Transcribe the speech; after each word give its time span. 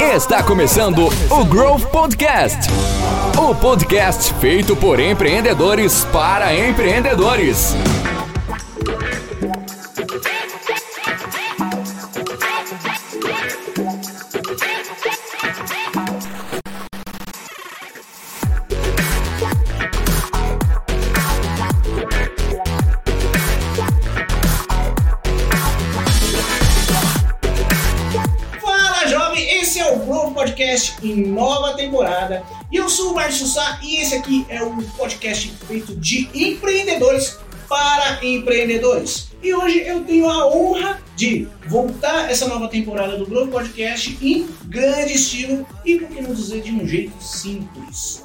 Está 0.00 0.42
começando 0.42 1.08
o 1.30 1.44
Growth 1.44 1.84
Podcast. 1.90 2.70
O 3.38 3.54
podcast 3.54 4.32
feito 4.34 4.74
por 4.74 4.98
empreendedores 4.98 6.06
para 6.06 6.54
empreendedores. 6.54 7.74
Em 31.10 31.26
nova 31.26 31.74
temporada. 31.74 32.42
E 32.70 32.76
eu 32.76 32.88
sou 32.88 33.12
o 33.12 33.14
Márcio 33.14 33.46
Sá 33.46 33.78
e 33.82 33.96
esse 33.96 34.14
aqui 34.14 34.44
é 34.48 34.62
o 34.62 34.82
podcast 34.96 35.52
feito 35.66 35.94
de 35.96 36.28
empreendedores 36.34 37.38
para 37.68 38.24
empreendedores. 38.24 39.28
E 39.42 39.54
hoje 39.54 39.80
eu 39.86 40.04
tenho 40.04 40.28
a 40.28 40.46
honra 40.46 41.00
de 41.16 41.48
voltar 41.68 42.30
essa 42.30 42.46
nova 42.46 42.68
temporada 42.68 43.16
do 43.16 43.26
Growth 43.26 43.50
Podcast 43.50 44.18
em 44.20 44.48
grande 44.64 45.14
estilo 45.14 45.66
e 45.84 45.96
por 45.96 46.08
que 46.08 46.20
não 46.20 46.34
dizer 46.34 46.62
de 46.62 46.72
um 46.72 46.86
jeito 46.86 47.12
simples. 47.22 48.24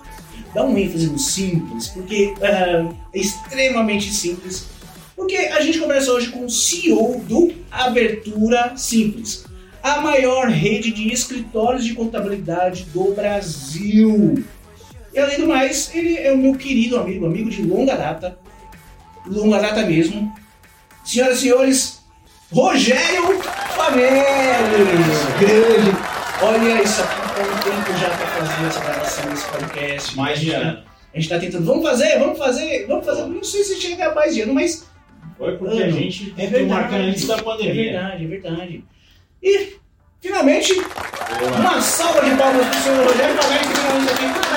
Dá 0.54 0.66
um 0.66 0.78
ênfase 0.78 1.08
no 1.08 1.18
simples, 1.18 1.88
porque 1.88 2.34
ah, 2.42 2.94
é 3.14 3.20
extremamente 3.20 4.12
simples. 4.14 4.66
Porque 5.16 5.36
a 5.36 5.62
gente 5.62 5.80
conversa 5.80 6.12
hoje 6.12 6.30
com 6.30 6.46
o 6.46 6.50
CEO 6.50 7.22
do 7.28 7.54
Abertura 7.72 8.74
Simples 8.76 9.46
a 9.84 10.02
maior 10.02 10.48
rede 10.48 10.92
de 10.92 11.12
escritórios 11.12 11.84
de 11.86 11.94
contabilidade 11.94 12.84
do 12.94 13.14
Brasil. 13.14 14.44
E 15.14 15.20
além 15.20 15.40
do 15.40 15.48
mais, 15.48 15.94
ele 15.94 16.18
é 16.18 16.32
o 16.32 16.38
meu 16.38 16.56
querido 16.56 16.98
amigo, 16.98 17.26
amigo 17.26 17.50
de 17.50 17.62
longa 17.64 17.96
data, 17.96 18.38
longa 19.26 19.60
data 19.60 19.82
mesmo. 19.86 20.34
Senhoras 21.04 21.38
e 21.40 21.42
senhores, 21.42 22.02
Rogério 22.52 23.40
Famelli, 23.76 24.22
grande. 25.40 25.98
Olha 26.44 26.82
isso 26.84 27.02
aqui, 27.02 27.16
quanto 27.34 27.64
tempo 27.64 28.00
já 28.00 28.10
para 28.10 28.28
fazer 28.28 28.68
essa 28.68 28.80
gravação 28.82 29.30
desse 29.32 29.48
podcast. 29.48 30.16
Mais 30.18 30.40
de 30.40 30.56
A 30.56 30.60
tá- 30.60 30.66
ano. 30.68 30.84
A 31.14 31.20
gente 31.20 31.30
tá 31.30 31.40
tentando, 31.40 31.66
vamos 31.66 31.84
fazer, 31.84 32.20
vamos 32.20 32.38
fazer, 32.38 32.86
vamos 32.88 33.06
fazer. 33.06 33.22
Não 33.26 33.44
sei 33.44 33.64
se 33.64 33.82
chega 33.82 34.10
a 34.12 34.16
mais 34.16 34.34
de 34.34 34.42
ano, 34.42 34.54
mas 34.54 34.88
Foi 35.38 35.58
porque 35.58 35.78
a 35.82 35.86
Ano. 35.86 35.92
gente 35.98 36.34
É 36.38 36.48
verdade. 36.48 36.96
antes 36.96 37.28
da 37.28 37.36
é 37.36 37.42
pandemia. 37.42 37.74
verdade, 37.94 38.24
é 38.24 38.28
verdade. 38.28 38.86
E, 39.44 39.76
finalmente, 40.22 40.74
uma 41.58 41.82
salva 41.82 42.22
de 42.22 42.36
palmas 42.36 42.68
pro 42.68 42.80
senhor 42.82 43.08
Rogério 43.08 43.36
Famelli, 43.42 43.68
que 43.68 43.74
finalmente 43.74 44.10
aqui 44.12 44.51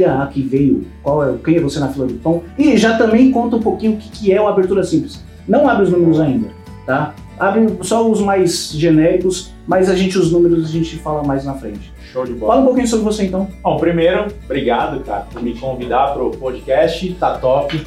Diga 0.00 0.22
a 0.22 0.26
que 0.26 0.40
veio, 0.40 0.86
qual 1.02 1.22
é, 1.22 1.34
quem 1.44 1.56
é 1.56 1.60
você 1.60 1.78
na 1.78 1.88
fila 1.88 2.06
do 2.06 2.14
pão 2.14 2.42
e 2.58 2.74
já 2.78 2.96
também 2.96 3.30
conta 3.30 3.56
um 3.56 3.60
pouquinho 3.60 3.92
o 3.92 3.96
que, 3.98 4.08
que 4.08 4.32
é 4.32 4.40
o 4.40 4.48
Abertura 4.48 4.82
Simples. 4.82 5.22
Não 5.46 5.68
abre 5.68 5.84
os 5.84 5.90
números 5.90 6.18
ainda, 6.18 6.48
tá? 6.86 7.14
Abre 7.38 7.66
só 7.82 8.08
os 8.08 8.20
mais 8.20 8.72
genéricos, 8.72 9.52
mas 9.66 9.90
a 9.90 9.94
gente, 9.94 10.18
os 10.18 10.32
números, 10.32 10.64
a 10.64 10.68
gente 10.72 10.96
fala 10.96 11.22
mais 11.22 11.44
na 11.44 11.52
frente. 11.54 11.92
Show 12.10 12.24
de 12.24 12.32
Fala 12.32 12.52
bola. 12.52 12.60
um 12.62 12.64
pouquinho 12.64 12.86
sobre 12.86 13.04
você 13.04 13.26
então. 13.26 13.46
Bom, 13.62 13.76
primeiro, 13.76 14.26
obrigado, 14.44 15.00
cara, 15.04 15.26
por 15.30 15.42
me 15.42 15.54
convidar 15.58 16.14
para 16.14 16.22
o 16.24 16.30
podcast, 16.30 17.12
tá 17.20 17.36
top. 17.36 17.86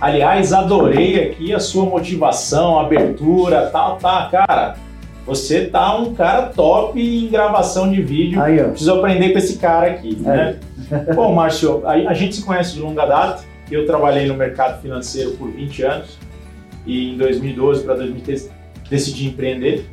Aliás, 0.00 0.52
adorei 0.52 1.24
aqui 1.24 1.52
a 1.52 1.58
sua 1.58 1.84
motivação, 1.86 2.78
abertura, 2.78 3.68
tal, 3.72 3.96
tá, 3.96 4.28
cara. 4.30 4.76
Você 5.26 5.66
tá 5.66 5.96
um 5.96 6.14
cara 6.14 6.42
top 6.46 7.00
em 7.00 7.28
gravação 7.28 7.90
de 7.90 8.00
vídeo. 8.00 8.40
Aí, 8.40 8.60
ó. 8.60 8.68
Preciso 8.68 8.94
aprender 8.94 9.32
com 9.32 9.38
esse 9.38 9.58
cara 9.58 9.88
aqui, 9.88 10.16
né? 10.16 10.56
Bom, 11.14 11.34
Márcio, 11.34 11.86
a, 11.86 11.92
a 11.92 12.14
gente 12.14 12.34
se 12.36 12.44
conhece 12.44 12.74
de 12.74 12.80
longa 12.80 13.04
data. 13.06 13.44
Eu 13.70 13.84
trabalhei 13.86 14.26
no 14.26 14.34
mercado 14.34 14.80
financeiro 14.80 15.32
por 15.32 15.50
20 15.50 15.82
anos 15.82 16.18
e 16.86 17.10
em 17.12 17.16
2012 17.18 17.84
para 17.84 17.94
2013 17.94 18.50
decidi 18.88 19.26
empreender. 19.26 19.86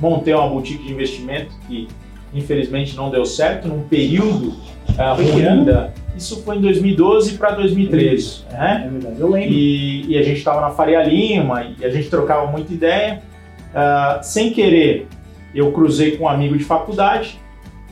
Montei 0.00 0.32
uma 0.34 0.46
boutique 0.48 0.84
de 0.84 0.92
investimento 0.92 1.52
que 1.66 1.88
infelizmente 2.32 2.94
não 2.96 3.10
deu 3.10 3.24
certo 3.24 3.66
num 3.66 3.82
período 3.82 4.54
que 4.86 5.22
ruim. 5.32 5.42
ano? 5.44 5.64
da- 5.64 5.90
Isso 6.16 6.42
foi 6.42 6.56
em 6.56 6.60
2012 6.60 7.32
para 7.36 7.50
2013, 7.52 8.44
né? 8.52 8.84
É 8.86 8.90
verdade, 8.90 9.20
eu 9.20 9.28
lembro. 9.30 9.52
E, 9.52 10.06
e 10.12 10.18
a 10.18 10.22
gente 10.22 10.38
estava 10.38 10.60
na 10.60 10.70
Faria 10.70 11.02
Lima 11.02 11.66
e 11.78 11.84
a 11.84 11.90
gente 11.90 12.08
trocava 12.08 12.46
muita 12.46 12.72
ideia. 12.72 13.22
Ah, 13.74 14.20
sem 14.22 14.52
querer, 14.52 15.08
eu 15.54 15.72
cruzei 15.72 16.16
com 16.16 16.24
um 16.24 16.28
amigo 16.28 16.56
de 16.56 16.64
faculdade 16.64 17.38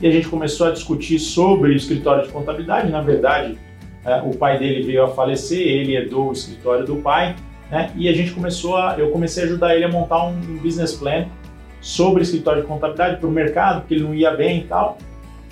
e 0.01 0.07
a 0.07 0.11
gente 0.11 0.27
começou 0.27 0.67
a 0.67 0.71
discutir 0.71 1.19
sobre 1.19 1.71
o 1.71 1.75
escritório 1.75 2.25
de 2.25 2.31
contabilidade. 2.31 2.91
Na 2.91 3.01
verdade, 3.01 3.57
ah, 4.03 4.21
o 4.25 4.35
pai 4.35 4.59
dele 4.59 4.83
veio 4.83 5.03
a 5.03 5.07
falecer, 5.07 5.59
ele 5.59 5.95
herdou 5.95 6.29
o 6.29 6.33
escritório 6.33 6.85
do 6.85 6.97
pai, 6.97 7.35
né? 7.71 7.91
E 7.95 8.07
a 8.09 8.13
gente 8.13 8.31
começou 8.31 8.77
a, 8.77 8.95
eu 8.97 9.11
comecei 9.11 9.43
a 9.43 9.45
ajudar 9.47 9.75
ele 9.75 9.85
a 9.85 9.89
montar 9.89 10.25
um, 10.25 10.37
um 10.37 10.57
business 10.57 10.93
plan 10.93 11.25
sobre 11.81 12.23
escritório 12.23 12.61
de 12.61 12.67
contabilidade 12.67 13.17
para 13.17 13.27
o 13.27 13.31
mercado, 13.31 13.81
porque 13.81 13.93
ele 13.93 14.03
não 14.03 14.13
ia 14.13 14.31
bem 14.31 14.59
e 14.59 14.63
tal. 14.63 14.97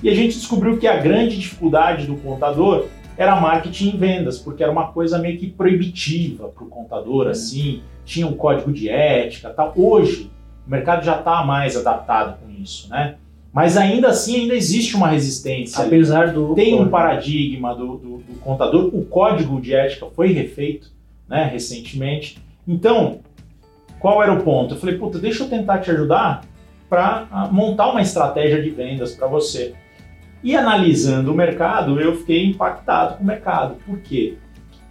E 0.01 0.09
a 0.09 0.13
gente 0.13 0.37
descobriu 0.37 0.77
que 0.77 0.87
a 0.87 0.97
grande 0.97 1.37
dificuldade 1.37 2.05
do 2.05 2.15
contador 2.17 2.87
era 3.17 3.39
marketing 3.39 3.89
e 3.89 3.97
vendas, 3.97 4.39
porque 4.39 4.63
era 4.63 4.71
uma 4.71 4.91
coisa 4.91 5.17
meio 5.17 5.37
que 5.37 5.47
proibitiva 5.47 6.49
para 6.49 6.63
o 6.63 6.67
contador, 6.67 7.27
assim, 7.27 7.83
tinha 8.03 8.27
um 8.27 8.33
código 8.33 8.71
de 8.73 8.89
ética 8.89 9.49
tal. 9.49 9.71
Hoje, 9.75 10.31
o 10.67 10.69
mercado 10.69 11.05
já 11.05 11.19
está 11.19 11.43
mais 11.45 11.77
adaptado 11.77 12.39
com 12.39 12.49
isso, 12.49 12.89
né? 12.89 13.15
Mas 13.53 13.77
ainda 13.77 14.07
assim, 14.09 14.41
ainda 14.41 14.55
existe 14.55 14.95
uma 14.95 15.09
resistência. 15.09 15.85
Apesar 15.85 16.33
do. 16.33 16.55
Tem 16.55 16.73
um 16.73 16.89
paradigma 16.89 17.75
do, 17.75 17.97
do- 17.97 18.17
do 18.17 18.39
contador, 18.41 18.89
o 18.93 19.05
código 19.05 19.61
de 19.61 19.75
ética 19.75 20.07
foi 20.15 20.33
refeito 20.33 20.91
né, 21.29 21.47
recentemente. 21.51 22.37
Então, 22.67 23.19
qual 23.99 24.23
era 24.23 24.33
o 24.33 24.41
ponto? 24.43 24.73
Eu 24.73 24.79
falei, 24.79 24.97
puta, 24.97 25.19
deixa 25.19 25.43
eu 25.43 25.49
tentar 25.49 25.79
te 25.79 25.91
ajudar 25.91 26.43
para 26.89 27.27
montar 27.51 27.91
uma 27.91 28.01
estratégia 28.01 28.61
de 28.61 28.69
vendas 28.71 29.13
para 29.15 29.27
você. 29.27 29.73
E 30.43 30.55
analisando 30.55 31.31
o 31.31 31.35
mercado, 31.35 32.01
eu 32.01 32.15
fiquei 32.15 32.45
impactado 32.45 33.17
com 33.17 33.23
o 33.23 33.27
mercado. 33.27 33.75
Por 33.85 33.99
quê? 33.99 34.35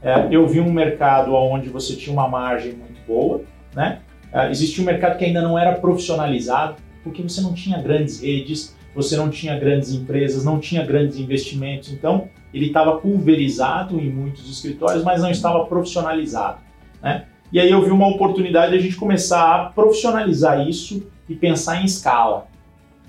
É, 0.01 0.27
eu 0.31 0.47
vi 0.49 0.61
um 0.61 0.73
mercado 0.73 1.35
onde 1.35 1.69
você 1.69 1.95
tinha 1.95 2.13
uma 2.13 2.29
margem 2.29 2.73
muito 2.73 3.01
boa, 3.07 3.43
né? 3.75 3.99
É, 4.33 4.51
existia 4.51 4.83
um 4.83 4.87
mercado 4.87 5.19
que 5.19 5.25
ainda 5.25 5.43
não 5.43 5.59
era 5.59 5.73
profissionalizado, 5.75 6.77
porque 7.03 7.23
você 7.23 7.41
não 7.41 7.53
tinha 7.53 7.81
grandes 7.81 8.21
redes, 8.21 8.77
você 8.95 9.17
não 9.17 9.31
tinha 9.31 9.59
grandes 9.59 9.93
empresas, 9.93 10.45
não 10.45 10.59
tinha 10.59 10.85
grandes 10.85 11.19
investimentos. 11.19 11.93
Então, 11.93 12.29
ele 12.53 12.67
estava 12.67 12.97
pulverizado 12.97 13.99
em 13.99 14.11
muitos 14.11 14.51
escritórios, 14.51 15.03
mas 15.03 15.23
não 15.23 15.31
estava 15.31 15.65
profissionalizado. 15.65 16.59
Né? 17.03 17.25
E 17.51 17.59
aí 17.59 17.71
eu 17.71 17.83
vi 17.83 17.91
uma 17.91 18.09
oportunidade 18.09 18.73
de 18.73 18.79
a 18.79 18.81
gente 18.81 18.97
começar 18.97 19.55
a 19.55 19.65
profissionalizar 19.71 20.67
isso 20.67 21.07
e 21.29 21.35
pensar 21.35 21.81
em 21.81 21.85
escala. 21.85 22.47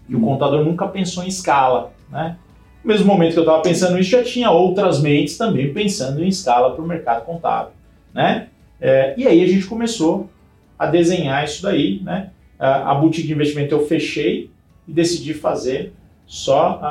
E 0.07 0.15
o 0.15 0.21
contador 0.21 0.63
nunca 0.63 0.87
pensou 0.87 1.23
em 1.23 1.27
escala. 1.27 1.93
Né? 2.09 2.37
No 2.83 2.87
mesmo 2.89 3.07
momento 3.07 3.33
que 3.33 3.39
eu 3.39 3.43
estava 3.43 3.61
pensando 3.61 3.95
nisso, 3.95 4.09
já 4.09 4.23
tinha 4.23 4.51
outras 4.51 5.01
mentes 5.01 5.37
também 5.37 5.73
pensando 5.73 6.23
em 6.23 6.27
escala 6.27 6.73
para 6.73 6.83
o 6.83 6.87
mercado 6.87 7.25
contábil. 7.25 7.73
Né? 8.13 8.47
É, 8.79 9.13
e 9.17 9.27
aí 9.27 9.43
a 9.43 9.47
gente 9.47 9.65
começou 9.65 10.29
a 10.77 10.87
desenhar 10.87 11.43
isso 11.43 11.61
daí. 11.63 12.01
Né? 12.01 12.29
A 12.59 12.91
a 12.91 12.95
boutique 12.95 13.27
de 13.27 13.33
investimento 13.33 13.73
eu 13.73 13.85
fechei 13.85 14.49
e 14.87 14.91
decidi 14.91 15.33
fazer 15.33 15.93
só 16.25 16.79
a- 16.81 16.87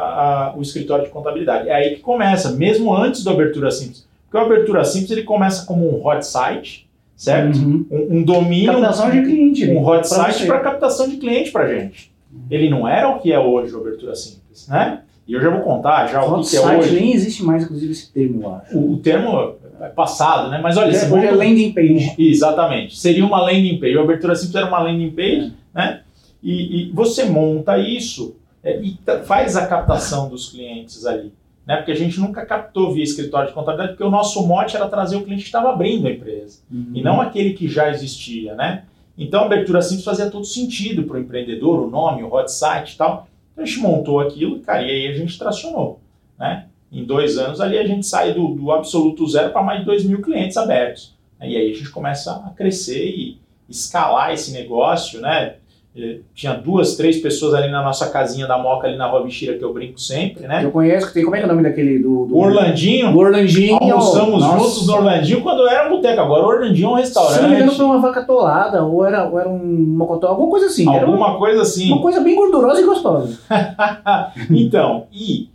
a- 0.53 0.57
o 0.57 0.63
escritório 0.63 1.05
de 1.05 1.11
contabilidade. 1.11 1.69
É 1.69 1.75
aí 1.75 1.95
que 1.97 2.01
começa, 2.01 2.53
mesmo 2.53 2.95
antes 2.95 3.25
do 3.25 3.31
Abertura 3.31 3.71
Simples. 3.71 4.07
Porque 4.31 4.37
o 4.37 4.41
Abertura 4.47 4.85
Simples 4.85 5.11
ele 5.11 5.23
começa 5.25 5.65
como 5.67 5.89
um 5.89 6.07
hot 6.07 6.25
site, 6.27 6.89
certo? 7.17 7.57
Uhum. 7.59 7.87
Um, 7.91 8.19
um 8.19 8.23
domínio, 8.23 8.73
Captação 8.73 9.11
de 9.11 9.23
cliente. 9.23 9.71
um 9.71 9.79
hot 9.85 10.01
pra 10.01 10.05
site 10.05 10.47
para 10.47 10.61
captação 10.61 11.09
de 11.09 11.17
cliente 11.17 11.51
para 11.51 11.67
gente. 11.75 12.13
Ele 12.51 12.69
não 12.71 12.87
era 12.89 13.09
o 13.11 13.19
que 13.21 13.33
é 13.33 13.39
hoje 13.39 13.75
o 13.75 13.81
Abertura 13.81 14.15
Simples, 14.15 14.67
né? 14.69 15.01
E 15.29 15.35
eu 15.35 15.41
já 15.41 15.51
vou 15.51 15.61
contar 15.61 16.07
já 16.09 16.25
o 16.25 16.35
Hot 16.35 16.45
que, 16.45 16.51
que 16.51 16.57
é 16.57 16.61
site, 16.61 16.79
hoje. 16.81 16.95
nem 16.97 17.13
existe 17.15 17.45
mais, 17.45 17.63
inclusive, 17.63 17.93
esse 17.93 18.11
termo, 18.13 18.43
eu 18.43 18.55
acho. 18.55 18.77
O, 18.77 18.93
o 18.95 18.97
termo 18.99 19.29
é 19.29 19.62
passado, 19.91 20.51
né? 20.51 20.61
Mas 20.63 20.77
olha, 20.77 20.89
Hoje 20.89 20.99
você 20.99 21.07
é- 21.07 21.11
hoje 21.13 21.27
é 21.27 21.31
landing 21.31 21.73
page. 21.73 22.15
Exatamente. 22.19 22.97
Seria 22.99 23.25
uma 23.25 23.41
landing 23.43 23.79
page. 23.79 23.97
O 23.97 24.03
Abertura 24.03 24.35
Simples 24.35 24.55
era 24.57 24.67
uma 24.67 24.79
landing 24.81 25.11
page, 25.11 25.53
né? 25.75 26.03
E, 26.43 26.89
e 26.89 26.91
você 26.93 27.25
monta 27.25 27.79
isso 27.79 28.37
é, 28.65 28.81
e 28.81 28.97
faz 29.25 29.57
a 29.57 29.67
captação 29.67 30.29
dos 30.29 30.51
clientes 30.51 31.07
ali. 31.07 31.33
Né? 31.67 31.77
Porque 31.77 31.93
a 31.93 31.97
gente 31.97 32.19
nunca 32.19 32.45
captou 32.45 32.93
via 32.93 33.05
escritório 33.05 33.47
de 33.49 33.55
contabilidade, 33.55 33.93
porque 33.93 34.03
o 34.03 34.11
nosso 34.11 34.45
mote 34.47 34.75
era 34.75 34.89
trazer 34.89 35.15
o 35.17 35.23
cliente 35.23 35.43
que 35.43 35.49
estava 35.49 35.71
abrindo 35.71 36.09
a 36.09 36.11
empresa 36.11 36.59
Uhum. 36.71 36.91
e 36.93 37.01
não 37.03 37.21
aquele 37.21 37.53
que 37.53 37.69
já 37.69 37.89
existia, 37.89 38.55
né? 38.57 38.83
Então, 39.17 39.43
a 39.43 39.47
abertura 39.47 39.81
simples 39.83 40.05
fazia 40.05 40.29
todo 40.31 40.45
sentido 40.45 41.05
para 41.05 41.19
o 41.19 41.21
empreendedor, 41.21 41.87
o 41.87 41.89
nome, 41.91 42.23
o 42.25 42.33
hot 42.35 42.51
site 42.51 42.95
e 42.95 42.97
tal. 42.97 43.29
Então, 43.53 43.63
a 43.63 43.67
gente 43.67 43.79
montou 43.79 44.19
aquilo, 44.19 44.59
cara, 44.61 44.83
e 44.83 44.91
aí 44.91 45.07
a 45.07 45.13
gente 45.17 45.39
tracionou. 45.39 46.01
Né? 46.39 46.65
Em 46.93 47.05
dois 47.05 47.39
anos 47.39 47.61
ali 47.61 47.79
a 47.79 47.87
gente 47.87 48.07
sai 48.07 48.35
do, 48.35 48.49
do 48.49 48.71
absoluto 48.71 49.27
zero 49.27 49.51
para 49.51 49.63
mais 49.63 49.81
de 49.81 49.87
2 49.87 50.05
mil 50.05 50.21
clientes 50.21 50.57
abertos. 50.59 51.15
E 51.41 51.57
aí 51.57 51.73
a 51.73 51.75
gente 51.75 51.91
começa 51.91 52.33
a 52.47 52.51
crescer 52.51 53.05
e 53.09 53.39
escalar 53.69 54.33
esse 54.33 54.53
negócio, 54.53 55.21
né? 55.21 55.55
Eh, 55.95 56.21
tinha 56.35 56.55
duas, 56.55 56.97
três 56.97 57.19
pessoas 57.19 57.53
ali 57.53 57.71
na 57.71 57.83
nossa 57.83 58.09
casinha 58.09 58.47
da 58.47 58.57
Moca, 58.57 58.87
ali 58.87 58.97
na 58.97 59.07
Rua 59.07 59.25
Bichira, 59.25 59.59
que 59.59 59.65
eu 59.65 59.75
brinco 59.75 60.01
sempre, 60.01 60.47
né? 60.47 60.65
Eu 60.65 60.71
conheço, 60.71 61.09
que 61.09 61.15
tem, 61.15 61.23
como 61.23 61.37
é 61.37 61.39
que 61.41 61.45
é 61.45 61.47
o 61.47 61.51
nome 61.51 61.63
daquele 61.63 61.99
do... 61.99 62.27
do... 62.27 62.39
Orlandinho. 62.39 63.15
Orlandinho. 63.15 63.77
Almoçamos 63.77 64.41
Nossa. 64.41 64.59
juntos 64.59 64.87
no 64.87 64.95
Orlandinho 64.95 65.43
quando 65.43 65.69
era 65.69 65.89
um 65.89 65.97
boteco. 65.97 66.21
Agora 66.21 66.45
o 66.45 66.49
Orlandinho 66.49 66.97
é 66.97 67.01
um 67.01 67.05
Se 67.05 67.15
não 67.15 67.23
me 67.25 67.29
engano, 67.31 67.49
restaurante. 67.49 67.77
foi 67.77 67.85
uma 67.85 68.01
vaca 68.01 68.21
atolada, 68.21 68.85
ou 68.85 69.05
era, 69.05 69.29
ou 69.29 69.39
era 69.39 69.49
um 69.49 69.59
mocotó, 69.59 70.29
alguma 70.29 70.49
coisa 70.49 70.67
assim. 70.67 70.89
Era 70.89 71.07
uma, 71.07 71.27
Alguma 71.27 71.39
coisa 71.39 71.61
assim. 71.61 71.93
uma 71.93 72.01
coisa 72.01 72.21
bem 72.21 72.37
gordurosa 72.37 72.81
e 72.81 72.85
gostosa. 72.85 73.39
então, 74.51 75.07
e, 75.13 75.51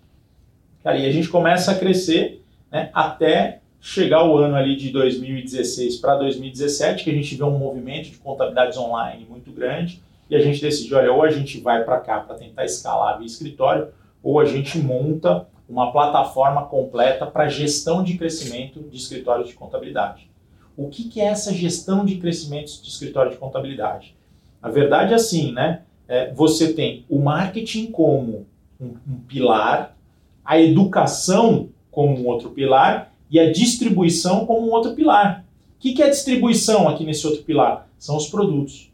cara, 0.84 0.98
e 0.98 1.06
a 1.06 1.12
gente 1.12 1.30
começa 1.30 1.72
a 1.72 1.76
crescer 1.76 2.44
né, 2.72 2.90
até 2.94 3.60
chegar 3.80 4.26
o 4.26 4.38
ano 4.38 4.56
ali 4.56 4.76
de 4.76 4.90
2016 4.90 5.98
para 5.98 6.16
2017, 6.16 7.04
que 7.04 7.10
a 7.10 7.14
gente 7.14 7.36
vê 7.36 7.44
um 7.44 7.58
movimento 7.58 8.10
de 8.10 8.18
contabilidades 8.18 8.78
online 8.78 9.26
muito 9.30 9.52
grande, 9.52 10.02
e 10.30 10.36
a 10.36 10.40
gente 10.40 10.62
decide, 10.62 10.94
olha, 10.94 11.12
ou 11.12 11.24
a 11.24 11.30
gente 11.30 11.60
vai 11.60 11.84
para 11.84 12.00
cá 12.00 12.20
para 12.20 12.36
tentar 12.36 12.66
escalar 12.66 13.18
via 13.18 13.28
escritório, 13.28 13.90
ou 14.22 14.40
a 14.40 14.46
gente 14.46 14.78
monta 14.78 15.48
uma 15.70 15.92
plataforma 15.92 16.66
completa 16.66 17.26
para 17.26 17.48
gestão 17.50 18.04
de 18.04 18.18
crescimento 18.18 18.82
de 18.82 18.98
escritórios 18.98 19.50
de 19.50 19.54
contabilidade. 19.54 20.30
O 20.76 20.90
que, 20.90 21.06
que 21.10 21.20
é 21.20 21.26
essa 21.26 21.54
gestão 21.54 22.06
de 22.06 22.18
crescimento 22.18 22.68
de 22.82 22.90
escritório 22.90 23.32
de 23.32 23.38
contabilidade? 23.38 24.16
A 24.62 24.70
verdade 24.70 25.14
é 25.14 25.16
assim, 25.16 25.52
né? 25.52 25.82
É, 26.08 26.32
você 26.34 26.74
tem 26.74 27.06
o 27.10 27.20
marketing 27.20 27.92
como 27.92 28.46
um, 28.80 28.96
um 29.08 29.20
pilar, 29.28 29.97
a 30.48 30.58
educação 30.58 31.68
como 31.92 32.18
um 32.18 32.26
outro 32.26 32.52
pilar 32.52 33.14
e 33.30 33.38
a 33.38 33.52
distribuição 33.52 34.46
como 34.46 34.66
um 34.66 34.72
outro 34.72 34.94
pilar. 34.94 35.46
O 35.76 35.80
que, 35.80 35.94
que 35.94 36.02
é 36.02 36.10
distribuição 36.10 36.88
aqui 36.88 37.04
nesse 37.04 37.28
outro 37.28 37.44
pilar? 37.44 37.90
São 38.00 38.16
os 38.16 38.28
produtos. 38.28 38.90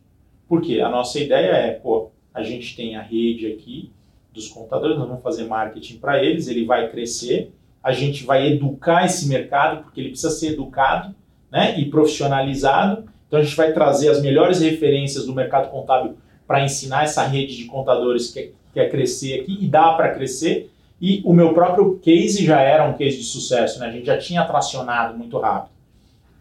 Por 0.50 0.61
quê? 0.61 0.81
A 0.81 0.89
nossa 0.89 1.19
ideia 1.19 1.51
é, 1.51 1.71
pô, 1.71 2.09
a 2.33 2.41
gente 2.41 2.75
tem 2.75 2.95
a 2.95 3.01
rede 3.01 3.45
aqui 3.45 3.91
dos 4.33 4.47
contadores, 4.47 4.97
nós 4.97 5.07
vamos 5.07 5.21
fazer 5.21 5.45
marketing 5.45 5.97
para 5.97 6.23
eles, 6.23 6.47
ele 6.47 6.65
vai 6.65 6.89
crescer, 6.89 7.51
a 7.83 7.91
gente 7.91 8.23
vai 8.23 8.47
educar 8.47 9.05
esse 9.05 9.27
mercado, 9.27 9.83
porque 9.83 10.01
ele 10.01 10.09
precisa 10.09 10.31
ser 10.31 10.53
educado 10.53 11.13
né, 11.51 11.79
e 11.79 11.85
profissionalizado. 11.85 13.07
Então 13.27 13.39
a 13.39 13.44
gente 13.44 13.55
vai 13.55 13.71
trazer 13.73 14.09
as 14.09 14.21
melhores 14.21 14.59
referências 14.59 15.27
do 15.27 15.33
mercado 15.33 15.69
contábil 15.69 16.17
para 16.47 16.63
ensinar 16.65 17.03
essa 17.03 17.23
rede 17.27 17.55
de 17.55 17.65
contadores 17.65 18.31
que 18.31 18.53
quer 18.73 18.89
crescer 18.89 19.41
aqui 19.41 19.57
e 19.61 19.67
dá 19.67 19.94
para 19.94 20.15
crescer. 20.15 20.73
E 21.05 21.21
o 21.25 21.33
meu 21.33 21.53
próprio 21.53 22.00
case 22.00 22.45
já 22.45 22.61
era 22.61 22.85
um 22.85 22.94
case 22.94 23.17
de 23.17 23.25
sucesso, 23.25 23.77
né? 23.77 23.88
a 23.88 23.91
gente 23.91 24.05
já 24.05 24.17
tinha 24.17 24.41
tracionado 24.45 25.17
muito 25.17 25.38
rápido. 25.38 25.73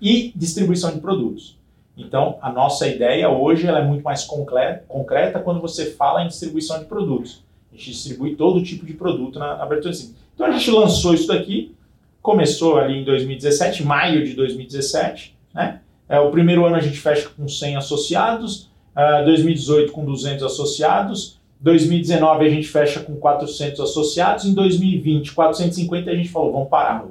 E 0.00 0.32
distribuição 0.36 0.92
de 0.92 1.00
produtos. 1.00 1.58
Então, 1.96 2.38
a 2.40 2.52
nossa 2.52 2.86
ideia 2.86 3.28
hoje 3.28 3.66
ela 3.66 3.80
é 3.80 3.84
muito 3.84 4.04
mais 4.04 4.22
concreta, 4.22 5.40
quando 5.40 5.60
você 5.60 5.90
fala 5.90 6.22
em 6.22 6.28
distribuição 6.28 6.78
de 6.78 6.84
produtos. 6.84 7.42
A 7.72 7.76
gente 7.76 7.90
distribui 7.90 8.36
todo 8.36 8.62
tipo 8.62 8.86
de 8.86 8.92
produto 8.92 9.36
na, 9.36 9.56
na 9.56 9.64
assim. 9.64 10.14
Então, 10.32 10.46
a 10.46 10.52
gente 10.52 10.70
lançou 10.70 11.12
isso 11.12 11.26
daqui, 11.26 11.74
começou 12.22 12.78
ali 12.78 13.00
em 13.00 13.04
2017, 13.04 13.82
maio 13.82 14.24
de 14.24 14.32
2017. 14.34 15.36
Né? 15.52 15.80
É, 16.08 16.20
o 16.20 16.30
primeiro 16.30 16.64
ano 16.64 16.76
a 16.76 16.80
gente 16.80 16.98
fecha 16.98 17.28
com 17.28 17.48
100 17.48 17.78
associados, 17.78 18.70
uh, 18.94 19.24
2018 19.24 19.90
com 19.90 20.04
200 20.04 20.44
associados, 20.44 21.40
2019 21.62 22.44
a 22.44 22.50
gente 22.50 22.66
fecha 22.66 23.00
com 23.00 23.14
400 23.14 23.80
associados, 23.80 24.44
em 24.44 24.52
2020, 24.52 25.32
450 25.32 26.10
a 26.10 26.14
gente 26.14 26.28
falou, 26.28 26.52
vamos 26.52 26.68
parar, 26.68 27.04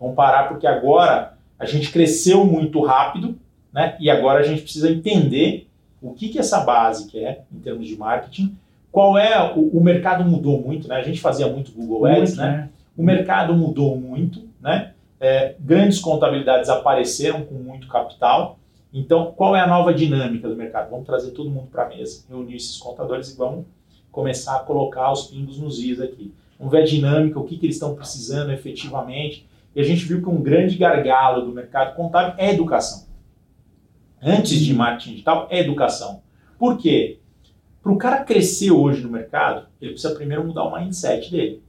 vamos 0.00 0.16
parar 0.16 0.48
porque 0.48 0.66
agora 0.66 1.34
a 1.58 1.66
gente 1.66 1.92
cresceu 1.92 2.44
muito 2.46 2.80
rápido, 2.82 3.36
né? 3.72 3.96
E 4.00 4.08
agora 4.08 4.40
a 4.40 4.42
gente 4.42 4.62
precisa 4.62 4.90
entender 4.90 5.68
o 6.00 6.12
que, 6.12 6.30
que 6.30 6.38
essa 6.38 6.60
base 6.60 7.10
quer 7.10 7.44
em 7.52 7.58
termos 7.58 7.86
de 7.86 7.96
marketing, 7.96 8.56
qual 8.90 9.18
é 9.18 9.52
o, 9.54 9.78
o 9.78 9.82
mercado 9.82 10.24
mudou 10.24 10.60
muito, 10.60 10.88
né? 10.88 10.96
A 10.96 11.02
gente 11.02 11.20
fazia 11.20 11.46
muito 11.46 11.72
Google 11.72 12.06
Ads, 12.06 12.36
Muito, 12.36 12.42
né? 12.42 12.68
O 12.96 13.02
mercado 13.02 13.54
mudou 13.54 13.96
muito, 13.98 14.48
né? 14.62 14.92
É, 15.20 15.54
grandes 15.58 15.98
contabilidades 15.98 16.68
apareceram 16.70 17.42
com 17.42 17.54
muito 17.54 17.86
capital. 17.88 18.58
Então, 18.96 19.32
qual 19.32 19.56
é 19.56 19.60
a 19.60 19.66
nova 19.66 19.92
dinâmica 19.92 20.48
do 20.48 20.54
mercado? 20.54 20.88
Vamos 20.88 21.04
trazer 21.04 21.32
todo 21.32 21.50
mundo 21.50 21.66
para 21.66 21.84
a 21.84 21.88
mesa, 21.88 22.24
reunir 22.28 22.54
esses 22.54 22.78
contadores 22.78 23.34
e 23.34 23.36
vamos 23.36 23.66
começar 24.12 24.54
a 24.54 24.60
colocar 24.60 25.10
os 25.10 25.26
pingos 25.26 25.58
nos 25.58 25.80
is 25.80 26.00
aqui. 26.00 26.32
Vamos 26.56 26.70
ver 26.70 26.82
a 26.82 26.86
dinâmica, 26.86 27.40
o 27.40 27.44
que, 27.44 27.56
que 27.56 27.66
eles 27.66 27.74
estão 27.74 27.96
precisando 27.96 28.52
efetivamente. 28.52 29.48
E 29.74 29.80
a 29.80 29.82
gente 29.82 30.04
viu 30.04 30.22
que 30.22 30.28
um 30.28 30.40
grande 30.40 30.78
gargalo 30.78 31.44
do 31.44 31.50
mercado 31.50 31.96
contábil 31.96 32.34
é 32.38 32.52
educação. 32.52 33.08
Antes 34.22 34.60
de 34.60 34.72
marketing 34.72 35.10
digital, 35.10 35.48
é 35.50 35.58
educação. 35.58 36.22
Por 36.56 36.78
quê? 36.78 37.18
Para 37.82 37.92
o 37.92 37.98
cara 37.98 38.22
crescer 38.22 38.70
hoje 38.70 39.02
no 39.02 39.10
mercado, 39.10 39.66
ele 39.82 39.90
precisa 39.90 40.14
primeiro 40.14 40.46
mudar 40.46 40.62
o 40.62 40.72
mindset 40.72 41.32
dele, 41.32 41.60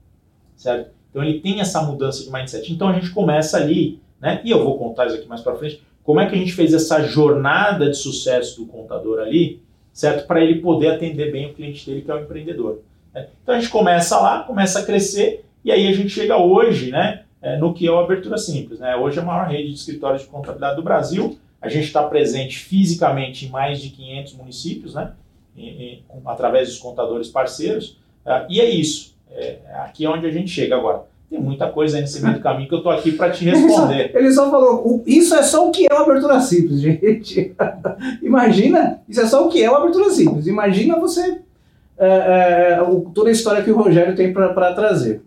certo? 0.56 0.92
Então 1.10 1.24
ele 1.24 1.40
tem 1.40 1.60
essa 1.60 1.82
mudança 1.82 2.24
de 2.24 2.32
mindset. 2.32 2.72
Então 2.72 2.88
a 2.88 2.94
gente 2.94 3.10
começa 3.10 3.58
ali, 3.58 4.00
né? 4.22 4.42
E 4.46 4.52
eu 4.52 4.64
vou 4.64 4.78
contar 4.78 5.08
isso 5.08 5.16
aqui 5.16 5.28
mais 5.28 5.42
para 5.42 5.56
frente. 5.56 5.84
Como 6.06 6.20
é 6.20 6.28
que 6.30 6.36
a 6.36 6.38
gente 6.38 6.54
fez 6.54 6.74
essa 6.74 7.02
jornada 7.04 7.90
de 7.90 7.98
sucesso 7.98 8.62
do 8.62 8.68
contador 8.68 9.20
ali, 9.20 9.60
certo? 9.92 10.28
Para 10.28 10.42
ele 10.44 10.62
poder 10.62 10.90
atender 10.92 11.32
bem 11.32 11.48
o 11.48 11.54
cliente 11.54 11.86
dele, 11.86 12.02
que 12.04 12.12
é 12.12 12.14
o 12.16 12.20
empreendedor. 12.20 12.80
né? 13.14 13.28
Então 13.42 13.56
a 13.56 13.60
gente 13.60 13.72
começa 13.72 14.18
lá, 14.20 14.44
começa 14.44 14.80
a 14.80 14.86
crescer, 14.86 15.44
e 15.64 15.72
aí 15.72 15.88
a 15.88 15.94
gente 15.94 16.10
chega 16.10 16.38
hoje, 16.38 16.92
né? 16.92 17.24
é, 17.42 17.58
No 17.58 17.74
que 17.74 17.88
é 17.88 17.92
o 17.92 17.98
Abertura 18.00 18.38
Simples, 18.38 18.80
né? 18.80 18.96
Hoje 18.96 19.18
é 19.18 19.22
a 19.22 19.26
maior 19.26 19.48
rede 19.48 19.70
de 19.70 19.76
escritórios 19.76 20.22
de 20.22 20.28
contabilidade 20.28 20.76
do 20.76 20.84
Brasil. 20.84 21.38
A 21.62 21.70
gente 21.70 21.86
está 21.86 22.04
presente 22.04 22.60
fisicamente 22.60 23.46
em 23.48 23.50
mais 23.50 23.82
de 23.82 23.90
500 23.90 24.34
municípios, 24.34 24.94
né? 24.94 25.14
E- 25.58 25.64
e- 25.70 26.04
através 26.26 26.68
dos 26.70 26.78
contadores 26.78 27.30
parceiros. 27.30 27.98
Ah, 28.26 28.46
e 28.50 28.60
é 28.62 28.70
isso. 28.70 29.16
É, 29.32 29.58
aqui 29.84 30.06
é 30.06 30.10
onde 30.10 30.26
a 30.28 30.32
gente 30.32 30.50
chega 30.50 30.76
agora. 30.76 31.04
Tem 31.30 31.40
muita 31.42 31.68
coisa 31.70 31.98
aí 31.98 32.02
nesse 32.02 32.22
meio 32.22 32.36
do 32.36 32.40
caminho 32.42 32.68
que 32.70 32.74
eu 32.76 32.78
estou 32.80 32.92
aqui 32.92 33.12
para 33.12 33.32
te 33.32 33.44
responder. 33.46 34.12
Ele 34.16 34.32
só 34.32 34.50
falou, 34.50 34.88
o- 34.88 35.04
isso 35.08 35.34
é 35.36 35.42
só 35.44 35.68
o 35.68 35.72
que 35.72 35.88
é 35.90 35.94
uma 35.94 36.04
abertura 36.04 36.40
simples, 36.40 36.80
gente. 36.82 37.54
Imagina, 38.22 39.00
isso 39.10 39.22
é 39.22 39.26
só 39.26 39.46
o 39.46 39.50
que 39.50 39.62
é 39.64 39.70
uma 39.70 39.80
abertura 39.80 40.10
simples. 40.12 40.48
Imagina 40.48 41.00
você, 41.00 41.40
é, 41.98 42.76
é, 42.78 42.82
o- 42.82 43.10
toda 43.14 43.30
a 43.30 43.32
história 43.32 43.64
que 43.64 43.72
o 43.72 43.76
Rogério 43.78 44.16
tem 44.16 44.32
para 44.32 44.74
trazer. 44.74 45.22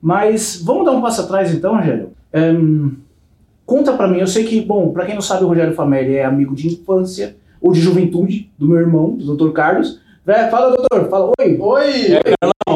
Mas 0.00 0.60
vamos 0.62 0.84
dar 0.84 0.92
um 0.92 1.00
passo 1.02 1.22
atrás 1.22 1.52
então, 1.52 1.76
Rogério. 1.76 2.10
Ehm, 2.32 2.90
conta 3.66 3.92
para 3.94 4.06
mim, 4.08 4.18
eu 4.20 4.26
sei 4.26 4.44
que, 4.44 4.60
bom, 4.60 4.92
para 4.92 5.06
quem 5.06 5.14
não 5.14 5.22
sabe, 5.22 5.44
o 5.44 5.48
Rogério 5.48 5.74
Famelli 5.74 6.14
é 6.16 6.24
amigo 6.24 6.54
de 6.54 6.68
infância 6.68 7.36
ou 7.60 7.72
de 7.72 7.80
juventude 7.80 8.50
do 8.58 8.68
meu 8.68 8.78
irmão, 8.78 9.10
do 9.16 9.34
Dr. 9.36 9.52
Carlos. 9.52 10.00
Fala, 10.50 10.74
doutor, 10.76 11.08
fala, 11.10 11.32
oi. 11.38 11.56
Oi! 11.58 11.92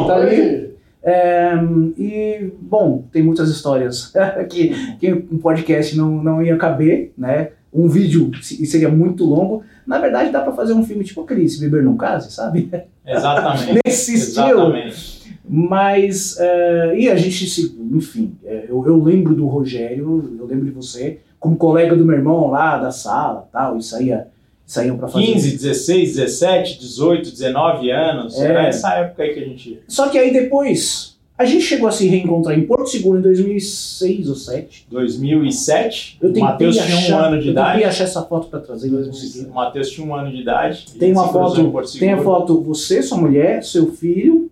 Tá 0.07 0.15
ali? 0.15 0.69
É, 1.01 1.51
e, 1.97 2.51
bom, 2.61 3.03
tem 3.11 3.23
muitas 3.23 3.49
histórias 3.49 4.11
que, 4.49 4.95
que 4.97 5.13
um 5.13 5.37
podcast 5.37 5.95
não, 5.97 6.21
não 6.23 6.41
ia 6.43 6.57
caber, 6.57 7.13
né? 7.17 7.51
Um 7.73 7.87
vídeo 7.87 8.31
se- 8.41 8.65
seria 8.65 8.89
muito 8.89 9.23
longo. 9.23 9.63
Na 9.85 9.97
verdade, 9.99 10.31
dá 10.31 10.41
pra 10.41 10.51
fazer 10.53 10.73
um 10.73 10.83
filme 10.83 11.03
tipo 11.03 11.21
aquele 11.21 11.47
Se 11.47 11.59
Beber 11.61 11.83
Não 11.83 11.95
Case, 11.95 12.31
sabe? 12.31 12.69
Exatamente. 13.05 13.79
Nesse 13.85 14.15
estilo. 14.15 14.49
Exatamente. 14.75 15.19
Mas, 15.51 16.37
é, 16.39 16.95
e 16.99 17.09
a 17.09 17.15
gente 17.15 17.49
se, 17.49 17.75
enfim, 17.91 18.35
é, 18.45 18.65
eu, 18.69 18.85
eu 18.85 19.01
lembro 19.01 19.33
do 19.33 19.47
Rogério, 19.47 20.37
eu 20.39 20.45
lembro 20.45 20.65
de 20.65 20.71
você, 20.71 21.19
como 21.39 21.55
colega 21.57 21.95
do 21.95 22.05
meu 22.05 22.15
irmão 22.15 22.51
lá 22.51 22.77
da 22.77 22.91
sala 22.91 23.47
tal, 23.51 23.75
e 23.77 23.81
saía, 23.83 24.27
saíam 24.71 24.97
pra 24.97 25.07
fazer. 25.07 25.25
15, 25.25 25.51
16, 25.57 26.15
17, 26.15 26.79
18, 26.79 27.31
19 27.31 27.91
anos. 27.91 28.39
É. 28.39 28.45
Era 28.45 28.67
essa 28.67 28.93
época 28.93 29.23
aí 29.23 29.33
que 29.33 29.39
a 29.39 29.43
gente. 29.45 29.79
Só 29.87 30.09
que 30.09 30.17
aí 30.17 30.31
depois, 30.31 31.17
a 31.37 31.43
gente 31.45 31.61
chegou 31.63 31.87
a 31.87 31.91
se 31.91 32.07
reencontrar 32.07 32.57
em 32.57 32.61
Porto 32.65 32.87
Seguro 32.89 33.17
em 33.19 33.21
2006 33.21 34.27
ou 34.27 34.33
2007. 34.35 34.85
2007. 34.89 36.17
Eu 36.21 36.29
o 36.29 36.33
tentei 36.33 36.43
Matheus 36.49 36.75
tinha 36.77 36.95
um 36.95 36.99
achar- 36.99 37.23
ano 37.25 37.41
de 37.41 37.47
eu 37.47 37.53
tentei 37.55 37.71
idade. 37.71 37.83
achar 37.85 38.03
essa 38.03 38.21
foto 38.23 38.47
pra 38.47 38.59
trazer, 38.59 38.89
mas 38.91 39.05
não 39.07 39.13
consegui. 39.13 39.45
O 39.47 39.53
Matheus 39.53 39.89
tinha 39.89 40.05
um 40.05 40.13
ano 40.15 40.31
de 40.31 40.41
idade. 40.41 40.85
Tem 40.99 41.11
uma 41.11 41.27
foto, 41.27 41.71
tem 41.99 42.11
a 42.13 42.21
foto 42.21 42.61
você, 42.61 43.01
sua 43.01 43.17
mulher, 43.17 43.63
seu 43.63 43.91
filho, 43.91 44.51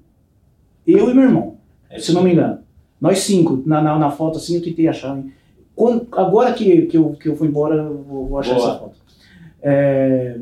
eu 0.86 1.10
e 1.10 1.14
meu 1.14 1.24
irmão, 1.26 1.56
É 1.90 2.00
se 2.00 2.12
não 2.14 2.24
me 2.24 2.32
engano. 2.34 2.60
Nós 3.00 3.20
cinco, 3.20 3.62
na, 3.66 3.80
na, 3.82 4.00
na 4.00 4.10
foto 4.10 4.38
assim, 4.38 4.56
eu 4.56 4.62
tentei 4.64 4.88
achar. 4.88 5.22
Quando- 5.76 6.08
agora 6.14 6.54
que, 6.54 6.84
que, 6.88 6.98
eu, 6.98 7.12
que 7.12 7.30
eu 7.30 7.36
fui 7.36 7.48
embora, 7.48 7.76
eu 7.76 8.04
vou, 8.08 8.26
vou 8.28 8.40
achar 8.40 8.56
Boa. 8.56 8.70
essa 8.72 8.80
foto. 8.80 8.96
É, 9.62 10.38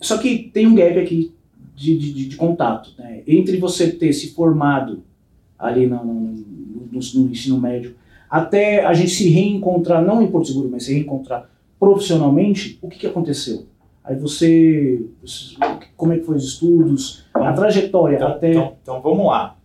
só 0.00 0.18
que 0.18 0.50
tem 0.52 0.66
um 0.66 0.74
gap 0.74 0.98
aqui 0.98 1.32
de, 1.74 1.96
de, 1.98 2.28
de- 2.28 2.36
contato. 2.36 2.90
Né? 2.98 3.22
Entre 3.26 3.56
você 3.58 3.90
ter 3.90 4.12
se 4.12 4.32
formado 4.34 5.02
ali 5.58 5.86
no, 5.86 6.04
no, 6.04 6.14
no- 6.14 7.00
no 7.14 7.30
ensino 7.30 7.58
médio, 7.60 7.94
até 8.30 8.84
a 8.84 8.92
gente 8.94 9.10
se 9.10 9.28
reencontrar, 9.28 10.04
não 10.04 10.20
em 10.22 10.26
Porto 10.30 10.48
Seguro, 10.48 10.68
mas 10.70 10.84
se 10.84 10.92
reencontrar 10.92 11.48
profissionalmente, 11.78 12.78
o 12.82 12.88
que, 12.88 12.98
que 12.98 13.06
aconteceu? 13.06 13.66
Aí 14.04 14.16
você, 14.16 15.00
como 15.96 16.12
é 16.12 16.18
que 16.18 16.24
foi 16.24 16.36
os 16.36 16.44
estudos, 16.44 17.24
a 17.34 17.52
trajetória 17.52 18.16
Então, 18.16 18.28
até... 18.28 18.50
então, 18.50 18.76
então 18.82 19.00
vamos 19.02 19.26
lá. 19.26 19.56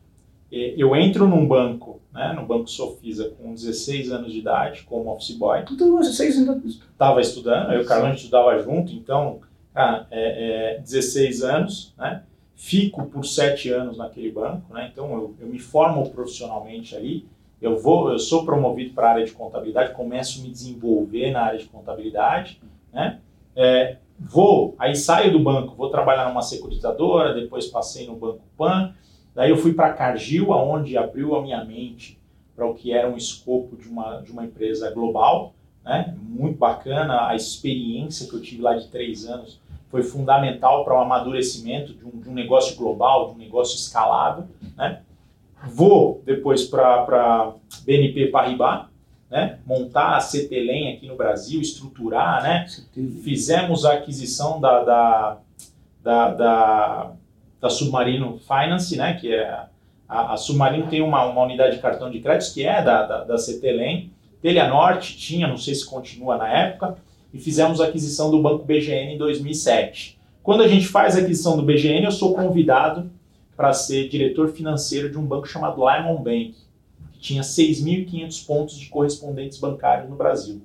É, 0.52 0.74
Eu 0.78 0.96
entro 0.96 1.28
num 1.28 1.46
banco, 1.48 2.00
né, 2.14 2.32
no 2.34 2.46
Banco 2.46 2.70
Sofisa, 2.70 3.34
com 3.42 3.54
16 3.54 4.12
anos 4.12 4.32
de 4.32 4.40
idade, 4.40 4.84
como 4.84 5.12
office 5.12 5.36
boy. 5.36 5.64
Então 5.70 5.98
vocês 5.98 6.38
ainda... 6.38 6.62
Estava 6.66 7.20
estudando, 7.20 7.74
eu 7.74 7.82
e 7.82 7.84
o 7.84 7.88
Carlão 7.88 8.14
estudava 8.14 8.58
junto, 8.60 8.94
então, 8.94 9.40
cara, 9.74 10.08
é, 10.12 10.76
é, 10.76 10.80
16 10.80 11.44
anos, 11.44 11.94
né? 11.98 12.24
Fico 12.56 13.08
por 13.08 13.26
7 13.26 13.70
anos 13.72 13.98
naquele 13.98 14.32
banco, 14.32 14.74
né? 14.74 14.90
Então 14.92 15.12
eu, 15.12 15.36
eu 15.40 15.48
me 15.48 15.60
formo 15.60 16.10
profissionalmente 16.12 16.96
ali. 16.96 17.28
Eu 17.60 17.78
vou, 17.78 18.12
eu 18.12 18.20
sou 18.20 18.46
promovido 18.46 18.94
para 18.94 19.08
a 19.08 19.12
área 19.12 19.26
de 19.26 19.32
contabilidade, 19.32 19.94
começo 19.94 20.40
a 20.40 20.44
me 20.44 20.50
desenvolver 20.50 21.32
na 21.32 21.42
área 21.42 21.60
de 21.60 21.66
contabilidade, 21.66 22.62
né? 22.94 23.20
É, 23.56 23.98
vou, 24.20 24.76
aí 24.78 24.96
saio 24.96 25.32
do 25.32 25.40
banco, 25.40 25.76
vou 25.76 25.90
trabalhar 25.90 26.28
numa 26.28 26.42
securitizadora, 26.42 27.34
depois 27.34 27.68
passei 27.68 28.06
no 28.06 28.16
Banco 28.16 28.42
Pan, 28.58 28.94
daí 29.36 29.50
eu 29.50 29.58
fui 29.58 29.74
para 29.74 29.94
Cargill, 29.94 30.54
aonde 30.54 30.98
abriu 30.98 31.36
a 31.36 31.42
minha 31.42 31.64
mente 31.64 32.18
para 32.56 32.66
o 32.66 32.74
que 32.74 32.94
era 32.94 33.10
um 33.10 33.18
escopo 33.18 33.76
de 33.76 33.88
uma, 33.88 34.22
de 34.22 34.32
uma 34.32 34.46
empresa 34.46 34.92
global, 34.92 35.54
né? 35.84 36.16
Muito 36.22 36.58
bacana, 36.58 37.28
a 37.28 37.36
experiência 37.36 38.28
que 38.28 38.34
eu 38.36 38.42
tive 38.42 38.62
lá 38.62 38.76
de 38.76 38.88
três 38.88 39.26
anos 39.26 39.60
foi 39.90 40.02
fundamental 40.02 40.84
para 40.84 40.98
o 40.98 41.02
amadurecimento 41.02 41.94
de 41.94 42.06
um, 42.06 42.10
de 42.10 42.30
um 42.30 42.34
negócio 42.34 42.76
global, 42.76 43.30
de 43.30 43.36
um 43.36 43.38
negócio 43.38 43.76
escalável, 43.76 44.46
né? 44.76 45.02
Vou 45.68 46.22
depois 46.26 46.66
para 46.66 47.54
BNP 47.86 48.28
Paribas, 48.28 48.88
né? 49.30 49.60
Montar 49.66 50.18
a 50.18 50.20
CTLEM 50.20 50.94
aqui 50.94 51.08
no 51.08 51.16
Brasil, 51.16 51.62
estruturar, 51.62 52.42
né? 52.44 52.66
Fizemos 53.24 53.86
a 53.86 53.94
aquisição 53.94 54.60
da, 54.60 54.84
da, 54.84 55.38
da, 56.02 56.30
da, 56.32 57.12
da 57.64 57.70
Submarino 57.70 58.38
Finance, 58.40 58.98
né? 58.98 59.14
Que 59.14 59.34
é 59.34 59.48
a, 60.10 60.34
a 60.34 60.38
Submarino 60.38 60.88
tem 60.88 61.02
uma, 61.02 61.26
uma 61.26 61.44
unidade 61.44 61.78
de 61.78 61.82
cartão 61.82 62.12
de 62.12 62.20
crédito 62.20 62.54
que 62.54 62.66
é 62.66 62.84
da, 62.84 63.04
da, 63.04 63.24
da 63.24 63.36
CTLEM. 63.38 64.12
Telha 64.42 64.68
Norte 64.68 65.18
tinha, 65.18 65.48
não 65.48 65.58
sei 65.58 65.74
se 65.74 65.86
continua 65.86 66.36
na 66.36 66.50
época, 66.50 66.98
e 67.34 67.40
fizemos 67.40 67.80
a 67.80 67.86
aquisição 67.86 68.30
do 68.30 68.42
Banco 68.42 68.66
BGN 68.66 69.14
em 69.14 69.18
2007. 69.18 70.20
Quando 70.44 70.62
a 70.62 70.68
gente 70.68 70.86
faz 70.86 71.16
a 71.16 71.20
aquisição 71.20 71.56
do 71.56 71.64
BGN, 71.64 72.04
eu 72.04 72.12
sou 72.12 72.34
convidado 72.34 73.10
para 73.56 73.72
ser 73.72 74.10
diretor 74.10 74.50
financeiro 74.50 75.10
de 75.10 75.18
um 75.18 75.26
banco 75.26 75.48
chamado 75.48 75.78
Lyman 75.78 76.22
Bank, 76.22 76.56
que 77.14 77.20
tinha 77.20 77.44
6.500 77.44 78.46
pontos 78.46 78.78
de 78.78 78.88
correspondentes 78.90 79.58
bancários 79.58 80.10
no 80.10 80.18
Brasil. 80.18 80.62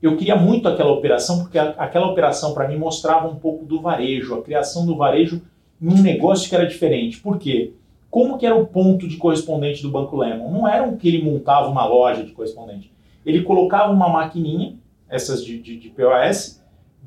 Eu 0.00 0.16
queria 0.16 0.36
muito 0.36 0.66
aquela 0.66 0.90
operação, 0.90 1.40
porque 1.40 1.58
aquela 1.58 2.06
operação 2.06 2.54
para 2.54 2.66
mim 2.66 2.78
mostrava 2.78 3.28
um 3.28 3.36
pouco 3.36 3.66
do 3.66 3.82
varejo, 3.82 4.34
a 4.34 4.42
criação 4.42 4.86
do 4.86 4.96
varejo 4.96 5.42
em 5.80 5.88
um 5.88 6.02
negócio 6.02 6.48
que 6.48 6.54
era 6.54 6.66
diferente. 6.66 7.18
Por 7.18 7.38
quê? 7.38 7.72
Como 8.10 8.36
que 8.36 8.44
era 8.44 8.56
o 8.56 8.66
ponto 8.66 9.06
de 9.06 9.16
correspondente 9.16 9.82
do 9.82 9.90
Banco 9.90 10.16
Lemon? 10.16 10.50
Não 10.50 10.68
era 10.68 10.82
um 10.82 10.96
que 10.96 11.08
ele 11.08 11.22
montava 11.22 11.68
uma 11.68 11.86
loja 11.86 12.24
de 12.24 12.32
correspondente. 12.32 12.92
Ele 13.24 13.42
colocava 13.42 13.92
uma 13.92 14.08
maquininha, 14.08 14.74
essas 15.08 15.44
de, 15.44 15.60
de, 15.60 15.76
de 15.76 15.88
POS, 15.90 16.60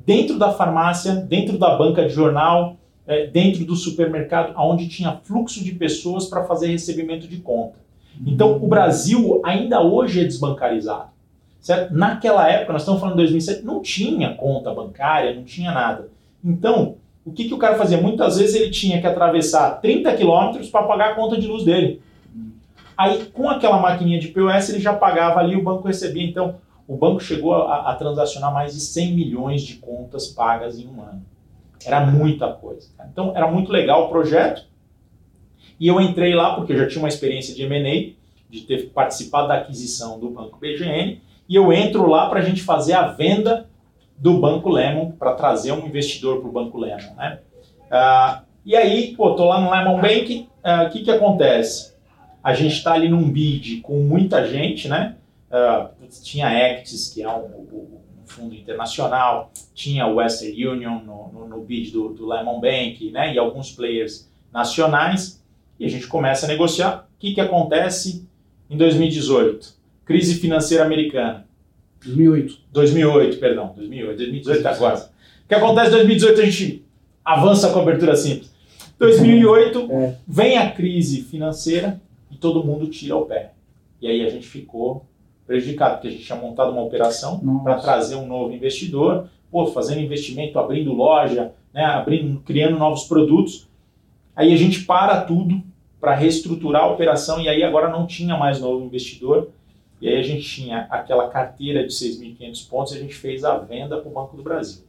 dentro 0.06 0.38
da 0.38 0.52
farmácia, 0.52 1.14
dentro 1.14 1.58
da 1.58 1.76
banca 1.76 2.06
de 2.06 2.12
jornal, 2.12 2.76
eh, 3.06 3.26
dentro 3.26 3.64
do 3.64 3.76
supermercado, 3.76 4.54
onde 4.56 4.88
tinha 4.88 5.20
fluxo 5.22 5.62
de 5.62 5.72
pessoas 5.72 6.26
para 6.26 6.44
fazer 6.44 6.68
recebimento 6.68 7.28
de 7.28 7.38
conta. 7.38 7.78
Então, 8.26 8.56
o 8.56 8.68
Brasil 8.68 9.40
ainda 9.44 9.82
hoje 9.82 10.20
é 10.20 10.24
desbancarizado. 10.24 11.10
Certo? 11.60 11.94
Naquela 11.94 12.48
época, 12.48 12.74
nós 12.74 12.82
estamos 12.82 13.00
falando 13.00 13.16
de 13.16 13.22
2007, 13.22 13.64
não 13.64 13.80
tinha 13.80 14.34
conta 14.34 14.72
bancária, 14.72 15.34
não 15.34 15.44
tinha 15.44 15.72
nada. 15.72 16.08
Então, 16.44 16.96
o 17.24 17.32
que, 17.32 17.44
que 17.44 17.54
o 17.54 17.58
cara 17.58 17.76
fazia? 17.76 18.00
Muitas 18.00 18.38
vezes 18.38 18.54
ele 18.54 18.70
tinha 18.70 19.00
que 19.00 19.06
atravessar 19.06 19.80
30 19.80 20.14
quilômetros 20.14 20.68
para 20.68 20.82
pagar 20.82 21.12
a 21.12 21.14
conta 21.14 21.40
de 21.40 21.46
luz 21.46 21.64
dele. 21.64 22.02
Aí, 22.96 23.24
com 23.32 23.48
aquela 23.48 23.78
maquininha 23.78 24.20
de 24.20 24.28
POS, 24.28 24.68
ele 24.68 24.80
já 24.80 24.92
pagava 24.92 25.40
ali, 25.40 25.56
o 25.56 25.62
banco 25.62 25.88
recebia. 25.88 26.24
Então, 26.24 26.56
o 26.86 26.96
banco 26.96 27.20
chegou 27.20 27.54
a, 27.54 27.90
a 27.90 27.94
transacionar 27.94 28.52
mais 28.52 28.74
de 28.74 28.80
100 28.80 29.12
milhões 29.14 29.62
de 29.62 29.74
contas 29.76 30.28
pagas 30.28 30.78
em 30.78 30.86
um 30.86 31.02
ano. 31.02 31.22
Era 31.84 32.04
muita 32.04 32.52
coisa. 32.52 32.88
cara. 32.96 33.08
Então, 33.10 33.32
era 33.34 33.50
muito 33.50 33.72
legal 33.72 34.04
o 34.04 34.08
projeto. 34.08 34.66
E 35.80 35.88
eu 35.88 36.00
entrei 36.00 36.34
lá 36.34 36.54
porque 36.54 36.72
eu 36.72 36.78
já 36.78 36.86
tinha 36.86 37.02
uma 37.02 37.08
experiência 37.08 37.54
de 37.54 37.62
M&A, 37.62 38.14
de 38.48 38.60
ter 38.60 38.90
participado 38.90 39.48
da 39.48 39.54
aquisição 39.54 40.20
do 40.20 40.30
Banco 40.30 40.58
BGN, 40.58 41.20
e 41.48 41.54
eu 41.56 41.72
entro 41.72 42.06
lá 42.06 42.28
para 42.28 42.40
a 42.40 42.42
gente 42.42 42.62
fazer 42.62 42.92
a 42.92 43.08
venda 43.08 43.68
do 44.24 44.38
Banco 44.38 44.70
Lemon, 44.70 45.10
para 45.10 45.34
trazer 45.34 45.72
um 45.72 45.86
investidor 45.86 46.40
para 46.40 46.48
o 46.48 46.52
Banco 46.52 46.78
Lemon. 46.78 47.14
Né? 47.14 47.40
Ah, 47.90 48.42
e 48.64 48.74
aí, 48.74 49.14
pô, 49.14 49.34
tô 49.34 49.44
lá 49.44 49.60
no 49.60 49.70
Lemon 49.70 50.00
Bank, 50.00 50.48
ah, 50.62 50.84
o 50.84 50.90
que, 50.90 51.02
que 51.02 51.10
acontece? 51.10 51.92
A 52.42 52.54
gente 52.54 52.72
está 52.72 52.94
ali 52.94 53.06
num 53.10 53.30
bid 53.30 53.82
com 53.82 54.00
muita 54.00 54.48
gente, 54.48 54.88
né? 54.88 55.16
Ah, 55.50 55.90
tinha 56.22 56.48
Actis, 56.48 57.12
que 57.12 57.22
é 57.22 57.28
um, 57.28 57.44
um- 57.44 58.00
fundo 58.24 58.54
internacional, 58.54 59.52
tinha 59.74 60.06
Western 60.06 60.66
Union 60.66 61.00
no, 61.04 61.28
no, 61.30 61.46
no 61.46 61.60
bid 61.60 61.90
do, 61.92 62.08
do 62.08 62.26
Lemon 62.26 62.58
Bank, 62.60 63.10
né? 63.10 63.34
E 63.34 63.38
alguns 63.38 63.72
players 63.72 64.26
nacionais. 64.50 65.44
E 65.78 65.84
a 65.84 65.88
gente 65.90 66.06
começa 66.06 66.46
a 66.46 66.48
negociar. 66.48 67.06
O 67.14 67.18
que, 67.20 67.34
que 67.34 67.40
acontece 67.42 68.26
em 68.70 68.76
2018? 68.78 69.74
Crise 70.06 70.36
financeira 70.36 70.82
americana. 70.82 71.46
2008. 72.04 72.58
2008, 72.72 73.38
perdão, 73.38 73.72
2008, 73.76 74.16
2018 74.16 74.66
agora. 74.66 74.96
O 75.44 75.48
que 75.48 75.54
acontece 75.54 75.88
em 75.88 75.92
2018 75.92 76.40
a 76.40 76.44
gente 76.44 76.84
avança 77.24 77.70
com 77.70 77.78
a 77.78 77.82
abertura 77.82 78.16
simples. 78.16 78.52
2008 78.98 79.88
É. 79.90 80.14
vem 80.26 80.56
a 80.58 80.70
crise 80.70 81.22
financeira 81.22 82.00
e 82.30 82.36
todo 82.36 82.64
mundo 82.64 82.86
tira 82.86 83.16
o 83.16 83.26
pé. 83.26 83.52
E 84.00 84.06
aí 84.06 84.24
a 84.24 84.28
gente 84.30 84.46
ficou 84.46 85.06
prejudicado, 85.46 85.94
porque 85.94 86.08
a 86.08 86.10
gente 86.10 86.24
tinha 86.24 86.38
montado 86.38 86.72
uma 86.72 86.82
operação 86.82 87.38
para 87.62 87.76
trazer 87.76 88.16
um 88.16 88.26
novo 88.26 88.52
investidor, 88.52 89.28
pô, 89.50 89.66
fazendo 89.66 90.00
investimento, 90.00 90.58
abrindo 90.58 90.92
loja, 90.92 91.52
né, 91.72 91.84
abrindo, 91.84 92.40
criando 92.40 92.78
novos 92.78 93.04
produtos. 93.04 93.68
Aí 94.34 94.52
a 94.52 94.56
gente 94.56 94.84
para 94.84 95.20
tudo 95.22 95.62
para 96.00 96.14
reestruturar 96.14 96.82
a 96.84 96.90
operação 96.92 97.40
e 97.40 97.48
aí 97.48 97.62
agora 97.62 97.88
não 97.88 98.06
tinha 98.06 98.36
mais 98.36 98.60
novo 98.60 98.84
investidor. 98.84 99.48
E 100.04 100.08
aí 100.08 100.18
a 100.18 100.22
gente 100.22 100.42
tinha 100.42 100.86
aquela 100.90 101.30
carteira 101.30 101.82
de 101.82 101.90
6.500 101.90 102.68
pontos 102.68 102.92
e 102.92 102.98
a 102.98 103.00
gente 103.00 103.14
fez 103.14 103.42
a 103.42 103.56
venda 103.56 103.96
para 103.96 104.10
o 104.10 104.12
Banco 104.12 104.36
do 104.36 104.42
Brasil. 104.42 104.84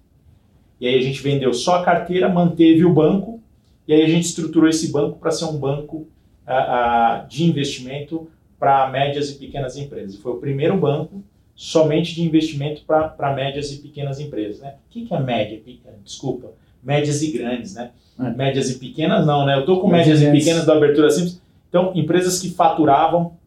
E 0.78 0.86
aí 0.86 1.00
a 1.00 1.02
gente 1.02 1.24
vendeu 1.24 1.54
só 1.54 1.76
a 1.76 1.86
carteira, 1.86 2.28
manteve 2.28 2.84
o 2.84 2.94
banco, 2.94 3.40
e 3.88 3.94
aí 3.94 4.02
a 4.02 4.10
gente 4.10 4.26
estruturou 4.26 4.68
esse 4.68 4.92
banco 4.92 5.18
para 5.18 5.32
ser 5.32 5.46
um 5.46 5.58
banco 5.58 6.06
ah, 6.46 6.56
ah, 6.58 7.26
de 7.30 7.46
investimento 7.46 8.28
para 8.60 8.90
médias 8.90 9.30
e 9.30 9.36
pequenas 9.36 9.78
empresas. 9.78 10.18
Foi 10.18 10.34
o 10.34 10.38
primeiro 10.38 10.76
banco 10.76 11.24
somente 11.56 12.14
de 12.14 12.22
investimento 12.22 12.82
para 12.84 13.34
médias 13.34 13.72
e 13.72 13.78
pequenas 13.78 14.20
empresas. 14.20 14.60
Né? 14.60 14.76
O 14.86 14.92
que, 14.92 15.06
que 15.06 15.14
é 15.14 15.20
média? 15.22 15.62
pequena? 15.64 15.96
Desculpa, 16.04 16.52
médias 16.84 17.24
e 17.24 17.32
grandes, 17.32 17.74
né? 17.74 17.92
É. 18.20 18.32
Médias 18.32 18.70
e 18.70 18.80
pequenas 18.80 19.26
não, 19.26 19.46
né? 19.46 19.56
Eu 19.56 19.62
estou 19.62 19.80
com 19.80 19.88
Médias 19.88 20.20
médias 20.20 20.36
e 20.36 20.40
pequenas 20.40 20.66
da 20.66 20.74
abertura 20.74 21.10
simples. 21.10 21.42
Então, 21.70 21.94
empresas 21.96 22.38
que 22.38 22.50
faturavam 22.50 23.38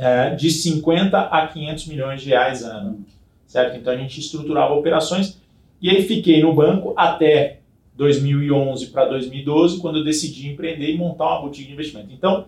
eh, 0.00 0.36
de 0.36 0.48
50 0.48 1.18
a 1.18 1.48
500 1.48 1.86
milhões 1.88 2.22
de 2.22 2.28
reais 2.28 2.62
ano, 2.62 3.04
certo? 3.48 3.76
Então 3.76 3.92
a 3.92 3.96
gente 3.96 4.20
estruturava 4.20 4.72
operações 4.72 5.40
e 5.82 5.90
aí 5.90 6.04
fiquei 6.04 6.40
no 6.40 6.54
banco 6.54 6.94
até 6.96 7.58
2011 7.96 8.86
para 8.86 9.06
2012, 9.06 9.80
quando 9.80 9.98
eu 9.98 10.04
decidi 10.04 10.48
empreender 10.48 10.92
e 10.92 10.96
montar 10.96 11.26
uma 11.26 11.40
boutique 11.40 11.66
de 11.66 11.72
investimento. 11.72 12.12
Então, 12.12 12.44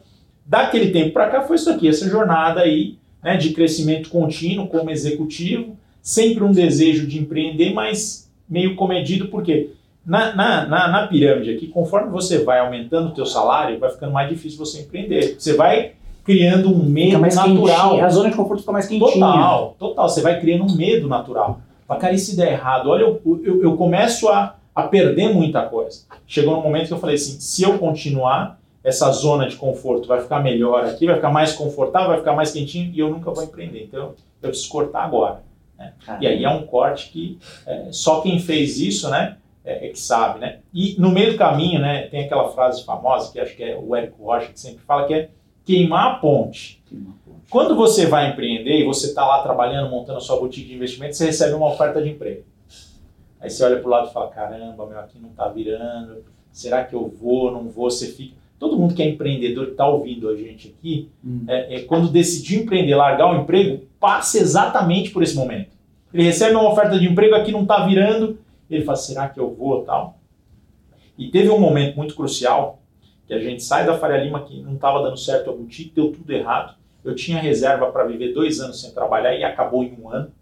daquele 0.47 0.93
tempo 0.93 1.11
para 1.11 1.29
cá 1.29 1.43
foi 1.43 1.57
isso 1.57 1.69
aqui, 1.69 1.89
essa 1.89 2.09
jornada 2.09 2.61
aí, 2.61 2.97
né, 3.21 3.37
de 3.37 3.51
crescimento 3.51 4.11
contínuo 4.11 4.69
como 4.69 4.89
executivo, 4.89 5.77
sempre 6.01 6.45
um 6.45 6.53
desejo 6.53 7.05
de 7.05 7.19
empreender, 7.19 7.75
mas 7.75 8.31
meio 8.49 8.77
comedido, 8.77 9.27
porque 9.27 9.71
na, 10.07 10.37
na, 10.37 10.67
na, 10.67 10.89
na 10.89 11.07
pirâmide 11.09 11.51
aqui, 11.51 11.67
conforme 11.67 12.11
você 12.11 12.45
vai 12.45 12.61
aumentando 12.61 13.09
o 13.09 13.15
teu 13.15 13.27
salário, 13.27 13.81
vai 13.81 13.91
ficando 13.91 14.13
mais 14.13 14.29
difícil 14.29 14.57
você 14.57 14.83
empreender. 14.83 15.35
Você 15.37 15.55
vai 15.55 15.95
criando 16.31 16.73
um 16.73 16.85
medo 16.85 17.19
natural. 17.21 17.89
quentinha. 17.91 18.07
A 18.07 18.09
zona 18.09 18.31
de 18.31 18.37
conforto 18.37 18.61
fica 18.61 18.73
mais 18.73 18.87
quentinha. 18.87 19.11
Total, 19.13 19.77
total. 19.79 20.09
Você 20.09 20.23
vai 20.23 20.41
criando 20.41 20.65
um 20.65 20.77
medo 20.77 21.09
natural. 21.09 21.61
Fala, 21.87 21.99
cara, 22.01 22.15
e 22.15 22.19
se 22.19 22.37
der 22.37 22.53
errado? 22.53 22.89
Olha, 22.89 23.03
eu, 23.03 23.21
eu, 23.45 23.63
eu 23.63 23.77
começo 23.77 24.29
a, 24.29 24.55
a 24.75 24.83
perder 24.85 25.35
muita 25.35 25.63
coisa. 25.63 26.05
Chegou 26.27 26.55
no 26.57 26.63
momento 26.63 26.87
que 26.87 26.93
eu 26.93 26.99
falei 26.99 27.17
assim: 27.17 27.41
se 27.41 27.63
eu 27.65 27.79
continuar, 27.79 28.61
essa 28.85 29.11
zona 29.11 29.49
de 29.49 29.57
conforto 29.57 30.07
vai 30.07 30.21
ficar 30.21 30.41
melhor 30.41 30.85
aqui, 30.85 31.07
vai 31.07 31.17
ficar 31.17 31.31
mais 31.31 31.53
confortável, 31.53 32.09
vai 32.09 32.19
ficar 32.19 32.35
mais 32.35 32.53
quentinho 32.53 32.93
e 32.95 32.99
eu 33.01 33.11
nunca 33.11 33.31
vou 33.33 33.43
empreender. 33.43 33.85
Então 33.85 34.15
eu 34.41 34.49
preciso 34.51 34.71
cortar 34.71 35.03
agora. 35.05 35.43
né? 35.77 35.93
E 36.21 36.27
aí 36.27 36.45
é 36.45 36.49
um 36.49 36.63
corte 36.63 37.11
que 37.11 37.39
é, 37.67 37.89
só 37.91 38.21
quem 38.21 38.39
fez 38.39 38.79
isso, 38.79 39.11
né? 39.11 39.37
É, 39.65 39.87
é 39.87 39.91
que 39.91 39.99
sabe, 39.99 40.39
né? 40.39 40.59
E 40.73 40.95
no 40.99 41.11
meio 41.11 41.33
do 41.33 41.39
caminho, 41.39 41.81
né? 41.81 42.03
Tem 42.03 42.25
aquela 42.25 42.49
frase 42.51 42.85
famosa 42.85 43.31
que 43.33 43.41
acho 43.41 43.55
que 43.57 43.63
é 43.65 43.77
o 43.77 43.95
Érico 43.95 44.25
Rocha 44.25 44.47
que 44.53 44.59
sempre 44.61 44.81
fala 44.87 45.07
que 45.07 45.13
é 45.13 45.29
queimar 45.71 46.07
a 46.07 46.15
ponte. 46.15 46.83
Quando 47.49 47.77
você 47.77 48.07
vai 48.07 48.31
empreender 48.31 48.81
e 48.81 48.85
você 48.85 49.07
está 49.07 49.25
lá 49.25 49.43
trabalhando, 49.43 49.91
montando 49.91 50.19
a 50.19 50.21
sua 50.21 50.39
boutique 50.39 50.69
de 50.69 50.75
investimento, 50.75 51.17
você 51.17 51.27
recebe 51.27 51.55
uma 51.55 51.69
oferta 51.69 52.03
de 52.03 52.11
emprego. 52.11 52.43
Aí 53.41 53.49
você 53.49 53.65
olha 53.65 53.79
pro 53.79 53.89
lado 53.89 54.09
e 54.09 54.13
fala, 54.13 54.29
caramba, 54.29 54.87
meu, 54.87 54.99
aqui 54.99 55.19
não 55.21 55.31
tá 55.31 55.49
virando, 55.49 56.25
será 56.53 56.85
que 56.85 56.95
eu 56.95 57.09
vou, 57.09 57.53
não 57.53 57.69
vou, 57.69 57.91
você 57.91 58.09
fica... 58.09 58.35
Todo 58.59 58.77
mundo 58.77 58.95
que 58.95 59.03
é 59.03 59.09
empreendedor, 59.09 59.67
que 59.67 59.73
está 59.73 59.89
ouvindo 59.89 60.29
a 60.29 60.37
gente 60.37 60.75
aqui, 60.77 61.09
Hum. 61.25 61.45
é, 61.49 61.77
é 61.77 61.81
quando 61.81 62.11
decidiu 62.11 62.63
empreender, 62.63 62.95
largar 62.95 63.33
o 63.33 63.41
emprego, 63.41 63.85
passa 63.99 64.39
exatamente 64.39 65.11
por 65.11 65.23
esse 65.23 65.35
momento. 65.35 65.71
Ele 66.13 66.25
recebe 66.25 66.55
uma 66.55 66.71
oferta 66.71 66.99
de 66.99 67.09
emprego, 67.09 67.35
aqui 67.35 67.53
não 67.53 67.63
está 67.63 67.87
virando, 67.87 68.39
ele 68.69 68.85
fala, 68.85 68.97
será 68.97 69.29
que 69.29 69.41
eu 69.41 69.55
vou, 69.55 69.83
tal? 69.83 70.19
E 71.17 71.31
teve 71.31 71.49
um 71.49 71.59
momento 71.59 71.97
muito 71.97 72.15
crucial, 72.15 72.80
que 73.31 73.35
a 73.35 73.39
gente 73.39 73.63
sai 73.63 73.87
da 73.87 73.97
Faria 73.97 74.25
Lima, 74.25 74.43
que 74.43 74.61
não 74.61 74.75
estava 74.75 75.01
dando 75.05 75.17
certo 75.17 75.51
a 75.51 75.53
boutique, 75.53 75.95
deu 75.95 76.11
tudo 76.11 76.33
errado. 76.33 76.75
Eu 77.05 77.15
tinha 77.15 77.41
reserva 77.41 77.87
para 77.93 78.03
viver 78.03 78.35
dois 78.35 78.59
anos 78.59 78.81
sem 78.81 78.91
trabalhar 78.91 79.37
e 79.37 79.45
acabou 79.45 79.85
em 79.85 79.97
um 79.97 80.11
ano, 80.11 80.33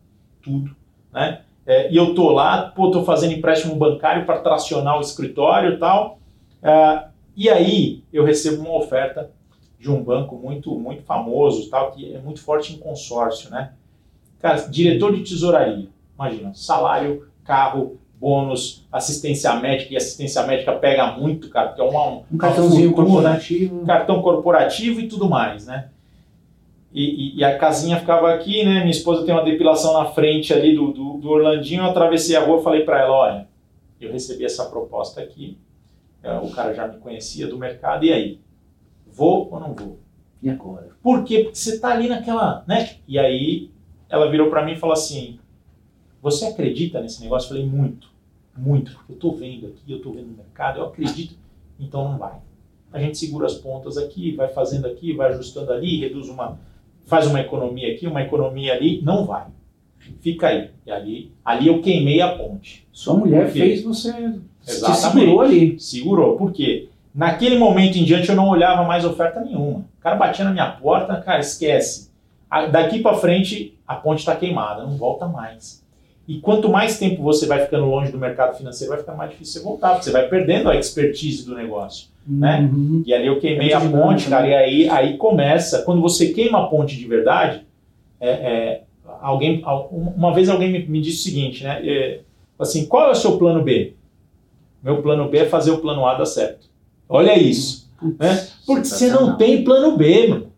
tudo, 0.43 0.75
né? 1.13 1.43
É, 1.67 1.93
e 1.93 1.97
eu 1.99 2.15
tô 2.15 2.31
lá, 2.31 2.73
pô, 2.75 2.91
tô 2.91 3.05
fazendo 3.05 3.35
empréstimo 3.35 3.77
bancário 3.77 4.25
para 4.25 4.41
tracionar 4.41 4.97
o 4.97 5.03
escritório 5.03 5.75
e 5.75 5.77
tal. 5.77 6.19
É, 6.63 7.09
e 7.37 7.51
aí 7.51 8.03
eu 8.11 8.25
recebo 8.25 8.63
uma 8.63 8.79
oferta 8.79 9.31
de 9.79 9.91
um 9.91 10.03
banco 10.03 10.37
muito 10.37 10.75
muito 10.75 11.03
famoso, 11.03 11.69
tal, 11.69 11.91
que 11.93 12.15
é 12.15 12.19
muito 12.19 12.41
forte 12.41 12.75
em 12.75 12.79
consórcio, 12.79 13.51
né? 13.51 13.75
Cara, 14.41 14.57
diretor 14.63 15.15
de 15.15 15.23
tesouraria, 15.25 15.91
imagina, 16.15 16.55
salário, 16.55 17.29
carro, 17.45 17.99
bônus, 18.21 18.85
assistência 18.91 19.55
médica, 19.55 19.95
e 19.95 19.97
assistência 19.97 20.45
médica 20.47 20.73
pega 20.73 21.13
muito, 21.13 21.49
cara, 21.51 21.69
porque 21.69 21.81
é 21.81 21.85
uma, 21.85 22.23
Um 22.33 22.37
cartãozinho 22.37 22.91
fortuna, 22.95 23.13
corporativo. 23.15 23.87
cartão 23.87 24.23
corporativo 24.23 25.01
e 25.01 25.09
tudo 25.09 25.29
mais, 25.29 25.67
né? 25.67 25.89
E, 26.93 27.05
e- 27.05 27.37
e 27.39 27.45
a 27.45 27.57
casinha 27.59 27.99
ficava 28.01 28.33
aqui, 28.33 28.65
né? 28.65 28.79
Minha 28.81 28.91
esposa 28.91 29.25
tem 29.25 29.33
uma 29.35 29.45
depilação 29.45 29.93
na 29.93 30.07
frente 30.07 30.53
ali 30.53 30.75
do, 30.75 30.91
do, 30.93 31.19
do 31.19 31.29
Orlandinho. 31.31 31.83
Eu 31.83 31.91
atravessei 31.91 32.35
a 32.35 32.41
rua, 32.45 32.63
falei 32.63 32.83
para 32.83 33.01
ela: 33.01 33.15
olha, 33.15 33.49
eu 34.01 34.11
recebi 34.11 34.45
essa 34.45 34.65
proposta 34.65 35.21
aqui. 35.21 35.59
é, 36.23 36.33
O 36.39 36.51
cara 36.51 36.73
já 36.75 36.89
me 36.89 36.97
conhecia 36.99 37.47
do 37.47 37.59
mercado. 37.59 38.05
E 38.05 38.13
aí? 38.13 38.41
Vou 39.07 39.49
ou 39.53 39.61
não 39.61 39.75
vou? 39.75 39.99
E 40.43 40.49
agora? 40.49 40.89
Por 41.03 41.25
quê? 41.25 41.41
Porque 41.45 41.59
você 41.59 41.79
tá 41.79 41.89
ali 41.93 42.09
naquela, 42.09 42.65
né? 42.67 42.97
E 43.07 43.19
aí 43.19 43.71
ela 44.09 44.31
virou 44.31 44.49
para 44.49 44.65
mim 44.65 44.73
e 44.73 44.77
falou 44.79 44.95
assim: 44.95 45.39
"Você 46.23 46.47
acredita 46.47 47.01
nesse 47.01 47.21
negócio?" 47.23 47.47
Eu 47.47 47.49
falei: 47.61 47.67
"Muito, 47.67 48.08
muito, 48.59 48.93
porque 48.93 49.13
eu 49.13 49.17
tô 49.17 49.33
vendo 49.33 49.67
aqui, 49.67 49.93
eu 49.93 50.01
tô 50.01 50.13
vendo 50.13 50.29
no 50.29 50.37
mercado, 50.37 50.81
eu 50.81 50.87
acredito". 50.87 51.37
Então 51.79 52.11
não 52.11 52.19
vai. 52.19 52.35
A 52.93 52.99
gente 52.99 53.19
segura 53.19 53.47
as 53.47 53.55
pontas 53.55 53.97
aqui, 53.97 54.33
vai 54.35 54.49
fazendo 54.49 54.87
aqui, 54.87 55.13
vai 55.13 55.31
ajustando 55.33 55.73
ali, 55.73 56.01
reduz 56.01 56.29
uma 56.29 56.59
faz 57.09 57.27
uma 57.27 57.41
economia 57.41 57.93
aqui, 57.93 58.07
uma 58.07 58.23
economia 58.23 58.75
ali, 58.75 59.01
não 59.03 59.25
vai. 59.25 59.47
Fica 60.21 60.49
aí. 60.49 60.71
E 60.87 60.91
ali, 60.91 61.33
ali 61.45 61.67
eu 61.67 61.81
queimei 61.81 62.21
a 62.21 62.37
ponte. 62.37 62.87
Sua 62.93 63.15
mulher 63.15 63.51
fez 63.51 63.83
você. 63.83 64.13
Te 64.13 64.71
Exatamente. 64.71 65.01
segurou 65.01 65.41
ali. 65.41 65.81
Segurou. 65.81 66.37
Por 66.37 66.53
quê? 66.53 66.89
Naquele 67.15 67.59
momento 67.59 67.97
em 67.97 68.05
diante 68.05 68.29
eu 68.29 68.37
não 68.37 68.49
olhava 68.49 68.85
mais 68.85 69.05
oferta 69.05 69.41
nenhuma. 69.41 69.81
O 69.81 70.01
cara 70.01 70.17
batia 70.17 70.45
na 70.45 70.53
minha 70.53 70.71
porta, 70.71 71.17
cara, 71.21 71.41
esquece. 71.41 72.11
Daqui 72.71 73.01
para 73.01 73.17
frente 73.17 73.77
a 73.87 73.97
ponte 73.97 74.21
está 74.21 74.37
queimada, 74.37 74.83
não 74.83 74.97
volta 74.97 75.27
mais. 75.27 75.85
E 76.29 76.41
quanto 76.41 76.69
mais 76.69 76.99
tempo 76.99 77.23
você 77.23 77.47
vai 77.47 77.65
ficando 77.65 77.87
longe 77.87 78.13
do 78.13 78.19
mercado 78.19 78.55
financeiro, 78.55 78.91
vai 78.93 79.01
ficar 79.01 79.15
mais 79.15 79.31
difícil 79.31 79.63
você 79.63 79.67
voltar, 79.67 79.91
porque 79.93 80.05
você 80.05 80.11
vai 80.11 80.29
perdendo 80.29 80.69
a 80.69 80.77
expertise 80.77 81.45
do 81.47 81.55
negócio. 81.55 82.09
Né? 82.27 82.69
Uhum. 82.71 83.03
E 83.07 83.15
ali 83.15 83.27
eu 83.27 83.41
queimei 83.41 83.71
É 83.71 83.75
a 83.75 83.81
ponte, 83.81 83.91
dinâmico, 84.27 84.29
cara, 84.31 84.43
né? 84.43 84.51
e 84.51 84.55
aí, 84.55 84.89
aí 84.91 85.17
começa, 85.17 85.81
quando 85.83 86.03
você 86.03 86.29
queima 86.29 86.59
a 86.65 86.67
ponte 86.67 86.95
de 86.99 87.07
verdade, 87.07 87.63
é, 88.21 88.29
é, 88.29 88.83
alguém, 89.23 89.63
al- 89.65 89.89
uma 89.91 90.35
vez 90.35 90.51
alguém 90.51 90.71
me, 90.71 90.87
me 90.87 91.01
disse 91.01 91.21
o 91.21 91.23
seguinte, 91.23 91.65
né? 91.65 91.81
é, 91.83 92.21
assim, 92.59 92.85
qual 92.85 93.09
é 93.09 93.13
o 93.13 93.15
seu 93.15 93.39
plano 93.39 93.63
B? 93.65 93.95
Meu 94.83 95.01
plano 95.01 95.31
B 95.31 95.39
é 95.39 95.45
fazer 95.47 95.71
o 95.71 95.79
plano 95.79 96.05
A 96.05 96.13
dar 96.15 96.27
certo. 96.27 96.69
Olha 97.09 97.39
isso, 97.39 97.91
né? 98.19 98.47
Porque 98.67 98.85
você 98.85 99.09
não 99.11 99.39
tem 99.39 99.65
plano 99.65 99.97
B, 99.97 100.27
mano. 100.29 100.53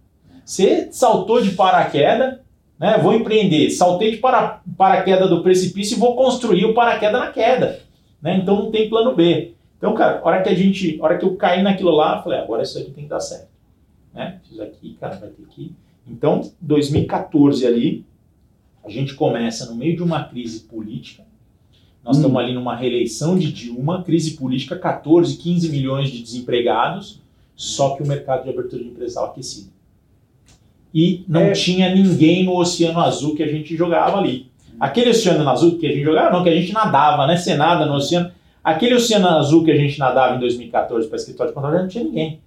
Você 0.44 0.88
saltou 0.90 1.40
de 1.40 1.53
paraquedas, 1.53 2.39
né? 2.81 2.97
Vou 2.99 3.12
empreender, 3.14 3.71
saltei 3.71 4.12
de 4.12 4.16
para, 4.16 4.62
paraquedas 4.77 5.29
do 5.29 5.43
precipício 5.43 5.97
e 5.97 6.01
vou 6.01 6.16
construir 6.16 6.64
o 6.64 6.73
paraquedas 6.73 7.21
na 7.21 7.31
queda, 7.31 7.81
né? 8.23 8.38
Então 8.38 8.57
não 8.57 8.71
tem 8.71 8.88
plano 8.88 9.14
B. 9.14 9.53
Então, 9.77 9.95
cara, 9.95 10.21
hora 10.25 10.43
que 10.43 10.49
a 10.49 10.55
gente, 10.55 10.99
hora 11.01 11.19
que 11.19 11.25
eu 11.25 11.37
caí 11.37 11.62
naquilo 11.62 11.90
lá, 11.90 12.16
eu 12.16 12.23
falei, 12.23 12.38
"Ah, 12.38 12.43
agora 12.43 12.62
isso 12.62 12.79
aqui 12.79 12.90
tem 12.90 13.05
que 13.05 13.11
dar 13.11 13.21
certo, 13.21 13.49
né? 14.14 14.40
Fiz 14.49 14.59
aqui, 14.59 14.97
cara, 14.99 15.16
vai 15.16 15.29
ter 15.29 15.47
que. 15.51 15.73
Então, 16.09 16.51
2014 16.61 17.66
ali, 17.66 18.05
a 18.83 18.88
gente 18.88 19.14
começa 19.14 19.66
no 19.66 19.75
meio 19.75 19.95
de 19.95 20.03
uma 20.03 20.25
crise 20.25 20.61
política. 20.61 21.23
Nós 22.03 22.16
Hum. 22.16 22.21
estamos 22.21 22.43
ali 22.43 22.55
numa 22.55 22.75
reeleição 22.75 23.38
de 23.38 23.53
Dilma, 23.53 24.03
crise 24.03 24.33
política, 24.33 24.75
14, 24.75 25.37
15 25.37 25.69
milhões 25.69 26.11
de 26.11 26.23
desempregados, 26.23 27.21
só 27.55 27.95
que 27.95 28.03
o 28.03 28.07
mercado 28.07 28.45
de 28.45 28.49
abertura 28.51 28.83
de 28.83 28.88
empresas 28.88 29.11
estava 29.12 29.27
aquecido. 29.31 29.71
E 30.92 31.24
não 31.29 31.42
É. 31.42 31.53
tinha 31.53 31.94
ninguém 31.94 32.44
no 32.44 32.57
Oceano 32.57 33.00
Azul 33.00 33.35
que 33.35 33.42
a 33.42 33.46
gente 33.48 33.76
jogava 33.76 34.18
ali. 34.18 34.46
Aquele 34.79 35.11
Oceano 35.11 35.48
Azul 35.48 35.79
que 35.79 35.87
a 35.87 35.92
gente 35.92 36.03
jogava, 36.05 36.31
não, 36.37 36.42
que 36.42 36.48
a 36.50 36.55
gente 36.55 36.72
nadava, 36.72 37.26
né? 37.26 37.37
Você 37.37 37.55
nada 37.55 37.87
no 37.87 37.94
oceano. 37.94 38.31
Aquele 38.64 38.94
Oceano 38.94 39.29
Azul 39.29 39.64
que 39.64 39.70
a 39.70 39.76
gente 39.76 39.98
nadava 39.98 40.37
em 40.37 40.40
2014 40.40 41.07
para 41.09 41.16
escritório 41.16 41.50
de 41.50 41.55
contabilidade, 41.55 41.85
não 41.85 41.90
tinha 41.90 42.05
ninguém. 42.05 42.40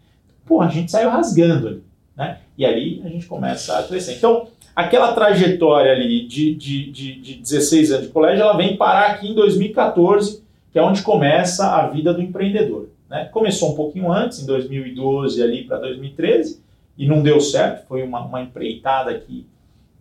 Pô, 0.45 0.61
a 0.61 0.67
gente 0.67 0.91
saiu 0.91 1.09
rasgando 1.09 1.67
ali, 1.67 1.83
né? 2.17 2.39
E 2.57 2.65
ali 2.65 3.01
a 3.05 3.09
gente 3.09 3.25
começa 3.25 3.77
a 3.77 3.83
crescer. 3.83 4.15
Então, 4.15 4.47
aquela 4.75 5.13
trajetória 5.13 5.91
ali 5.91 6.25
de, 6.27 6.53
de, 6.55 6.91
de, 6.91 7.15
de 7.21 7.33
16 7.35 7.91
anos 7.91 8.07
de 8.07 8.11
colégio, 8.11 8.41
ela 8.41 8.57
vem 8.57 8.75
parar 8.75 9.11
aqui 9.11 9.29
em 9.29 9.33
2014, 9.35 10.43
que 10.71 10.77
é 10.79 10.81
onde 10.81 11.01
começa 11.01 11.67
a 11.67 11.87
vida 11.87 12.13
do 12.13 12.21
empreendedor. 12.21 12.89
Né? 13.09 13.25
Começou 13.31 13.71
um 13.71 13.75
pouquinho 13.75 14.11
antes, 14.11 14.41
em 14.41 14.45
2012 14.45 15.41
ali 15.41 15.63
para 15.63 15.77
2013, 15.77 16.61
e 16.97 17.07
não 17.07 17.21
deu 17.23 17.39
certo, 17.39 17.87
foi 17.87 18.03
uma, 18.03 18.21
uma 18.21 18.41
empreitada 18.41 19.17
que, 19.17 19.47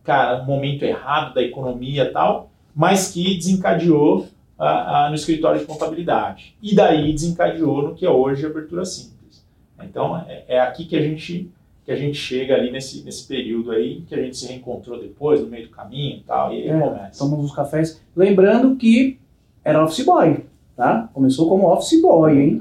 cara, 0.05 0.43
um 0.43 0.47
momento 0.47 0.83
errado 0.85 1.35
da 1.35 1.43
economia 1.43 2.05
e 2.05 2.11
tal, 2.11 2.51
mas 2.75 3.11
que 3.13 3.37
desencadeou 3.37 4.29
ah, 4.59 5.07
ah, 5.07 5.09
no 5.09 5.15
escritório 5.15 5.61
de 5.61 5.67
contabilidade. 5.67 6.55
E 6.63 6.75
daí 6.75 7.13
desencadeou 7.13 7.83
no 7.83 7.95
que 7.95 8.07
é 8.07 8.11
hoje 8.11 8.45
a 8.45 8.49
abertura 8.49 8.85
simples. 8.85 9.45
Então, 9.83 10.17
é, 10.29 10.45
é 10.49 10.61
aqui 10.61 10.85
que 10.85 10.97
a 10.97 11.03
gente 11.03 11.51
que 11.85 11.91
a 11.91 11.97
gente 11.97 12.17
chega 12.17 12.55
ali 12.55 12.71
nesse, 12.71 13.03
nesse 13.03 13.27
período 13.27 13.73
aí, 13.73 14.03
que 14.03 14.15
a 14.15 14.23
gente 14.23 14.37
se 14.37 14.47
reencontrou 14.47 15.01
depois, 15.01 15.41
no 15.41 15.49
meio 15.49 15.67
do 15.67 15.73
caminho 15.73 16.19
e 16.19 16.21
tal, 16.21 16.53
e 16.53 16.63
aí 16.63 16.69
É, 16.69 16.81
começa. 16.81 17.19
Tomamos 17.19 17.47
uns 17.47 17.55
cafés. 17.57 18.01
Lembrando 18.15 18.77
que 18.77 19.19
era 19.65 19.85
office 19.85 20.05
boy, 20.05 20.45
tá? 20.77 21.11
Começou 21.13 21.49
como 21.49 21.67
office 21.67 22.01
boy, 22.01 22.41
hein? 22.41 22.61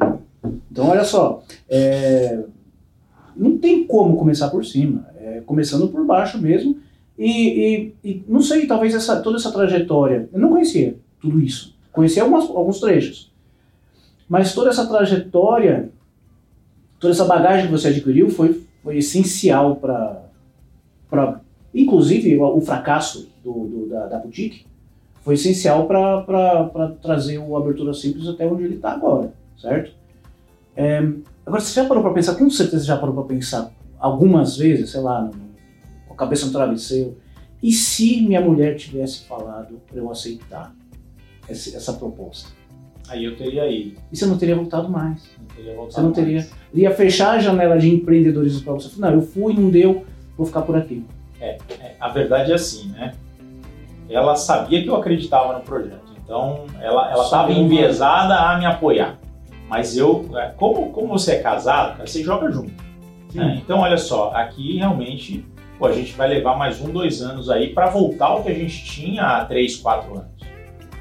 Então, 0.71 0.89
olha 0.89 1.03
só. 1.03 1.43
é, 1.69 2.43
Não 3.35 3.57
tem 3.57 3.85
como 3.85 4.17
começar 4.17 4.49
por 4.49 4.65
cima. 4.65 5.07
É 5.19 5.41
começando 5.45 5.87
por 5.87 6.05
baixo 6.05 6.37
mesmo. 6.39 6.77
E, 7.17 7.93
e- 8.03 8.09
e 8.09 8.23
não 8.27 8.41
sei, 8.41 8.65
talvez 8.65 8.93
essa, 8.95 9.21
toda 9.21 9.37
essa 9.37 9.51
trajetória. 9.51 10.27
Eu 10.33 10.39
não 10.39 10.49
conhecia 10.49 10.95
tudo 11.19 11.39
isso. 11.41 11.75
Conhecia 11.91 12.23
algumas, 12.23 12.49
alguns 12.49 12.79
trechos. 12.79 13.31
Mas 14.27 14.53
toda 14.55 14.69
essa 14.69 14.87
trajetória, 14.87 15.89
toda 16.99 17.11
essa 17.13 17.25
bagagem 17.25 17.65
que 17.65 17.71
você 17.71 17.89
adquiriu 17.89 18.29
foi, 18.29 18.61
foi 18.81 18.97
essencial 18.97 19.75
para. 19.75 20.21
Inclusive, 21.73 22.37
o, 22.37 22.57
o 22.57 22.61
fracasso 22.61 23.29
do, 23.43 23.51
do- 23.67 23.89
da, 23.89 24.07
da 24.07 24.17
boutique 24.19 24.65
foi 25.23 25.35
essencial 25.35 25.85
para 25.85 26.95
trazer 27.01 27.37
o 27.37 27.55
Abertura 27.55 27.93
Simples 27.93 28.27
até 28.27 28.47
onde 28.47 28.63
ele 28.63 28.75
está 28.75 28.93
agora, 28.93 29.31
certo? 29.59 29.91
É, 30.75 31.01
agora, 31.45 31.61
você 31.61 31.73
já 31.73 31.87
parou 31.87 32.03
para 32.03 32.13
pensar, 32.13 32.35
com 32.35 32.49
certeza 32.49 32.83
já 32.85 32.97
parou 32.97 33.15
para 33.15 33.23
pensar 33.23 33.71
algumas 33.99 34.57
vezes, 34.57 34.91
sei 34.91 35.01
lá, 35.01 35.29
com 36.07 36.13
a 36.13 36.17
cabeça 36.17 36.45
no 36.45 36.51
travesseiro, 36.51 37.17
e 37.61 37.71
se 37.71 38.21
minha 38.21 38.41
mulher 38.41 38.75
tivesse 38.75 39.25
falado 39.25 39.79
para 39.87 39.99
eu 39.99 40.09
aceitar 40.09 40.73
essa, 41.47 41.75
essa 41.77 41.93
proposta? 41.93 42.49
Aí 43.07 43.25
eu 43.25 43.35
teria 43.35 43.69
ido. 43.69 43.99
E 44.11 44.17
você 44.17 44.25
não 44.25 44.37
teria 44.37 44.55
voltado 44.55 44.89
mais. 44.89 45.29
Não 45.37 45.45
teria 45.55 45.75
voltado 45.75 45.93
Você 45.93 46.01
não 46.01 46.11
mais. 46.11 46.15
teria. 46.15 46.47
Ia 46.73 46.91
fechar 46.95 47.31
a 47.31 47.39
janela 47.39 47.77
de 47.77 47.93
empreendedorismo 47.93 48.63
para 48.63 48.73
você. 48.73 48.89
Não, 48.99 49.11
eu 49.11 49.21
fui, 49.21 49.53
não 49.53 49.69
deu, 49.69 50.05
vou 50.37 50.47
ficar 50.47 50.61
por 50.61 50.75
aqui. 50.77 51.05
É, 51.39 51.57
a 51.99 52.07
verdade 52.09 52.51
é 52.51 52.55
assim, 52.55 52.89
né? 52.89 53.13
Ela 54.09 54.35
sabia 54.35 54.81
que 54.81 54.89
eu 54.89 54.95
acreditava 54.95 55.53
no 55.57 55.61
projeto, 55.61 56.11
então 56.23 56.65
ela 56.79 57.23
estava 57.23 57.51
enviesada 57.51 58.35
a 58.35 58.57
me 58.57 58.65
apoiar. 58.65 59.17
Mas 59.71 59.95
eu, 59.95 60.29
é, 60.35 60.49
como, 60.57 60.91
como 60.91 61.07
você 61.07 61.35
é 61.35 61.41
casado, 61.41 61.93
cara, 61.93 62.05
você 62.05 62.21
joga 62.21 62.51
junto. 62.51 62.73
né? 63.33 63.61
Então, 63.63 63.79
olha 63.79 63.97
só, 63.97 64.29
aqui 64.35 64.75
realmente 64.75 65.45
pô, 65.79 65.85
a 65.85 65.93
gente 65.93 66.11
vai 66.11 66.27
levar 66.27 66.57
mais 66.57 66.81
um, 66.81 66.91
dois 66.91 67.21
anos 67.21 67.49
aí 67.49 67.73
para 67.73 67.89
voltar 67.89 68.25
ao 68.25 68.43
que 68.43 68.49
a 68.49 68.53
gente 68.53 68.83
tinha 68.83 69.23
há 69.23 69.45
três, 69.45 69.77
quatro 69.77 70.13
anos. 70.13 70.41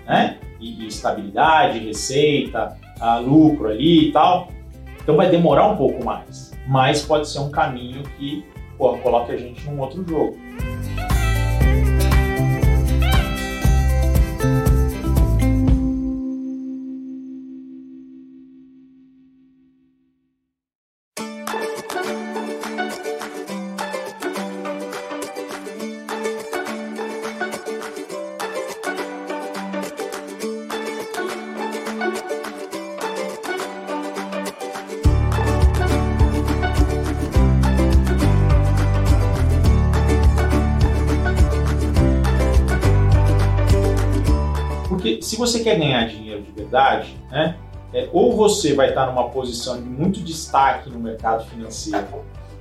Né? 0.07 0.39
E, 0.61 0.85
e 0.85 0.87
estabilidade, 0.87 1.81
receita, 1.81 2.77
lucro 3.25 3.71
ali 3.71 4.11
e 4.11 4.13
tal. 4.13 4.47
Então 5.03 5.17
vai 5.17 5.29
demorar 5.29 5.67
um 5.67 5.77
pouco 5.77 6.05
mais. 6.05 6.53
Mas 6.69 7.03
pode 7.03 7.29
ser 7.29 7.41
um 7.41 7.51
caminho 7.51 8.05
que 8.17 8.45
pô, 8.79 8.97
coloque 8.99 9.33
a 9.33 9.37
gente 9.37 9.69
num 9.69 9.81
outro 9.81 10.07
jogo. 10.09 10.39
Você 48.41 48.73
vai 48.73 48.89
estar 48.89 49.07
numa 49.07 49.29
posição 49.29 49.77
de 49.77 49.87
muito 49.87 50.21
destaque 50.21 50.89
no 50.89 50.99
mercado 50.99 51.45
financeiro 51.45 52.07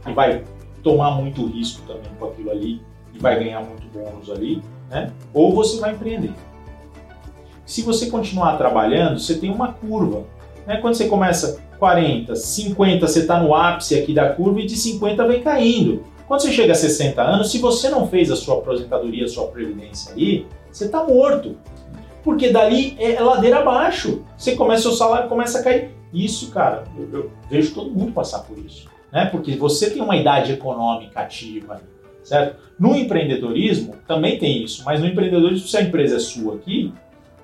e 0.05 0.11
vai 0.11 0.43
tomar 0.83 1.11
muito 1.11 1.45
risco 1.45 1.81
também 1.87 2.11
com 2.19 2.25
aquilo 2.25 2.51
ali 2.51 2.81
e 3.13 3.17
vai 3.17 3.39
ganhar 3.39 3.61
muito 3.61 3.87
bônus 3.87 4.29
ali, 4.29 4.61
né, 4.89 5.13
ou 5.33 5.55
você 5.55 5.79
vai 5.79 5.93
empreender. 5.93 6.33
Se 7.65 7.81
você 7.81 8.09
continuar 8.09 8.57
trabalhando, 8.57 9.19
você 9.19 9.35
tem 9.35 9.49
uma 9.49 9.71
curva. 9.71 10.23
Né? 10.67 10.77
Quando 10.77 10.95
você 10.95 11.07
começa 11.07 11.61
40, 11.77 12.35
50, 12.35 13.07
você 13.07 13.19
está 13.19 13.41
no 13.41 13.55
ápice 13.55 13.97
aqui 13.97 14.13
da 14.13 14.33
curva 14.33 14.59
e 14.59 14.65
de 14.65 14.75
50 14.75 15.27
vem 15.27 15.41
caindo. 15.41 16.03
Quando 16.27 16.41
você 16.41 16.51
chega 16.51 16.73
a 16.73 16.75
60 16.75 17.21
anos, 17.21 17.51
se 17.51 17.59
você 17.59 17.87
não 17.87 18.05
fez 18.07 18.29
a 18.29 18.35
sua 18.35 18.55
aposentadoria, 18.55 19.23
a 19.23 19.29
sua 19.29 19.47
previdência 19.47 20.11
ali, 20.11 20.45
você 20.71 20.85
está 20.85 21.03
morto. 21.05 21.55
Porque 22.23 22.49
dali 22.49 22.95
é 22.99 23.19
ladeira 23.19 23.59
abaixo. 23.59 24.23
Você 24.37 24.55
começa, 24.55 24.89
o 24.89 24.93
salário 24.93 25.29
começa 25.29 25.59
a 25.59 25.63
cair. 25.63 25.91
Isso, 26.13 26.51
cara, 26.51 26.83
eu, 26.97 27.09
eu 27.13 27.31
vejo 27.49 27.73
todo 27.73 27.91
mundo 27.91 28.11
passar 28.11 28.39
por 28.39 28.57
isso. 28.57 28.87
Né? 29.11 29.25
Porque 29.25 29.55
você 29.55 29.89
tem 29.89 30.01
uma 30.01 30.15
idade 30.15 30.53
econômica 30.53 31.19
ativa, 31.19 31.81
certo? 32.23 32.57
No 32.79 32.95
empreendedorismo 32.95 33.95
também 34.07 34.37
tem 34.37 34.63
isso, 34.63 34.83
mas 34.85 34.99
no 34.99 35.07
empreendedorismo, 35.07 35.67
se 35.67 35.77
a 35.77 35.81
empresa 35.81 36.15
é 36.15 36.19
sua 36.19 36.55
aqui, 36.55 36.93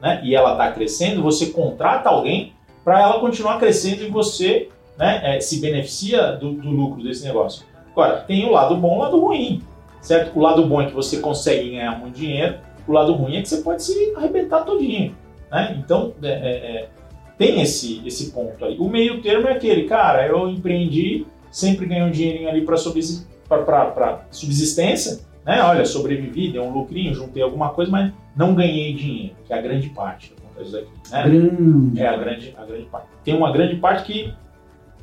né, 0.01 0.21
e 0.23 0.35
ela 0.35 0.53
está 0.53 0.71
crescendo, 0.71 1.21
você 1.21 1.47
contrata 1.47 2.09
alguém 2.09 2.53
para 2.83 3.01
ela 3.01 3.19
continuar 3.19 3.59
crescendo 3.59 4.03
e 4.03 4.09
você 4.09 4.69
né, 4.97 5.35
é, 5.35 5.39
se 5.39 5.59
beneficia 5.59 6.33
do, 6.33 6.53
do, 6.53 6.69
lucro 6.69 7.03
desse 7.03 7.25
negócio. 7.25 7.65
Agora, 7.91 8.17
tem 8.21 8.45
o 8.45 8.51
lado 8.51 8.77
bom 8.77 8.93
e 8.93 8.97
o 8.97 8.99
lado 8.99 9.19
ruim, 9.19 9.61
certo? 10.01 10.37
O 10.37 10.41
lado 10.41 10.65
bom 10.65 10.81
é 10.81 10.85
que 10.85 10.93
você 10.93 11.17
consegue 11.19 11.71
ganhar 11.71 11.99
muito 11.99 12.15
dinheiro, 12.15 12.57
o 12.87 12.91
lado 12.91 13.13
ruim 13.13 13.37
é 13.37 13.41
que 13.41 13.49
você 13.49 13.61
pode 13.61 13.83
se 13.83 14.13
arrebentar 14.15 14.63
todinho. 14.63 15.15
Né? 15.51 15.75
Então, 15.79 16.13
é, 16.21 16.27
é, 16.27 16.31
é 16.31 16.89
tem 17.37 17.61
esse, 17.61 18.01
esse 18.05 18.31
ponto 18.31 18.63
aí. 18.63 18.77
O 18.77 18.87
meio 18.87 19.21
termo 19.21 19.47
é 19.47 19.53
aquele, 19.53 19.83
cara, 19.83 20.25
eu 20.25 20.47
empreendi, 20.47 21.25
sempre 21.51 21.85
ganhei 21.85 22.03
um 22.03 22.11
dinheirinho 22.11 22.49
ali 22.49 22.61
para 22.61 22.77
subsistência, 22.77 25.19
né? 25.45 25.61
Olha, 25.61 25.85
sobrevivi, 25.85 26.51
dei 26.51 26.59
um 26.59 26.71
lucrinho, 26.71 27.13
juntei 27.13 27.43
alguma 27.43 27.69
coisa, 27.69 27.91
mas 27.91 28.11
não 28.35 28.55
ganhei 28.55 28.93
dinheiro, 28.93 29.35
que 29.45 29.53
é 29.53 29.57
a 29.57 29.61
grande 29.61 29.89
parte 29.89 30.29
que 30.29 30.35
acontece 30.41 30.77
aqui. 30.77 31.11
Né? 31.11 31.23
Grande. 31.23 32.01
É 32.01 32.07
a 32.07 32.17
grande, 32.17 32.55
a 32.57 32.65
grande 32.65 32.85
parte. 32.85 33.07
Tem 33.23 33.35
uma 33.35 33.51
grande 33.51 33.75
parte 33.75 34.05
que 34.05 34.33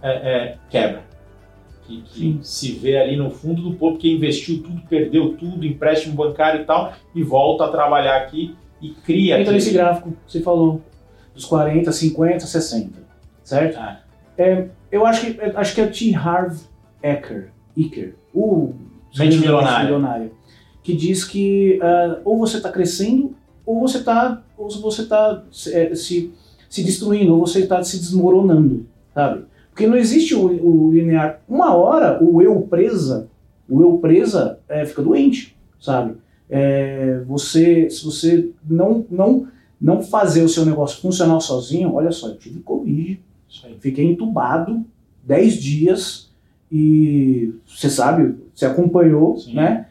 é, 0.03 0.11
é, 0.11 0.57
quebra. 0.69 1.05
Que, 1.87 2.03
que 2.03 2.39
se 2.43 2.73
vê 2.73 2.97
ali 2.97 3.17
no 3.17 3.31
fundo 3.31 3.61
do 3.63 3.75
povo, 3.75 3.99
que 3.99 4.13
investiu 4.13 4.63
tudo, 4.63 4.83
perdeu 4.89 5.37
tudo, 5.37 5.67
empréstimo 5.67 6.15
bancário 6.15 6.63
e 6.63 6.65
tal, 6.65 6.93
e 7.15 7.23
volta 7.23 7.65
a 7.65 7.69
trabalhar 7.69 8.19
aqui 8.19 8.55
e 8.81 8.91
cria. 8.91 9.41
Entra 9.41 9.53
nesse 9.53 9.73
gráfico 9.73 10.13
que 10.25 10.33
você 10.33 10.41
falou, 10.41 10.81
dos 11.35 11.45
40, 11.45 11.91
50, 11.91 12.47
60, 12.47 12.99
certo? 13.43 13.77
Ah. 13.79 14.01
É, 14.39 14.69
eu 14.91 15.05
acho 15.05 15.27
que, 15.27 15.41
acho 15.41 15.75
que 15.75 15.81
é 15.81 15.85
o 15.85 15.91
T. 15.91 16.15
Harv 16.15 16.59
Eker, 17.03 17.51
Eker 17.77 18.15
o 18.33 18.75
Mente 19.17 19.39
milionária. 19.39 19.85
milionária. 19.85 20.33
Que 20.83 20.95
diz 20.95 21.25
que 21.25 21.79
uh, 21.83 22.21
ou 22.25 22.39
você 22.39 22.57
está 22.57 22.71
crescendo 22.71 23.37
ou 23.65 23.81
você 23.81 23.99
está 23.99 24.43
ou 24.57 24.71
você 24.71 25.07
tá 25.07 25.43
se, 25.51 25.97
se, 25.97 26.35
se 26.69 26.83
destruindo, 26.83 27.35
ou 27.35 27.41
você 27.41 27.61
está 27.61 27.83
se 27.83 27.99
desmoronando, 27.99 28.87
sabe? 29.15 29.45
Porque 29.73 29.87
não 29.87 29.97
existe 29.97 30.35
o, 30.35 30.47
o, 30.47 30.93
linear. 30.93 31.41
Uma 31.49 31.75
hora 31.75 32.23
o 32.23 32.43
eu 32.43 32.61
presa, 32.63 33.29
o 33.69 33.81
eu 33.81 33.97
presa 33.99 34.59
é, 34.69 34.85
fica 34.85 35.03
doente, 35.03 35.57
sabe? 35.81 36.15
É, 36.49 37.23
você, 37.27 37.89
se 37.89 38.05
você 38.05 38.51
não, 38.69 39.07
não, 39.11 39.49
não 39.81 40.03
fazer 40.03 40.43
o 40.43 40.49
seu 40.49 40.67
negócio 40.67 41.01
funcionar 41.01 41.41
sozinho, 41.41 41.95
olha 41.95 42.13
só, 42.13 42.29
eu 42.29 42.37
tive 42.37 42.61
Covid, 42.61 43.19
fiquei 43.81 44.05
entubado 44.05 44.85
10 45.25 45.55
dias 45.55 46.31
e 46.71 47.55
você 47.67 47.89
sabe, 47.89 48.35
você 48.55 48.67
acompanhou, 48.67 49.39
Sim. 49.39 49.55
né? 49.55 49.87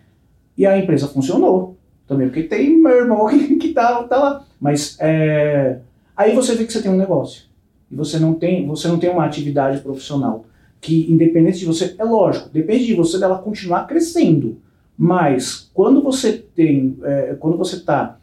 E 0.55 0.67
a 0.67 0.77
empresa 0.77 1.07
funcionou 1.07 1.75
também, 2.07 2.27
porque 2.27 2.43
tem 2.43 2.77
meu 2.77 2.97
irmão 2.97 3.27
que, 3.27 3.55
que 3.57 3.69
tá, 3.69 4.03
tá 4.03 4.17
lá. 4.17 4.45
Mas 4.59 4.95
é, 4.99 5.79
aí 6.15 6.35
você 6.35 6.53
vê 6.53 6.65
que 6.65 6.71
você 6.71 6.83
tem 6.83 6.91
um 6.91 6.97
negócio 6.97 7.50
e 7.91 7.95
você 7.95 8.17
não 8.17 8.33
tem, 8.33 8.65
você 8.67 8.87
não 8.87 8.97
tem 8.97 9.09
uma 9.09 9.25
atividade 9.25 9.81
profissional 9.81 10.45
que 10.79 11.11
independente 11.11 11.59
de 11.59 11.65
você, 11.65 11.95
é 11.97 12.03
lógico, 12.03 12.49
depende 12.49 12.87
de 12.87 12.95
você 12.95 13.19
dela 13.19 13.37
continuar 13.37 13.85
crescendo. 13.85 14.57
Mas 14.97 15.69
quando 15.73 16.01
você 16.01 16.33
tem, 16.33 16.97
é, 17.03 17.35
quando 17.39 17.57
você 17.57 17.75
está, 17.75 18.17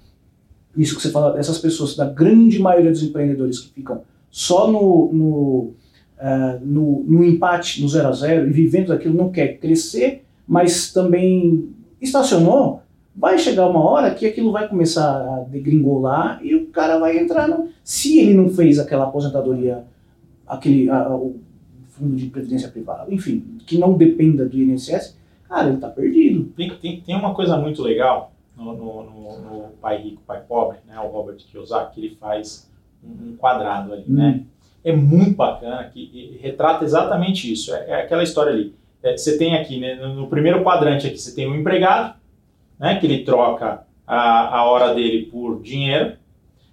isso 0.76 0.96
que 0.96 1.02
você 1.02 1.10
fala, 1.10 1.38
essas 1.38 1.58
pessoas, 1.58 1.96
da 1.96 2.04
grande 2.04 2.58
maioria 2.58 2.90
dos 2.90 3.02
empreendedores 3.02 3.60
que 3.60 3.72
ficam 3.72 4.02
só 4.30 4.70
no, 4.70 5.10
no, 5.12 5.72
uh, 6.18 6.60
no, 6.62 7.04
no 7.04 7.24
empate, 7.24 7.80
no 7.80 7.88
zero 7.88 8.08
a 8.08 8.12
zero, 8.12 8.48
e 8.48 8.52
vivendo 8.52 8.88
daquilo, 8.88 9.14
não 9.14 9.30
quer 9.30 9.58
crescer, 9.58 10.24
mas 10.46 10.92
também 10.92 11.70
estacionou, 12.00 12.82
vai 13.18 13.36
chegar 13.36 13.66
uma 13.66 13.84
hora 13.84 14.14
que 14.14 14.26
aquilo 14.26 14.52
vai 14.52 14.68
começar 14.68 15.10
a 15.10 15.40
degringolar 15.40 16.40
e 16.42 16.54
o 16.54 16.66
cara 16.68 16.98
vai 16.98 17.18
entrar 17.18 17.48
no. 17.48 17.68
Se 17.82 18.20
ele 18.20 18.32
não 18.32 18.48
fez 18.48 18.78
aquela 18.78 19.04
aposentadoria, 19.04 19.84
aquele 20.46 20.88
a, 20.88 21.10
o 21.10 21.40
fundo 21.88 22.14
de 22.14 22.26
previdência 22.26 22.68
privada, 22.68 23.12
enfim, 23.12 23.58
que 23.66 23.76
não 23.76 23.94
dependa 23.94 24.46
do 24.46 24.56
INSS, 24.56 25.16
cara, 25.48 25.66
ele 25.66 25.76
está 25.76 25.88
perdido. 25.88 26.44
Tem, 26.56 26.70
tem, 26.76 27.00
tem 27.00 27.16
uma 27.16 27.34
coisa 27.34 27.56
muito 27.56 27.82
legal 27.82 28.32
no, 28.56 28.72
no, 28.76 29.02
no, 29.02 29.38
no 29.40 29.68
Pai 29.80 30.00
Rico, 30.00 30.22
Pai 30.24 30.40
Pobre, 30.46 30.78
né, 30.86 30.98
o 31.00 31.08
Robert 31.08 31.38
Kiyosaki, 31.38 31.94
que 31.94 32.06
ele 32.06 32.16
faz 32.16 32.70
um, 33.02 33.30
um 33.30 33.36
quadrado 33.36 33.92
ali, 33.92 34.04
né? 34.06 34.28
hum. 34.28 34.32
né? 34.32 34.44
É 34.84 34.94
muito 34.94 35.34
bacana, 35.34 35.82
que 35.92 36.38
retrata 36.40 36.84
exatamente 36.84 37.52
isso. 37.52 37.74
É, 37.74 37.90
é 37.90 38.02
aquela 38.02 38.22
história 38.22 38.52
ali 38.52 38.72
é, 39.02 39.16
você 39.16 39.38
tem 39.38 39.56
aqui, 39.56 39.78
né, 39.78 39.94
no 39.94 40.26
primeiro 40.26 40.62
quadrante 40.62 41.06
aqui, 41.06 41.18
você 41.18 41.34
tem 41.34 41.46
o 41.46 41.54
empregado, 41.54 42.17
né, 42.78 42.96
que 42.96 43.06
ele 43.06 43.24
troca 43.24 43.82
a, 44.06 44.58
a 44.58 44.64
hora 44.64 44.94
dele 44.94 45.26
por 45.26 45.60
dinheiro. 45.60 46.14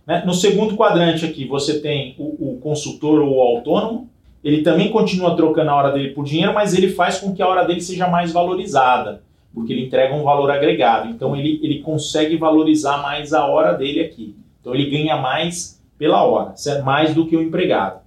Né? 0.06 0.24
No 0.26 0.34
segundo 0.34 0.76
quadrante 0.76 1.26
aqui, 1.26 1.46
você 1.46 1.80
tem 1.80 2.16
o, 2.18 2.54
o 2.54 2.60
consultor 2.60 3.22
ou 3.22 3.36
o 3.36 3.42
autônomo, 3.42 4.10
ele 4.44 4.62
também 4.62 4.92
continua 4.92 5.36
trocando 5.36 5.72
a 5.72 5.76
hora 5.76 5.92
dele 5.92 6.10
por 6.12 6.24
dinheiro, 6.24 6.54
mas 6.54 6.78
ele 6.78 6.90
faz 6.90 7.18
com 7.18 7.34
que 7.34 7.42
a 7.42 7.48
hora 7.48 7.64
dele 7.64 7.82
seja 7.82 8.08
mais 8.08 8.32
valorizada, 8.32 9.24
porque 9.52 9.74
ele 9.74 9.86
entrega 9.86 10.14
um 10.14 10.24
valor 10.24 10.52
agregado. 10.52 11.10
Então 11.10 11.36
ele, 11.36 11.60
ele 11.64 11.80
consegue 11.80 12.38
valorizar 12.38 12.98
mais 12.98 13.34
a 13.34 13.46
hora 13.48 13.74
dele 13.74 14.02
aqui. 14.02 14.36
Então 14.62 14.76
ele 14.76 14.90
ganha 14.90 15.18
mais 15.18 15.82
pela 15.98 16.24
hora, 16.24 16.54
mais 16.84 17.16
do 17.16 17.26
que 17.26 17.36
o 17.36 17.42
empregado. 17.42 18.02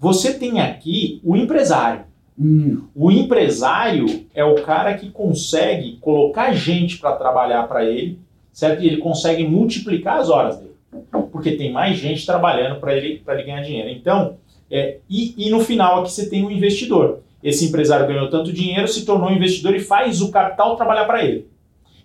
Você 0.00 0.34
tem 0.34 0.60
aqui 0.60 1.20
o 1.24 1.36
empresário. 1.36 2.07
Hum. 2.38 2.84
O 2.94 3.10
empresário 3.10 4.26
é 4.32 4.44
o 4.44 4.62
cara 4.62 4.94
que 4.94 5.10
consegue 5.10 5.96
colocar 5.96 6.52
gente 6.52 6.98
para 6.98 7.16
trabalhar 7.16 7.64
para 7.64 7.84
ele, 7.84 8.18
certo? 8.52 8.82
E 8.82 8.86
ele 8.86 8.98
consegue 8.98 9.44
multiplicar 9.44 10.20
as 10.20 10.30
horas 10.30 10.58
dele, 10.58 10.74
porque 11.32 11.52
tem 11.52 11.72
mais 11.72 11.96
gente 11.98 12.24
trabalhando 12.24 12.78
para 12.78 12.96
ele, 12.96 13.22
ele 13.26 13.42
ganhar 13.42 13.62
dinheiro. 13.62 13.90
Então, 13.90 14.36
é, 14.70 14.98
e, 15.10 15.34
e 15.36 15.50
no 15.50 15.60
final 15.60 16.00
aqui 16.00 16.12
você 16.12 16.28
tem 16.28 16.44
o 16.44 16.50
investidor. 16.50 17.20
Esse 17.42 17.66
empresário 17.66 18.06
ganhou 18.06 18.30
tanto 18.30 18.52
dinheiro, 18.52 18.86
se 18.86 19.04
tornou 19.04 19.32
investidor 19.32 19.74
e 19.74 19.80
faz 19.80 20.20
o 20.20 20.30
capital 20.30 20.76
trabalhar 20.76 21.04
para 21.06 21.24
ele. 21.24 21.46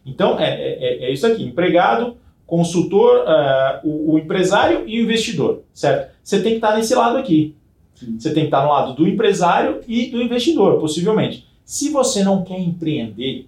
Então, 0.05 0.39
é, 0.39 0.49
é, 0.49 1.05
é, 1.05 1.11
isso 1.11 1.25
aqui: 1.25 1.43
empregado, 1.43 2.17
consultor, 2.45 3.23
uh, 3.23 3.87
o, 3.87 4.13
o 4.13 4.19
empresário 4.19 4.83
e 4.87 4.99
o 4.99 5.03
investidor, 5.03 5.61
certo? 5.73 6.11
Você 6.23 6.41
tem 6.41 6.51
que 6.51 6.57
estar 6.57 6.75
nesse 6.75 6.93
lado 6.93 7.17
aqui. 7.17 7.55
Você 8.17 8.33
tem 8.33 8.43
que 8.43 8.47
estar 8.47 8.63
no 8.63 8.71
lado 8.71 8.93
do 8.93 9.07
empresário 9.07 9.81
e 9.87 10.09
do 10.09 10.21
investidor, 10.21 10.79
possivelmente. 10.79 11.47
Se 11.65 11.89
você 11.89 12.23
não 12.23 12.43
quer 12.43 12.59
empreender, 12.59 13.47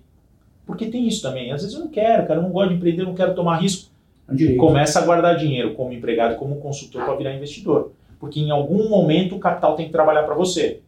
porque 0.66 0.88
tem 0.88 1.08
isso 1.08 1.22
também, 1.22 1.52
às 1.52 1.62
vezes 1.62 1.76
eu 1.76 1.84
não 1.84 1.90
quero, 1.90 2.26
cara, 2.28 2.40
eu 2.40 2.44
não 2.44 2.52
gosto 2.52 2.70
de 2.70 2.76
empreender, 2.76 3.02
eu 3.02 3.08
não 3.08 3.16
quero 3.16 3.36
tomar 3.36 3.58
risco. 3.58 3.90
É 4.28 4.56
Começa 4.56 5.00
a 5.00 5.06
guardar 5.06 5.38
dinheiro 5.38 5.76
como 5.76 5.94
empregado, 5.94 6.36
como 6.38 6.56
consultor 6.56 7.04
para 7.04 7.16
virar 7.16 7.36
investidor. 7.36 7.92
Porque 8.20 8.40
em 8.40 8.50
algum 8.50 8.90
momento 8.90 9.36
o 9.36 9.40
capital 9.40 9.76
tem 9.76 9.86
que 9.86 9.92
trabalhar 9.92 10.24
para 10.24 10.34
você. 10.34 10.82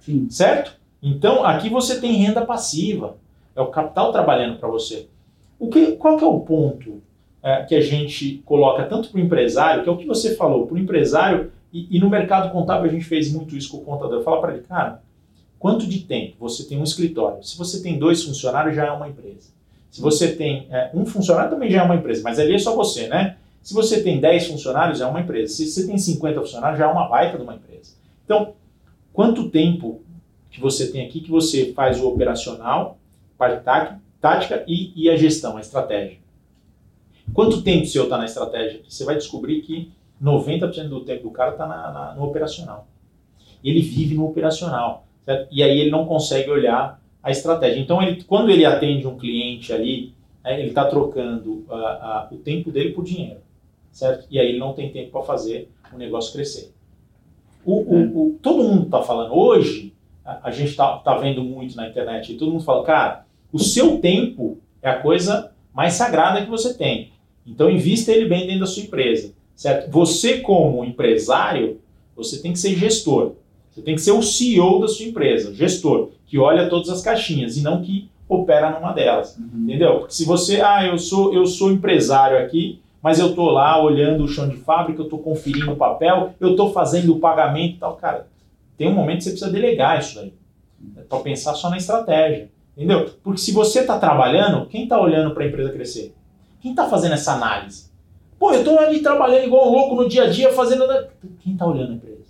Sim. 0.00 0.28
Certo? 0.28 0.76
Então 1.02 1.44
aqui 1.44 1.70
você 1.70 2.00
tem 2.00 2.12
renda 2.12 2.44
passiva. 2.44 3.16
É 3.54 3.60
o 3.60 3.68
capital 3.68 4.12
trabalhando 4.12 4.58
para 4.58 4.68
você. 4.68 5.06
O 5.58 5.68
que, 5.68 5.92
qual 5.92 6.18
que 6.18 6.24
é 6.24 6.26
o 6.26 6.40
ponto 6.40 7.00
é, 7.42 7.62
que 7.62 7.74
a 7.74 7.80
gente 7.80 8.42
coloca 8.44 8.84
tanto 8.84 9.08
para 9.08 9.18
o 9.18 9.22
empresário, 9.22 9.82
que 9.82 9.88
é 9.88 9.92
o 9.92 9.96
que 9.96 10.06
você 10.06 10.34
falou, 10.34 10.66
para 10.66 10.74
o 10.74 10.78
empresário, 10.78 11.52
e, 11.76 11.96
e, 11.96 12.00
no 12.00 12.08
mercado 12.08 12.50
contábil 12.52 12.88
a 12.88 12.92
gente 12.92 13.04
fez 13.04 13.30
muito 13.32 13.56
isso 13.56 13.70
com 13.70 13.78
o 13.78 13.84
contador. 13.84 14.22
Fala 14.22 14.40
para 14.40 14.54
ele, 14.54 14.62
cara, 14.62 15.02
quanto 15.58 15.86
de 15.86 16.00
tempo 16.00 16.36
você 16.38 16.64
tem 16.64 16.78
um 16.78 16.84
escritório? 16.84 17.42
Se 17.42 17.58
você 17.58 17.82
tem 17.82 17.98
dois 17.98 18.22
funcionários, 18.22 18.74
já 18.74 18.86
é 18.86 18.90
uma 18.90 19.08
empresa. 19.08 19.50
Se 19.90 20.00
você 20.00 20.34
tem 20.34 20.66
é, 20.70 20.90
um 20.94 21.04
funcionário, 21.04 21.50
também 21.50 21.70
já 21.70 21.80
é 21.80 21.82
uma 21.82 21.96
empresa, 21.96 22.22
mas 22.22 22.38
ali 22.38 22.54
é 22.54 22.58
só 22.58 22.74
você, 22.74 23.08
né? 23.08 23.36
Se 23.62 23.74
você 23.74 24.02
tem 24.02 24.20
10 24.20 24.46
funcionários, 24.46 25.00
é 25.00 25.06
uma 25.06 25.20
empresa. 25.20 25.54
Se 25.54 25.66
você 25.66 25.86
tem 25.86 25.98
50 25.98 26.40
funcionários, 26.40 26.78
já 26.78 26.84
é 26.84 26.88
uma 26.88 27.08
baita 27.08 27.36
de 27.36 27.42
uma 27.42 27.56
empresa. 27.56 27.94
Então, 28.24 28.54
quanto 29.12 29.50
tempo 29.50 30.02
que 30.50 30.60
você 30.60 30.92
tem 30.92 31.04
aqui 31.04 31.20
que 31.20 31.30
você 31.30 31.72
faz 31.72 32.00
o 32.00 32.06
operacional, 32.06 32.96
parte 33.36 33.64
tática 34.20 34.64
e, 34.68 34.92
e 34.94 35.10
a 35.10 35.16
gestão, 35.16 35.56
a 35.56 35.60
estratégia? 35.60 36.18
Quanto 37.34 37.62
tempo 37.62 37.86
seu 37.86 38.04
está 38.04 38.16
na 38.16 38.24
estratégia? 38.24 38.82
Você 38.88 39.04
vai 39.04 39.16
descobrir 39.16 39.62
que 39.62 39.90
90% 40.22 40.88
do 40.88 41.04
tempo 41.04 41.24
do 41.24 41.30
cara 41.30 41.52
está 41.52 41.66
na, 41.66 41.90
na, 41.90 42.14
no 42.14 42.24
operacional. 42.24 42.86
Ele 43.62 43.80
vive 43.80 44.14
no 44.14 44.26
operacional. 44.26 45.06
Certo? 45.26 45.48
E 45.50 45.62
aí 45.62 45.80
ele 45.80 45.90
não 45.90 46.06
consegue 46.06 46.48
olhar 46.48 47.00
a 47.22 47.30
estratégia. 47.30 47.80
Então, 47.80 48.00
ele, 48.00 48.22
quando 48.22 48.50
ele 48.50 48.64
atende 48.64 49.06
um 49.06 49.18
cliente 49.18 49.72
ali, 49.72 50.14
né, 50.44 50.60
ele 50.60 50.68
está 50.68 50.84
trocando 50.84 51.64
uh, 51.68 52.30
uh, 52.30 52.34
o 52.34 52.38
tempo 52.38 52.70
dele 52.70 52.92
por 52.92 53.04
dinheiro. 53.04 53.40
Certo? 53.90 54.26
E 54.30 54.38
aí 54.38 54.50
ele 54.50 54.58
não 54.58 54.72
tem 54.72 54.92
tempo 54.92 55.10
para 55.10 55.22
fazer 55.22 55.68
o 55.92 55.98
negócio 55.98 56.32
crescer. 56.32 56.72
O, 57.64 57.80
o, 57.80 58.26
o 58.26 58.38
todo 58.40 58.62
mundo 58.62 58.84
está 58.84 59.02
falando 59.02 59.34
hoje, 59.34 59.92
a, 60.24 60.48
a 60.48 60.50
gente 60.52 60.70
está 60.70 60.98
tá 60.98 61.18
vendo 61.18 61.42
muito 61.42 61.74
na 61.76 61.88
internet, 61.88 62.32
e 62.32 62.36
todo 62.36 62.52
mundo 62.52 62.62
fala, 62.62 62.84
cara, 62.84 63.26
o 63.52 63.58
seu 63.58 63.98
tempo 63.98 64.58
é 64.80 64.88
a 64.88 65.00
coisa 65.00 65.52
mais 65.74 65.94
sagrada 65.94 66.44
que 66.44 66.50
você 66.50 66.74
tem. 66.74 67.10
Então, 67.44 67.68
invista 67.68 68.12
ele 68.12 68.28
bem 68.28 68.46
dentro 68.46 68.60
da 68.60 68.66
sua 68.66 68.84
empresa. 68.84 69.34
Certo? 69.56 69.90
Você, 69.90 70.40
como 70.40 70.84
empresário, 70.84 71.80
você 72.14 72.38
tem 72.38 72.52
que 72.52 72.58
ser 72.58 72.76
gestor. 72.76 73.32
Você 73.70 73.82
tem 73.82 73.94
que 73.94 74.00
ser 74.00 74.12
o 74.12 74.22
CEO 74.22 74.80
da 74.80 74.88
sua 74.88 75.06
empresa, 75.06 75.54
gestor, 75.54 76.10
que 76.26 76.38
olha 76.38 76.68
todas 76.68 76.88
as 76.88 77.02
caixinhas 77.02 77.56
e 77.56 77.62
não 77.62 77.82
que 77.82 78.08
opera 78.28 78.70
numa 78.70 78.92
delas. 78.92 79.36
Uhum. 79.36 79.64
Entendeu? 79.64 79.98
Porque 80.00 80.14
se 80.14 80.24
você, 80.24 80.60
ah, 80.60 80.84
eu 80.86 80.98
sou, 80.98 81.32
eu 81.34 81.46
sou 81.46 81.70
empresário 81.70 82.38
aqui, 82.38 82.80
mas 83.02 83.18
eu 83.18 83.30
estou 83.30 83.50
lá 83.50 83.82
olhando 83.82 84.24
o 84.24 84.28
chão 84.28 84.48
de 84.48 84.56
fábrica, 84.56 85.00
eu 85.00 85.04
estou 85.04 85.18
conferindo 85.18 85.72
o 85.72 85.76
papel, 85.76 86.34
eu 86.40 86.50
estou 86.50 86.72
fazendo 86.72 87.14
o 87.14 87.20
pagamento 87.20 87.76
e 87.76 87.78
tal. 87.78 87.96
Cara, 87.96 88.26
tem 88.76 88.88
um 88.88 88.94
momento 88.94 89.18
que 89.18 89.24
você 89.24 89.30
precisa 89.30 89.50
delegar 89.50 89.98
isso 89.98 90.16
daí. 90.16 90.32
Né, 90.80 91.02
para 91.08 91.20
pensar 91.20 91.54
só 91.54 91.70
na 91.70 91.76
estratégia. 91.76 92.50
Entendeu? 92.76 93.10
Porque 93.22 93.40
se 93.40 93.52
você 93.52 93.80
está 93.80 93.98
trabalhando, 93.98 94.66
quem 94.66 94.82
está 94.82 95.00
olhando 95.00 95.32
para 95.32 95.44
a 95.44 95.46
empresa 95.46 95.72
crescer? 95.72 96.14
Quem 96.60 96.72
está 96.72 96.88
fazendo 96.88 97.12
essa 97.12 97.32
análise? 97.32 97.85
Pô, 98.38 98.52
eu 98.52 98.60
estou 98.60 98.78
ali 98.78 99.00
trabalhando 99.00 99.46
igual 99.46 99.68
um 99.68 99.72
louco 99.72 99.94
no 99.94 100.08
dia 100.08 100.24
a 100.24 100.30
dia, 100.30 100.52
fazendo. 100.52 100.84
Quem 101.40 101.54
está 101.54 101.66
olhando 101.66 101.92
a 101.92 101.94
empresa? 101.94 102.24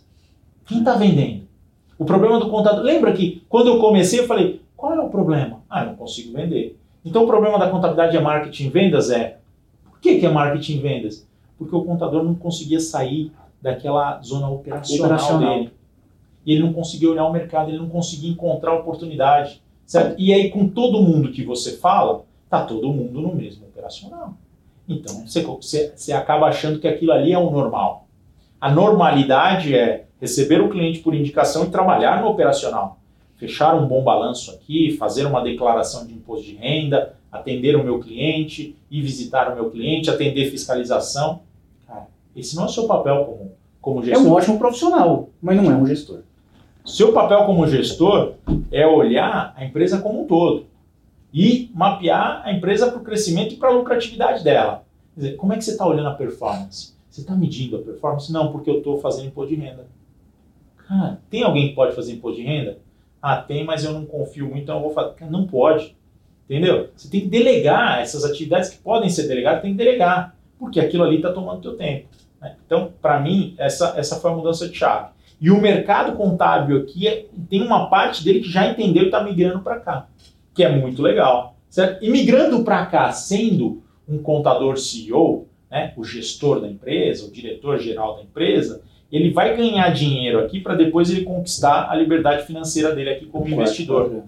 Quem 0.66 0.79
está 0.79 0.95
vendendo? 0.95 1.47
O 1.99 2.05
problema 2.05 2.38
do 2.38 2.49
contador. 2.49 2.83
Lembra 2.83 3.12
que 3.12 3.42
quando 3.49 3.69
eu 3.69 3.81
comecei, 3.81 4.21
eu 4.21 4.27
falei: 4.27 4.61
qual 4.77 4.95
é 4.95 5.01
o 5.01 5.09
problema? 5.09 5.62
Ah, 5.69 5.83
eu 5.83 5.88
não 5.88 5.97
consigo 5.97 6.33
vender. 6.33 6.79
Então 7.05 7.25
o 7.25 7.27
problema 7.27 7.59
da 7.59 7.71
contabilidade 7.71 8.16
é 8.16 8.21
marketing 8.21 8.69
vendas? 8.71 9.11
É. 9.11 9.38
Por 9.85 10.01
que, 10.01 10.19
que 10.19 10.27
é 10.27 10.29
marketing 10.29 10.81
vendas? 10.81 11.27
Porque 11.59 11.75
o 11.75 11.85
contador 11.85 12.23
não 12.23 12.35
conseguia 12.35 12.81
sair 12.81 13.33
daquela 13.61 14.21
zona 14.23 14.49
operacional, 14.49 15.07
operacional. 15.07 15.59
dele. 15.59 15.73
E 16.45 16.53
ele 16.53 16.62
não 16.62 16.73
conseguia 16.73 17.11
olhar 17.11 17.25
o 17.25 17.33
mercado, 17.33 17.71
ele 17.71 17.79
não 17.79 17.88
conseguia 17.88 18.31
encontrar 18.31 18.75
oportunidade. 18.75 19.62
Certo? 19.85 20.16
E 20.19 20.33
aí, 20.33 20.51
com 20.51 20.69
todo 20.69 21.01
mundo 21.01 21.31
que 21.31 21.45
você 21.45 21.77
fala, 21.77 22.25
tá 22.51 22.64
todo 22.64 22.88
mundo 22.88 23.21
no 23.21 23.35
mesmo 23.35 23.66
operacional. 23.66 24.35
Então, 24.88 25.27
você, 25.27 25.42
você, 25.42 25.92
você 25.94 26.12
acaba 26.12 26.46
achando 26.46 26.79
que 26.79 26.87
aquilo 26.87 27.12
ali 27.12 27.33
é 27.33 27.38
o 27.38 27.51
normal. 27.51 28.07
A 28.61 28.70
normalidade 28.70 29.75
é 29.75 30.07
receber 30.20 30.61
o 30.61 30.70
cliente 30.70 31.01
por 31.01 31.14
indicação 31.14 31.64
e 31.64 31.70
trabalhar 31.70 32.22
no 32.22 32.29
operacional. 32.29 32.99
Fechar 33.37 33.75
um 33.75 33.87
bom 33.87 34.03
balanço 34.03 34.51
aqui, 34.53 34.96
fazer 34.96 35.27
uma 35.27 35.42
declaração 35.42 36.07
de 36.07 36.14
imposto 36.14 36.46
de 36.46 36.55
renda, 36.55 37.14
atender 37.31 37.77
o 37.77 37.85
meu 37.85 38.01
cliente, 38.01 38.75
ir 38.90 39.03
visitar 39.03 39.53
o 39.53 39.55
meu 39.55 39.70
cliente, 39.70 40.09
atender 40.09 40.51
fiscalização. 40.51 41.40
Cara, 41.87 42.07
esse 42.35 42.57
não 42.57 42.62
é 42.62 42.66
o 42.66 42.70
seu 42.70 42.87
papel 42.87 43.25
como, 43.25 43.53
como 43.81 44.03
gestor. 44.03 44.25
É 44.25 44.29
um 44.29 44.33
ótimo 44.33 44.59
profissional, 44.59 45.29
mas 45.42 45.57
não 45.57 45.70
é 45.70 45.75
um 45.75 45.87
gestor. 45.87 46.20
Seu 46.85 47.12
papel 47.12 47.44
como 47.44 47.66
gestor 47.66 48.35
é 48.70 48.87
olhar 48.87 49.53
a 49.57 49.64
empresa 49.64 49.99
como 49.99 50.22
um 50.22 50.27
todo 50.27 50.66
e 51.33 51.71
mapear 51.75 52.43
a 52.45 52.53
empresa 52.53 52.91
para 52.91 53.01
o 53.01 53.05
crescimento 53.05 53.55
e 53.55 53.57
para 53.57 53.69
a 53.69 53.73
lucratividade 53.73 54.43
dela. 54.43 54.85
Quer 55.15 55.21
dizer, 55.21 55.37
como 55.37 55.53
é 55.53 55.57
que 55.57 55.65
você 55.65 55.73
está 55.73 55.87
olhando 55.87 56.09
a 56.09 56.15
performance? 56.15 56.95
Você 57.11 57.23
está 57.23 57.35
medindo 57.35 57.77
a 57.77 57.83
performance? 57.83 58.33
Não, 58.33 58.53
porque 58.53 58.69
eu 58.69 58.79
estou 58.79 59.01
fazendo 59.01 59.29
imposto 59.29 59.55
de 59.55 59.61
renda. 59.61 59.87
Cara, 60.87 61.21
tem 61.31 61.43
alguém 61.43 61.69
que 61.69 61.75
pode 61.75 61.95
fazer 61.95 62.12
imposto 62.12 62.41
de 62.41 62.47
renda? 62.47 62.79
Ah, 63.21 63.39
tem, 63.39 63.65
mas 63.65 63.85
eu 63.85 63.93
não 63.93 64.05
confio 64.05 64.47
muito, 64.47 64.62
então 64.62 64.77
eu 64.77 64.83
vou 64.83 64.91
fazer. 64.93 65.15
Não 65.31 65.47
pode. 65.47 65.97
Entendeu? 66.49 66.91
Você 66.95 67.11
tem 67.11 67.23
que 67.23 67.29
delegar 67.29 68.01
essas 68.01 68.25
atividades 68.25 68.69
que 68.71 68.79
podem 68.79 69.11
ser 69.11 69.27
delegadas, 69.27 69.62
tem 69.62 69.73
que 69.73 69.79
delegar, 69.79 70.37
porque 70.59 70.79
aquilo 70.79 71.03
ali 71.03 71.17
está 71.17 71.33
tomando 71.33 71.61
teu 71.61 71.77
tempo. 71.77 72.07
Né? 72.41 72.57
Então, 72.65 72.93
para 73.03 73.19
mim, 73.19 73.55
essa, 73.59 73.95
essa 73.97 74.17
foi 74.17 74.31
a 74.31 74.35
mudança 74.35 74.69
de 74.69 74.77
chave. 74.77 75.11
E 75.41 75.51
o 75.51 75.61
mercado 75.61 76.17
contábil 76.17 76.79
aqui 76.79 77.09
é, 77.09 77.27
tem 77.51 77.62
uma 77.62 77.91
parte 77.91 78.25
dele 78.25 78.41
que 78.41 78.51
já 78.51 78.71
entendeu 78.71 79.03
e 79.03 79.07
está 79.07 79.23
migrando 79.23 79.61
para 79.61 79.81
cá, 79.81 80.09
que 80.57 80.64
é 80.64 80.69
muito 80.75 81.03
legal. 81.03 81.55
Certo? 81.69 82.03
E 82.03 82.09
migrando 82.09 82.64
para 82.64 82.87
cá, 82.87 83.12
sendo 83.12 83.83
um 84.09 84.19
contador 84.19 84.79
CEO, 84.79 85.47
né, 85.71 85.92
o 85.97 86.03
gestor 86.03 86.61
da 86.61 86.69
empresa, 86.69 87.27
o 87.27 87.31
diretor 87.31 87.79
geral 87.79 88.16
da 88.16 88.23
empresa, 88.23 88.83
ele 89.12 89.31
vai 89.31 89.55
ganhar 89.57 89.90
dinheiro 89.90 90.40
aqui 90.40 90.61
para 90.61 90.75
depois 90.75 91.11
ele 91.11 91.23
conquistar 91.23 91.90
a 91.90 91.95
liberdade 91.95 92.47
financeira 92.47 92.95
dele 92.95 93.11
aqui 93.11 93.27
como 93.27 93.47
investidor. 93.47 94.25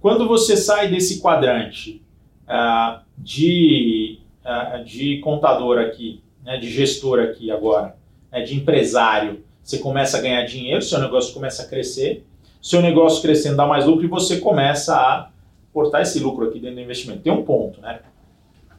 Quando 0.00 0.28
você 0.28 0.56
sai 0.56 0.88
desse 0.88 1.20
quadrante 1.20 2.02
uh, 2.46 3.00
de, 3.16 4.18
uh, 4.44 4.84
de 4.84 5.18
contador 5.18 5.78
aqui, 5.78 6.20
né, 6.44 6.58
de 6.58 6.70
gestor 6.70 7.20
aqui 7.20 7.50
agora, 7.50 7.96
né, 8.30 8.42
de 8.42 8.54
empresário, 8.54 9.42
você 9.62 9.78
começa 9.78 10.18
a 10.18 10.20
ganhar 10.20 10.44
dinheiro, 10.44 10.82
seu 10.82 11.00
negócio 11.00 11.32
começa 11.34 11.62
a 11.62 11.66
crescer, 11.66 12.24
seu 12.60 12.82
negócio 12.82 13.22
crescendo 13.22 13.56
dá 13.56 13.66
mais 13.66 13.86
lucro 13.86 14.04
e 14.04 14.08
você 14.08 14.38
começa 14.38 14.94
a 14.94 15.30
portar 15.76 16.00
esse 16.00 16.18
lucro 16.20 16.48
aqui 16.48 16.58
dentro 16.58 16.76
do 16.76 16.80
investimento. 16.80 17.20
Tem 17.20 17.30
um 17.30 17.42
ponto, 17.42 17.82
né? 17.82 18.00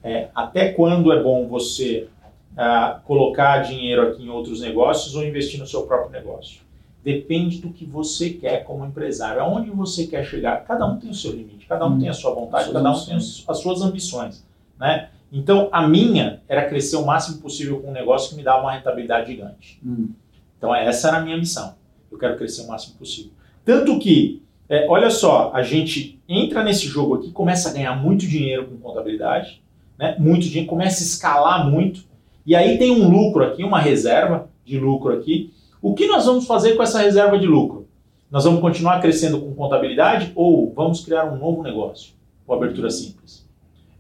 É, 0.04 0.30
até 0.34 0.72
quando 0.72 1.12
é 1.12 1.22
bom 1.22 1.48
você 1.48 2.08
uh, 2.54 3.00
colocar 3.04 3.60
dinheiro 3.60 4.02
aqui 4.08 4.24
em 4.24 4.30
outros 4.30 4.62
negócios 4.62 5.16
ou 5.16 5.24
investir 5.24 5.60
no 5.60 5.68
seu 5.68 5.84
próprio 5.84 6.12
negócio? 6.12 6.62
Depende 7.04 7.62
do 7.62 7.70
que 7.70 7.86
você 7.86 8.32
quer 8.32 8.64
como 8.64 8.84
empresário, 8.84 9.40
aonde 9.44 9.70
você 9.70 10.08
quer 10.08 10.26
chegar. 10.26 10.66
Cada 10.66 10.88
um 10.88 10.98
tem 10.98 11.12
o 11.12 11.14
seu 11.14 11.34
limite, 11.34 11.68
cada 11.68 11.86
um 11.86 11.92
hum, 11.92 12.00
tem 12.00 12.10
a 12.10 12.14
sua 12.14 12.34
vontade, 12.34 12.72
cada 12.72 12.92
um 12.92 13.06
tem 13.06 13.16
as 13.16 13.60
suas 13.60 13.84
ambições, 13.84 14.44
né? 14.80 15.10
Então, 15.32 15.70
a 15.72 15.88
minha 15.88 16.42
era 16.50 16.68
crescer 16.68 16.96
o 16.96 17.06
máximo 17.06 17.38
possível 17.42 17.80
com 17.80 17.90
um 17.90 17.94
negócio 17.94 18.32
que 18.32 18.36
me 18.36 18.44
dava 18.44 18.62
uma 18.62 18.72
rentabilidade 18.72 19.32
gigante. 19.32 19.80
Hum. 19.86 20.10
Então, 20.58 20.74
essa 20.74 21.10
era 21.10 21.18
a 21.18 21.22
minha 21.22 21.38
missão. 21.38 21.76
Eu 22.12 22.18
quero 22.18 22.38
crescer 22.38 22.64
o 22.64 22.68
máximo 22.68 22.96
possível. 22.98 23.32
Tanto 23.64 24.00
que, 24.00 24.42
é, 24.70 24.86
olha 24.90 25.10
só, 25.10 25.52
a 25.54 25.64
gente 25.64 26.22
entra 26.28 26.64
nesse 26.64 26.88
jogo 26.88 27.16
aqui, 27.16 27.32
começa 27.32 27.70
a 27.70 27.74
ganhar 27.74 27.96
muito 27.96 28.28
dinheiro 28.28 28.68
com 28.68 28.78
contabilidade, 28.78 29.62
né? 29.98 30.16
muito 30.20 30.46
dinheiro, 30.48 30.68
começa 30.68 31.02
a 31.02 31.06
escalar 31.06 31.70
muito, 31.70 32.06
e 32.46 32.56
aí 32.56 32.78
tem 32.78 32.92
um 32.92 33.10
lucro 33.10 33.44
aqui, 33.44 33.64
uma 33.64 33.80
reserva 33.80 34.50
de 34.64 34.80
lucro 34.80 35.14
aqui. 35.14 35.54
O 35.82 35.94
que 35.94 36.08
nós 36.08 36.26
vamos 36.26 36.46
fazer 36.46 36.76
com 36.76 36.84
essa 36.84 37.00
reserva 37.00 37.38
de 37.38 37.46
lucro? 37.46 37.88
Nós 38.32 38.44
vamos 38.44 38.62
continuar 38.62 39.02
crescendo 39.02 39.40
com 39.40 39.54
contabilidade 39.54 40.32
ou 40.36 40.74
vamos 40.74 41.04
criar 41.04 41.26
um 41.26 41.38
novo 41.38 41.64
negócio 41.64 42.14
com 42.46 42.54
abertura 42.54 42.90
simples? 42.90 43.48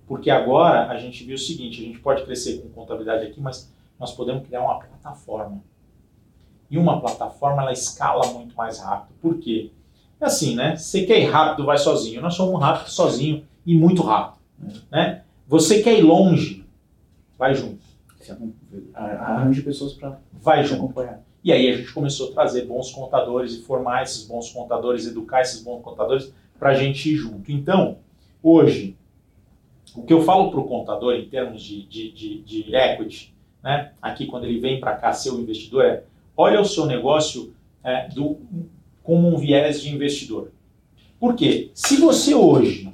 Porque 0.08 0.30
agora 0.30 0.88
a 0.88 0.98
gente 0.98 1.24
viu 1.24 1.36
o 1.36 1.40
seguinte: 1.40 1.82
a 1.82 1.86
gente 1.86 2.00
pode 2.00 2.24
crescer 2.24 2.62
com 2.62 2.70
contabilidade 2.70 3.26
aqui, 3.26 3.40
mas 3.42 3.74
nós 4.00 4.14
podemos 4.14 4.48
criar 4.48 4.62
uma 4.62 4.80
plataforma. 4.80 5.62
E 6.70 6.78
uma 6.78 7.00
plataforma 7.00 7.62
ela 7.62 7.72
escala 7.72 8.28
muito 8.34 8.56
mais 8.56 8.80
rápido. 8.80 9.16
Por 9.22 9.38
quê? 9.38 9.72
É 10.20 10.26
assim, 10.26 10.56
né? 10.56 10.76
Você 10.76 11.06
quer 11.06 11.20
ir 11.20 11.30
rápido, 11.30 11.66
vai 11.66 11.78
sozinho. 11.78 12.22
Nós 12.22 12.34
somos 12.34 12.60
rápido 12.60 12.90
sozinho 12.90 13.44
e 13.66 13.76
muito 13.76 14.02
rápido. 14.02 14.38
Né? 14.92 15.24
Você 15.48 15.82
quer 15.82 15.98
ir 15.98 16.02
longe, 16.02 16.66
vai 17.38 17.54
junto. 17.54 17.86
Arranje 18.94 19.62
pessoas 19.62 19.94
para 19.94 20.20
vai 20.34 20.64
junto. 20.64 20.84
acompanhar. 20.84 21.24
E 21.44 21.52
aí 21.52 21.70
a 21.70 21.78
gente 21.78 21.94
começou 21.94 22.30
a 22.30 22.34
trazer 22.34 22.66
bons 22.66 22.92
contadores 22.92 23.54
e 23.54 23.62
formar 23.62 24.04
esses 24.04 24.26
bons 24.26 24.52
contadores, 24.52 25.08
educar 25.08 25.42
esses 25.42 25.62
bons 25.62 25.82
contadores 25.82 26.34
para 26.60 26.72
a 26.72 26.74
gente 26.74 27.14
ir 27.14 27.16
junto. 27.16 27.52
Então, 27.52 28.00
hoje, 28.42 28.98
o 29.96 30.04
que 30.04 30.12
eu 30.12 30.24
falo 30.24 30.52
para 30.52 30.60
o 30.60 30.66
contador 30.66 31.14
em 31.14 31.30
termos 31.30 31.62
de, 31.62 31.86
de, 31.86 32.12
de, 32.12 32.42
de 32.42 32.76
equity, 32.76 33.34
né, 33.64 33.94
aqui 34.02 34.26
quando 34.26 34.46
ele 34.46 34.60
vem 34.60 34.80
para 34.80 34.96
cá 34.96 35.14
ser 35.14 35.30
o 35.30 35.40
investidor, 35.40 35.86
é 35.86 36.04
olha 36.36 36.60
o 36.60 36.66
seu 36.66 36.86
negócio 36.86 37.54
é, 37.84 38.10
do, 38.10 38.40
como 39.08 39.34
um 39.34 39.38
viés 39.38 39.82
de 39.82 39.90
investidor. 39.90 40.52
Por 41.18 41.34
quê? 41.34 41.72
Se 41.74 41.96
você 41.96 42.36
hoje 42.36 42.92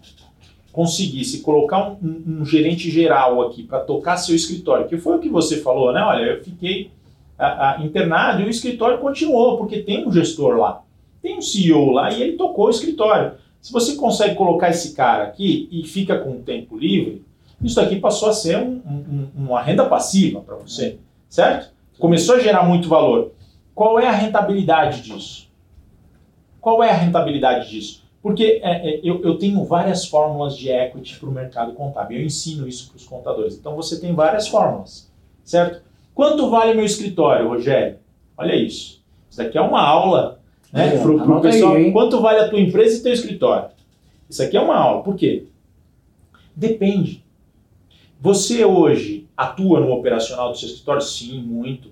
conseguisse 0.72 1.42
colocar 1.42 1.90
um, 1.90 2.24
um, 2.28 2.46
gerente 2.46 2.92
geral 2.92 3.42
aqui 3.42 3.64
para 3.64 3.80
tocar 3.80 4.18
seu 4.18 4.36
escritório, 4.36 4.88
que 4.88 4.96
foi 4.96 5.18
o 5.18 5.20
que 5.20 5.28
você 5.28 5.58
falou, 5.58 5.92
né? 5.92 6.04
Olha, 6.04 6.24
eu 6.26 6.44
fiquei 6.44 6.92
a, 7.38 7.72
a, 7.72 7.84
internado 7.84 8.44
e 8.44 8.46
o 8.46 8.50
escritório 8.50 9.00
continuou, 9.00 9.58
porque 9.58 9.82
tem 9.82 10.08
um 10.08 10.12
gestor 10.12 10.56
lá, 10.56 10.84
tem 11.20 11.36
um 11.36 11.42
CEO 11.42 11.90
lá 11.90 12.14
e 12.14 12.22
ele 12.22 12.34
tocou 12.34 12.68
o 12.68 12.70
escritório. 12.70 13.34
Se 13.60 13.74
você 13.74 13.96
consegue 13.96 14.36
colocar 14.36 14.70
esse 14.70 14.94
cara 14.94 15.24
aqui 15.24 15.68
e 15.72 15.84
fica 15.84 16.20
com 16.20 16.34
o 16.34 16.44
tempo 16.44 16.78
livre, 16.78 17.24
isso 17.60 17.82
aqui 17.82 17.96
passou 17.96 18.30
a 18.30 18.34
ser 18.34 18.58
um, 18.58 19.30
uma 19.36 19.64
renda 19.64 19.86
passiva 19.86 20.42
para 20.42 20.58
você, 20.58 21.00
certo? 21.28 21.74
Começou 21.98 22.36
a 22.36 22.40
gerar 22.40 22.64
muito 22.64 22.88
valor. 22.88 23.32
Qual 23.74 24.00
é 24.00 24.06
a 24.06 24.12
rentabilidade 24.12 25.02
disso? 25.02 25.52
Qual 26.64 26.82
é 26.82 26.90
a 26.90 26.96
rentabilidade 26.96 27.70
disso? 27.70 28.02
Porque 28.22 28.62
é, 28.64 28.90
é, 28.90 29.00
eu, 29.04 29.22
eu 29.22 29.38
tenho 29.38 29.66
várias 29.66 30.06
fórmulas 30.06 30.56
de 30.56 30.70
equity 30.70 31.20
para 31.20 31.28
o 31.28 31.32
mercado 31.34 31.74
contábil. 31.74 32.20
Eu 32.20 32.26
ensino 32.26 32.66
isso 32.66 32.88
para 32.88 32.96
os 32.96 33.06
contadores. 33.06 33.58
Então 33.58 33.76
você 33.76 34.00
tem 34.00 34.16
várias 34.16 34.48
fórmulas, 34.48 35.12
certo? 35.44 35.82
Quanto 36.16 36.50
vale 36.50 36.74
meu 36.74 36.86
escritório, 36.86 37.50
Rogério? 37.50 37.98
Olha 38.38 38.56
isso. 38.56 39.04
Isso 39.30 39.38
daqui 39.40 39.58
é 39.58 39.62
uma 39.62 39.82
aula 39.82 40.40
né, 40.72 40.96
É, 40.96 41.00
para 41.00 41.12
o 41.12 41.36
aí, 41.36 41.42
pessoal. 41.42 41.78
hein? 41.78 41.92
quanto 41.92 42.22
vale 42.22 42.40
a 42.40 42.50
tua 42.50 42.62
empresa 42.62 42.98
e 42.98 43.04
teu 43.04 43.12
escritório? 43.12 43.70
Isso 44.30 44.42
aqui 44.42 44.56
é 44.56 44.62
uma 44.62 44.78
aula. 44.78 45.04
Por 45.04 45.18
quê? 45.18 45.48
Depende. 46.56 47.26
Você 48.22 48.64
hoje 48.64 49.28
atua 49.36 49.82
no 49.82 49.92
operacional 49.92 50.50
do 50.52 50.58
seu 50.58 50.70
escritório? 50.70 51.02
Sim, 51.02 51.42
muito. 51.42 51.90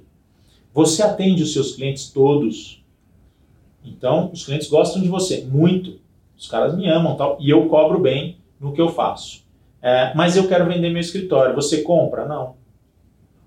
Você 0.73 1.03
atende 1.03 1.43
os 1.43 1.51
seus 1.51 1.75
clientes 1.75 2.09
todos. 2.09 2.80
Então, 3.83 4.29
os 4.31 4.45
clientes 4.45 4.69
gostam 4.69 5.01
de 5.01 5.07
você, 5.07 5.45
muito. 5.49 5.99
Os 6.37 6.47
caras 6.47 6.75
me 6.75 6.87
amam 6.87 7.15
tal, 7.15 7.37
e 7.39 7.49
eu 7.49 7.67
cobro 7.67 7.99
bem 7.99 8.37
no 8.59 8.73
que 8.73 8.81
eu 8.81 8.89
faço. 8.89 9.43
É, 9.81 10.13
mas 10.15 10.37
eu 10.37 10.47
quero 10.47 10.65
vender 10.65 10.89
meu 10.89 11.01
escritório. 11.01 11.55
Você 11.55 11.81
compra? 11.81 12.25
Não. 12.25 12.55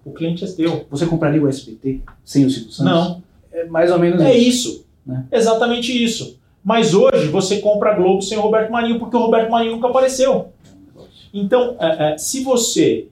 O 0.04 0.12
cliente 0.12 0.44
é 0.44 0.48
teu. 0.48 0.86
Você 0.90 1.06
compraria 1.06 1.42
o 1.42 1.48
SBT 1.48 2.00
sem 2.24 2.44
o 2.44 2.50
Silvio 2.50 2.72
Santos? 2.72 2.92
Não. 2.92 3.22
É 3.52 3.64
mais 3.64 3.90
ou 3.90 3.98
menos 3.98 4.20
É 4.20 4.36
isso. 4.36 4.84
Né? 5.06 5.26
Exatamente 5.30 5.92
isso. 5.92 6.38
Mas 6.62 6.94
hoje 6.94 7.28
você 7.28 7.60
compra 7.60 7.92
a 7.92 7.94
Globo 7.94 8.22
sem 8.22 8.36
o 8.36 8.40
Roberto 8.40 8.72
Marinho, 8.72 8.98
porque 8.98 9.16
o 9.16 9.20
Roberto 9.20 9.50
Marinho 9.50 9.72
nunca 9.72 9.88
apareceu. 9.88 10.52
Então, 11.32 11.76
é, 11.78 12.12
é, 12.12 12.18
se 12.18 12.42
você 12.42 13.08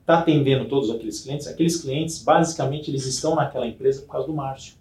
está 0.00 0.18
atendendo 0.18 0.66
todos 0.66 0.90
aqueles 0.90 1.20
clientes, 1.20 1.46
aqueles 1.46 1.80
clientes, 1.80 2.22
basicamente, 2.22 2.90
eles 2.90 3.06
estão 3.06 3.34
naquela 3.34 3.66
empresa 3.66 4.02
por 4.02 4.12
causa 4.12 4.26
do 4.26 4.32
Márcio. 4.32 4.74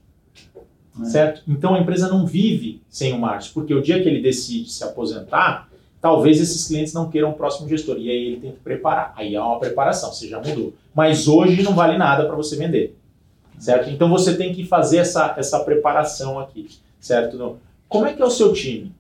É. 1.02 1.06
Certo? 1.06 1.42
Então, 1.48 1.76
a 1.76 1.80
empresa 1.80 2.08
não 2.08 2.26
vive 2.26 2.82
sem 2.90 3.14
o 3.14 3.20
Márcio, 3.20 3.54
porque 3.54 3.74
o 3.74 3.82
dia 3.82 4.02
que 4.02 4.08
ele 4.08 4.22
decide 4.22 4.70
se 4.70 4.84
aposentar, 4.84 5.70
talvez 6.02 6.40
esses 6.40 6.68
clientes 6.68 6.94
não 6.94 7.10
queiram 7.10 7.32
o 7.32 7.34
próximo 7.34 7.68
gestor. 7.68 7.98
E 7.98 8.10
aí 8.10 8.26
ele 8.28 8.40
tem 8.40 8.52
que 8.52 8.60
preparar. 8.60 9.14
Aí 9.16 9.36
há 9.36 9.46
uma 9.46 9.60
preparação, 9.60 10.12
você 10.12 10.28
já 10.28 10.42
mudou. 10.42 10.74
Mas 10.94 11.28
hoje 11.28 11.64
não 11.64 11.74
vale 11.74 11.98
nada 11.98 12.26
para 12.26 12.36
você 12.36 12.56
vender. 12.56 12.96
Certo? 13.60 13.90
Então, 13.90 14.10
você 14.10 14.36
tem 14.36 14.54
que 14.54 14.66
fazer 14.66 14.98
essa, 14.98 15.34
essa 15.38 15.60
preparação 15.60 16.40
aqui. 16.40 16.68
Certo? 17.00 17.38
Não. 17.38 17.58
Como 17.88 18.06
é 18.06 18.14
que 18.14 18.22
é 18.22 18.26
o 18.26 18.32
seu 18.32 18.54
time? 18.54 18.92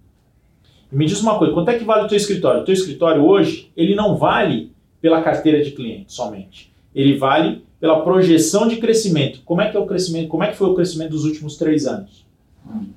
Me 0.91 1.05
diz 1.05 1.21
uma 1.21 1.37
coisa, 1.37 1.53
quanto 1.53 1.69
é 1.69 1.77
que 1.77 1.83
vale 1.83 2.05
o 2.05 2.07
teu 2.07 2.17
escritório? 2.17 2.61
O 2.61 2.65
teu 2.65 2.73
escritório 2.73 3.23
hoje, 3.23 3.71
ele 3.75 3.95
não 3.95 4.15
vale 4.15 4.71
pela 5.01 5.21
carteira 5.21 5.63
de 5.63 5.71
cliente 5.71 6.13
somente. 6.13 6.71
Ele 6.93 7.17
vale 7.17 7.63
pela 7.79 8.01
projeção 8.01 8.67
de 8.67 8.77
crescimento. 8.77 9.41
Como 9.45 9.61
é 9.61 9.69
que 9.69 9.77
é 9.77 9.79
o 9.79 9.85
crescimento? 9.85 10.27
Como 10.27 10.43
é 10.43 10.51
que 10.51 10.57
foi 10.57 10.69
o 10.69 10.75
crescimento 10.75 11.11
dos 11.11 11.25
últimos 11.25 11.57
três 11.57 11.85
anos? 11.85 12.25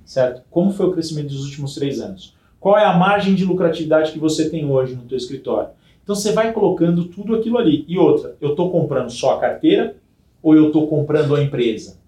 Certo? 0.04 0.42
Como 0.50 0.72
foi 0.72 0.86
o 0.86 0.92
crescimento 0.92 1.28
dos 1.28 1.44
últimos 1.44 1.74
três 1.74 2.00
anos? 2.00 2.34
Qual 2.60 2.76
é 2.76 2.84
a 2.84 2.96
margem 2.96 3.34
de 3.34 3.44
lucratividade 3.44 4.12
que 4.12 4.18
você 4.18 4.48
tem 4.48 4.68
hoje 4.68 4.94
no 4.94 5.02
teu 5.02 5.16
escritório? 5.16 5.70
Então 6.02 6.16
você 6.16 6.32
vai 6.32 6.52
colocando 6.52 7.04
tudo 7.04 7.34
aquilo 7.34 7.58
ali. 7.58 7.84
E 7.86 7.98
outra, 7.98 8.34
eu 8.40 8.50
estou 8.50 8.70
comprando 8.70 9.10
só 9.10 9.34
a 9.34 9.40
carteira 9.40 9.96
ou 10.42 10.56
eu 10.56 10.68
estou 10.68 10.86
comprando 10.88 11.34
a 11.36 11.42
empresa? 11.42 11.98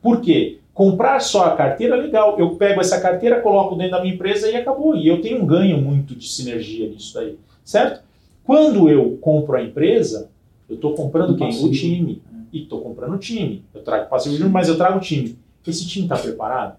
Por 0.00 0.20
quê? 0.20 0.58
Comprar 0.72 1.18
só 1.20 1.46
a 1.46 1.56
carteira 1.56 1.96
legal. 1.96 2.38
Eu 2.38 2.50
pego 2.54 2.80
essa 2.80 3.00
carteira, 3.00 3.40
coloco 3.40 3.74
dentro 3.74 3.92
da 3.92 4.00
minha 4.00 4.14
empresa 4.14 4.48
e 4.48 4.54
acabou. 4.54 4.94
E 4.96 5.08
eu 5.08 5.20
tenho 5.20 5.42
um 5.42 5.46
ganho 5.46 5.78
muito 5.78 6.14
de 6.14 6.28
sinergia 6.28 6.88
nisso 6.88 7.14
daí. 7.14 7.36
Certo? 7.64 8.02
Quando 8.44 8.88
eu 8.88 9.18
compro 9.20 9.56
a 9.56 9.62
empresa, 9.62 10.30
eu 10.68 10.74
estou 10.74 10.94
comprando 10.94 11.36
quem? 11.36 11.46
passivo. 11.46 11.68
O 11.68 11.72
time. 11.72 12.22
E 12.52 12.62
estou 12.62 12.80
comprando 12.80 13.14
o 13.14 13.18
time. 13.18 13.64
Eu 13.74 13.82
trago 13.82 14.08
passivo 14.08 14.34
de 14.34 14.38
juros, 14.38 14.52
mas 14.52 14.68
eu 14.68 14.76
trago 14.76 14.98
o 14.98 15.00
time. 15.00 15.36
Esse 15.66 15.86
time 15.86 16.06
está 16.06 16.16
preparado? 16.16 16.78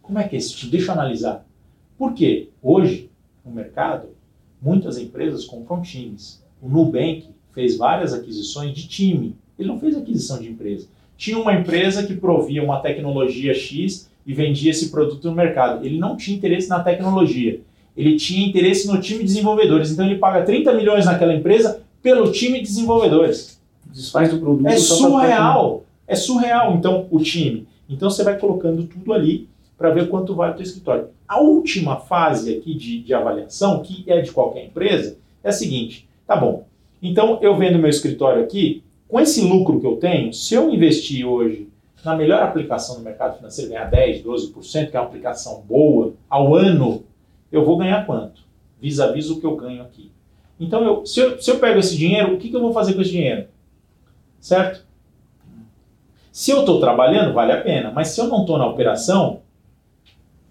Como 0.00 0.18
é 0.18 0.26
que 0.26 0.34
é 0.34 0.38
esse 0.38 0.54
time? 0.54 0.72
Deixa 0.72 0.88
eu 0.88 0.92
analisar. 0.94 1.44
Por 1.98 2.14
quê? 2.14 2.48
Hoje, 2.62 3.10
no 3.44 3.52
mercado, 3.52 4.08
muitas 4.60 4.96
empresas 4.98 5.44
compram 5.44 5.82
times. 5.82 6.42
O 6.60 6.68
Nubank 6.68 7.26
fez 7.52 7.76
várias 7.76 8.14
aquisições 8.14 8.72
de 8.74 8.88
time. 8.88 9.36
Ele 9.58 9.68
não 9.68 9.78
fez 9.78 9.96
aquisição 9.96 10.38
de 10.40 10.48
empresa. 10.48 10.88
Tinha 11.16 11.38
uma 11.38 11.54
empresa 11.54 12.04
que 12.06 12.14
provia 12.14 12.62
uma 12.64 12.80
tecnologia 12.80 13.54
X 13.54 14.10
e 14.26 14.32
vendia 14.32 14.70
esse 14.70 14.90
produto 14.90 15.28
no 15.28 15.34
mercado. 15.34 15.84
Ele 15.84 15.98
não 15.98 16.16
tinha 16.16 16.36
interesse 16.36 16.68
na 16.68 16.82
tecnologia. 16.82 17.60
Ele 17.96 18.16
tinha 18.16 18.46
interesse 18.46 18.88
no 18.88 19.00
time 19.00 19.20
de 19.20 19.26
desenvolvedores. 19.26 19.90
Então 19.90 20.06
ele 20.06 20.18
paga 20.18 20.42
30 20.44 20.72
milhões 20.72 21.04
naquela 21.04 21.34
empresa 21.34 21.82
pelo 22.02 22.30
time 22.32 22.58
de 22.58 22.64
desenvolvedores. 22.66 23.60
Desfaz 23.86 24.30
do 24.30 24.38
produto. 24.38 24.66
É 24.66 24.70
pra- 24.72 24.78
surreal. 24.80 25.84
É 26.06 26.14
surreal, 26.14 26.74
então, 26.74 27.06
o 27.10 27.18
time. 27.20 27.66
Então 27.88 28.10
você 28.10 28.24
vai 28.24 28.38
colocando 28.38 28.84
tudo 28.84 29.12
ali 29.12 29.48
para 29.78 29.90
ver 29.90 30.08
quanto 30.08 30.34
vale 30.34 30.52
o 30.52 30.56
teu 30.56 30.62
escritório. 30.64 31.08
A 31.26 31.40
última 31.40 31.96
fase 31.96 32.54
aqui 32.56 32.74
de, 32.74 33.00
de 33.02 33.14
avaliação, 33.14 33.82
que 33.82 34.04
é 34.06 34.20
de 34.20 34.30
qualquer 34.30 34.66
empresa, 34.66 35.16
é 35.42 35.48
a 35.48 35.52
seguinte: 35.52 36.08
tá 36.26 36.36
bom. 36.36 36.66
Então 37.02 37.38
eu 37.42 37.56
vendo 37.56 37.78
meu 37.78 37.90
escritório 37.90 38.42
aqui, 38.42 38.82
com 39.08 39.18
esse 39.18 39.40
lucro 39.42 39.80
que 39.80 39.86
eu 39.86 39.96
tenho, 39.96 40.32
se 40.32 40.54
eu 40.54 40.70
investir 40.70 41.26
hoje 41.26 41.68
na 42.04 42.14
melhor 42.16 42.42
aplicação 42.42 42.96
do 42.96 43.02
mercado 43.02 43.36
financeiro, 43.36 43.70
ganhar 43.70 43.84
10, 43.86 44.22
12%, 44.22 44.90
que 44.90 44.96
é 44.96 45.00
uma 45.00 45.06
aplicação 45.06 45.62
boa, 45.68 46.14
ao 46.28 46.54
ano, 46.54 47.02
eu 47.50 47.64
vou 47.64 47.76
ganhar 47.76 48.06
quanto? 48.06 48.42
Vis-a-vis 48.80 49.30
o 49.30 49.40
que 49.40 49.46
eu 49.46 49.56
ganho 49.56 49.82
aqui. 49.82 50.11
Então, 50.62 50.84
eu, 50.84 51.04
se, 51.04 51.18
eu, 51.18 51.42
se 51.42 51.50
eu 51.50 51.58
pego 51.58 51.80
esse 51.80 51.96
dinheiro, 51.96 52.34
o 52.34 52.38
que, 52.38 52.48
que 52.48 52.54
eu 52.54 52.60
vou 52.60 52.72
fazer 52.72 52.94
com 52.94 53.02
esse 53.02 53.10
dinheiro? 53.10 53.48
Certo? 54.40 54.86
Se 56.30 56.52
eu 56.52 56.60
estou 56.60 56.78
trabalhando, 56.78 57.34
vale 57.34 57.50
a 57.50 57.60
pena. 57.60 57.90
Mas 57.90 58.08
se 58.08 58.20
eu 58.20 58.28
não 58.28 58.42
estou 58.42 58.56
na 58.56 58.66
operação, 58.66 59.40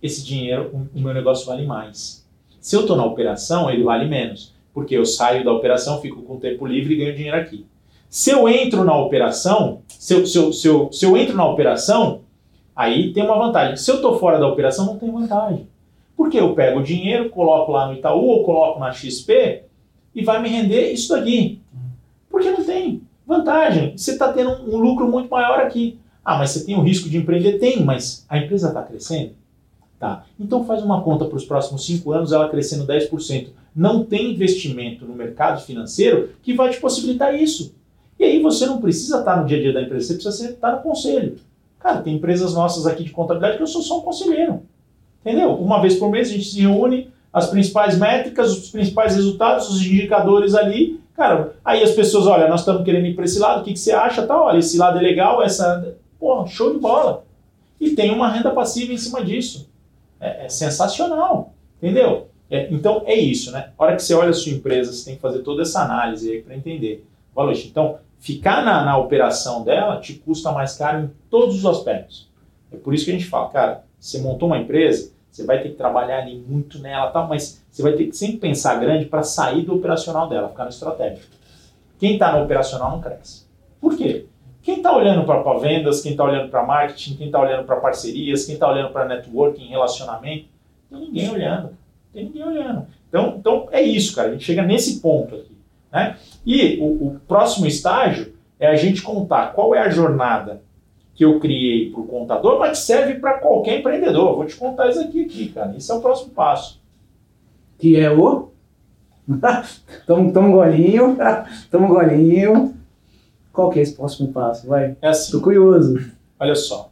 esse 0.03 0.21
dinheiro, 0.21 0.89
o, 0.93 0.99
meu 0.99 1.13
negócio 1.13 1.45
vale 1.45 1.65
mais. 1.65 2.27
Se 2.59 2.75
eu 2.75 2.81
estou 2.81 2.97
na 2.97 3.05
operação, 3.05 3.71
ele 3.71 3.83
vale 3.83 4.05
menos. 4.05 4.53
Porque 4.73 4.95
eu 4.95 5.05
saio 5.05 5.45
da 5.45 5.53
operação, 5.53 6.01
fico 6.01 6.21
com 6.23 6.37
tempo 6.37 6.67
livre 6.67 6.93
e 6.93 6.97
ganho 6.97 7.15
dinheiro 7.15 7.37
aqui. 7.37 7.65
Se 8.09 8.31
eu 8.31 8.49
entro 8.49 8.83
na 8.83 8.97
operação, 8.97 9.81
se 9.87 10.13
eu, 10.13 10.25
se 10.27 10.37
eu, 10.37 10.51
se 10.51 10.67
eu, 10.67 10.91
se 10.91 11.05
eu 11.05 11.15
entro 11.15 11.37
na 11.37 11.49
operação, 11.49 12.23
aí 12.75 13.13
tem 13.13 13.23
uma 13.23 13.37
vantagem. 13.37 13.77
Se 13.77 13.89
eu 13.89 13.95
estou 13.95 14.19
fora 14.19 14.37
da 14.37 14.47
operação, 14.47 14.85
não 14.85 14.99
tem 14.99 15.09
vantagem. 15.09 15.69
Porque 16.17 16.37
eu 16.37 16.53
pego 16.53 16.81
o 16.81 16.83
dinheiro, 16.83 17.29
coloco 17.29 17.71
lá 17.71 17.87
no 17.87 17.93
Itaú 17.93 18.27
ou 18.27 18.43
coloco 18.43 18.77
na 18.77 18.91
XP 18.91 19.70
e 20.13 20.23
vai 20.23 20.41
me 20.41 20.49
render 20.49 20.91
isso 20.91 21.09
daqui. 21.09 21.61
Porque 22.29 22.51
não 22.51 22.63
tem 22.63 23.01
vantagem. 23.25 23.97
Você 23.97 24.11
está 24.11 24.31
tendo 24.31 24.51
um, 24.63 24.77
lucro 24.77 25.07
muito 25.09 25.29
maior 25.29 25.59
aqui. 25.59 25.97
Ah, 26.23 26.37
mas 26.37 26.51
você 26.51 26.65
tem 26.65 26.75
o 26.75 26.81
risco 26.81 27.09
de 27.09 27.17
empreender? 27.17 27.59
Tem, 27.59 27.83
mas 27.83 28.25
a 28.29 28.37
empresa 28.37 28.67
está 28.67 28.83
crescendo? 28.83 29.31
Tá. 29.99 30.25
Então 30.39 30.65
faz 30.65 30.83
uma 30.83 31.01
conta 31.03 31.25
para 31.25 31.37
os 31.37 31.45
próximos 31.45 31.85
cinco 31.85 32.11
anos, 32.11 32.31
ela 32.31 32.49
crescendo 32.49 32.87
10%. 32.87 33.49
Não 33.75 34.03
tem 34.03 34.33
investimento 34.33 35.05
no 35.05 35.13
mercado 35.13 35.61
financeiro 35.61 36.31
que 36.41 36.53
vai 36.53 36.71
te 36.71 36.79
possibilitar 36.79 37.33
isso. 37.39 37.75
E 38.19 38.23
aí 38.23 38.41
você 38.41 38.65
não 38.65 38.81
precisa 38.81 39.19
estar 39.19 39.39
no 39.39 39.47
dia 39.47 39.57
a 39.57 39.61
dia 39.61 39.73
da 39.73 39.81
empresa, 39.81 40.07
você 40.07 40.13
precisa 40.15 40.49
estar 40.51 40.75
no 40.75 40.81
conselho. 40.81 41.37
Cara, 41.79 42.01
tem 42.01 42.15
empresas 42.15 42.53
nossas 42.53 42.85
aqui 42.85 43.03
de 43.03 43.11
contabilidade 43.11 43.57
que 43.57 43.63
eu 43.63 43.67
sou 43.67 43.81
só 43.81 43.99
um 43.99 44.01
conselheiro. 44.01 44.61
Entendeu? 45.21 45.53
Uma 45.53 45.81
vez 45.81 45.95
por 45.95 46.09
mês 46.09 46.29
a 46.29 46.33
gente 46.33 46.45
se 46.45 46.61
reúne, 46.61 47.10
as 47.33 47.49
principais 47.49 47.97
métricas, 47.97 48.51
os 48.51 48.69
principais 48.69 49.15
resultados, 49.15 49.69
os 49.69 49.81
indicadores 49.81 50.53
ali. 50.53 50.99
Cara, 51.15 51.55
aí 51.63 51.81
as 51.83 51.91
pessoas, 51.91 52.27
olha, 52.27 52.47
nós 52.47 52.61
estamos 52.61 52.83
querendo 52.83 53.05
ir 53.05 53.15
para 53.15 53.25
esse 53.25 53.39
lado, 53.39 53.61
o 53.61 53.63
que, 53.63 53.73
que 53.73 53.79
você 53.79 53.91
acha? 53.91 54.25
Tá, 54.25 54.41
olha, 54.41 54.57
esse 54.57 54.77
lado 54.77 54.97
é 54.97 55.01
legal, 55.01 55.41
essa. 55.41 55.95
Pô, 56.19 56.45
show 56.45 56.73
de 56.73 56.79
bola. 56.79 57.23
E 57.79 57.91
tem 57.91 58.11
uma 58.11 58.29
renda 58.29 58.51
passiva 58.51 58.93
em 58.93 58.97
cima 58.97 59.23
disso. 59.23 59.69
É, 60.19 60.45
é 60.45 60.49
sensacional. 60.49 61.53
Entendeu? 61.81 62.27
É, 62.49 62.67
então 62.69 63.03
é 63.05 63.15
isso, 63.15 63.51
né? 63.51 63.71
A 63.77 63.83
hora 63.83 63.95
que 63.95 64.03
você 64.03 64.13
olha 64.13 64.29
a 64.29 64.33
sua 64.33 64.51
empresa, 64.51 64.91
você 64.91 65.05
tem 65.05 65.15
que 65.15 65.21
fazer 65.21 65.39
toda 65.39 65.61
essa 65.61 65.81
análise 65.81 66.29
aí 66.29 66.41
para 66.41 66.55
entender. 66.55 67.05
Valor. 67.33 67.53
Então, 67.53 67.97
ficar 68.19 68.63
na, 68.63 68.83
na 68.83 68.97
operação 68.97 69.63
dela 69.63 69.99
te 69.99 70.13
custa 70.13 70.51
mais 70.51 70.77
caro 70.77 71.05
em 71.05 71.11
todos 71.29 71.55
os 71.55 71.65
aspectos. 71.65 72.29
É 72.71 72.75
por 72.77 72.93
isso 72.93 73.05
que 73.05 73.11
a 73.11 73.13
gente 73.13 73.25
fala, 73.25 73.49
cara, 73.49 73.83
você 73.99 74.19
montou 74.19 74.47
uma 74.47 74.57
empresa, 74.57 75.11
você 75.31 75.45
vai 75.45 75.61
ter 75.61 75.69
que 75.69 75.75
trabalhar 75.75 76.19
ali 76.19 76.43
muito 76.45 76.79
nela, 76.79 77.09
tal, 77.09 77.27
mas 77.27 77.63
você 77.69 77.81
vai 77.81 77.93
ter 77.93 78.07
que 78.07 78.15
sempre 78.15 78.37
pensar 78.37 78.79
grande 78.79 79.05
para 79.05 79.23
sair 79.23 79.61
do 79.61 79.75
operacional 79.75 80.27
dela, 80.27 80.49
ficar 80.49 80.65
no 80.65 80.69
estratégico. 80.69 81.25
Quem 81.97 82.13
está 82.13 82.35
no 82.35 82.43
operacional 82.43 82.91
não 82.91 83.01
cresce. 83.01 83.45
Por 83.79 83.95
quê? 83.95 84.25
Quem 84.61 84.77
está 84.77 84.95
olhando 84.95 85.25
para 85.25 85.57
vendas, 85.57 86.01
quem 86.01 86.11
está 86.11 86.23
olhando 86.23 86.49
para 86.49 86.63
marketing, 86.63 87.15
quem 87.15 87.27
está 87.27 87.39
olhando 87.39 87.65
para 87.65 87.77
parcerias, 87.77 88.45
quem 88.45 88.55
está 88.55 88.69
olhando 88.69 88.91
para 88.91 89.05
networking, 89.05 89.67
relacionamento, 89.67 90.45
tem 90.89 90.99
ninguém 90.99 91.29
olhando. 91.31 91.77
Tem 92.13 92.25
ninguém 92.25 92.43
olhando. 92.43 92.87
Então, 93.07 93.35
então 93.39 93.67
é 93.71 93.81
isso, 93.81 94.15
cara. 94.15 94.27
A 94.27 94.31
gente 94.31 94.43
chega 94.43 94.61
nesse 94.61 94.99
ponto 94.99 95.35
aqui. 95.35 95.57
Né? 95.91 96.17
E 96.45 96.77
o, 96.79 97.07
o 97.07 97.21
próximo 97.27 97.65
estágio 97.65 98.33
é 98.59 98.67
a 98.67 98.75
gente 98.75 99.01
contar 99.01 99.53
qual 99.53 99.73
é 99.73 99.79
a 99.79 99.89
jornada 99.89 100.61
que 101.13 101.25
eu 101.25 101.39
criei 101.39 101.91
para 101.91 102.01
o 102.01 102.07
contador, 102.07 102.59
mas 102.59 102.79
serve 102.79 103.15
para 103.15 103.39
qualquer 103.39 103.79
empreendedor. 103.79 104.35
Vou 104.35 104.45
te 104.45 104.55
contar 104.55 104.89
isso 104.89 105.01
aqui, 105.01 105.25
aqui, 105.25 105.49
cara. 105.49 105.75
Esse 105.75 105.91
é 105.91 105.95
o 105.95 106.01
próximo 106.01 106.31
passo. 106.31 106.81
Que 107.77 107.97
é 107.97 108.11
o. 108.11 108.51
toma, 110.07 110.31
toma 110.31 110.47
um 110.47 110.51
golinho. 110.51 111.17
Toma 111.69 111.85
um 111.85 111.89
golinho. 111.89 112.75
Qual 113.51 113.69
que 113.69 113.79
é 113.79 113.81
esse 113.81 113.95
próximo 113.95 114.31
passo? 114.31 114.67
Vai. 114.67 114.95
É 115.01 115.09
assim, 115.09 115.31
Tô 115.31 115.41
curioso. 115.41 116.11
olha 116.39 116.55
só. 116.55 116.89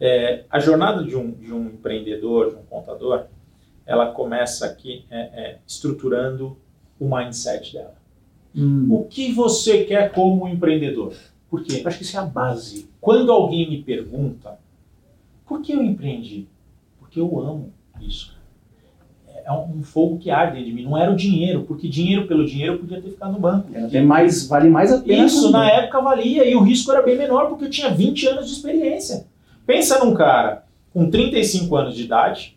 É, 0.00 0.44
a 0.48 0.58
jornada 0.58 1.04
de 1.04 1.14
um, 1.14 1.30
de 1.32 1.52
um 1.52 1.66
empreendedor, 1.66 2.50
de 2.50 2.56
um 2.56 2.62
contador, 2.62 3.26
ela 3.84 4.12
começa 4.12 4.64
aqui 4.66 5.04
é, 5.10 5.18
é, 5.18 5.58
estruturando 5.66 6.56
o 6.98 7.04
mindset 7.04 7.74
dela. 7.74 7.94
Hum. 8.56 8.86
O 8.90 9.04
que 9.04 9.32
você 9.32 9.84
quer 9.84 10.12
como 10.12 10.48
empreendedor? 10.48 11.12
Por 11.50 11.64
quê? 11.64 11.80
Eu 11.82 11.88
acho 11.88 11.98
que 11.98 12.04
isso 12.04 12.16
é 12.16 12.20
a 12.20 12.24
base. 12.24 12.88
Quando 13.00 13.32
alguém 13.32 13.68
me 13.68 13.82
pergunta 13.82 14.58
por 15.50 15.60
que 15.60 15.72
eu 15.72 15.82
empreendi? 15.82 16.46
Porque 17.00 17.18
eu 17.18 17.40
amo 17.40 17.72
isso. 18.00 18.38
É 19.44 19.50
um 19.52 19.82
fogo 19.82 20.16
que 20.16 20.30
arde 20.30 20.52
dentro 20.52 20.66
de 20.66 20.72
mim. 20.72 20.84
Não 20.84 20.96
era 20.96 21.10
o 21.10 21.16
dinheiro, 21.16 21.64
porque 21.64 21.88
dinheiro 21.88 22.28
pelo 22.28 22.46
dinheiro 22.46 22.74
eu 22.74 22.78
podia 22.78 23.02
ter 23.02 23.10
ficado 23.10 23.32
no 23.32 23.40
banco. 23.40 23.68
É 23.74 24.00
mais, 24.00 24.46
vale 24.46 24.70
mais 24.70 24.92
a 24.92 25.00
pena. 25.00 25.24
Isso 25.24 25.50
na 25.50 25.68
época 25.68 26.00
valia 26.00 26.48
e 26.48 26.54
o 26.54 26.62
risco 26.62 26.92
era 26.92 27.02
bem 27.02 27.18
menor 27.18 27.48
porque 27.48 27.64
eu 27.64 27.70
tinha 27.70 27.90
20 27.90 28.28
anos 28.28 28.46
de 28.46 28.52
experiência. 28.52 29.26
Pensa 29.66 30.04
num 30.04 30.14
cara 30.14 30.66
com 30.92 31.10
35 31.10 31.74
anos 31.74 31.96
de 31.96 32.04
idade, 32.04 32.56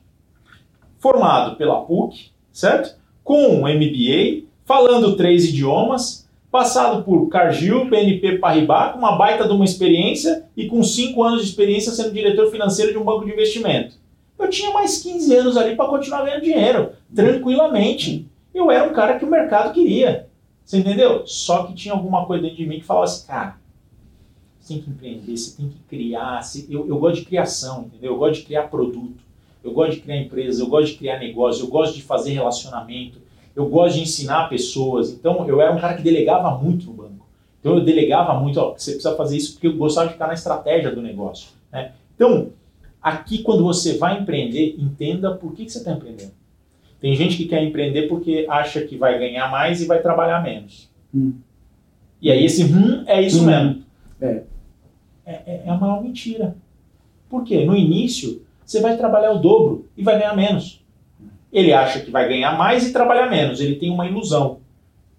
formado 1.00 1.56
pela 1.56 1.82
PUC, 1.82 2.30
certo? 2.52 2.96
Com 3.24 3.48
um 3.48 3.62
MBA, 3.62 4.44
falando 4.66 5.16
três 5.16 5.46
idiomas, 5.46 6.23
passado 6.54 7.04
por 7.04 7.30
Cargill, 7.30 7.90
BNP 7.90 8.38
Paribas, 8.38 8.92
com 8.92 9.00
uma 9.00 9.18
baita 9.18 9.48
de 9.48 9.54
uma 9.54 9.66
experiência 9.66 10.46
e 10.56 10.68
com 10.68 10.84
5 10.84 11.24
anos 11.24 11.42
de 11.42 11.50
experiência 11.50 11.92
sendo 11.92 12.14
diretor 12.14 12.52
financeiro 12.52 12.92
de 12.92 12.98
um 13.00 13.04
banco 13.04 13.26
de 13.26 13.32
investimento. 13.32 13.96
Eu 14.38 14.48
tinha 14.52 14.70
mais 14.70 15.02
15 15.02 15.36
anos 15.36 15.58
ali 15.58 15.76
para 15.76 15.90
continuar 15.90 16.22
ganhando 16.22 16.44
dinheiro, 16.44 16.92
tranquilamente. 17.14 18.28
Eu 18.54 18.70
era 18.70 18.88
um 18.88 18.94
cara 18.94 19.18
que 19.18 19.26
o 19.26 19.32
mercado 19.32 19.74
queria. 19.74 20.30
Você 20.64 20.78
entendeu? 20.78 21.26
Só 21.26 21.64
que 21.64 21.74
tinha 21.74 21.96
alguma 21.96 22.28
coisa 22.28 22.44
dentro 22.44 22.58
de 22.58 22.68
mim 22.68 22.78
que 22.78 22.86
falava 22.86 23.06
assim, 23.06 23.26
cara, 23.26 23.58
você 24.60 24.76
tem 24.76 24.84
que 24.84 24.92
empreender, 24.92 25.36
você 25.36 25.58
tem 25.58 25.70
que 25.70 25.80
criar. 25.90 26.42
Eu, 26.70 26.88
eu 26.88 27.00
gosto 27.00 27.22
de 27.22 27.26
criação, 27.26 27.86
entendeu? 27.88 28.12
Eu 28.12 28.18
gosto 28.20 28.42
de 28.42 28.46
criar 28.46 28.68
produto, 28.68 29.24
eu 29.64 29.72
gosto 29.72 29.96
de 29.96 30.02
criar 30.02 30.18
empresa, 30.18 30.62
eu 30.62 30.68
gosto 30.68 30.92
de 30.92 31.00
criar 31.00 31.18
negócio, 31.18 31.64
eu 31.64 31.68
gosto 31.68 31.96
de 31.96 32.04
fazer 32.04 32.34
relacionamento, 32.34 33.23
eu 33.56 33.68
gosto 33.70 33.96
de 33.96 34.02
ensinar 34.04 34.50
pessoas. 34.50 35.12
Então, 35.12 35.48
eu 35.48 35.62
era 35.62 35.72
um 35.72 35.80
cara 35.80 35.96
que 35.96 36.02
delegava 36.02 36.58
muito 36.58 36.86
no 36.88 36.94
banco. 36.94 37.28
Então, 37.60 37.76
eu 37.78 37.84
delegava 37.84 38.34
muito, 38.40 38.60
ó, 38.60 38.74
você 38.74 38.92
precisa 38.92 39.16
fazer 39.16 39.38
isso 39.38 39.54
porque 39.54 39.68
eu 39.68 39.78
gostava 39.78 40.08
de 40.08 40.14
ficar 40.14 40.28
na 40.28 40.34
estratégia 40.34 40.92
do 40.94 41.02
negócio. 41.02 41.50
Né? 41.72 41.92
Então, 42.16 42.50
aqui, 43.02 43.40
quando 43.44 43.64
você 43.64 43.98
vai 43.98 44.20
empreender, 44.20 44.76
entenda 44.78 45.34
por 45.36 45.54
que, 45.54 45.66
que 45.66 45.72
você 45.72 45.78
está 45.80 45.92
empreendendo. 45.92 46.32
Tem 47.00 47.16
gente 47.16 47.36
que 47.38 47.46
quer 47.46 47.64
empreender 47.64 48.08
porque 48.08 48.46
acha 48.50 48.82
que 48.82 48.98
vai 48.98 49.18
ganhar 49.20 49.50
mais 49.52 49.82
e 49.82 49.86
vai 49.86 50.02
trabalhar 50.02 50.42
menos. 50.42 50.90
Hum. 51.14 51.34
E 52.22 52.32
aí, 52.32 52.44
esse 52.46 52.64
hum 52.64 53.04
é 53.06 53.22
isso 53.22 53.42
Hum. 53.44 53.46
mesmo. 53.46 53.84
É. 54.22 54.44
É, 55.26 55.32
é- 55.46 55.64
é 55.66 55.70
a 55.70 55.76
maior 55.78 56.02
mentira. 56.02 56.56
Por 57.30 57.44
quê? 57.44 57.66
No 57.66 57.76
início, 57.76 58.42
você 58.66 58.80
vai 58.82 58.98
trabalhar 58.98 59.32
o 59.32 59.40
dobro 59.40 59.88
e 59.98 60.04
vai 60.04 60.18
ganhar 60.18 60.36
menos. 60.36 60.83
Ele 61.54 61.72
acha 61.72 62.00
que 62.00 62.10
vai 62.10 62.28
ganhar 62.28 62.58
mais 62.58 62.88
e 62.88 62.92
trabalhar 62.92 63.30
menos. 63.30 63.62
Ele 63.62 63.76
tem 63.76 63.92
uma 63.92 64.08
ilusão. 64.08 64.60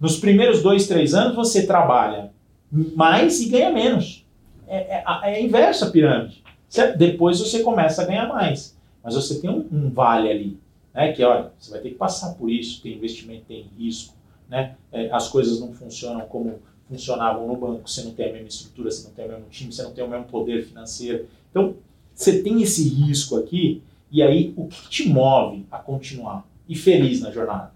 Nos 0.00 0.18
primeiros 0.18 0.62
dois, 0.62 0.88
três 0.88 1.14
anos, 1.14 1.36
você 1.36 1.64
trabalha 1.64 2.32
mais 2.70 3.40
e 3.40 3.48
ganha 3.48 3.70
menos. 3.70 4.26
É, 4.66 4.96
é, 4.98 5.04
é 5.22 5.42
inversa 5.42 5.86
a 5.86 5.90
pirâmide. 5.90 6.42
Certo? 6.68 6.98
Depois 6.98 7.38
você 7.38 7.60
começa 7.62 8.02
a 8.02 8.04
ganhar 8.04 8.26
mais. 8.28 8.76
Mas 9.02 9.14
você 9.14 9.40
tem 9.40 9.48
um, 9.48 9.64
um 9.70 9.90
vale 9.90 10.28
ali. 10.28 10.58
Né? 10.92 11.12
Que, 11.12 11.22
olha, 11.22 11.52
você 11.56 11.70
vai 11.70 11.80
ter 11.80 11.90
que 11.90 11.94
passar 11.94 12.34
por 12.34 12.50
isso. 12.50 12.82
Tem 12.82 12.94
investimento, 12.94 13.44
tem 13.46 13.66
risco. 13.78 14.14
Né? 14.48 14.74
É, 14.92 15.08
as 15.12 15.28
coisas 15.28 15.60
não 15.60 15.72
funcionam 15.72 16.22
como 16.22 16.58
funcionavam 16.88 17.46
no 17.46 17.56
banco. 17.56 17.88
Você 17.88 18.02
não 18.02 18.10
tem 18.10 18.30
a 18.30 18.32
mesma 18.32 18.48
estrutura, 18.48 18.90
você 18.90 19.06
não 19.06 19.14
tem 19.14 19.24
o 19.24 19.28
mesmo 19.28 19.44
time, 19.50 19.72
você 19.72 19.82
não 19.84 19.92
tem 19.92 20.04
o 20.04 20.08
mesmo 20.08 20.24
poder 20.24 20.64
financeiro. 20.64 21.26
Então, 21.50 21.74
você 22.12 22.42
tem 22.42 22.60
esse 22.60 22.88
risco 22.88 23.36
aqui. 23.36 23.82
E 24.14 24.22
aí, 24.22 24.54
o 24.56 24.68
que 24.68 24.88
te 24.88 25.08
move 25.08 25.66
a 25.72 25.76
continuar 25.76 26.46
e 26.68 26.76
feliz 26.76 27.20
na 27.20 27.32
jornada? 27.32 27.72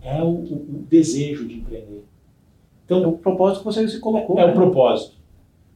É 0.00 0.22
o, 0.22 0.28
o- 0.28 0.66
o 0.78 0.86
desejo 0.88 1.48
de 1.48 1.54
empreender. 1.54 2.04
É 2.88 2.94
o 2.94 3.12
propósito 3.14 3.58
que 3.58 3.64
você 3.64 3.88
se 3.88 3.98
colocou. 3.98 4.38
É 4.38 4.46
né? 4.46 4.52
o 4.52 4.54
propósito. 4.54 5.16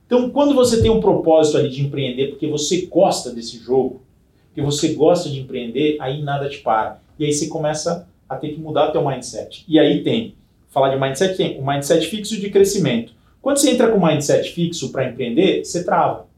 Então, 0.06 0.30
quando 0.30 0.54
você 0.54 0.80
tem 0.80 0.88
um 0.88 1.00
propósito 1.00 1.58
ali 1.58 1.68
de 1.68 1.82
empreender, 1.84 2.28
porque 2.28 2.46
você 2.46 2.86
gosta 2.86 3.32
desse 3.32 3.58
jogo, 3.58 4.02
porque 4.46 4.62
você 4.62 4.94
gosta 4.94 5.28
de 5.28 5.40
empreender, 5.40 5.96
aí 5.98 6.22
nada 6.22 6.48
te 6.48 6.58
para. 6.58 7.02
E 7.18 7.24
aí 7.24 7.32
você 7.32 7.48
começa 7.48 8.08
a 8.28 8.36
ter 8.36 8.50
que 8.54 8.60
mudar 8.60 8.92
teu 8.92 9.04
mindset. 9.04 9.64
E 9.66 9.80
aí 9.80 10.04
tem, 10.04 10.36
falar 10.68 10.94
de 10.94 11.00
mindset, 11.00 11.36
tem 11.36 11.58
o 11.58 11.66
mindset 11.66 12.06
fixo 12.06 12.38
de 12.40 12.50
crescimento. 12.50 13.12
Quando 13.42 13.56
você 13.56 13.70
entra 13.72 13.90
com 13.90 13.98
o 13.98 14.06
mindset 14.06 14.52
fixo 14.52 14.92
para 14.92 15.10
empreender, 15.10 15.64
você 15.64 15.82
trava. 15.82 16.28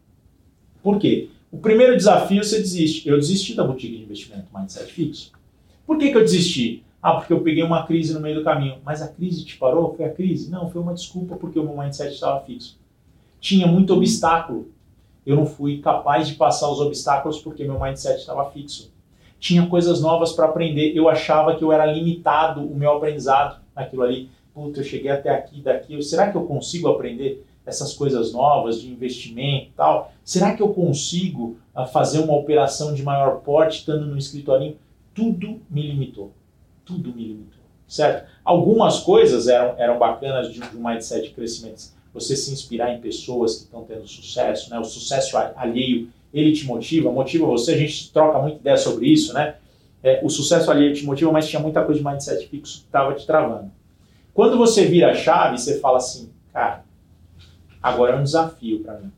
Por 0.83 0.99
quê? 0.99 1.29
O 1.51 1.59
primeiro 1.59 1.97
desafio 1.97 2.43
você 2.43 2.59
desiste. 2.59 3.09
Eu 3.09 3.17
desisti 3.17 3.55
da 3.55 3.65
boutique 3.65 3.97
de 3.97 4.03
investimento, 4.03 4.47
mindset 4.55 4.93
fixo. 4.93 5.33
Por 5.87 5.97
que, 5.99 6.11
que 6.11 6.17
eu 6.17 6.23
desisti? 6.23 6.83
Ah, 7.01 7.15
porque 7.15 7.33
eu 7.33 7.41
peguei 7.41 7.63
uma 7.63 7.87
crise 7.87 8.13
no 8.13 8.21
meio 8.21 8.37
do 8.37 8.45
caminho. 8.45 8.79
Mas 8.85 9.01
a 9.01 9.09
crise 9.09 9.45
te 9.45 9.57
parou? 9.57 9.95
Foi 9.95 10.05
a 10.05 10.13
crise? 10.13 10.51
Não, 10.51 10.69
foi 10.69 10.83
uma 10.83 10.93
desculpa 10.93 11.37
porque 11.37 11.59
o 11.59 11.65
meu 11.65 11.77
mindset 11.77 12.13
estava 12.13 12.45
fixo. 12.45 12.79
Tinha 13.41 13.67
muito 13.67 13.95
obstáculo. 13.95 14.69
Eu 15.25 15.37
não 15.37 15.47
fui 15.47 15.79
capaz 15.79 16.29
de 16.29 16.35
passar 16.35 16.71
os 16.71 16.81
obstáculos 16.81 17.39
porque 17.41 17.65
meu 17.65 17.81
mindset 17.81 18.19
estava 18.19 18.51
fixo. 18.51 18.93
Tinha 19.39 19.67
coisas 19.67 20.01
novas 20.01 20.33
para 20.33 20.47
aprender. 20.47 20.97
Eu 20.97 21.09
achava 21.09 21.55
que 21.55 21.63
eu 21.63 21.71
era 21.71 21.87
limitado 21.87 22.61
o 22.61 22.75
meu 22.75 22.91
aprendizado 22.93 23.61
naquilo 23.75 24.03
ali. 24.03 24.31
Puta, 24.53 24.81
eu 24.81 24.85
cheguei 24.85 25.11
até 25.11 25.31
aqui, 25.31 25.61
daqui. 25.61 26.03
Será 26.03 26.31
que 26.31 26.37
eu 26.37 26.45
consigo 26.45 26.89
aprender 26.89 27.47
essas 27.67 27.93
coisas 27.93 28.33
novas 28.33 28.81
de 28.81 28.89
investimento 28.89 29.67
e 29.67 29.73
tal? 29.77 30.13
Será 30.25 30.55
que 30.55 30.63
eu 30.63 30.73
consigo 30.73 31.59
ah, 31.75 31.85
fazer 31.85 32.21
uma 32.21 32.35
operação 32.35 32.95
de 32.95 33.03
maior 33.03 33.41
porte 33.41 33.81
estando 33.81 34.07
no 34.07 34.17
escritorinho? 34.17 34.77
Tudo 35.13 35.61
me 35.69 35.83
limitou. 35.83 36.33
Tudo 36.85 37.13
me 37.13 37.25
limitou. 37.25 37.57
Certo? 37.89 38.29
Algumas 38.45 39.01
coisas 39.01 39.49
eram, 39.49 39.75
eram 39.79 39.99
bacanas 39.99 40.53
de, 40.53 40.61
de 40.61 40.77
um 40.77 40.89
mindset 40.89 41.29
de 41.29 41.35
crescimento. 41.35 41.97
Você 42.15 42.37
se 42.37 42.53
inspirar 42.53 42.95
em 42.95 43.01
pessoas 43.01 43.57
que 43.57 43.65
estão 43.65 43.85
tendo 43.85 44.07
sucesso, 44.07 44.71
né? 44.71 44.79
O 44.79 44.85
sucesso 44.85 45.37
alheio, 45.37 46.09
ele 46.33 46.53
te 46.53 46.65
motiva, 46.65 47.13
motiva 47.13 47.47
você. 47.47 47.75
A 47.75 47.77
gente 47.77 48.11
troca 48.13 48.39
muita 48.39 48.59
ideia 48.59 48.77
sobre 48.77 49.07
isso, 49.07 49.35
né? 49.35 49.57
É, 50.03 50.21
o 50.23 50.31
sucesso 50.31 50.71
alheio 50.71 50.95
te 50.95 51.05
motiva, 51.05 51.31
mas 51.31 51.49
tinha 51.49 51.61
muita 51.61 51.85
coisa 51.85 52.01
de 52.01 52.07
mindset 52.07 52.47
fixo 52.47 52.81
que 52.81 52.87
estava 52.87 53.13
te 53.15 53.27
travando. 53.27 53.71
Quando 54.33 54.57
você 54.57 54.87
vira 54.87 55.11
a 55.11 55.15
chave, 55.15 55.59
você 55.59 55.79
fala 55.79 55.99
assim, 55.99 56.31
cara, 56.53 56.86
agora 57.87 58.17
é 58.17 58.19
um 58.19 58.25
desafio 58.25 58.81
para 58.81 58.99
mim, 58.99 59.13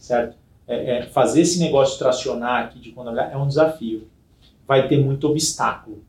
certo? 0.00 0.34
É, 0.66 0.98
é, 0.98 1.02
fazer 1.02 1.42
esse 1.42 1.58
negócio 1.58 1.98
tracionar 1.98 2.64
aqui 2.64 2.78
de 2.78 2.90
contabilidade 2.90 3.34
é 3.34 3.36
um 3.36 3.46
desafio. 3.46 4.08
Vai 4.66 4.88
ter 4.88 4.98
muito 4.98 5.28
obstáculo. 5.28 6.02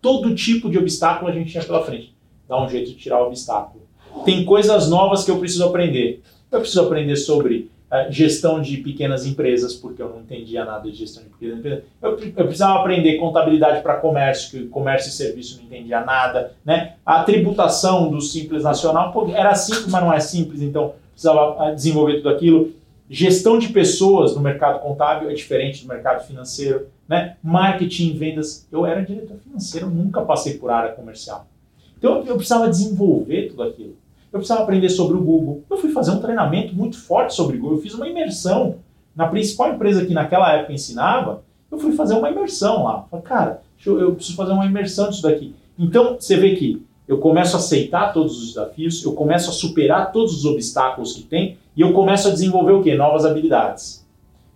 Todo 0.00 0.34
tipo 0.34 0.70
de 0.70 0.78
obstáculo 0.78 1.30
a 1.30 1.34
gente 1.34 1.50
tinha 1.50 1.64
pela 1.64 1.84
frente. 1.84 2.14
Dá 2.48 2.62
um 2.62 2.68
jeito 2.68 2.90
de 2.90 2.96
tirar 2.96 3.20
o 3.22 3.26
obstáculo. 3.26 3.82
Tem 4.24 4.44
coisas 4.44 4.88
novas 4.88 5.24
que 5.24 5.30
eu 5.30 5.38
preciso 5.38 5.64
aprender. 5.64 6.22
Eu 6.50 6.60
preciso 6.60 6.82
aprender 6.82 7.16
sobre 7.16 7.70
gestão 8.10 8.60
de 8.60 8.76
pequenas 8.78 9.26
empresas, 9.26 9.74
porque 9.74 10.02
eu 10.02 10.10
não 10.10 10.20
entendia 10.20 10.64
nada 10.64 10.90
de 10.90 10.96
gestão 10.96 11.22
de 11.22 11.30
pequenas 11.30 11.58
empresas. 11.58 11.84
Eu, 12.02 12.10
eu 12.10 12.44
precisava 12.44 12.80
aprender 12.80 13.16
contabilidade 13.16 13.82
para 13.82 13.96
comércio, 13.96 14.50
que 14.50 14.66
comércio 14.68 15.08
e 15.08 15.12
serviço 15.12 15.56
não 15.56 15.64
entendia 15.64 16.00
nada. 16.02 16.52
Né? 16.64 16.94
A 17.04 17.22
tributação 17.22 18.10
do 18.10 18.20
Simples 18.20 18.62
Nacional 18.62 19.10
pô, 19.12 19.28
era 19.34 19.54
simples, 19.54 19.88
mas 19.88 20.02
não 20.02 20.12
é 20.12 20.20
simples, 20.20 20.60
então 20.60 20.94
precisava 21.12 21.56
ah, 21.58 21.70
desenvolver 21.72 22.18
tudo 22.18 22.28
aquilo. 22.28 22.72
Gestão 23.08 23.58
de 23.58 23.68
pessoas 23.68 24.34
no 24.34 24.42
mercado 24.42 24.80
contábil 24.80 25.30
é 25.30 25.32
diferente 25.32 25.82
do 25.82 25.88
mercado 25.88 26.26
financeiro. 26.26 26.88
Né? 27.08 27.36
Marketing, 27.42 28.14
vendas. 28.18 28.68
Eu 28.70 28.84
era 28.84 29.00
diretor 29.02 29.38
financeiro, 29.38 29.88
nunca 29.88 30.20
passei 30.20 30.58
por 30.58 30.70
área 30.70 30.92
comercial. 30.92 31.46
Então 31.96 32.22
eu 32.26 32.36
precisava 32.36 32.68
desenvolver 32.68 33.48
tudo 33.48 33.62
aquilo. 33.62 33.96
Eu 34.32 34.40
precisava 34.40 34.62
aprender 34.62 34.90
sobre 34.90 35.16
o 35.16 35.20
Google. 35.20 35.64
Eu 35.70 35.76
fui 35.78 35.90
fazer 35.90 36.10
um 36.10 36.20
treinamento 36.20 36.74
muito 36.74 36.98
forte 36.98 37.34
sobre 37.34 37.56
o 37.56 37.60
Google. 37.60 37.78
Eu 37.78 37.82
fiz 37.82 37.94
uma 37.94 38.08
imersão 38.08 38.76
na 39.16 39.26
principal 39.26 39.72
empresa 39.72 40.04
que 40.04 40.12
naquela 40.12 40.52
época 40.52 40.72
ensinava. 40.72 41.42
Eu 41.70 41.78
fui 41.78 41.92
fazer 41.92 42.14
uma 42.14 42.30
imersão 42.30 42.84
lá. 42.84 43.06
Falei, 43.10 43.24
cara, 43.24 43.62
eu, 43.84 43.98
eu 43.98 44.14
preciso 44.14 44.36
fazer 44.36 44.52
uma 44.52 44.66
imersão 44.66 45.08
disso 45.08 45.22
daqui. 45.22 45.54
Então 45.78 46.16
você 46.18 46.36
vê 46.36 46.54
que 46.56 46.82
eu 47.06 47.18
começo 47.18 47.56
a 47.56 47.58
aceitar 47.58 48.12
todos 48.12 48.38
os 48.38 48.48
desafios, 48.48 49.02
eu 49.02 49.14
começo 49.14 49.48
a 49.48 49.52
superar 49.52 50.12
todos 50.12 50.36
os 50.36 50.44
obstáculos 50.44 51.14
que 51.14 51.22
tem 51.22 51.56
e 51.74 51.80
eu 51.80 51.94
começo 51.94 52.28
a 52.28 52.30
desenvolver 52.30 52.72
o 52.72 52.82
quê? 52.82 52.94
Novas 52.94 53.24
habilidades. 53.24 54.06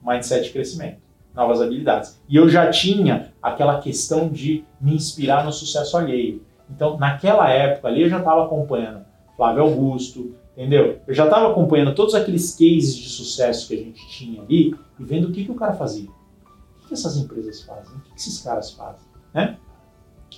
Mindset 0.04 0.44
de 0.44 0.50
crescimento. 0.50 0.98
Novas 1.34 1.62
habilidades. 1.62 2.20
E 2.28 2.36
eu 2.36 2.46
já 2.46 2.68
tinha 2.68 3.32
aquela 3.42 3.80
questão 3.80 4.28
de 4.28 4.64
me 4.78 4.94
inspirar 4.94 5.46
no 5.46 5.52
sucesso 5.52 5.96
alheio. 5.96 6.42
Então, 6.70 6.98
naquela 6.98 7.48
época 7.48 7.88
ali, 7.88 8.02
eu 8.02 8.08
já 8.10 8.18
estava 8.18 8.44
acompanhando 8.44 9.11
Flávio 9.42 9.64
Augusto, 9.64 10.36
entendeu? 10.56 11.00
Eu 11.04 11.12
já 11.12 11.24
estava 11.24 11.50
acompanhando 11.50 11.96
todos 11.96 12.14
aqueles 12.14 12.52
cases 12.52 12.96
de 12.96 13.08
sucesso 13.08 13.66
que 13.66 13.74
a 13.74 13.76
gente 13.76 14.08
tinha 14.08 14.40
ali 14.40 14.72
e 15.00 15.04
vendo 15.04 15.28
o 15.28 15.32
que, 15.32 15.44
que 15.44 15.50
o 15.50 15.56
cara 15.56 15.72
fazia. 15.72 16.08
O 16.08 16.80
que, 16.80 16.86
que 16.86 16.94
essas 16.94 17.16
empresas 17.16 17.60
fazem? 17.62 17.96
O 17.96 18.00
que, 18.02 18.10
que 18.10 18.20
esses 18.20 18.40
caras 18.40 18.70
fazem? 18.70 19.04
Né? 19.34 19.56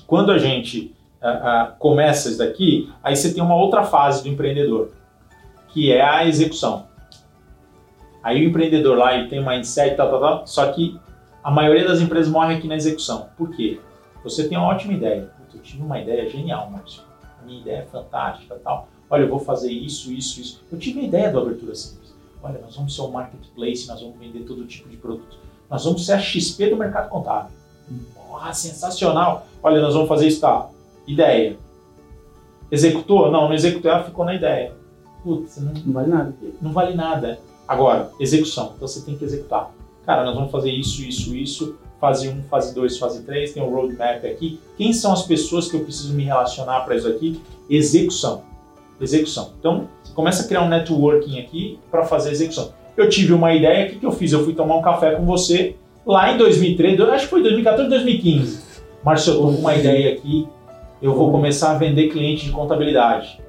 Quando 0.06 0.32
a 0.32 0.38
gente 0.38 0.94
começa 1.78 2.30
isso 2.30 2.38
daqui, 2.38 2.90
aí 3.02 3.14
você 3.14 3.34
tem 3.34 3.42
uma 3.42 3.56
outra 3.56 3.82
fase 3.84 4.22
do 4.22 4.28
empreendedor, 4.30 4.92
que 5.68 5.92
é 5.92 6.00
a 6.00 6.26
execução. 6.26 6.86
Aí 8.22 8.42
o 8.42 8.48
empreendedor 8.48 8.96
lá 8.96 9.14
ele 9.14 9.28
tem 9.28 9.38
um 9.38 9.46
mindset, 9.46 9.98
tal, 9.98 10.08
tal, 10.08 10.20
tal, 10.20 10.46
só 10.46 10.72
que 10.72 10.98
A 11.42 11.50
maioria 11.50 11.86
das 11.86 12.00
empresas 12.00 12.32
morre 12.32 12.54
aqui 12.54 12.66
na 12.66 12.74
execução. 12.74 13.28
Por 13.36 13.50
quê? 13.54 13.78
Você 14.22 14.48
tem 14.48 14.56
uma 14.56 14.66
ótima 14.66 14.94
ideia. 14.94 15.30
Eu 15.52 15.60
tive 15.60 15.82
uma 15.82 16.00
ideia 16.00 16.26
genial, 16.26 16.70
Márcio. 16.70 17.02
Minha 17.44 17.60
ideia 17.60 17.76
é 17.80 17.82
fantástica 17.82 18.58
tal. 18.64 18.88
Olha, 19.10 19.22
eu 19.22 19.28
vou 19.28 19.38
fazer 19.38 19.70
isso, 19.70 20.12
isso, 20.12 20.40
isso. 20.40 20.60
Eu 20.72 20.78
tive 20.78 21.00
a 21.00 21.02
ideia 21.04 21.30
do 21.30 21.38
Abertura 21.38 21.74
Simples. 21.74 22.12
Olha, 22.42 22.60
nós 22.60 22.76
vamos 22.76 22.94
ser 22.94 23.02
um 23.02 23.10
marketplace, 23.10 23.86
nós 23.88 24.00
vamos 24.00 24.18
vender 24.18 24.40
todo 24.40 24.64
tipo 24.66 24.88
de 24.88 24.96
produto. 24.96 25.38
Nós 25.70 25.84
vamos 25.84 26.04
ser 26.04 26.12
a 26.12 26.18
XP 26.18 26.70
do 26.70 26.76
mercado 26.76 27.08
contábil. 27.08 27.50
Porra, 28.14 28.52
sensacional. 28.52 29.46
Olha, 29.62 29.80
nós 29.80 29.94
vamos 29.94 30.08
fazer 30.08 30.26
isso, 30.28 30.40
tá? 30.40 30.68
Ideia. 31.06 31.56
Executou? 32.70 33.30
Não, 33.30 33.48
não 33.48 33.54
executou, 33.54 33.90
ela 33.90 34.04
ficou 34.04 34.24
na 34.24 34.34
ideia. 34.34 34.72
Putz, 35.22 35.56
não, 35.58 35.72
Não 35.72 35.92
vale 35.92 36.08
nada. 36.10 36.34
não 36.60 36.72
vale 36.72 36.94
nada. 36.94 37.38
Agora, 37.66 38.10
execução. 38.20 38.72
Então 38.76 38.86
você 38.86 39.00
tem 39.00 39.16
que 39.16 39.24
executar. 39.24 39.70
Cara, 40.04 40.24
nós 40.24 40.34
vamos 40.34 40.50
fazer 40.50 40.70
isso, 40.70 41.02
isso, 41.02 41.34
isso. 41.34 41.76
Fase 42.00 42.28
1, 42.28 42.42
fase 42.44 42.74
2, 42.74 42.98
fase 42.98 43.22
3. 43.22 43.52
Tem 43.54 43.62
um 43.62 43.70
roadmap 43.74 44.22
aqui. 44.24 44.60
Quem 44.76 44.92
são 44.92 45.12
as 45.12 45.22
pessoas 45.22 45.70
que 45.70 45.76
eu 45.76 45.82
preciso 45.84 46.12
me 46.12 46.24
relacionar 46.24 46.80
para 46.80 46.96
isso 46.96 47.08
aqui? 47.08 47.40
Execução. 47.70 48.42
Execução. 49.04 49.52
Então, 49.58 49.88
você 50.02 50.12
começa 50.12 50.42
a 50.42 50.46
criar 50.46 50.62
um 50.62 50.68
networking 50.68 51.38
aqui 51.40 51.78
para 51.90 52.04
fazer 52.04 52.30
execução. 52.30 52.72
Eu 52.96 53.08
tive 53.08 53.32
uma 53.32 53.52
ideia, 53.52 53.86
o 53.86 53.90
que, 53.90 53.98
que 53.98 54.06
eu 54.06 54.12
fiz? 54.12 54.32
Eu 54.32 54.44
fui 54.44 54.54
tomar 54.54 54.76
um 54.76 54.82
café 54.82 55.12
com 55.12 55.24
você 55.24 55.76
lá 56.06 56.32
em 56.32 56.38
2013, 56.38 56.98
eu 56.98 57.12
acho 57.12 57.24
que 57.24 57.30
foi 57.30 57.42
2014, 57.42 57.88
2015. 57.88 58.62
Márcio, 59.02 59.32
eu 59.32 59.36
tô 59.36 59.42
com 59.48 59.58
uma 59.58 59.74
ideia 59.74 60.12
aqui, 60.12 60.46
eu 61.00 61.14
vou 61.14 61.30
começar 61.30 61.72
a 61.72 61.74
vender 61.78 62.08
cliente 62.08 62.46
de 62.46 62.52
contabilidade. 62.52 63.40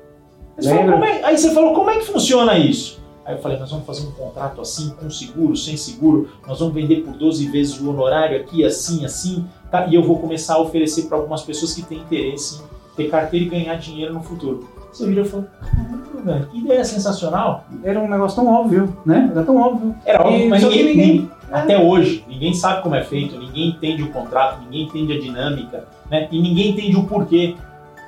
Aí 0.58 0.64
você, 0.64 0.76
falou, 0.76 1.04
é, 1.04 1.24
aí 1.24 1.38
você 1.38 1.54
falou, 1.54 1.74
como 1.74 1.90
é 1.90 1.98
que 1.98 2.06
funciona 2.06 2.58
isso? 2.58 3.04
Aí 3.26 3.36
eu 3.36 3.40
falei, 3.40 3.58
nós 3.58 3.72
vamos 3.72 3.86
fazer 3.86 4.08
um 4.08 4.12
contrato 4.12 4.62
assim, 4.62 4.92
com 4.92 5.10
seguro, 5.10 5.56
sem 5.56 5.76
seguro, 5.76 6.30
nós 6.48 6.60
vamos 6.60 6.74
vender 6.74 6.98
por 6.98 7.14
12 7.14 7.48
vezes 7.48 7.80
o 7.80 7.90
honorário 7.90 8.40
aqui, 8.40 8.64
assim, 8.64 9.04
assim, 9.04 9.46
tá? 9.72 9.88
e 9.88 9.96
eu 9.96 10.04
vou 10.04 10.20
começar 10.20 10.56
a 10.56 10.62
oferecer 10.62 11.08
para 11.08 11.18
algumas 11.18 11.42
pessoas 11.42 11.74
que 11.74 11.82
têm 11.82 12.00
interesse 12.00 12.62
em 12.62 12.96
ter 12.96 13.10
carteira 13.10 13.46
e 13.46 13.50
ganhar 13.50 13.76
dinheiro 13.76 14.14
no 14.14 14.22
futuro. 14.22 14.70
Você 14.96 15.08
virou 15.08 15.26
e 15.26 15.28
falou, 15.28 15.46
caramba, 15.62 16.48
que 16.50 16.58
ideia 16.60 16.86
sensacional. 16.86 17.66
Era 17.84 18.00
um 18.00 18.10
negócio 18.10 18.38
tão 18.42 18.48
óbvio, 18.52 18.96
né? 19.06 19.28
Era 19.30 19.44
tão 19.44 19.58
óbvio. 19.58 19.94
Era 20.06 20.24
óbvio, 20.26 20.46
E- 20.46 20.48
mas 20.50 20.64
ninguém, 20.64 20.86
ninguém- 20.86 21.32
até 21.52 21.78
hoje, 21.78 22.24
ninguém 22.30 22.54
sabe 22.54 22.82
como 22.82 22.96
é 22.96 23.04
feito, 23.04 23.38
ninguém 23.38 23.70
entende 23.72 24.04
o 24.04 24.12
contrato, 24.12 24.62
ninguém 24.62 24.84
entende 24.84 25.12
a 25.14 25.20
dinâmica, 25.20 25.86
né? 26.10 26.30
E 26.32 26.42
ninguém 26.42 26.70
entende 26.72 26.96
o 26.96 27.04
porquê. 27.06 27.56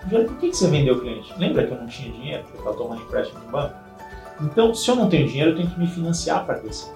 Por 0.10 0.38
que, 0.38 0.50
que 0.50 0.56
você 0.56 0.68
vendeu 0.70 0.96
o 0.96 1.02
cliente? 1.02 1.34
Lembra 1.38 1.68
que 1.68 1.74
eu 1.74 1.78
não 1.78 1.88
tinha 1.88 2.10
dinheiro, 2.10 2.44
eu 2.54 2.60
estava 2.60 2.78
tomando 2.78 3.02
empréstimo 3.02 3.42
no 3.46 3.52
banco? 3.52 3.74
Então, 4.42 4.74
se 4.74 4.90
eu 4.90 4.96
não 4.96 5.10
tenho 5.10 5.28
dinheiro, 5.28 5.52
eu 5.52 5.56
tenho 5.58 5.70
que 5.70 5.78
me 5.78 5.88
financiar 5.88 6.46
para 6.46 6.56
crescer. 6.56 6.90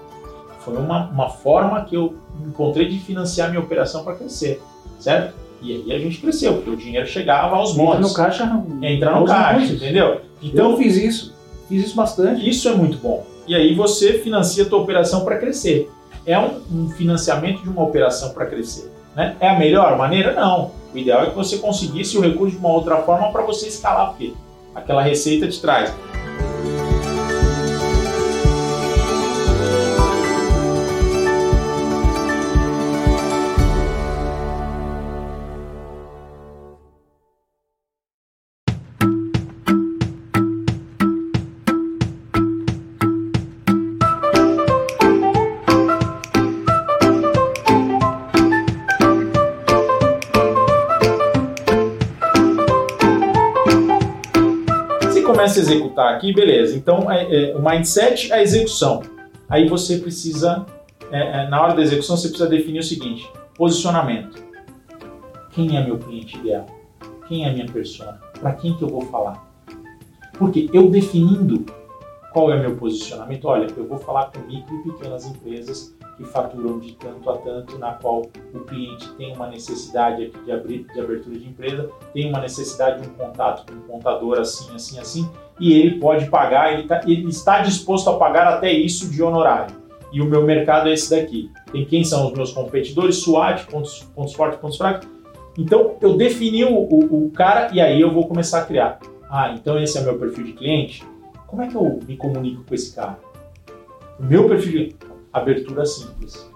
Foi 0.59 0.77
uma, 0.77 1.09
uma 1.09 1.29
forma 1.29 1.83
que 1.83 1.95
eu 1.97 2.15
encontrei 2.47 2.87
de 2.87 2.97
financiar 2.99 3.49
minha 3.49 3.59
operação 3.61 4.05
para 4.05 4.15
crescer, 4.15 4.63
certo? 4.99 5.33
E 5.61 5.73
aí 5.73 5.93
a 5.93 5.99
gente 5.99 6.17
cresceu, 6.19 6.55
porque 6.55 6.69
o 6.71 6.75
dinheiro 6.75 7.05
chegava 7.05 7.55
aos 7.55 7.71
Entra 7.71 7.83
montes. 7.83 8.09
no 8.09 8.13
caixa. 8.15 8.63
Entra 8.81 9.19
no 9.19 9.25
caixa, 9.25 9.59
montes. 9.59 9.71
entendeu? 9.75 10.21
Então 10.41 10.49
Então, 10.65 10.71
eu 10.71 10.77
fiz 10.77 10.95
isso. 10.97 11.33
Fiz 11.69 11.85
isso 11.85 11.95
bastante. 11.95 12.47
isso 12.49 12.67
é 12.67 12.73
muito 12.73 12.97
bom. 12.97 13.25
E 13.47 13.55
aí 13.55 13.73
você 13.75 14.13
financia 14.19 14.63
a 14.63 14.67
tua 14.67 14.79
operação 14.79 15.23
para 15.23 15.37
crescer. 15.37 15.89
É 16.25 16.37
um, 16.37 16.61
um 16.71 16.89
financiamento 16.89 17.61
de 17.63 17.69
uma 17.69 17.83
operação 17.83 18.29
para 18.33 18.45
crescer. 18.45 18.91
Né? 19.15 19.35
É 19.39 19.49
a 19.49 19.57
melhor 19.59 19.97
maneira? 19.97 20.33
Não. 20.33 20.71
O 20.93 20.97
ideal 20.97 21.23
é 21.23 21.29
que 21.29 21.35
você 21.35 21.57
conseguisse 21.57 22.17
o 22.17 22.21
recurso 22.21 22.55
de 22.55 22.59
uma 22.59 22.69
outra 22.73 22.97
forma 22.97 23.31
para 23.31 23.41
você 23.43 23.67
escalar, 23.67 24.09
porque 24.09 24.33
aquela 24.75 25.01
receita 25.01 25.47
te 25.47 25.59
traz. 25.61 25.93
Executar 56.01 56.15
aqui, 56.15 56.33
beleza. 56.33 56.75
Então, 56.75 57.11
é, 57.11 57.51
é, 57.51 57.55
o 57.55 57.61
mindset 57.61 58.31
é 58.31 58.35
a 58.35 58.41
execução. 58.41 59.01
Aí 59.47 59.67
você 59.67 59.97
precisa, 59.97 60.65
é, 61.11 61.43
é, 61.43 61.49
na 61.49 61.61
hora 61.61 61.75
da 61.75 61.81
execução, 61.81 62.17
você 62.17 62.29
precisa 62.29 62.49
definir 62.49 62.79
o 62.79 62.83
seguinte: 62.83 63.29
posicionamento. 63.55 64.41
Quem 65.51 65.77
é 65.77 65.85
meu 65.85 65.97
cliente 65.97 66.37
ideal? 66.37 66.65
Quem 67.27 67.45
é 67.45 67.51
minha 67.51 67.65
persona? 67.65 68.19
Para 68.39 68.53
quem 68.53 68.75
que 68.75 68.81
eu 68.81 68.87
vou 68.87 69.01
falar? 69.01 69.47
Porque 70.37 70.69
eu 70.73 70.89
definindo 70.89 71.65
qual 72.31 72.51
é 72.51 72.57
meu 72.57 72.77
posicionamento, 72.77 73.45
olha, 73.45 73.67
eu 73.75 73.85
vou 73.85 73.97
falar 73.97 74.31
com 74.31 74.39
micro 74.47 74.73
e 74.77 74.83
pequenas 74.83 75.25
empresas 75.25 75.93
que 76.17 76.23
faturam 76.23 76.79
de 76.79 76.93
tanto 76.93 77.29
a 77.29 77.37
tanto, 77.37 77.77
na 77.77 77.93
qual 77.93 78.21
o 78.53 78.59
cliente 78.61 79.09
tem 79.13 79.33
uma 79.35 79.47
necessidade 79.47 80.25
aqui 80.25 80.39
de, 80.43 80.51
abrir, 80.51 80.85
de 80.93 80.99
abertura 80.99 81.37
de 81.37 81.47
empresa, 81.47 81.89
tem 82.13 82.29
uma 82.29 82.39
necessidade 82.39 83.01
de 83.01 83.07
um 83.09 83.13
contato 83.13 83.65
com 83.65 83.77
um 83.77 83.81
contador 83.81 84.39
assim, 84.39 84.73
assim, 84.75 84.99
assim, 84.99 85.29
e 85.59 85.73
ele 85.73 85.99
pode 85.99 86.29
pagar, 86.29 86.73
ele, 86.73 86.87
tá- 86.87 87.01
ele 87.05 87.27
está 87.29 87.61
disposto 87.61 88.09
a 88.09 88.17
pagar 88.17 88.47
até 88.47 88.71
isso 88.71 89.09
de 89.09 89.21
honorário. 89.23 89.75
E 90.11 90.21
o 90.21 90.25
meu 90.25 90.43
mercado 90.43 90.89
é 90.89 90.93
esse 90.93 91.09
daqui. 91.09 91.49
Tem 91.71 91.85
quem 91.85 92.03
são 92.03 92.27
os 92.27 92.33
meus 92.33 92.51
competidores, 92.51 93.17
SWAT, 93.17 93.65
pontos, 93.67 94.03
pontos 94.13 94.33
fortes, 94.33 94.59
pontos 94.59 94.77
fracos. 94.77 95.07
Então, 95.57 95.95
eu 96.01 96.17
defini 96.17 96.65
o, 96.65 96.73
o, 96.73 97.27
o 97.27 97.31
cara 97.31 97.69
e 97.73 97.79
aí 97.79 97.99
eu 98.01 98.11
vou 98.11 98.27
começar 98.27 98.59
a 98.59 98.65
criar. 98.65 98.99
Ah, 99.29 99.53
então 99.53 99.79
esse 99.81 99.97
é 99.97 100.01
meu 100.01 100.17
perfil 100.19 100.43
de 100.43 100.53
cliente? 100.53 101.03
Como 101.47 101.61
é 101.61 101.67
que 101.67 101.75
eu 101.75 101.99
me 102.05 102.17
comunico 102.17 102.63
com 102.67 102.75
esse 102.75 102.93
cara? 102.93 103.19
O 104.19 104.23
meu 104.23 104.47
perfil 104.49 104.71
de 104.87 104.95
abertura 105.33 105.85
simples. 105.85 106.49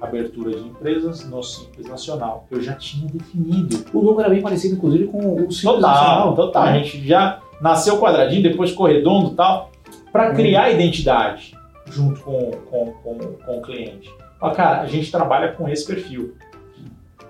Abertura 0.00 0.50
de 0.50 0.68
empresas 0.68 1.24
no 1.28 1.42
Simples 1.42 1.88
Nacional. 1.88 2.46
Eu 2.50 2.60
já 2.60 2.74
tinha 2.74 3.08
definido. 3.10 3.82
O 3.94 4.00
logo 4.00 4.20
era 4.20 4.28
bem 4.28 4.42
parecido, 4.42 4.74
inclusive, 4.76 5.06
com 5.06 5.18
o 5.18 5.38
Simples 5.50 5.62
Total, 5.62 5.80
Nacional. 5.80 6.34
total. 6.36 6.62
A 6.64 6.72
gente 6.78 7.06
já 7.06 7.40
nasceu 7.60 7.98
quadradinho, 7.98 8.42
depois 8.42 8.70
ficou 8.70 8.86
redondo 8.86 9.32
e 9.32 9.34
tal, 9.34 9.70
para 10.12 10.34
criar 10.34 10.70
identidade 10.70 11.56
junto 11.86 12.20
com, 12.20 12.50
com, 12.70 12.92
com, 13.02 13.18
com 13.18 13.58
o 13.58 13.62
cliente. 13.62 14.12
Ó, 14.40 14.50
cara, 14.50 14.82
a 14.82 14.86
gente 14.86 15.10
trabalha 15.10 15.52
com 15.52 15.66
esse 15.68 15.86
perfil. 15.86 16.34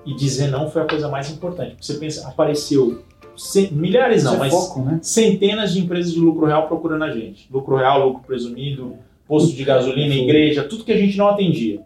E 0.04 0.14
dizer 0.14 0.48
não 0.48 0.68
foi 0.70 0.82
a 0.82 0.86
coisa 0.86 1.08
mais 1.08 1.30
importante. 1.30 1.76
Você 1.80 1.94
pensa, 1.94 2.28
apareceu 2.28 3.02
ce- 3.36 3.70
milhares 3.72 4.22
não, 4.24 4.34
é 4.34 4.38
mas 4.38 4.52
foco, 4.52 4.80
né? 4.82 4.98
centenas 5.02 5.72
de 5.72 5.80
empresas 5.80 6.12
de 6.12 6.20
lucro 6.20 6.46
real 6.46 6.66
procurando 6.68 7.02
a 7.04 7.10
gente. 7.10 7.48
Lucro 7.52 7.76
real, 7.76 8.06
lucro 8.08 8.22
presumido, 8.24 8.94
posto 9.26 9.54
de 9.54 9.64
gasolina, 9.64 10.14
igreja, 10.14 10.64
tudo 10.64 10.84
que 10.84 10.92
a 10.92 10.98
gente 10.98 11.16
não 11.16 11.28
atendia. 11.28 11.80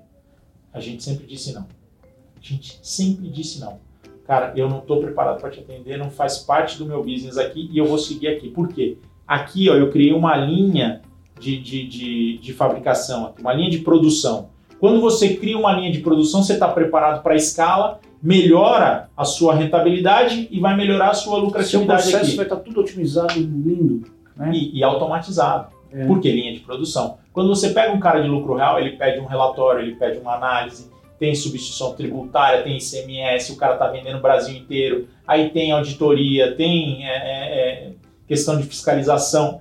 A 0.73 0.81
gente 0.81 1.03
sempre 1.03 1.27
disse 1.27 1.53
não. 1.53 1.63
A 1.63 2.41
gente 2.41 2.79
sempre 2.83 3.29
disse 3.29 3.61
não. 3.61 3.79
Cara, 4.27 4.53
eu 4.55 4.69
não 4.69 4.79
estou 4.79 5.01
preparado 5.01 5.41
para 5.41 5.51
te 5.51 5.61
atender, 5.61 5.99
não 5.99 6.11
faz 6.11 6.39
parte 6.39 6.79
do 6.79 6.87
meu 6.87 7.03
business 7.03 7.37
aqui 7.37 7.69
e 7.73 7.79
eu 7.79 7.87
vou 7.87 7.99
seguir 7.99 8.29
aqui. 8.29 8.49
Por 8.49 8.69
quê? 8.69 8.97
Aqui 9.27 9.69
ó, 9.69 9.75
eu 9.75 9.91
criei 9.91 10.13
uma 10.13 10.37
linha 10.37 11.03
de, 11.39 11.59
de, 11.61 11.87
de, 11.89 12.39
de 12.39 12.53
fabricação, 12.53 13.35
uma 13.41 13.53
linha 13.53 13.71
de 13.71 13.79
produção. 13.79 14.51
Quando 14.79 15.01
você 15.01 15.35
cria 15.35 15.59
uma 15.59 15.73
linha 15.73 15.91
de 15.91 15.99
produção, 15.99 16.43
você 16.43 16.55
está 16.55 16.69
preparado 16.69 17.23
para 17.23 17.35
a 17.35 17.37
escala, 17.37 18.01
melhora 18.23 19.11
a 19.17 19.25
sua 19.25 19.55
rentabilidade 19.55 20.49
e 20.51 20.61
vai 20.61 20.77
melhorar 20.77 21.11
a 21.11 21.15
sua 21.15 21.35
Seu 21.35 21.45
lucratividade 21.45 22.03
processo 22.03 22.27
aqui 22.27 22.37
vai 22.37 22.47
estar 22.47 22.57
tudo 22.57 22.81
otimizado, 22.81 23.35
lindo. 23.35 24.07
Né? 24.37 24.53
e, 24.55 24.79
e 24.79 24.83
automatizado. 24.83 25.73
É. 25.93 26.07
Por 26.07 26.21
que 26.21 26.31
linha 26.31 26.53
de 26.53 26.61
produção? 26.61 27.19
Quando 27.33 27.49
você 27.49 27.71
pega 27.71 27.93
um 27.93 28.01
cara 28.01 28.21
de 28.21 28.29
lucro 28.29 28.55
real, 28.55 28.79
ele 28.79 28.97
pede 28.97 29.21
um 29.21 29.27
relatório, 29.27 29.83
ele 29.83 29.97
pede 29.97 30.19
uma 30.19 30.35
análise, 30.35 30.91
tem 31.19 31.35
substituição 31.35 31.95
tributária, 31.95 32.63
tem 32.63 32.79
ICMS, 32.79 33.53
o 33.53 33.57
cara 33.57 33.75
está 33.75 33.89
vendendo 33.89 34.19
o 34.19 34.23
Brasil 34.23 34.57
inteiro, 34.57 35.09
aí 35.27 35.51
tem 35.51 35.71
auditoria, 35.71 36.57
tem 36.57 37.07
é, 37.07 37.11
é, 37.11 37.89
é, 37.89 37.93
questão 38.27 38.57
de 38.57 38.63
fiscalização. 38.63 39.61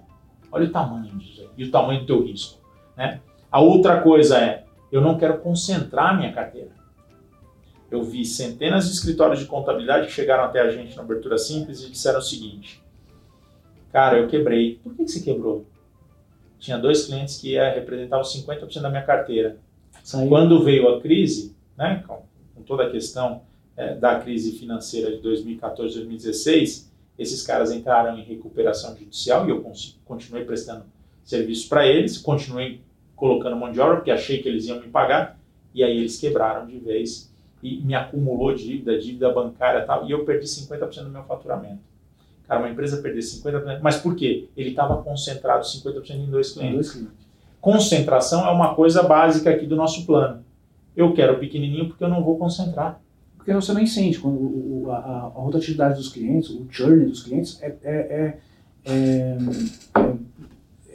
Olha 0.51 0.65
o 0.65 0.71
tamanho 0.71 1.11
disso 1.17 1.41
aí, 1.41 1.47
e 1.57 1.63
o 1.65 1.71
tamanho 1.71 2.01
do 2.01 2.05
teu 2.05 2.23
risco. 2.23 2.59
Né? 2.95 3.19
A 3.51 3.59
outra 3.59 4.01
coisa 4.01 4.37
é, 4.37 4.63
eu 4.91 5.01
não 5.01 5.17
quero 5.17 5.39
concentrar 5.39 6.17
minha 6.17 6.31
carteira. 6.31 6.69
Eu 7.91 8.03
vi 8.03 8.23
centenas 8.23 8.85
de 8.85 8.93
escritórios 8.93 9.39
de 9.39 9.45
contabilidade 9.45 10.07
que 10.07 10.13
chegaram 10.13 10.43
até 10.43 10.61
a 10.61 10.69
gente 10.69 10.95
na 10.95 11.01
abertura 11.01 11.37
simples 11.37 11.83
e 11.83 11.89
disseram 11.89 12.19
o 12.19 12.21
seguinte: 12.21 12.81
Cara, 13.91 14.17
eu 14.19 14.27
quebrei. 14.27 14.79
Por 14.83 14.95
que, 14.95 15.03
que 15.03 15.11
você 15.11 15.21
quebrou? 15.21 15.65
Tinha 16.59 16.77
dois 16.77 17.05
clientes 17.05 17.37
que 17.37 17.53
ia 17.53 17.73
representavam 17.73 18.25
50% 18.25 18.81
da 18.81 18.89
minha 18.89 19.03
carteira. 19.03 19.57
Saiu. 20.03 20.27
Quando 20.27 20.63
veio 20.63 20.89
a 20.89 21.01
crise, 21.01 21.55
né, 21.77 22.03
com, 22.05 22.21
com 22.55 22.61
toda 22.63 22.83
a 22.83 22.89
questão 22.89 23.41
eh, 23.77 23.95
da 23.95 24.19
crise 24.19 24.51
financeira 24.57 25.11
de 25.11 25.21
2014, 25.21 25.95
2016, 25.95 26.91
esses 27.17 27.45
caras 27.45 27.71
entraram 27.71 28.17
em 28.17 28.23
recuperação 28.23 28.95
judicial 28.97 29.45
e 29.47 29.51
eu 29.51 29.65
continuei 30.05 30.45
prestando 30.45 30.85
serviço 31.23 31.67
para 31.67 31.85
eles, 31.85 32.17
continuei 32.17 32.81
colocando 33.15 33.55
mão 33.55 33.71
de 33.71 33.79
obra 33.79 33.97
porque 33.97 34.11
achei 34.11 34.41
que 34.41 34.47
eles 34.47 34.65
iam 34.65 34.79
me 34.79 34.87
pagar 34.87 35.37
E 35.73 35.83
aí 35.83 35.97
eles 35.97 36.17
quebraram 36.17 36.65
de 36.65 36.79
vez 36.79 37.29
e 37.61 37.81
me 37.81 37.93
acumulou 37.93 38.55
dívida, 38.55 38.97
dívida 38.97 39.31
bancária 39.31 39.83
e 39.83 39.85
tal, 39.85 40.07
e 40.07 40.11
eu 40.11 40.23
perdi 40.23 40.45
50% 40.45 41.03
do 41.03 41.09
meu 41.09 41.23
faturamento. 41.23 41.88
Cara, 42.49 42.61
uma 42.61 42.69
empresa 42.71 42.97
perder 43.01 43.19
50%, 43.21 43.79
mas 43.81 43.97
por 43.97 44.15
quê? 44.15 44.47
Ele 44.57 44.71
estava 44.71 45.01
concentrado 45.03 45.63
50% 45.63 46.15
em 46.15 46.25
dois 46.25 46.51
clientes. 46.51 46.73
Dois 46.73 46.91
clientes. 46.91 47.13
Concentração 47.61 48.45
é 48.47 48.51
uma 48.51 48.73
coisa 48.73 49.03
básica 49.03 49.51
aqui 49.51 49.65
do 49.67 49.75
nosso 49.75 50.05
plano. 50.05 50.43
Eu 50.97 51.13
quero 51.13 51.37
pequenininho 51.39 51.87
porque 51.87 52.03
eu 52.03 52.09
não 52.09 52.23
vou 52.23 52.37
concentrar. 52.39 52.99
Porque 53.37 53.53
você 53.53 53.71
não 53.71 53.79
incende. 53.81 54.17
Quando 54.17 54.35
o, 54.35 54.83
o- 54.87 54.91
a, 54.91 54.97
a 54.97 55.19
rotatividade 55.27 55.95
dos 55.97 56.09
clientes, 56.09 56.49
o 56.49 56.65
churn 56.71 57.05
dos 57.05 57.21
clientes 57.23 57.61
é, 57.61 57.67
é, 57.83 57.93
é, 57.93 58.37
é, 58.91 59.37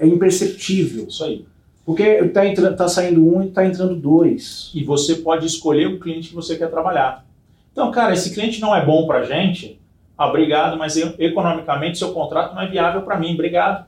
é- 0.01 0.07
imperceptível. 0.07 1.07
Isso 1.07 1.23
aí. 1.25 1.47
Porque 1.87 2.03
está 2.03 2.47
entrando, 2.47 2.77
tá 2.77 2.89
saindo 2.89 3.25
um 3.25 3.43
e 3.43 3.49
está 3.49 3.65
entrando 3.65 3.95
dois. 3.95 4.71
E 4.75 4.83
você 4.83 5.17
pode 5.17 5.47
escolher 5.47 5.87
o 5.87 6.01
cliente 6.01 6.31
que 6.31 6.35
você 6.35 6.57
quer 6.57 6.71
trabalhar. 6.71 7.25
Então, 7.73 7.91
cara, 7.91 8.13
esse 8.15 8.33
cliente 8.35 8.61
não 8.61 8.75
é 8.75 8.85
bom 8.85 9.07
pra 9.07 9.23
gente, 9.25 9.79
ah, 10.17 10.29
obrigado, 10.29 10.77
mas 10.79 10.97
economicamente 10.97 11.99
seu 11.99 12.13
contrato 12.13 12.55
não 12.55 12.63
é 12.63 12.69
viável 12.69 13.03
para 13.03 13.19
mim, 13.19 13.35
obrigado. 13.35 13.87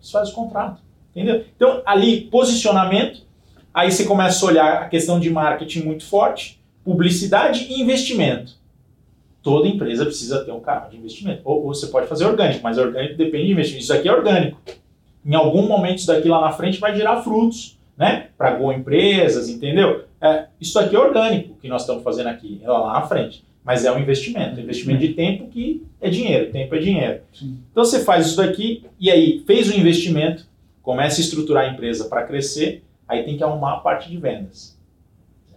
Você 0.00 0.12
faz 0.12 0.30
o 0.30 0.34
contrato, 0.34 0.80
entendeu? 1.10 1.44
Então, 1.54 1.82
ali, 1.84 2.22
posicionamento, 2.22 3.22
aí 3.72 3.92
você 3.92 4.04
começa 4.04 4.44
a 4.44 4.48
olhar 4.48 4.82
a 4.82 4.88
questão 4.88 5.20
de 5.20 5.28
marketing 5.28 5.82
muito 5.82 6.04
forte, 6.04 6.58
publicidade 6.82 7.66
e 7.70 7.82
investimento. 7.82 8.58
Toda 9.42 9.68
empresa 9.68 10.04
precisa 10.04 10.44
ter 10.44 10.52
um 10.52 10.60
canal 10.60 10.88
de 10.88 10.96
investimento. 10.96 11.42
Ou, 11.44 11.66
ou 11.66 11.74
você 11.74 11.86
pode 11.86 12.06
fazer 12.06 12.24
orgânico, 12.24 12.62
mas 12.62 12.78
orgânico 12.78 13.16
depende 13.16 13.46
de 13.46 13.52
investimento. 13.52 13.84
Isso 13.84 13.92
aqui 13.92 14.08
é 14.08 14.12
orgânico. 14.12 14.58
Em 15.24 15.34
algum 15.34 15.66
momento 15.66 15.98
isso 15.98 16.06
daqui 16.06 16.28
lá 16.28 16.40
na 16.40 16.52
frente 16.52 16.80
vai 16.80 16.96
gerar 16.96 17.22
frutos, 17.22 17.78
né? 17.96 18.28
Para 18.38 18.56
boas 18.56 18.76
empresas, 18.76 19.50
entendeu? 19.50 20.04
É, 20.20 20.46
isso 20.58 20.78
aqui 20.78 20.96
é 20.96 20.98
orgânico 20.98 21.56
que 21.60 21.68
nós 21.68 21.82
estamos 21.82 22.02
fazendo 22.02 22.28
aqui, 22.28 22.60
é 22.62 22.68
lá 22.68 22.94
na 22.94 23.02
frente. 23.02 23.44
Mas 23.64 23.84
é 23.84 23.92
um 23.92 23.98
investimento, 23.98 24.58
investimento 24.58 25.00
de 25.00 25.12
tempo 25.12 25.48
que 25.48 25.82
é 26.00 26.08
dinheiro, 26.08 26.50
tempo 26.50 26.74
é 26.74 26.78
dinheiro. 26.78 27.20
Sim. 27.32 27.58
Então 27.70 27.84
você 27.84 28.02
faz 28.02 28.26
isso 28.26 28.36
daqui 28.36 28.84
e 28.98 29.10
aí 29.10 29.42
fez 29.46 29.70
o 29.70 29.76
investimento, 29.76 30.46
começa 30.82 31.20
a 31.20 31.24
estruturar 31.24 31.64
a 31.64 31.72
empresa 31.72 32.06
para 32.06 32.24
crescer, 32.24 32.82
aí 33.06 33.22
tem 33.22 33.36
que 33.36 33.44
arrumar 33.44 33.74
a 33.74 33.80
parte 33.80 34.08
de 34.08 34.16
vendas. 34.16 34.78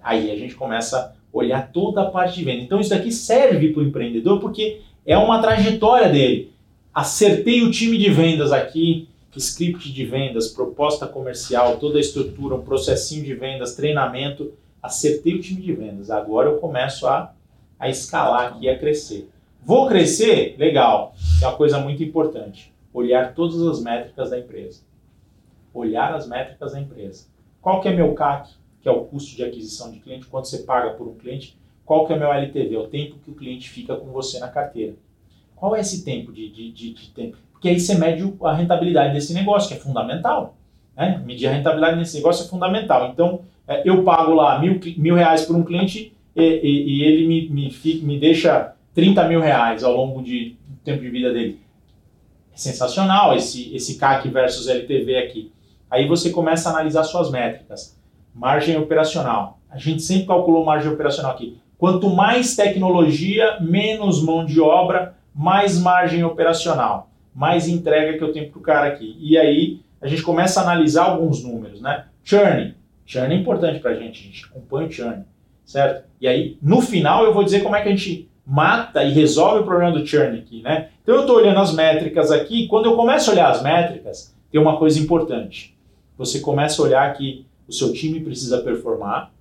Aí 0.01 0.31
a 0.31 0.35
gente 0.35 0.55
começa 0.55 0.97
a 0.99 1.13
olhar 1.31 1.71
toda 1.71 2.01
a 2.01 2.11
parte 2.11 2.35
de 2.35 2.43
venda. 2.43 2.61
Então 2.61 2.79
isso 2.79 2.89
daqui 2.89 3.11
serve 3.11 3.69
para 3.69 3.81
o 3.81 3.85
empreendedor 3.85 4.39
porque 4.39 4.81
é 5.05 5.17
uma 5.17 5.41
trajetória 5.41 6.09
dele. 6.09 6.51
Acertei 6.93 7.63
o 7.63 7.71
time 7.71 7.97
de 7.97 8.09
vendas 8.09 8.51
aqui, 8.51 9.07
script 9.39 9.91
de 9.91 10.05
vendas, 10.05 10.49
proposta 10.49 11.07
comercial, 11.07 11.77
toda 11.77 11.97
a 11.97 12.01
estrutura, 12.01 12.55
um 12.55 12.61
processinho 12.61 13.23
de 13.23 13.33
vendas, 13.33 13.75
treinamento. 13.75 14.53
Acertei 14.81 15.35
o 15.35 15.41
time 15.41 15.61
de 15.61 15.73
vendas. 15.73 16.11
Agora 16.11 16.49
eu 16.49 16.57
começo 16.57 17.07
a, 17.07 17.33
a 17.83 17.89
escalar 17.89 18.53
aqui, 18.53 18.69
a 18.69 18.79
crescer. 18.79 19.29
Vou 19.61 19.87
crescer? 19.87 20.55
Legal. 20.57 21.13
É 21.41 21.47
uma 21.47 21.57
coisa 21.57 21.79
muito 21.79 22.01
importante. 22.01 22.73
Olhar 22.93 23.33
todas 23.33 23.61
as 23.61 23.81
métricas 23.81 24.29
da 24.29 24.39
empresa. 24.39 24.81
Olhar 25.73 26.15
as 26.15 26.25
métricas 26.25 26.71
da 26.71 26.79
empresa. 26.79 27.25
Qual 27.61 27.81
que 27.81 27.89
é 27.89 27.93
meu 27.93 28.13
CAC, 28.13 28.53
que 28.81 28.87
é 28.87 28.91
o 28.91 29.03
custo 29.03 29.35
de 29.35 29.43
aquisição 29.43 29.91
de 29.91 29.99
cliente, 29.99 30.27
quanto 30.27 30.47
você 30.47 30.59
paga 30.59 30.91
por 30.91 31.07
um 31.07 31.15
cliente? 31.15 31.57
Qual 31.85 32.07
que 32.07 32.13
é 32.13 32.17
meu 32.17 32.31
LTV, 32.31 32.77
o 32.77 32.87
tempo 32.87 33.17
que 33.17 33.31
o 33.31 33.35
cliente 33.35 33.69
fica 33.69 33.97
com 33.97 34.05
você 34.13 34.39
na 34.39 34.47
carteira? 34.47 34.93
Qual 35.53 35.75
é 35.75 35.81
esse 35.81 36.05
tempo 36.05 36.31
de, 36.31 36.49
de, 36.49 36.71
de, 36.71 36.93
de 36.93 37.09
tempo? 37.09 37.37
Porque 37.51 37.67
aí 37.67 37.77
você 37.77 37.95
mede 37.95 38.33
a 38.43 38.53
rentabilidade 38.53 39.13
desse 39.13 39.33
negócio, 39.33 39.67
que 39.67 39.75
é 39.75 39.77
fundamental. 39.77 40.55
Né? 40.95 41.21
Medir 41.25 41.47
a 41.47 41.51
rentabilidade 41.51 41.97
desse 41.97 42.15
negócio 42.15 42.45
é 42.45 42.47
fundamental. 42.47 43.09
Então, 43.11 43.41
é, 43.67 43.81
eu 43.83 44.03
pago 44.05 44.33
lá 44.33 44.57
mil, 44.59 44.79
mil 44.97 45.15
reais 45.15 45.45
por 45.45 45.55
um 45.55 45.63
cliente 45.63 46.13
e, 46.35 46.41
e- 46.43 46.97
e 46.99 47.03
ele 47.03 47.27
me, 47.27 47.49
me, 47.49 47.75
me 48.03 48.19
deixa 48.19 48.73
30 48.93 49.27
mil 49.27 49.39
reais 49.39 49.83
ao 49.83 49.95
longo 49.95 50.21
de, 50.23 50.55
do 50.67 50.77
tempo 50.83 51.01
de 51.01 51.09
vida 51.09 51.31
dele. 51.33 51.59
É 52.53 52.57
sensacional 52.57 53.35
esse, 53.35 53.75
esse 53.75 53.97
CAC 53.97 54.29
versus 54.29 54.67
LTV 54.67 55.17
aqui. 55.17 55.51
Aí 55.89 56.07
você 56.07 56.29
começa 56.29 56.69
a 56.69 56.73
analisar 56.73 57.03
suas 57.03 57.31
métricas. 57.31 57.97
Margem 58.33 58.77
operacional. 58.77 59.59
A 59.69 59.77
gente 59.77 60.01
sempre 60.01 60.27
calculou 60.27 60.63
margem 60.65 60.91
operacional 60.91 61.31
aqui. 61.31 61.57
Quanto 61.77 62.09
mais 62.09 62.55
tecnologia, 62.55 63.57
menos 63.59 64.23
mão 64.23 64.45
de 64.45 64.59
obra, 64.61 65.15
mais 65.35 65.79
margem 65.79 66.23
operacional, 66.23 67.09
mais 67.33 67.67
entrega 67.67 68.17
que 68.17 68.23
eu 68.23 68.31
tenho 68.31 68.49
para 68.49 68.59
o 68.59 68.61
cara 68.61 68.87
aqui. 68.87 69.17
E 69.19 69.37
aí 69.37 69.81
a 70.01 70.07
gente 70.07 70.21
começa 70.21 70.59
a 70.59 70.63
analisar 70.63 71.05
alguns 71.05 71.43
números, 71.43 71.81
né? 71.81 72.05
Churn. 72.23 72.75
Churn 73.05 73.33
é 73.33 73.37
importante 73.37 73.79
para 73.79 73.91
a 73.91 73.95
gente, 73.95 74.21
a 74.21 74.23
gente 74.31 74.45
acompanha 74.45 74.87
o 74.87 74.91
churn, 74.91 75.23
certo? 75.65 76.05
E 76.19 76.27
aí, 76.27 76.57
no 76.61 76.81
final, 76.81 77.25
eu 77.25 77.33
vou 77.33 77.43
dizer 77.43 77.61
como 77.61 77.75
é 77.75 77.81
que 77.81 77.89
a 77.89 77.91
gente 77.91 78.29
mata 78.45 79.03
e 79.03 79.11
resolve 79.13 79.61
o 79.61 79.65
problema 79.65 79.97
do 79.97 80.05
churn 80.05 80.37
aqui, 80.37 80.61
né? 80.61 80.89
Então 81.01 81.15
eu 81.15 81.21
estou 81.21 81.37
olhando 81.37 81.59
as 81.59 81.73
métricas 81.73 82.31
aqui, 82.31 82.67
quando 82.67 82.85
eu 82.85 82.95
começo 82.95 83.29
a 83.29 83.33
olhar 83.33 83.49
as 83.49 83.61
métricas, 83.63 84.35
tem 84.51 84.59
uma 84.59 84.77
coisa 84.77 84.99
importante. 84.99 85.75
Você 86.17 86.39
começa 86.39 86.81
a 86.81 86.85
olhar 86.85 87.13
que 87.13 87.45
o 87.67 87.73
seu 87.73 87.93
time 87.93 88.19
precisa 88.19 88.61
performar. 88.61 89.31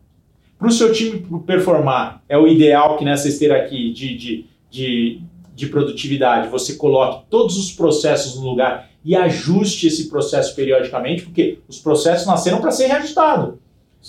Para 0.59 0.69
o 0.69 0.73
seu 0.73 0.93
time 0.93 1.27
performar, 1.45 2.23
é 2.29 2.39
o 2.39 2.47
ideal 2.47 2.97
que 2.97 3.05
nessa 3.05 3.29
esteira 3.29 3.57
aqui 3.57 3.93
de, 3.93 4.17
de, 4.17 4.47
de, 4.71 5.21
de 5.55 5.67
produtividade 5.67 6.49
você 6.49 6.75
coloque 6.75 7.27
todos 7.29 7.59
os 7.59 7.73
processos 7.73 8.41
no 8.41 8.49
lugar 8.49 8.89
e 9.05 9.17
ajuste 9.17 9.89
esse 9.89 10.09
processo 10.09 10.55
periodicamente, 10.55 11.23
porque 11.23 11.59
os 11.69 11.79
processos 11.79 12.27
nasceram 12.27 12.61
para 12.61 12.71
ser 12.71 12.87
reajustados. 12.87 13.55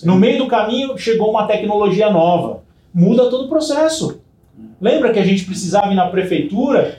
No 0.01 0.15
meio 0.15 0.39
do 0.39 0.47
caminho 0.47 0.97
chegou 0.97 1.29
uma 1.29 1.45
tecnologia 1.45 2.09
nova, 2.09 2.63
muda 2.93 3.29
todo 3.29 3.45
o 3.45 3.49
processo. 3.49 4.21
Lembra 4.81 5.13
que 5.13 5.19
a 5.19 5.25
gente 5.25 5.45
precisava 5.45 5.91
ir 5.91 5.95
na 5.95 6.07
prefeitura, 6.07 6.97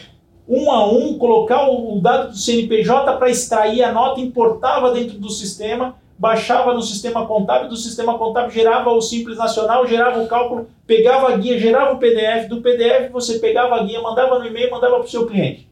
um 0.48 0.70
a 0.70 0.86
um, 0.86 1.18
colocar 1.18 1.68
o 1.68 2.00
dado 2.00 2.30
do 2.30 2.36
CNPJ 2.36 3.16
para 3.16 3.30
extrair 3.30 3.82
a 3.82 3.92
nota, 3.92 4.20
importava 4.20 4.92
dentro 4.92 5.18
do 5.18 5.30
sistema, 5.30 5.96
baixava 6.18 6.72
no 6.72 6.82
sistema 6.82 7.26
contábil, 7.26 7.68
do 7.68 7.76
sistema 7.76 8.16
contábil 8.16 8.50
gerava 8.50 8.90
o 8.90 9.00
Simples 9.00 9.38
Nacional, 9.38 9.86
gerava 9.86 10.22
o 10.22 10.28
cálculo, 10.28 10.68
pegava 10.86 11.32
a 11.32 11.36
guia, 11.36 11.58
gerava 11.58 11.94
o 11.94 11.98
PDF, 11.98 12.48
do 12.48 12.60
PDF 12.60 13.10
você 13.10 13.38
pegava 13.38 13.76
a 13.76 13.84
guia, 13.84 14.00
mandava 14.00 14.38
no 14.38 14.46
e-mail, 14.46 14.70
mandava 14.70 14.96
para 14.96 15.06
o 15.06 15.10
seu 15.10 15.26
cliente. 15.26 15.68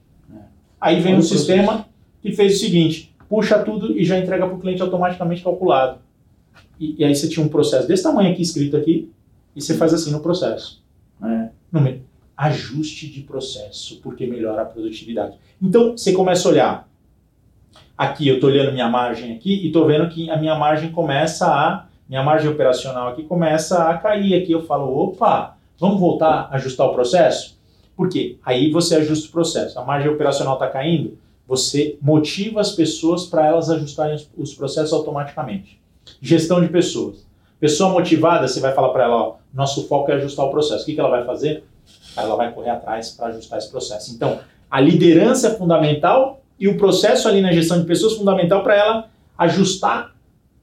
Aí 0.80 1.00
vem 1.00 1.14
um 1.14 1.22
sistema 1.22 1.86
que 2.20 2.32
fez 2.32 2.56
o 2.56 2.58
seguinte, 2.58 3.14
puxa 3.28 3.58
tudo 3.58 3.96
e 3.96 4.04
já 4.04 4.18
entrega 4.18 4.46
para 4.46 4.56
o 4.56 4.60
cliente 4.60 4.82
automaticamente 4.82 5.42
calculado. 5.42 5.98
E, 6.82 6.96
e 6.98 7.04
aí 7.04 7.14
você 7.14 7.28
tinha 7.28 7.46
um 7.46 7.48
processo 7.48 7.86
desse 7.86 8.02
tamanho 8.02 8.32
aqui, 8.32 8.42
escrito 8.42 8.76
aqui, 8.76 9.08
e 9.54 9.62
você 9.62 9.76
faz 9.76 9.94
assim 9.94 10.10
no 10.10 10.18
processo. 10.18 10.82
É. 11.22 11.48
No. 11.70 12.02
Ajuste 12.36 13.06
de 13.06 13.20
processo, 13.20 14.00
porque 14.02 14.26
melhora 14.26 14.62
a 14.62 14.64
produtividade. 14.64 15.36
Então, 15.62 15.96
você 15.96 16.12
começa 16.12 16.48
a 16.48 16.50
olhar. 16.50 16.88
Aqui, 17.96 18.26
eu 18.26 18.36
estou 18.36 18.50
olhando 18.50 18.72
minha 18.72 18.88
margem 18.88 19.36
aqui 19.36 19.62
e 19.62 19.68
estou 19.68 19.86
vendo 19.86 20.08
que 20.08 20.28
a 20.28 20.36
minha 20.36 20.56
margem 20.56 20.90
começa 20.90 21.46
a. 21.46 21.86
Minha 22.08 22.24
margem 22.24 22.50
operacional 22.50 23.08
aqui 23.08 23.22
começa 23.22 23.88
a 23.88 23.96
cair. 23.96 24.34
Aqui 24.34 24.50
eu 24.50 24.64
falo, 24.64 24.92
opa, 24.92 25.56
vamos 25.78 26.00
voltar 26.00 26.48
a 26.50 26.56
ajustar 26.56 26.88
o 26.88 26.94
processo? 26.94 27.56
Por 27.96 28.08
quê? 28.08 28.38
Aí 28.44 28.72
você 28.72 28.96
ajusta 28.96 29.28
o 29.28 29.30
processo. 29.30 29.78
A 29.78 29.84
margem 29.84 30.10
operacional 30.10 30.54
está 30.54 30.66
caindo, 30.66 31.16
você 31.46 31.96
motiva 32.02 32.60
as 32.60 32.72
pessoas 32.72 33.26
para 33.26 33.46
elas 33.46 33.70
ajustarem 33.70 34.16
os 34.36 34.52
processos 34.52 34.92
automaticamente. 34.92 35.81
Gestão 36.24 36.60
de 36.60 36.68
pessoas. 36.68 37.26
Pessoa 37.58 37.90
motivada, 37.90 38.46
você 38.46 38.60
vai 38.60 38.72
falar 38.72 38.90
para 38.90 39.02
ela, 39.02 39.16
ó, 39.16 39.34
nosso 39.52 39.88
foco 39.88 40.08
é 40.12 40.14
ajustar 40.14 40.46
o 40.46 40.50
processo. 40.52 40.84
O 40.84 40.86
que, 40.86 40.94
que 40.94 41.00
ela 41.00 41.10
vai 41.10 41.24
fazer? 41.24 41.64
Ela 42.16 42.36
vai 42.36 42.52
correr 42.52 42.70
atrás 42.70 43.10
para 43.10 43.26
ajustar 43.26 43.58
esse 43.58 43.68
processo. 43.68 44.14
Então, 44.14 44.38
a 44.70 44.80
liderança 44.80 45.48
é 45.48 45.50
fundamental 45.50 46.40
e 46.60 46.68
o 46.68 46.78
processo 46.78 47.26
ali 47.26 47.40
na 47.40 47.50
gestão 47.50 47.80
de 47.80 47.86
pessoas 47.86 48.12
é 48.12 48.18
fundamental 48.18 48.62
para 48.62 48.76
ela 48.76 49.10
ajustar 49.36 50.14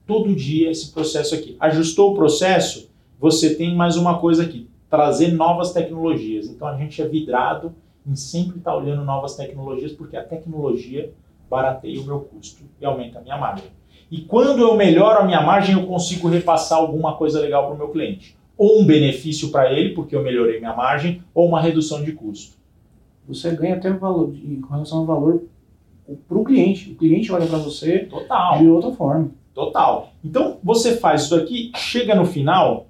todo 0.07 0.33
dia 0.33 0.71
esse 0.71 0.93
processo 0.93 1.35
aqui. 1.35 1.57
Ajustou 1.59 2.13
o 2.13 2.15
processo, 2.15 2.89
você 3.19 3.53
tem 3.53 3.75
mais 3.75 3.97
uma 3.97 4.17
coisa 4.17 4.43
aqui, 4.43 4.69
trazer 4.89 5.33
novas 5.33 5.73
tecnologias. 5.73 6.47
Então 6.47 6.69
a 6.69 6.77
gente 6.77 7.01
é 7.01 7.05
vidrado 7.05 7.75
em 8.07 8.15
sempre 8.15 8.59
estar 8.59 8.73
olhando 8.73 9.03
novas 9.03 9.35
tecnologias, 9.35 9.91
porque 9.91 10.15
a 10.15 10.23
tecnologia 10.23 11.11
barateia 11.49 11.99
o 11.99 12.05
meu 12.05 12.21
custo 12.21 12.63
e 12.79 12.85
aumenta 12.85 13.19
a 13.19 13.21
minha 13.21 13.37
margem. 13.37 13.67
E 14.11 14.21
quando 14.21 14.61
eu 14.61 14.75
melhoro 14.75 15.19
a 15.19 15.25
minha 15.25 15.41
margem, 15.41 15.75
eu 15.75 15.85
consigo 15.85 16.27
repassar 16.27 16.79
alguma 16.79 17.15
coisa 17.15 17.39
legal 17.39 17.65
para 17.65 17.75
o 17.75 17.77
meu 17.77 17.89
cliente. 17.89 18.35
Ou 18.57 18.81
um 18.81 18.85
benefício 18.85 19.51
para 19.51 19.71
ele, 19.71 19.93
porque 19.93 20.15
eu 20.15 20.23
melhorei 20.23 20.59
minha 20.59 20.75
margem, 20.75 21.23
ou 21.33 21.47
uma 21.47 21.61
redução 21.61 22.03
de 22.03 22.11
custo. 22.11 22.57
Você 23.27 23.51
ganha 23.55 23.75
até 23.75 23.91
valor, 23.91 24.33
em 24.33 24.61
relação 24.67 24.99
ao 24.99 25.05
valor 25.05 25.43
para 26.27 26.37
o 26.37 26.43
cliente. 26.43 26.91
O 26.91 26.95
cliente 26.95 27.31
olha 27.31 27.45
para 27.45 27.59
você 27.59 27.99
Total. 27.99 28.57
de 28.57 28.67
outra 28.67 28.91
forma. 28.91 29.31
Total. 29.53 30.11
Então, 30.23 30.57
você 30.63 30.97
faz 30.97 31.23
isso 31.23 31.35
aqui, 31.35 31.71
chega 31.75 32.15
no 32.15 32.25
final, 32.25 32.87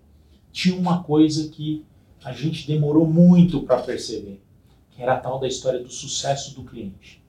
tinha 0.51 0.77
uma 0.77 1.03
coisa 1.03 1.49
que 1.49 1.83
a 2.23 2.31
gente 2.31 2.67
demorou 2.67 3.05
muito 3.05 3.61
para 3.61 3.77
perceber, 3.77 4.41
que 4.91 5.01
era 5.01 5.13
a 5.13 5.17
tal 5.17 5.39
da 5.39 5.47
história 5.47 5.79
do 5.79 5.89
sucesso 5.89 6.55
do 6.55 6.63
cliente. 6.63 7.21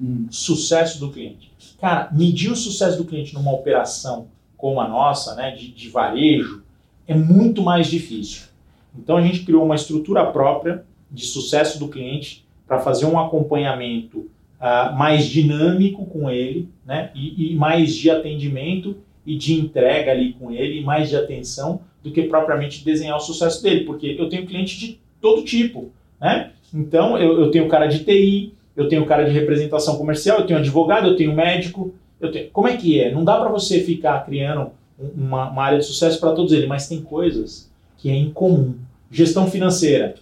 Hum. 0.00 0.26
Sucesso 0.30 1.00
do 1.00 1.10
cliente. 1.10 1.47
Cara, 1.80 2.08
medir 2.12 2.50
o 2.50 2.56
sucesso 2.56 2.98
do 2.98 3.04
cliente 3.04 3.34
numa 3.34 3.52
operação 3.52 4.28
como 4.56 4.80
a 4.80 4.88
nossa, 4.88 5.34
né, 5.36 5.52
de, 5.52 5.70
de 5.70 5.88
varejo, 5.88 6.62
é 7.06 7.14
muito 7.14 7.62
mais 7.62 7.86
difícil. 7.86 8.48
Então 8.96 9.16
a 9.16 9.22
gente 9.22 9.44
criou 9.44 9.64
uma 9.64 9.76
estrutura 9.76 10.26
própria 10.26 10.84
de 11.10 11.24
sucesso 11.24 11.78
do 11.78 11.88
cliente 11.88 12.44
para 12.66 12.80
fazer 12.80 13.06
um 13.06 13.18
acompanhamento 13.18 14.18
uh, 14.60 14.94
mais 14.96 15.26
dinâmico 15.26 16.04
com 16.06 16.28
ele, 16.28 16.68
né, 16.84 17.10
e, 17.14 17.52
e 17.52 17.54
mais 17.54 17.94
de 17.94 18.10
atendimento 18.10 18.96
e 19.24 19.36
de 19.36 19.54
entrega 19.54 20.10
ali 20.10 20.32
com 20.32 20.50
ele, 20.50 20.80
e 20.80 20.84
mais 20.84 21.08
de 21.08 21.16
atenção 21.16 21.80
do 22.02 22.10
que 22.10 22.22
propriamente 22.22 22.84
desenhar 22.84 23.16
o 23.16 23.20
sucesso 23.20 23.62
dele, 23.62 23.84
porque 23.84 24.16
eu 24.18 24.28
tenho 24.28 24.46
cliente 24.46 24.78
de 24.78 24.98
todo 25.20 25.44
tipo, 25.44 25.90
né? 26.20 26.52
Então 26.72 27.18
eu, 27.18 27.40
eu 27.40 27.50
tenho 27.50 27.68
cara 27.68 27.86
de 27.86 28.04
TI, 28.04 28.54
eu 28.78 28.88
tenho 28.88 29.04
cara 29.04 29.24
de 29.24 29.32
representação 29.32 29.96
comercial, 29.96 30.38
eu 30.38 30.46
tenho 30.46 30.60
advogado, 30.60 31.08
eu 31.08 31.16
tenho 31.16 31.34
médico, 31.34 31.92
eu 32.20 32.30
tenho... 32.30 32.48
como 32.50 32.68
é 32.68 32.76
que 32.76 33.00
é? 33.00 33.10
Não 33.10 33.24
dá 33.24 33.36
para 33.36 33.48
você 33.48 33.80
ficar 33.80 34.24
criando 34.24 34.70
uma, 35.16 35.50
uma 35.50 35.64
área 35.64 35.78
de 35.78 35.84
sucesso 35.84 36.20
para 36.20 36.30
todos 36.30 36.52
eles, 36.52 36.68
mas 36.68 36.88
tem 36.88 37.02
coisas 37.02 37.68
que 37.96 38.08
é 38.08 38.14
incomum. 38.14 38.76
Gestão 39.10 39.50
financeira 39.50 40.14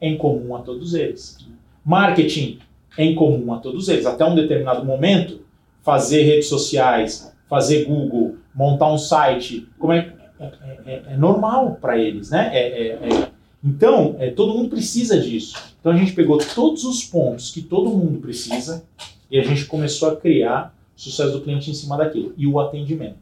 é 0.00 0.08
incomum 0.08 0.54
a 0.54 0.60
todos 0.60 0.94
eles. 0.94 1.38
Marketing 1.84 2.60
é 2.96 3.04
incomum 3.04 3.52
a 3.52 3.58
todos 3.58 3.88
eles. 3.88 4.06
Até 4.06 4.24
um 4.24 4.36
determinado 4.36 4.84
momento, 4.84 5.40
fazer 5.82 6.22
redes 6.22 6.48
sociais, 6.48 7.34
fazer 7.48 7.86
Google, 7.86 8.36
montar 8.54 8.92
um 8.92 8.98
site, 8.98 9.66
como 9.80 9.92
é, 9.92 10.12
é, 10.38 10.44
é, 10.86 11.02
é 11.10 11.16
normal 11.16 11.76
para 11.80 11.98
eles, 11.98 12.30
né? 12.30 12.50
É, 12.52 13.29
é, 13.62 13.66
é 13.66 13.70
então, 13.70 14.16
todo 14.34 14.54
mundo 14.54 14.70
precisa 14.70 15.20
disso. 15.20 15.56
Então 15.80 15.92
a 15.92 15.96
gente 15.96 16.12
pegou 16.12 16.38
todos 16.38 16.84
os 16.84 17.04
pontos 17.04 17.50
que 17.50 17.62
todo 17.62 17.90
mundo 17.90 18.18
precisa 18.20 18.84
e 19.30 19.38
a 19.38 19.42
gente 19.42 19.66
começou 19.66 20.10
a 20.10 20.16
criar 20.16 20.74
o 20.96 21.00
sucesso 21.00 21.32
do 21.32 21.40
cliente 21.40 21.70
em 21.70 21.74
cima 21.74 21.96
daquilo 21.96 22.34
e 22.36 22.46
o 22.46 22.58
atendimento. 22.60 23.18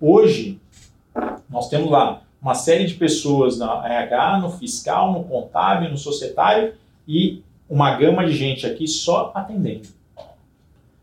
Hoje, 0.00 0.60
nós 1.48 1.68
temos 1.68 1.90
lá 1.90 2.22
uma 2.40 2.54
série 2.54 2.86
de 2.86 2.94
pessoas 2.94 3.58
na 3.58 3.86
RH, 3.86 4.40
no 4.40 4.50
fiscal, 4.50 5.12
no 5.12 5.24
contábil, 5.24 5.90
no 5.90 5.98
societário 5.98 6.74
e 7.06 7.42
uma 7.68 7.96
gama 7.96 8.24
de 8.24 8.32
gente 8.32 8.66
aqui 8.66 8.86
só 8.86 9.32
atendendo. 9.34 9.88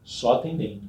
Só 0.04 0.34
atendendo. 0.34 0.82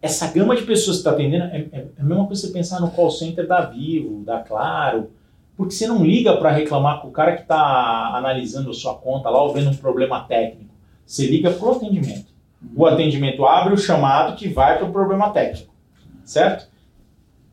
Essa 0.00 0.28
gama 0.28 0.54
de 0.54 0.62
pessoas 0.62 0.98
que 0.98 1.00
está 1.00 1.10
atendendo 1.10 1.44
é, 1.44 1.56
é, 1.56 1.78
é, 1.78 1.86
a 1.98 2.04
mesma 2.04 2.26
coisa 2.26 2.42
que 2.42 2.48
você 2.48 2.52
pensar 2.52 2.80
no 2.80 2.90
call 2.90 3.10
center 3.10 3.46
da 3.46 3.62
Vivo, 3.62 4.22
da 4.24 4.40
Claro, 4.40 5.10
porque 5.56 5.74
você 5.74 5.86
não 5.86 6.04
liga 6.04 6.36
para 6.36 6.50
reclamar 6.50 7.00
com 7.00 7.08
o 7.08 7.12
cara 7.12 7.34
que 7.34 7.42
está 7.42 8.14
analisando 8.14 8.70
a 8.70 8.74
sua 8.74 8.94
conta 8.94 9.30
lá 9.30 9.42
ou 9.42 9.52
vendo 9.52 9.70
um 9.70 9.76
problema 9.76 10.20
técnico. 10.20 10.74
Você 11.04 11.26
liga 11.26 11.50
para 11.50 11.66
o 11.66 11.72
atendimento. 11.72 12.26
O 12.74 12.84
atendimento 12.84 13.44
abre 13.46 13.72
o 13.72 13.78
chamado 13.78 14.36
que 14.36 14.48
vai 14.48 14.78
para 14.78 14.86
o 14.86 14.92
problema 14.92 15.30
técnico. 15.30 15.72
Certo? 16.24 16.68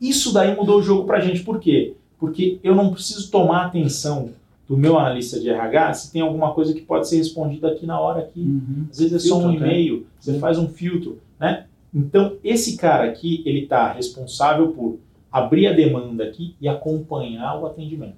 Isso 0.00 0.32
daí 0.32 0.54
mudou 0.54 0.80
o 0.80 0.82
jogo 0.82 1.06
para 1.06 1.18
a 1.18 1.20
gente. 1.20 1.42
Por 1.42 1.58
quê? 1.60 1.94
Porque 2.18 2.58
eu 2.62 2.74
não 2.74 2.92
preciso 2.92 3.30
tomar 3.30 3.66
atenção 3.66 4.30
do 4.68 4.76
meu 4.76 4.98
analista 4.98 5.38
de 5.38 5.48
RH 5.48 5.94
se 5.94 6.12
tem 6.12 6.22
alguma 6.22 6.52
coisa 6.52 6.72
que 6.72 6.80
pode 6.80 7.08
ser 7.08 7.18
respondida 7.18 7.68
aqui 7.68 7.86
na 7.86 8.00
hora 8.00 8.20
aqui. 8.20 8.40
Uhum. 8.40 8.86
Às 8.90 8.98
vezes 8.98 9.24
é 9.24 9.28
só 9.28 9.38
um 9.38 9.52
e-mail, 9.52 10.06
você 10.18 10.38
faz 10.38 10.58
um 10.58 10.68
filtro, 10.68 11.20
né? 11.38 11.66
Então, 11.94 12.36
esse 12.42 12.76
cara 12.76 13.04
aqui, 13.04 13.42
ele 13.46 13.60
está 13.60 13.92
responsável 13.92 14.72
por 14.72 14.98
abrir 15.34 15.66
a 15.66 15.72
demanda 15.72 16.22
aqui 16.22 16.54
e 16.60 16.68
acompanhar 16.68 17.58
o 17.58 17.66
atendimento. 17.66 18.14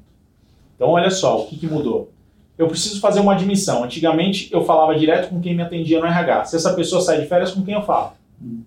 Então, 0.75 0.91
olha 0.91 1.11
só, 1.11 1.41
o 1.41 1.47
que, 1.47 1.57
que 1.57 1.67
mudou? 1.67 2.11
Eu 2.59 2.69
preciso 2.69 3.01
fazer 3.01 3.21
uma 3.21 3.33
admissão. 3.33 3.83
Antigamente, 3.83 4.53
eu 4.53 4.63
falava 4.63 4.95
direto 4.95 5.31
com 5.31 5.41
quem 5.41 5.55
me 5.55 5.63
atendia 5.63 5.99
no 5.99 6.05
RH. 6.05 6.45
Se 6.45 6.57
essa 6.57 6.75
pessoa 6.75 7.01
sai 7.01 7.23
de 7.23 7.27
férias, 7.27 7.53
com 7.53 7.65
quem 7.65 7.73
eu 7.73 7.81
falo? 7.81 8.13
Hum. 8.43 8.61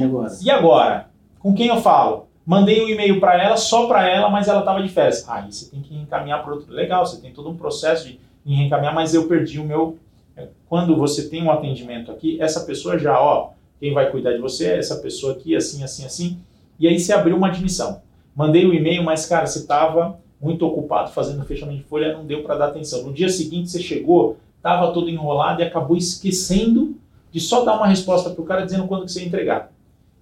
e, 0.00 0.04
agora? 0.04 0.32
e 0.42 0.50
agora? 0.50 1.10
Com 1.38 1.54
quem 1.54 1.66
eu 1.66 1.76
falo? 1.76 2.26
Mandei 2.46 2.82
um 2.82 2.88
e-mail 2.88 3.20
para 3.20 3.36
ela, 3.36 3.58
só 3.58 3.86
para 3.86 4.08
ela, 4.08 4.30
mas 4.30 4.48
ela 4.48 4.60
estava 4.60 4.82
de 4.82 4.88
férias. 4.88 5.28
Aí 5.28 5.52
você 5.52 5.70
tem 5.70 5.82
que 5.82 5.94
encaminhar 5.94 6.42
para 6.42 6.54
outro. 6.54 6.72
Legal, 6.72 7.04
você 7.04 7.20
tem 7.20 7.34
todo 7.34 7.50
um 7.50 7.56
processo 7.56 8.08
de 8.08 8.18
reencaminhar, 8.46 8.94
mas 8.94 9.12
eu 9.12 9.28
perdi 9.28 9.60
o 9.60 9.64
meu. 9.64 9.98
É, 10.34 10.48
quando 10.66 10.96
você 10.96 11.28
tem 11.28 11.42
um 11.42 11.50
atendimento 11.50 12.10
aqui, 12.10 12.40
essa 12.40 12.60
pessoa 12.60 12.98
já, 12.98 13.20
ó, 13.20 13.50
quem 13.78 13.92
vai 13.92 14.10
cuidar 14.10 14.32
de 14.32 14.38
você 14.38 14.68
é 14.68 14.78
essa 14.78 14.96
pessoa 14.96 15.34
aqui, 15.34 15.54
assim, 15.54 15.84
assim, 15.84 16.06
assim. 16.06 16.38
E 16.78 16.86
aí 16.86 16.98
você 16.98 17.12
abriu 17.12 17.36
uma 17.36 17.48
admissão. 17.48 18.02
Mandei 18.34 18.64
o 18.64 18.70
um 18.70 18.74
e-mail, 18.74 19.02
mas, 19.02 19.26
cara, 19.26 19.46
você 19.46 19.60
estava 19.60 20.20
muito 20.40 20.64
ocupado 20.64 21.10
fazendo 21.10 21.44
fechamento 21.44 21.78
de 21.78 21.84
folha, 21.84 22.12
não 22.12 22.24
deu 22.24 22.42
para 22.42 22.56
dar 22.56 22.68
atenção. 22.68 23.02
No 23.02 23.12
dia 23.12 23.28
seguinte 23.28 23.70
você 23.70 23.80
chegou, 23.80 24.36
estava 24.56 24.92
todo 24.92 25.08
enrolado 25.08 25.60
e 25.60 25.64
acabou 25.64 25.96
esquecendo 25.96 26.96
de 27.32 27.40
só 27.40 27.64
dar 27.64 27.76
uma 27.76 27.86
resposta 27.86 28.30
para 28.30 28.40
o 28.40 28.44
cara 28.44 28.64
dizendo 28.64 28.86
quando 28.86 29.04
que 29.04 29.12
você 29.12 29.20
ia 29.20 29.26
entregar 29.26 29.72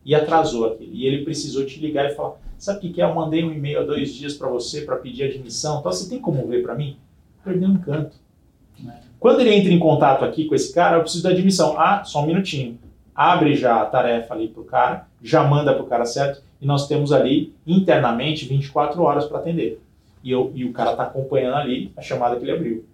e 0.04 0.14
atrasou 0.14 0.66
aquilo. 0.66 0.94
E 0.94 1.06
ele 1.06 1.24
precisou 1.24 1.66
te 1.66 1.80
ligar 1.80 2.10
e 2.10 2.14
falar: 2.14 2.34
sabe 2.56 2.78
o 2.78 2.80
que, 2.80 2.92
que 2.94 3.02
é? 3.02 3.04
Eu 3.04 3.14
mandei 3.14 3.44
um 3.44 3.52
e-mail 3.52 3.80
há 3.80 3.82
dois 3.82 4.14
dias 4.14 4.34
para 4.34 4.48
você 4.48 4.82
para 4.82 4.96
pedir 4.96 5.24
admissão. 5.24 5.80
Então, 5.80 5.92
você 5.92 6.08
tem 6.08 6.18
como 6.18 6.46
ver 6.46 6.62
para 6.62 6.74
mim? 6.74 6.96
Perdeu 7.44 7.68
um 7.68 7.72
encanto. 7.72 8.16
Né? 8.78 9.00
Quando 9.18 9.40
ele 9.40 9.54
entra 9.54 9.72
em 9.72 9.78
contato 9.78 10.24
aqui 10.24 10.46
com 10.46 10.54
esse 10.54 10.72
cara, 10.72 10.96
eu 10.96 11.02
preciso 11.02 11.24
da 11.24 11.30
admissão. 11.30 11.78
Ah, 11.78 12.04
só 12.04 12.22
um 12.22 12.26
minutinho. 12.26 12.78
Abre 13.16 13.54
já 13.54 13.80
a 13.80 13.86
tarefa 13.86 14.34
ali 14.34 14.48
para 14.48 14.60
o 14.60 14.64
cara, 14.64 15.06
já 15.22 15.42
manda 15.42 15.72
para 15.72 15.82
o 15.82 15.86
cara 15.86 16.04
certo, 16.04 16.42
e 16.60 16.66
nós 16.66 16.86
temos 16.86 17.12
ali 17.12 17.54
internamente 17.66 18.46
24 18.46 19.02
horas 19.02 19.24
para 19.24 19.38
atender. 19.38 19.80
E, 20.22 20.30
eu, 20.30 20.52
e 20.54 20.64
o 20.64 20.72
cara 20.72 20.90
está 20.90 21.04
acompanhando 21.04 21.56
ali 21.56 21.92
a 21.96 22.02
chamada 22.02 22.36
que 22.36 22.44
ele 22.44 22.52
abriu. 22.52 22.84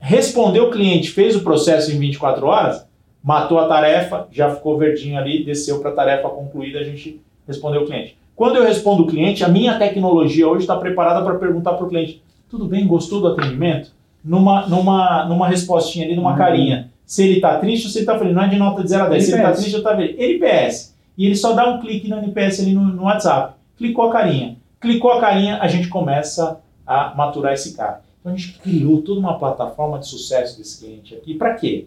Respondeu 0.00 0.68
o 0.68 0.70
cliente, 0.70 1.10
fez 1.10 1.36
o 1.36 1.42
processo 1.42 1.92
em 1.92 1.98
24 1.98 2.46
horas, 2.46 2.86
matou 3.22 3.58
a 3.58 3.68
tarefa, 3.68 4.26
já 4.32 4.54
ficou 4.54 4.78
verdinho 4.78 5.18
ali, 5.18 5.44
desceu 5.44 5.80
para 5.80 5.90
a 5.90 5.94
tarefa 5.94 6.28
concluída, 6.28 6.78
a 6.78 6.84
gente 6.84 7.20
respondeu 7.46 7.82
o 7.82 7.86
cliente. 7.86 8.16
Quando 8.34 8.56
eu 8.56 8.64
respondo 8.64 9.02
o 9.02 9.06
cliente, 9.06 9.44
a 9.44 9.48
minha 9.48 9.78
tecnologia 9.78 10.48
hoje 10.48 10.62
está 10.62 10.76
preparada 10.76 11.22
para 11.22 11.38
perguntar 11.38 11.74
para 11.74 11.84
o 11.84 11.88
cliente: 11.88 12.22
tudo 12.48 12.66
bem, 12.66 12.86
gostou 12.86 13.20
do 13.20 13.28
atendimento? 13.28 13.92
Numa, 14.24 14.66
numa, 14.66 15.24
numa 15.26 15.48
respostinha 15.48 16.06
ali, 16.06 16.16
numa 16.16 16.32
uhum. 16.32 16.36
carinha. 16.36 16.91
Se 17.04 17.24
ele 17.24 17.36
está 17.36 17.58
triste 17.58 17.84
ou 17.84 17.90
se 17.90 17.98
ele 17.98 18.02
está 18.04 18.18
feliz. 18.18 18.34
Não 18.34 18.42
é 18.42 18.48
de 18.48 18.56
nota 18.56 18.82
de 18.82 18.90
0 18.90 19.04
a 19.04 19.08
10. 19.08 19.24
Se 19.24 19.30
ele 19.32 19.38
está 19.38 19.52
triste 19.52 19.74
ou 19.74 19.78
está 19.78 19.96
feliz. 19.96 20.18
NPS. 20.18 20.96
E 21.16 21.26
ele 21.26 21.36
só 21.36 21.52
dá 21.52 21.68
um 21.68 21.80
clique 21.80 22.08
no 22.08 22.18
NPS 22.18 22.60
ali 22.60 22.72
no, 22.72 22.84
no 22.84 23.02
WhatsApp. 23.04 23.54
Clicou 23.76 24.08
a 24.08 24.12
carinha. 24.12 24.56
Clicou 24.80 25.12
a 25.12 25.20
carinha, 25.20 25.58
a 25.60 25.68
gente 25.68 25.88
começa 25.88 26.60
a 26.86 27.14
maturar 27.14 27.52
esse 27.52 27.76
cara. 27.76 28.02
Então 28.20 28.32
a 28.32 28.36
gente 28.36 28.58
criou 28.58 29.02
toda 29.02 29.20
uma 29.20 29.38
plataforma 29.38 29.98
de 29.98 30.08
sucesso 30.08 30.58
desse 30.58 30.80
cliente 30.80 31.14
aqui. 31.14 31.34
Para 31.34 31.54
quê? 31.54 31.86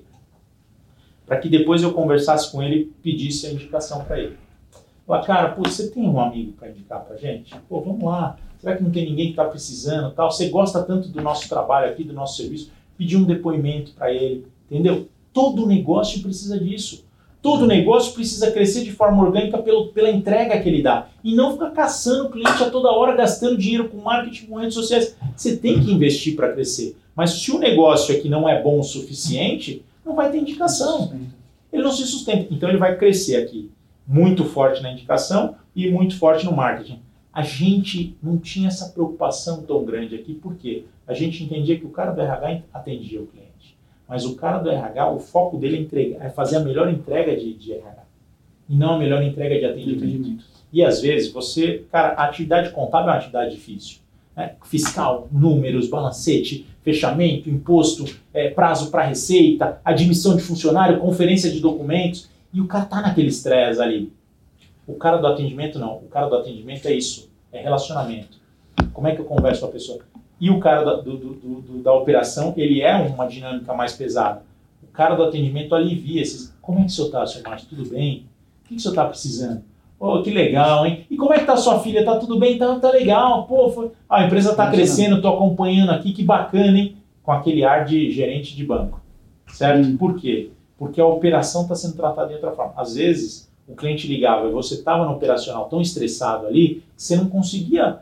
para 1.25 1.37
que 1.37 1.49
depois 1.49 1.81
eu 1.81 1.93
conversasse 1.93 2.51
com 2.51 2.61
ele 2.61 2.75
e 2.75 2.85
pedisse 2.85 3.47
a 3.47 3.51
indicação 3.51 4.03
para 4.05 4.19
ele. 4.19 4.37
Falar, 5.05 5.23
cara, 5.23 5.49
pô, 5.49 5.63
você 5.63 5.89
tem 5.89 6.07
um 6.07 6.19
amigo 6.19 6.53
para 6.53 6.69
indicar 6.69 7.01
para 7.01 7.15
gente? 7.17 7.55
Pô, 7.67 7.81
vamos 7.81 8.03
lá. 8.03 8.37
Será 8.59 8.75
que 8.75 8.83
não 8.83 8.91
tem 8.91 9.05
ninguém 9.05 9.25
que 9.27 9.31
está 9.31 9.45
precisando? 9.45 10.13
Tal? 10.13 10.31
Você 10.31 10.49
gosta 10.49 10.81
tanto 10.83 11.09
do 11.09 11.21
nosso 11.21 11.47
trabalho 11.49 11.91
aqui, 11.91 12.03
do 12.03 12.13
nosso 12.13 12.37
serviço? 12.37 12.71
Pedir 12.97 13.17
um 13.17 13.23
depoimento 13.23 13.91
para 13.93 14.11
ele, 14.11 14.47
entendeu? 14.69 15.07
Todo 15.33 15.67
negócio 15.67 16.21
precisa 16.21 16.59
disso. 16.59 17.05
Todo 17.41 17.67
negócio 17.67 18.13
precisa 18.13 18.51
crescer 18.51 18.83
de 18.83 18.91
forma 18.91 19.23
orgânica 19.23 19.59
pelo, 19.59 19.89
pela 19.89 20.09
entrega 20.09 20.59
que 20.59 20.67
ele 20.67 20.81
dá. 20.81 21.09
E 21.23 21.35
não 21.35 21.53
ficar 21.53 21.69
caçando 21.71 22.25
o 22.25 22.31
cliente 22.31 22.63
a 22.63 22.69
toda 22.71 22.91
hora, 22.91 23.15
gastando 23.15 23.57
dinheiro 23.57 23.87
com 23.87 23.97
marketing, 23.97 24.47
com 24.47 24.55
redes 24.55 24.73
sociais. 24.73 25.15
Você 25.35 25.55
tem 25.55 25.79
que 25.79 25.91
investir 25.91 26.35
para 26.35 26.51
crescer. 26.51 26.97
Mas 27.15 27.31
se 27.33 27.51
o 27.51 27.59
negócio 27.59 28.15
aqui 28.15 28.27
não 28.27 28.49
é 28.49 28.61
bom 28.61 28.79
o 28.79 28.83
suficiente, 28.83 29.85
não 30.03 30.15
vai 30.15 30.31
ter 30.31 30.39
indicação. 30.39 31.13
Ele 31.71 31.83
não 31.83 31.91
se 31.91 32.05
sustenta. 32.07 32.51
Então 32.51 32.67
ele 32.67 32.79
vai 32.79 32.97
crescer 32.97 33.35
aqui 33.35 33.69
muito 34.07 34.45
forte 34.45 34.81
na 34.81 34.91
indicação 34.91 35.55
e 35.75 35.89
muito 35.89 36.17
forte 36.17 36.45
no 36.45 36.55
marketing. 36.55 36.99
A 37.33 37.41
gente 37.41 38.15
não 38.23 38.37
tinha 38.37 38.69
essa 38.69 38.89
preocupação 38.89 39.63
tão 39.63 39.83
grande 39.83 40.15
aqui, 40.15 40.33
porque 40.33 40.85
a 41.05 41.13
gente 41.13 41.43
entendia 41.43 41.77
que 41.77 41.85
o 41.85 41.89
cara 41.89 42.11
do 42.11 42.21
RH 42.21 42.61
atendia 42.73 43.21
o 43.21 43.27
cliente. 43.27 43.44
Mas 44.07 44.25
o 44.25 44.35
cara 44.35 44.59
do 44.59 44.69
RH, 44.69 45.11
o 45.11 45.19
foco 45.19 45.57
dele 45.57 45.77
é, 45.77 45.79
entregar, 45.81 46.25
é 46.25 46.29
fazer 46.29 46.57
a 46.57 46.59
melhor 46.59 46.89
entrega 46.89 47.35
de, 47.35 47.53
de 47.53 47.73
RH. 47.73 48.03
E 48.69 48.75
não 48.75 48.95
a 48.95 48.99
melhor 48.99 49.23
entrega 49.23 49.57
de 49.57 49.65
atendimento. 49.65 49.99
de 49.99 50.05
atendimento. 50.05 50.45
E 50.71 50.83
às 50.83 51.01
vezes 51.01 51.31
você, 51.31 51.83
cara, 51.91 52.09
a 52.13 52.25
atividade 52.25 52.71
contábil 52.71 53.09
é 53.09 53.11
uma 53.11 53.17
atividade 53.17 53.55
difícil. 53.55 53.99
Né? 54.35 54.55
Fiscal, 54.65 55.27
números, 55.31 55.87
balancete, 55.87 56.67
fechamento, 56.83 57.49
imposto, 57.49 58.05
é, 58.33 58.49
prazo 58.49 58.91
para 58.91 59.03
receita, 59.03 59.79
admissão 59.83 60.35
de 60.35 60.43
funcionário, 60.43 60.99
conferência 60.99 61.49
de 61.49 61.59
documentos, 61.59 62.29
e 62.53 62.61
o 62.61 62.67
cara 62.67 62.85
tá 62.85 63.01
naquele 63.01 63.29
estresse 63.29 63.81
ali. 63.81 64.11
O 64.87 64.93
cara 64.93 65.17
do 65.17 65.25
atendimento 65.25 65.79
não. 65.79 65.97
O 65.97 66.07
cara 66.09 66.27
do 66.27 66.35
atendimento 66.35 66.87
é 66.87 66.93
isso, 66.93 67.29
é 67.51 67.61
relacionamento. 67.61 68.37
Como 68.93 69.07
é 69.07 69.15
que 69.15 69.21
eu 69.21 69.25
converso 69.25 69.61
com 69.61 69.67
a 69.67 69.71
pessoa? 69.71 69.99
E 70.39 70.49
o 70.49 70.59
cara 70.59 70.83
da, 70.83 70.95
do, 70.95 71.17
do, 71.17 71.61
do, 71.61 71.83
da 71.83 71.93
operação, 71.93 72.53
ele 72.57 72.81
é 72.81 72.95
uma 72.95 73.27
dinâmica 73.27 73.73
mais 73.73 73.93
pesada. 73.93 74.43
O 74.83 74.87
cara 74.87 75.15
do 75.15 75.23
atendimento 75.23 75.73
alivia 75.73 76.21
esses. 76.21 76.53
Como 76.61 76.79
é 76.79 76.81
que 76.81 76.87
o 76.87 76.91
senhor 76.91 77.07
está, 77.07 77.25
senhor 77.25 77.47
Márcio? 77.47 77.69
Tudo 77.69 77.89
bem? 77.89 78.25
O 78.63 78.67
que, 78.67 78.69
que 78.69 78.75
o 78.75 78.79
senhor 78.79 78.93
está 78.93 79.05
precisando? 79.05 79.63
Oh, 79.99 80.21
que 80.21 80.29
legal, 80.29 80.85
hein? 80.85 81.05
E 81.09 81.15
como 81.15 81.33
é 81.33 81.39
que 81.39 81.45
tá 81.45 81.55
sua 81.55 81.79
filha? 81.79 82.03
Tá 82.03 82.17
tudo 82.17 82.37
bem? 82.37 82.57
Tá, 82.57 82.77
tá 82.79 82.91
legal. 82.91 83.45
Pô, 83.45 83.69
foi... 83.69 83.91
a 84.09 84.25
empresa 84.25 84.53
tá 84.53 84.69
crescendo, 84.69 85.21
tô 85.21 85.29
acompanhando 85.29 85.91
aqui, 85.91 86.11
que 86.11 86.23
bacana, 86.23 86.77
hein? 86.77 86.97
Com 87.23 87.31
aquele 87.31 87.63
ar 87.63 87.85
de 87.85 88.11
gerente 88.11 88.55
de 88.55 88.63
banco. 88.65 89.01
Certo? 89.47 89.87
Hum. 89.87 89.97
Por 89.97 90.15
quê? 90.15 90.51
Porque 90.77 90.99
a 90.99 91.05
operação 91.05 91.61
está 91.63 91.75
sendo 91.75 91.95
tratada 91.95 92.27
de 92.27 92.33
outra 92.33 92.51
forma. 92.51 92.73
Às 92.75 92.95
vezes, 92.95 93.49
o 93.67 93.73
cliente 93.73 94.07
ligava 94.07 94.47
e 94.47 94.51
você 94.51 94.75
estava 94.75 95.05
no 95.05 95.13
operacional 95.13 95.65
tão 95.69 95.79
estressado 95.79 96.45
ali, 96.45 96.83
que 96.95 97.01
você 97.01 97.15
não 97.15 97.27
conseguia 97.27 97.99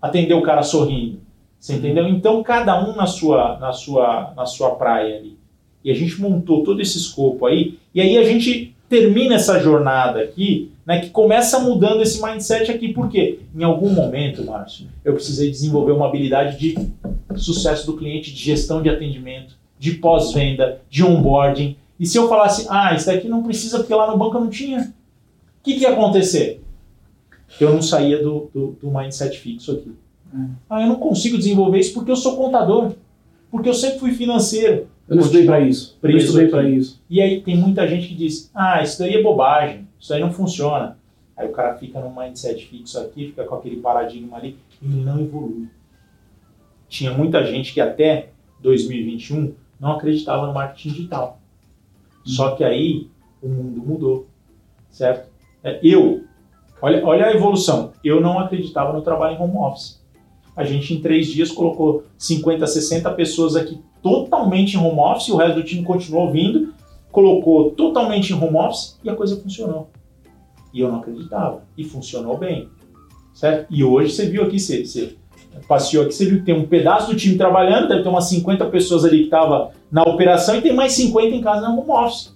atender 0.00 0.34
o 0.34 0.42
cara 0.42 0.62
sorrindo. 0.62 1.23
Você 1.64 1.76
entendeu? 1.76 2.06
Então 2.06 2.42
cada 2.42 2.86
um 2.86 2.94
na 2.94 3.06
sua, 3.06 3.58
na 3.58 3.72
sua, 3.72 4.34
na 4.36 4.44
sua 4.44 4.74
praia 4.74 5.16
ali. 5.16 5.38
E 5.82 5.90
a 5.90 5.94
gente 5.94 6.20
montou 6.20 6.62
todo 6.62 6.82
esse 6.82 6.98
escopo 6.98 7.46
aí, 7.46 7.78
e 7.94 8.02
aí 8.02 8.18
a 8.18 8.22
gente 8.22 8.76
termina 8.86 9.36
essa 9.36 9.58
jornada 9.58 10.20
aqui, 10.20 10.70
né, 10.84 11.00
que 11.00 11.08
começa 11.08 11.58
mudando 11.58 12.02
esse 12.02 12.22
mindset 12.22 12.70
aqui, 12.70 12.92
porque 12.92 13.38
em 13.56 13.64
algum 13.64 13.88
momento, 13.88 14.44
Márcio, 14.44 14.88
eu 15.02 15.14
precisei 15.14 15.50
desenvolver 15.50 15.92
uma 15.92 16.06
habilidade 16.06 16.58
de 16.58 16.76
sucesso 17.34 17.86
do 17.86 17.96
cliente, 17.96 18.34
de 18.34 18.42
gestão 18.42 18.82
de 18.82 18.90
atendimento, 18.90 19.56
de 19.78 19.92
pós-venda, 19.92 20.82
de 20.90 21.02
onboarding. 21.02 21.78
E 21.98 22.04
se 22.04 22.18
eu 22.18 22.28
falasse, 22.28 22.66
ah, 22.68 22.94
isso 22.94 23.06
daqui 23.06 23.26
não 23.26 23.42
precisa 23.42 23.78
porque 23.78 23.94
lá 23.94 24.10
no 24.10 24.18
banco 24.18 24.36
eu 24.36 24.42
não 24.42 24.50
tinha, 24.50 24.80
o 24.80 25.64
que, 25.64 25.76
que 25.76 25.84
ia 25.84 25.92
acontecer? 25.92 26.62
Eu 27.58 27.72
não 27.72 27.80
saía 27.80 28.22
do, 28.22 28.50
do, 28.52 28.76
do 28.82 28.90
mindset 28.90 29.38
fixo 29.38 29.72
aqui. 29.72 30.03
Hum. 30.34 30.50
Ah, 30.68 30.82
eu 30.82 30.88
não 30.88 30.96
consigo 30.96 31.38
desenvolver 31.38 31.78
isso 31.78 31.94
porque 31.94 32.10
eu 32.10 32.16
sou 32.16 32.36
contador, 32.36 32.92
porque 33.50 33.68
eu 33.68 33.74
sempre 33.74 34.00
fui 34.00 34.12
financeiro. 34.12 34.88
Eu 35.08 35.16
não 35.16 35.22
estudei 35.22 35.46
para 35.46 35.60
isso. 35.60 35.94
Eu 35.94 36.00
Preso 36.00 36.24
estudei 36.26 36.44
aqui. 36.44 36.50
para 36.50 36.68
isso. 36.68 37.00
E 37.08 37.20
aí 37.20 37.40
tem 37.40 37.56
muita 37.56 37.86
gente 37.86 38.08
que 38.08 38.14
diz, 38.14 38.50
ah, 38.54 38.82
isso 38.82 38.98
daí 38.98 39.14
é 39.14 39.22
bobagem, 39.22 39.86
isso 40.00 40.08
daí 40.08 40.20
não 40.20 40.32
funciona. 40.32 40.98
Aí 41.36 41.48
o 41.48 41.52
cara 41.52 41.76
fica 41.76 42.00
num 42.00 42.14
mindset 42.14 42.66
fixo 42.66 42.98
aqui, 42.98 43.26
fica 43.26 43.44
com 43.44 43.54
aquele 43.54 43.76
paradigma 43.76 44.36
ali, 44.38 44.56
e 44.80 44.86
ele 44.86 45.04
não 45.04 45.20
evolui. 45.20 45.68
Tinha 46.88 47.12
muita 47.12 47.44
gente 47.44 47.72
que 47.72 47.80
até 47.80 48.30
2021 48.60 49.52
não 49.80 49.92
acreditava 49.92 50.46
no 50.46 50.54
marketing 50.54 50.88
digital. 50.90 51.38
Só 52.24 52.52
que 52.52 52.64
aí 52.64 53.08
o 53.42 53.48
mundo 53.48 53.82
mudou, 53.84 54.26
certo? 54.90 55.28
É, 55.62 55.78
Eu, 55.82 56.24
olha, 56.80 57.04
olha 57.04 57.26
a 57.26 57.32
evolução, 57.32 57.92
eu 58.02 58.20
não 58.20 58.38
acreditava 58.38 58.92
no 58.92 59.02
trabalho 59.02 59.36
em 59.36 59.40
home 59.40 59.56
office. 59.56 60.02
A 60.56 60.64
gente 60.64 60.94
em 60.94 61.00
três 61.00 61.26
dias 61.26 61.50
colocou 61.50 62.04
50, 62.16 62.66
60 62.66 63.10
pessoas 63.12 63.56
aqui 63.56 63.80
totalmente 64.02 64.76
em 64.76 64.80
home 64.80 65.00
office, 65.00 65.30
o 65.30 65.36
resto 65.36 65.56
do 65.56 65.64
time 65.64 65.82
continuou 65.82 66.30
vindo, 66.30 66.74
colocou 67.10 67.70
totalmente 67.70 68.32
em 68.32 68.36
home 68.36 68.56
office 68.56 68.98
e 69.02 69.08
a 69.08 69.14
coisa 69.14 69.40
funcionou. 69.40 69.88
E 70.72 70.80
eu 70.80 70.90
não 70.90 70.98
acreditava. 70.98 71.62
E 71.76 71.84
funcionou 71.84 72.36
bem. 72.36 72.68
Certo? 73.32 73.66
E 73.70 73.82
hoje 73.82 74.12
você 74.12 74.26
viu 74.26 74.42
aqui, 74.42 74.60
você, 74.60 74.84
você 74.84 75.16
passeou 75.66 76.04
aqui, 76.04 76.14
você 76.14 76.26
viu 76.26 76.38
que 76.38 76.44
tem 76.44 76.54
um 76.54 76.66
pedaço 76.66 77.10
do 77.10 77.16
time 77.16 77.36
trabalhando, 77.36 77.88
deve 77.88 78.02
ter 78.02 78.08
umas 78.08 78.28
50 78.28 78.66
pessoas 78.66 79.04
ali 79.04 79.18
que 79.18 79.24
estavam 79.24 79.70
na 79.90 80.02
operação 80.02 80.56
e 80.56 80.60
tem 80.60 80.74
mais 80.74 80.92
50 80.92 81.34
em 81.34 81.40
casa 81.40 81.68
no 81.68 81.80
home 81.80 81.90
office. 81.90 82.34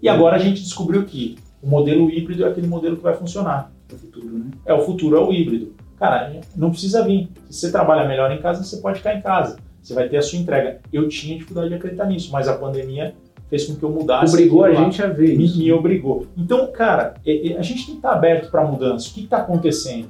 E 0.00 0.08
agora 0.08 0.36
a 0.36 0.38
gente 0.38 0.62
descobriu 0.62 1.04
que 1.04 1.36
o 1.62 1.68
modelo 1.68 2.10
híbrido 2.10 2.44
é 2.44 2.48
aquele 2.48 2.66
modelo 2.66 2.96
que 2.96 3.02
vai 3.02 3.14
funcionar. 3.14 3.72
É 3.90 3.94
o 3.94 3.98
futuro, 3.98 4.38
né? 4.38 4.50
É 4.66 4.74
o 4.74 4.82
futuro, 4.82 5.16
é 5.16 5.20
o 5.20 5.32
híbrido. 5.32 5.74
Cara, 5.98 6.40
não 6.56 6.70
precisa 6.70 7.04
vir. 7.04 7.28
Se 7.48 7.60
você 7.60 7.72
trabalha 7.72 8.06
melhor 8.08 8.30
em 8.32 8.40
casa, 8.40 8.62
você 8.62 8.78
pode 8.78 8.98
ficar 8.98 9.14
em 9.14 9.22
casa. 9.22 9.56
Você 9.82 9.94
vai 9.94 10.08
ter 10.08 10.16
a 10.16 10.22
sua 10.22 10.38
entrega. 10.38 10.80
Eu 10.92 11.08
tinha 11.08 11.34
dificuldade 11.34 11.68
de 11.68 11.74
acreditar 11.74 12.06
nisso, 12.06 12.30
mas 12.32 12.48
a 12.48 12.56
pandemia 12.56 13.14
fez 13.48 13.66
com 13.66 13.74
que 13.76 13.82
eu 13.82 13.90
mudasse. 13.90 14.32
Obrigou 14.32 14.64
a 14.64 14.68
lá. 14.68 14.74
gente 14.74 15.02
a 15.02 15.06
ver 15.06 15.36
me, 15.36 15.44
isso. 15.44 15.58
me 15.58 15.70
obrigou. 15.72 16.26
Então, 16.36 16.72
cara, 16.72 17.14
é- 17.24 17.52
é- 17.52 17.58
a 17.58 17.62
gente 17.62 17.84
tem 17.84 17.94
que 17.94 17.98
estar 17.98 18.12
aberto 18.12 18.50
para 18.50 18.64
mudança. 18.64 19.08
O 19.08 19.12
que 19.12 19.24
está 19.24 19.38
acontecendo? 19.38 20.08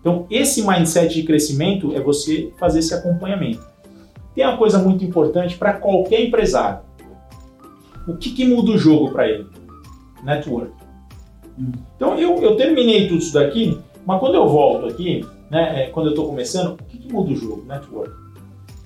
Então, 0.00 0.26
esse 0.30 0.64
mindset 0.66 1.12
de 1.12 1.24
crescimento 1.24 1.94
é 1.94 2.00
você 2.00 2.52
fazer 2.58 2.78
esse 2.78 2.94
acompanhamento. 2.94 3.66
Tem 4.34 4.46
uma 4.46 4.56
coisa 4.56 4.78
muito 4.78 5.04
importante 5.04 5.56
para 5.56 5.72
qualquer 5.72 6.20
empresário. 6.24 6.80
O 8.06 8.16
que, 8.16 8.30
que 8.30 8.44
muda 8.44 8.70
o 8.70 8.78
jogo 8.78 9.10
para 9.10 9.28
ele? 9.28 9.46
Network. 10.22 10.70
Hum. 11.58 11.72
Então, 11.96 12.16
eu, 12.16 12.36
eu 12.40 12.54
terminei 12.56 13.08
tudo 13.08 13.18
isso 13.18 13.34
daqui, 13.34 13.80
mas 14.06 14.20
quando 14.20 14.36
eu 14.36 14.48
volto 14.48 14.86
aqui, 14.86 15.26
né, 15.50 15.82
é, 15.82 15.90
quando 15.90 16.06
eu 16.06 16.10
estou 16.10 16.26
começando, 16.26 16.74
o 16.74 16.84
que, 16.84 16.98
que 16.98 17.12
muda 17.12 17.32
o 17.32 17.36
jogo? 17.36 17.64
Network. 17.66 18.14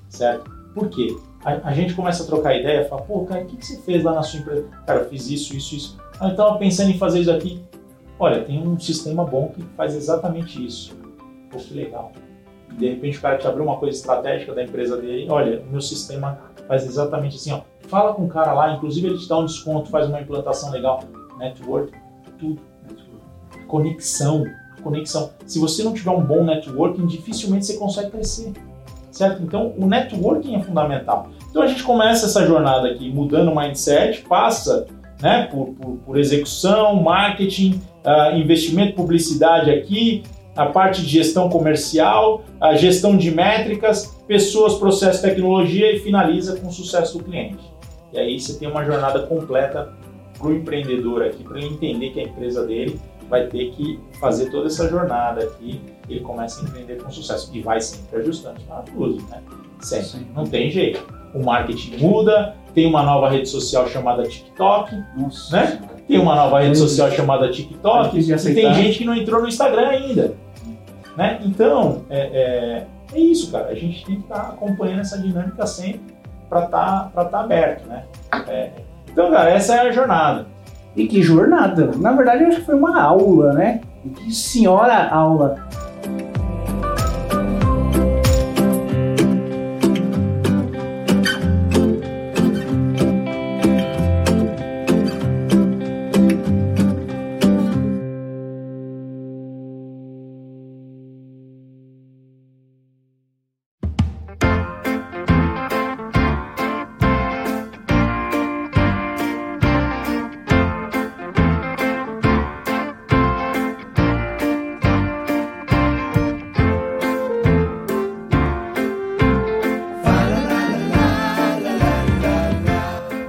Certo? 0.08 0.50
Por 0.74 0.88
quê? 0.88 1.16
A, 1.44 1.68
a 1.68 1.72
gente 1.72 1.94
começa 1.94 2.22
a 2.22 2.26
trocar 2.26 2.56
ideia, 2.56 2.88
fala, 2.88 3.02
pô, 3.02 3.24
cara, 3.24 3.42
o 3.42 3.46
que, 3.46 3.56
que 3.56 3.66
você 3.66 3.80
fez 3.82 4.02
lá 4.02 4.14
na 4.14 4.22
sua 4.22 4.40
empresa? 4.40 4.66
Cara, 4.86 5.00
eu 5.00 5.08
fiz 5.08 5.28
isso, 5.30 5.54
isso, 5.54 5.74
isso. 5.74 5.98
Ah, 6.18 6.28
eu 6.28 6.30
estava 6.30 6.58
pensando 6.58 6.90
em 6.90 6.98
fazer 6.98 7.20
isso 7.20 7.30
aqui. 7.30 7.62
Olha, 8.18 8.42
tem 8.44 8.66
um 8.66 8.78
sistema 8.78 9.24
bom 9.24 9.48
que 9.48 9.62
faz 9.76 9.94
exatamente 9.94 10.64
isso. 10.64 10.96
Pô, 11.50 11.58
que 11.58 11.74
legal. 11.74 12.12
De 12.72 12.88
repente 12.88 13.18
o 13.18 13.20
cara 13.20 13.36
te 13.36 13.46
abriu 13.46 13.64
uma 13.64 13.76
coisa 13.76 13.96
estratégica 13.96 14.54
da 14.54 14.62
empresa 14.62 14.96
dele. 14.96 15.26
Olha, 15.30 15.60
o 15.60 15.66
meu 15.70 15.80
sistema 15.80 16.38
faz 16.66 16.86
exatamente 16.86 17.36
assim, 17.36 17.52
ó. 17.52 17.62
Fala 17.88 18.14
com 18.14 18.24
o 18.24 18.28
cara 18.28 18.52
lá, 18.52 18.74
inclusive 18.74 19.08
ele 19.08 19.18
te 19.18 19.28
dá 19.28 19.38
um 19.38 19.44
desconto, 19.44 19.90
faz 19.90 20.06
uma 20.06 20.20
implantação 20.20 20.70
legal. 20.70 21.00
Network, 21.38 21.92
tudo. 22.38 22.60
Network. 22.82 23.66
Conexão, 23.66 24.44
conexão. 24.80 25.30
Se 25.46 25.58
você 25.58 25.82
não 25.82 25.92
tiver 25.92 26.10
um 26.10 26.22
bom 26.22 26.44
networking, 26.44 27.06
dificilmente 27.06 27.66
você 27.66 27.76
consegue 27.76 28.10
crescer. 28.10 28.52
Certo? 29.10 29.42
Então, 29.42 29.74
o 29.76 29.86
networking 29.86 30.54
é 30.54 30.60
fundamental. 30.60 31.28
Então, 31.50 31.62
a 31.62 31.66
gente 31.66 31.82
começa 31.82 32.26
essa 32.26 32.46
jornada 32.46 32.88
aqui 32.88 33.10
mudando 33.10 33.50
o 33.50 33.56
mindset, 33.56 34.22
passa 34.22 34.86
né, 35.20 35.48
por, 35.50 35.68
por, 35.74 35.96
por 35.98 36.18
execução, 36.18 37.02
marketing, 37.02 37.80
ah, 38.04 38.32
investimento, 38.36 38.94
publicidade 38.94 39.70
aqui, 39.70 40.22
a 40.56 40.66
parte 40.66 41.02
de 41.02 41.08
gestão 41.08 41.48
comercial, 41.48 42.44
a 42.60 42.74
gestão 42.74 43.16
de 43.16 43.30
métricas, 43.30 44.16
pessoas, 44.26 44.74
processo, 44.74 45.22
tecnologia 45.22 45.94
e 45.94 45.98
finaliza 46.00 46.56
com 46.56 46.68
o 46.68 46.72
sucesso 46.72 47.18
do 47.18 47.24
cliente. 47.24 47.64
E 48.12 48.18
aí 48.18 48.38
você 48.38 48.58
tem 48.58 48.68
uma 48.68 48.84
jornada 48.84 49.20
completa 49.20 49.92
para 50.38 50.48
o 50.48 50.54
empreendedor 50.54 51.22
aqui, 51.22 51.44
para 51.44 51.58
ele 51.58 51.68
entender 51.68 52.10
que 52.10 52.20
a 52.20 52.24
empresa 52.24 52.66
dele 52.66 52.98
vai 53.30 53.46
ter 53.46 53.70
que 53.70 53.98
fazer 54.18 54.50
toda 54.50 54.66
essa 54.66 54.88
jornada 54.88 55.44
aqui, 55.44 55.80
ele 56.08 56.20
começa 56.20 56.60
a 56.60 56.64
empreender 56.64 57.00
com 57.00 57.10
sucesso 57.10 57.48
e 57.54 57.62
vai 57.62 57.80
sempre 57.80 58.18
ajustando 58.18 58.60
tudo, 58.92 59.22
né? 59.30 59.40
Sempre, 59.80 60.06
Sim. 60.06 60.26
não 60.34 60.44
tem 60.44 60.68
jeito. 60.68 61.06
O 61.32 61.44
marketing 61.44 61.96
muda, 61.98 62.56
tem 62.74 62.86
uma 62.86 63.04
nova 63.04 63.30
rede 63.30 63.48
social 63.48 63.88
chamada 63.88 64.24
TikTok, 64.24 64.94
Nossa. 65.16 65.56
né? 65.56 65.80
Tem 66.08 66.18
uma 66.18 66.34
nova 66.34 66.60
rede 66.60 66.76
social 66.76 67.08
chamada 67.12 67.48
TikTok 67.48 68.18
e 68.18 68.54
tem 68.54 68.74
gente 68.74 68.98
que 68.98 69.04
não 69.04 69.14
entrou 69.14 69.40
no 69.40 69.46
Instagram 69.46 69.88
ainda. 69.88 70.34
Né? 71.16 71.40
Então, 71.44 72.04
é, 72.10 72.18
é, 72.18 72.86
é 73.14 73.20
isso, 73.20 73.52
cara. 73.52 73.68
A 73.68 73.74
gente 73.74 74.04
tem 74.04 74.16
que 74.16 74.22
estar 74.22 74.40
acompanhando 74.40 75.00
essa 75.00 75.18
dinâmica 75.18 75.64
sempre 75.66 76.14
para 76.48 76.64
estar 76.64 77.10
tá, 77.14 77.24
tá 77.24 77.40
aberto. 77.40 77.86
Né? 77.86 78.04
É, 78.48 78.70
então, 79.08 79.30
cara, 79.30 79.50
essa 79.50 79.76
é 79.76 79.88
a 79.88 79.92
jornada. 79.92 80.46
E 80.96 81.06
que 81.06 81.22
jornada! 81.22 81.92
Na 81.96 82.12
verdade, 82.12 82.44
acho 82.44 82.60
que 82.60 82.66
foi 82.66 82.74
uma 82.74 83.00
aula, 83.00 83.52
né? 83.52 83.80
Que 84.16 84.32
senhora 84.32 85.08
aula! 85.08 85.56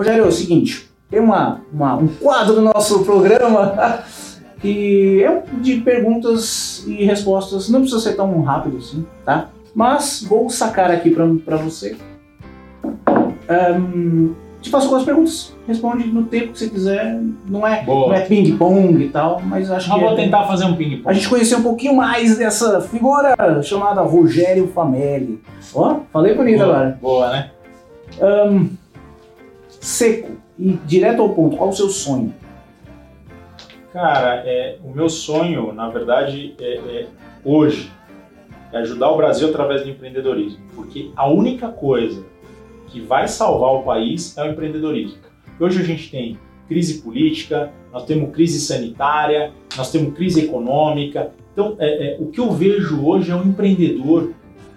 Rogério, 0.01 0.25
é 0.25 0.27
o 0.27 0.31
seguinte, 0.31 0.89
tem 1.09 1.19
uma, 1.19 1.61
uma- 1.73 1.95
um 1.95 2.07
quadro 2.07 2.55
do 2.55 2.61
nosso 2.61 3.03
programa 3.03 3.99
que 4.61 5.23
é 5.23 5.43
de 5.59 5.77
perguntas 5.81 6.83
e 6.87 7.03
respostas, 7.05 7.69
não 7.69 7.81
precisa 7.81 8.01
ser 8.01 8.15
tão 8.15 8.41
rápido 8.41 8.77
assim, 8.77 9.05
tá? 9.25 9.49
Mas 9.73 10.23
vou 10.27 10.49
sacar 10.49 10.91
aqui 10.91 11.09
pra 11.11 11.25
pra 11.45 11.57
você. 11.57 11.95
Ahn, 13.49 14.33
te 14.61 14.69
faço 14.69 14.85
algumas 14.85 15.03
perguntas, 15.03 15.55
responde 15.67 16.07
no 16.07 16.23
tempo 16.25 16.53
que 16.53 16.59
você 16.59 16.69
quiser, 16.69 17.19
não 17.47 17.65
é, 17.65 17.83
Boa. 17.83 18.07
não 18.09 18.13
é 18.15 18.21
ping-pong 18.21 19.03
e 19.03 19.09
tal, 19.09 19.41
mas 19.43 19.71
acho 19.71 19.91
que 19.91 19.99
vou 19.99 20.11
é- 20.11 20.15
tentar 20.15 20.43
fazer 20.45 20.65
um 20.65 20.73
a 20.73 20.75
ping-pong. 20.77 21.13
gente 21.15 21.27
conhecer 21.29 21.55
um 21.55 21.63
pouquinho 21.63 21.95
mais 21.95 22.37
dessa 22.37 22.79
figura 22.81 23.35
chamada 23.63 24.01
Rogério 24.01 24.67
Famelli. 24.67 25.41
Ó, 25.73 25.99
falei 26.13 26.35
bonito 26.35 26.61
agora. 26.63 26.97
Boa, 27.01 27.29
né? 27.31 27.51
Seco 29.81 30.37
e 30.59 30.73
direto 30.85 31.23
ao 31.23 31.33
ponto, 31.33 31.57
qual 31.57 31.69
o 31.69 31.73
seu 31.73 31.89
sonho? 31.89 32.31
Cara, 33.91 34.43
é, 34.45 34.77
o 34.83 34.91
meu 34.91 35.09
sonho, 35.09 35.73
na 35.73 35.89
verdade, 35.89 36.55
é, 36.61 36.75
é 36.75 37.07
hoje 37.43 37.91
é 38.71 38.77
ajudar 38.77 39.09
o 39.09 39.17
Brasil 39.17 39.49
através 39.49 39.83
do 39.83 39.89
empreendedorismo, 39.89 40.59
porque 40.75 41.11
a 41.15 41.27
única 41.27 41.67
coisa 41.67 42.23
que 42.87 43.01
vai 43.01 43.27
salvar 43.27 43.73
o 43.73 43.83
país 43.83 44.37
é 44.37 44.43
o 44.43 44.51
empreendedorismo. 44.51 45.17
Hoje 45.59 45.81
a 45.81 45.83
gente 45.83 46.09
tem 46.11 46.37
crise 46.67 47.01
política, 47.01 47.73
nós 47.91 48.05
temos 48.05 48.31
crise 48.31 48.61
sanitária, 48.61 49.51
nós 49.75 49.91
temos 49.91 50.13
crise 50.13 50.45
econômica. 50.45 51.31
Então, 51.51 51.75
é, 51.79 52.13
é, 52.13 52.17
o 52.19 52.27
que 52.27 52.39
eu 52.39 52.51
vejo 52.51 53.03
hoje 53.03 53.31
é 53.31 53.35
um 53.35 53.43
empreendedor 53.43 54.31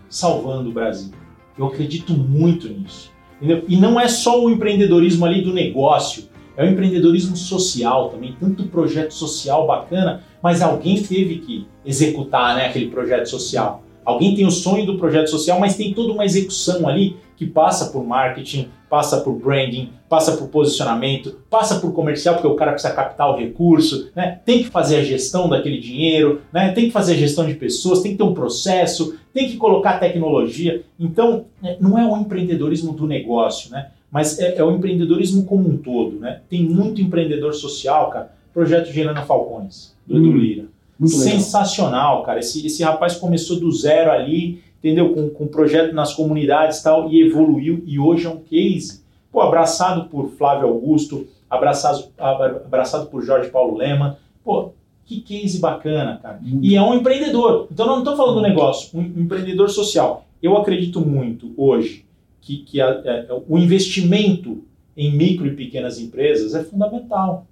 salvando 0.09 0.71
o 0.71 0.73
Brasil. 0.73 1.13
Eu 1.57 1.67
acredito 1.67 2.15
muito 2.15 2.69
nisso. 2.69 3.14
Entendeu? 3.37 3.64
E 3.68 3.76
não 3.76 3.99
é 4.01 4.09
só 4.09 4.43
o 4.43 4.51
empreendedorismo 4.51 5.24
ali 5.24 5.43
do 5.43 5.53
negócio, 5.53 6.24
é 6.57 6.64
o 6.64 6.68
empreendedorismo 6.68 7.37
social 7.37 8.11
também, 8.11 8.37
tanto 8.39 8.64
projeto 8.64 9.12
social 9.12 9.66
bacana, 9.66 10.22
mas 10.43 10.62
alguém 10.62 11.03
teve 11.03 11.39
que 11.39 11.66
executar 11.85 12.55
né, 12.55 12.66
aquele 12.66 12.89
projeto 12.89 13.26
social. 13.26 13.82
Alguém 14.05 14.37
tem 14.37 14.47
o 14.47 14.51
sonho 14.51 14.87
do 14.87 14.99
projeto 14.99 15.28
social, 15.28 15.59
mas 15.59 15.76
tem 15.76 15.93
toda 15.93 16.12
uma 16.12 16.24
execução 16.24 16.87
ali 16.87 17.16
que 17.37 17.47
passa 17.47 17.87
por 17.87 18.05
marketing, 18.05 18.68
passa 18.89 19.20
por 19.20 19.35
branding, 19.35 19.91
passa 20.09 20.37
por 20.37 20.49
posicionamento, 20.49 21.39
passa 21.51 21.80
por 21.80 21.93
comercial, 21.93 22.37
porque 22.37 22.47
o 22.47 22.55
cara 22.55 22.72
precisa 22.72 22.95
captar 22.95 23.30
o 23.30 23.37
recurso, 23.37 24.11
né? 24.14 24.41
tem 24.45 24.62
que 24.62 24.70
fazer 24.70 24.97
a 24.97 25.05
gestão 25.05 25.49
daquele 25.49 25.78
dinheiro, 25.78 26.43
né? 26.53 26.72
tem 26.72 26.87
que 26.87 26.93
fazer 26.93 27.14
a 27.14 27.16
gestão 27.16 27.45
de 27.47 27.55
pessoas, 27.55 28.01
tem 28.01 28.12
que 28.12 28.18
ter 28.18 28.24
um 28.24 28.35
processo, 28.35 29.16
tem 29.32 29.49
que 29.49 29.57
colocar 29.57 29.99
tecnologia. 29.99 30.82
Então, 30.99 31.47
é, 31.62 31.76
não 31.80 31.99
é 31.99 32.07
o 32.07 32.16
empreendedorismo 32.16 32.93
do 32.93 33.07
negócio, 33.07 33.70
né? 33.70 33.89
mas 34.11 34.39
é, 34.39 34.57
é 34.59 34.62
o 34.62 34.70
empreendedorismo 34.70 35.45
como 35.45 35.68
um 35.68 35.76
todo. 35.76 36.20
Né? 36.20 36.41
Tem 36.49 36.62
muito 36.62 37.01
empreendedor 37.01 37.53
social, 37.53 38.11
cara. 38.11 38.32
Projeto 38.53 38.93
Gerana 38.93 39.22
Falcões, 39.22 39.93
do 40.07 40.16
Edu 40.16 40.28
Hum. 40.28 40.37
Lira. 40.37 40.64
Muito 40.97 41.16
legal. 41.18 41.32
Sensacional, 41.32 42.22
cara. 42.22 42.39
Esse, 42.39 42.64
esse 42.64 42.85
rapaz 42.85 43.16
começou 43.16 43.59
do 43.59 43.72
zero 43.72 44.12
ali, 44.12 44.62
entendeu? 44.85 45.14
Com, 45.14 45.30
com 45.30 45.47
projeto 45.47 45.95
nas 45.95 46.12
comunidades 46.12 46.80
e 46.80 46.85
tal, 46.85 47.11
e 47.11 47.22
evoluiu, 47.22 47.82
e 47.87 47.99
hoje 47.99 48.26
é 48.26 48.30
um 48.30 48.39
case. 48.41 49.03
Pô, 49.32 49.41
abraçado 49.41 50.09
por 50.11 50.28
Flávio 50.32 50.68
Augusto, 50.68 51.26
abraçado, 51.49 52.05
abra- 52.18 52.62
abraçado 52.66 53.07
por 53.07 53.22
Jorge 53.24 53.49
Paulo 53.51 53.76
Lema. 53.78 54.18
Pô, 54.45 54.72
que 55.07 55.20
case 55.20 55.59
bacana, 55.59 56.20
cara. 56.22 56.39
Muito. 56.43 56.64
E 56.64 56.76
é 56.76 56.82
um 56.82 56.95
empreendedor. 56.95 57.66
Então, 57.72 57.87
não 57.87 57.99
estou 58.01 58.16
falando 58.16 58.37
do 58.37 58.43
negócio, 58.43 58.97
um 58.99 59.03
empreendedor 59.22 59.70
social. 59.70 60.26
Eu 60.43 60.57
acredito 60.57 61.01
muito 61.01 61.53
hoje 61.57 62.05
que, 62.41 62.59
que 62.59 62.80
a- 62.80 63.01
é, 63.05 63.26
o 63.49 63.59
investimento 63.59 64.62
em 64.97 65.11
micro 65.16 65.47
e 65.47 65.57
pequenas 65.57 65.99
empresas 65.99 66.55
é 66.55 66.62
fundamental. 66.62 67.47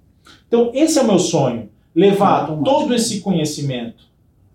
Então, 0.47 0.71
esse 0.73 0.97
é 0.99 1.01
o 1.01 1.07
meu 1.07 1.19
sonho: 1.19 1.67
levar 1.95 2.47
todo 2.63 2.93
esse 2.93 3.19
conhecimento 3.21 4.03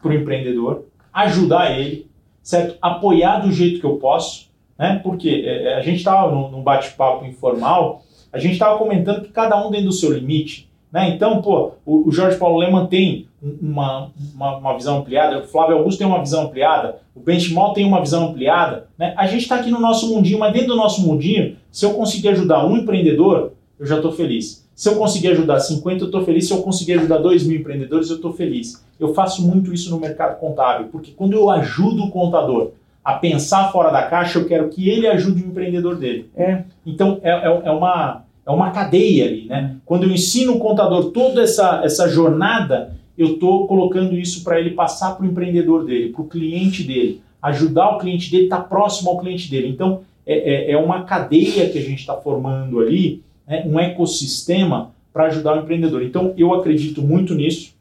para 0.01 0.11
o 0.13 0.15
empreendedor, 0.15 0.85
ajudar 1.13 1.79
ele, 1.79 2.08
certo? 2.49 2.79
Apoiar 2.81 3.41
do 3.41 3.53
jeito 3.53 3.79
que 3.79 3.85
eu 3.85 3.97
posso, 3.97 4.49
né? 4.79 4.99
Porque 5.03 5.45
é, 5.45 5.75
a 5.75 5.83
gente 5.83 5.99
estava 5.99 6.35
num, 6.35 6.63
bate-papo 6.63 7.27
informal, 7.27 8.01
a 8.33 8.39
gente 8.39 8.55
estava 8.55 8.79
comentando 8.79 9.21
que 9.21 9.29
cada 9.29 9.55
um 9.63 9.71
dentro 9.71 9.89
do 9.89 9.93
seu 9.93 10.11
limite, 10.15 10.67
né? 10.91 11.11
Então, 11.11 11.43
pô, 11.43 11.73
o, 11.85 12.11
Jorge 12.11 12.39
Paulo 12.39 12.57
Leman 12.59 12.87
tem 12.87 13.29
um- 13.43 13.59
uma, 13.61 14.11
uma, 14.35 14.57
uma 14.57 14.75
visão 14.79 14.97
ampliada, 15.01 15.41
o 15.41 15.47
Flávio 15.47 15.77
Augusto 15.77 15.99
tem 15.99 16.07
uma 16.07 16.21
visão 16.21 16.45
ampliada, 16.45 17.01
o 17.15 17.21
Benchimol 17.21 17.75
tem 17.75 17.85
uma 17.85 18.01
visão 18.01 18.29
ampliada, 18.31 18.89
né? 18.97 19.13
A 19.19 19.27
gente 19.27 19.43
está 19.43 19.57
aqui 19.57 19.71
no 19.71 19.79
nosso 19.79 20.09
mundinho, 20.09 20.39
mas 20.39 20.51
dentro 20.55 20.69
do 20.69 20.77
nosso 20.77 21.07
mundinho, 21.07 21.55
se 21.71 21.85
eu 21.85 21.93
conseguir 21.93 22.31
ajudar 22.31 22.65
um 22.65 22.79
empreendedor, 22.79 23.53
eu 23.79 23.85
já 23.85 23.97
estou 23.97 24.11
feliz. 24.13 24.67
Se 24.79 24.89
eu 24.89 24.95
conseguir 24.95 25.27
ajudar 25.31 25.59
50, 25.59 26.05
eu 26.05 26.07
estou 26.07 26.25
feliz. 26.25 26.47
Se 26.47 26.53
eu 26.53 26.63
conseguir 26.63 26.93
ajudar 26.93 27.19
2 27.19 27.45
mil 27.45 27.59
empreendedores, 27.59 28.11
eu 28.11 28.15
estou 28.15 28.33
feliz. 28.33 28.81
Eu 29.01 29.13
faço 29.13 29.45
muito 29.45 29.75
isso 29.75 29.91
no 29.91 29.99
mercado 29.99 30.39
contábil, 30.39 30.87
porque 30.87 31.11
quando 31.11 31.33
eu 31.33 31.51
ajudo 31.51 32.05
o 32.05 32.11
contador 32.13 32.71
a 33.05 33.15
pensar 33.15 33.73
fora 33.73 33.91
da 33.91 34.05
caixa, 34.05 34.39
eu 34.39 34.47
quero 34.47 34.69
que 34.69 34.89
ele 34.89 35.09
ajude 35.09 35.43
o 35.43 35.49
empreendedor 35.49 35.97
dele. 35.97 36.31
É. 36.37 36.63
Então, 36.87 37.19
é, 37.25 37.31
é, 37.31 37.63
é 37.65 37.71
uma, 37.73 38.23
é 38.47 38.51
uma 38.53 38.71
cadeia 38.71 39.25
ali, 39.25 39.47
né? 39.47 39.75
Quando 39.85 40.05
eu 40.05 40.13
ensino 40.13 40.55
o 40.55 40.61
contador 40.61 41.11
toda 41.11 41.43
essa, 41.43 41.81
essa 41.83 42.09
jornada, 42.09 42.95
eu 43.19 43.33
estou 43.33 43.67
colocando 43.67 44.15
isso 44.15 44.45
para 44.45 44.61
ele 44.61 44.71
passar 44.71 45.17
para 45.17 45.27
o 45.27 45.29
empreendedor 45.29 45.85
dele, 45.85 46.11
para 46.11 46.23
o 46.23 46.29
cliente 46.29 46.85
dele, 46.85 47.21
ajudar 47.43 47.97
o 47.97 47.99
cliente 47.99 48.31
dele, 48.31 48.45
estar 48.45 48.61
próximo 48.61 49.11
ao 49.11 49.19
cliente 49.19 49.51
dele. 49.51 49.67
Então, 49.67 50.03
é, 50.25 50.71
é, 50.71 50.71
é 50.71 50.79
uma 50.79 51.03
cadeia 51.03 51.69
que 51.69 51.79
a 51.79 51.83
gente 51.83 51.99
está 51.99 52.15
formando 52.15 52.79
ali, 52.79 53.27
né? 53.49 53.65
um 53.67 53.81
ecossistema 53.81 54.93
para 55.13 55.25
ajudar 55.27 55.57
o 55.57 55.61
empreendedor. 55.61 56.03
Então, 56.03 56.35
eu 56.37 56.55
acredito 56.55 57.03
muito 57.03 57.35
nisso. 57.35 57.75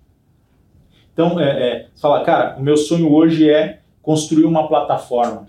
Então, 1.14 1.40
é, 1.40 1.46
é, 1.46 1.88
fala, 2.00 2.24
cara, 2.24 2.56
o 2.58 2.64
meu 2.64 2.78
sonho 2.78 3.12
hoje 3.12 3.50
é 3.50 3.80
construir 4.02 4.46
uma 4.46 4.68
plataforma 4.68 5.48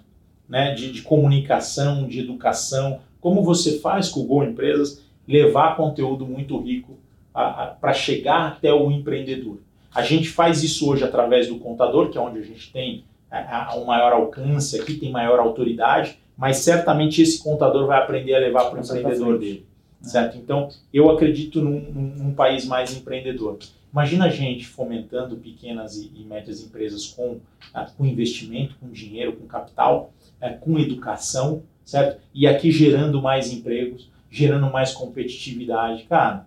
né, 0.48 0.74
de, 0.74 0.90
de 0.90 1.02
comunicação, 1.02 2.08
de 2.08 2.20
educação, 2.20 3.00
como 3.20 3.42
você 3.42 3.78
faz 3.78 4.08
com 4.08 4.20
o 4.20 4.24
Go 4.24 4.42
Empresas, 4.42 5.04
levar 5.26 5.76
conteúdo 5.76 6.26
muito 6.26 6.58
rico 6.58 6.98
para 7.32 7.92
chegar 7.92 8.48
até 8.48 8.72
o 8.72 8.90
empreendedor. 8.90 9.58
A 9.94 10.02
gente 10.02 10.28
faz 10.28 10.62
isso 10.62 10.90
hoje 10.90 11.04
através 11.04 11.48
do 11.48 11.58
contador, 11.58 12.08
que 12.08 12.18
é 12.18 12.20
onde 12.20 12.38
a 12.38 12.42
gente 12.42 12.72
tem 12.72 13.04
a, 13.30 13.72
a, 13.72 13.76
um 13.76 13.84
maior 13.84 14.12
alcance 14.12 14.80
aqui, 14.80 14.94
tem 14.94 15.12
maior 15.12 15.38
autoridade, 15.38 16.18
mas 16.36 16.58
certamente 16.58 17.20
esse 17.20 17.42
contador 17.42 17.86
vai 17.86 17.98
aprender 17.98 18.34
a 18.34 18.38
levar 18.38 18.70
para 18.70 18.80
o 18.80 18.84
empreendedor 18.84 19.38
dele. 19.38 19.67
Certo? 20.00 20.38
Então, 20.38 20.68
eu 20.94 21.10
acredito 21.10 21.60
num, 21.60 21.80
num- 21.80 22.14
num 22.24 22.32
país 22.34 22.64
mais 22.64 22.96
empreendedor. 22.96 23.58
Imagina 23.92 24.26
a 24.26 24.30
gente 24.30 24.66
fomentando 24.66 25.36
pequenas 25.36 25.96
e, 25.96 26.10
e 26.14 26.22
médias 26.24 26.62
empresas 26.62 27.06
com, 27.06 27.38
ah, 27.74 27.86
com 27.96 28.04
investimento, 28.06 28.74
com 28.80 28.88
dinheiro, 28.90 29.32
com 29.32 29.46
capital, 29.46 30.12
eh, 30.40 30.50
com 30.50 30.78
educação, 30.78 31.62
certo? 31.84 32.20
E 32.34 32.46
aqui 32.46 32.70
gerando 32.70 33.20
mais 33.20 33.52
empregos, 33.52 34.08
gerando 34.30 34.70
mais 34.70 34.92
competitividade. 34.92 36.04
Cara, 36.04 36.46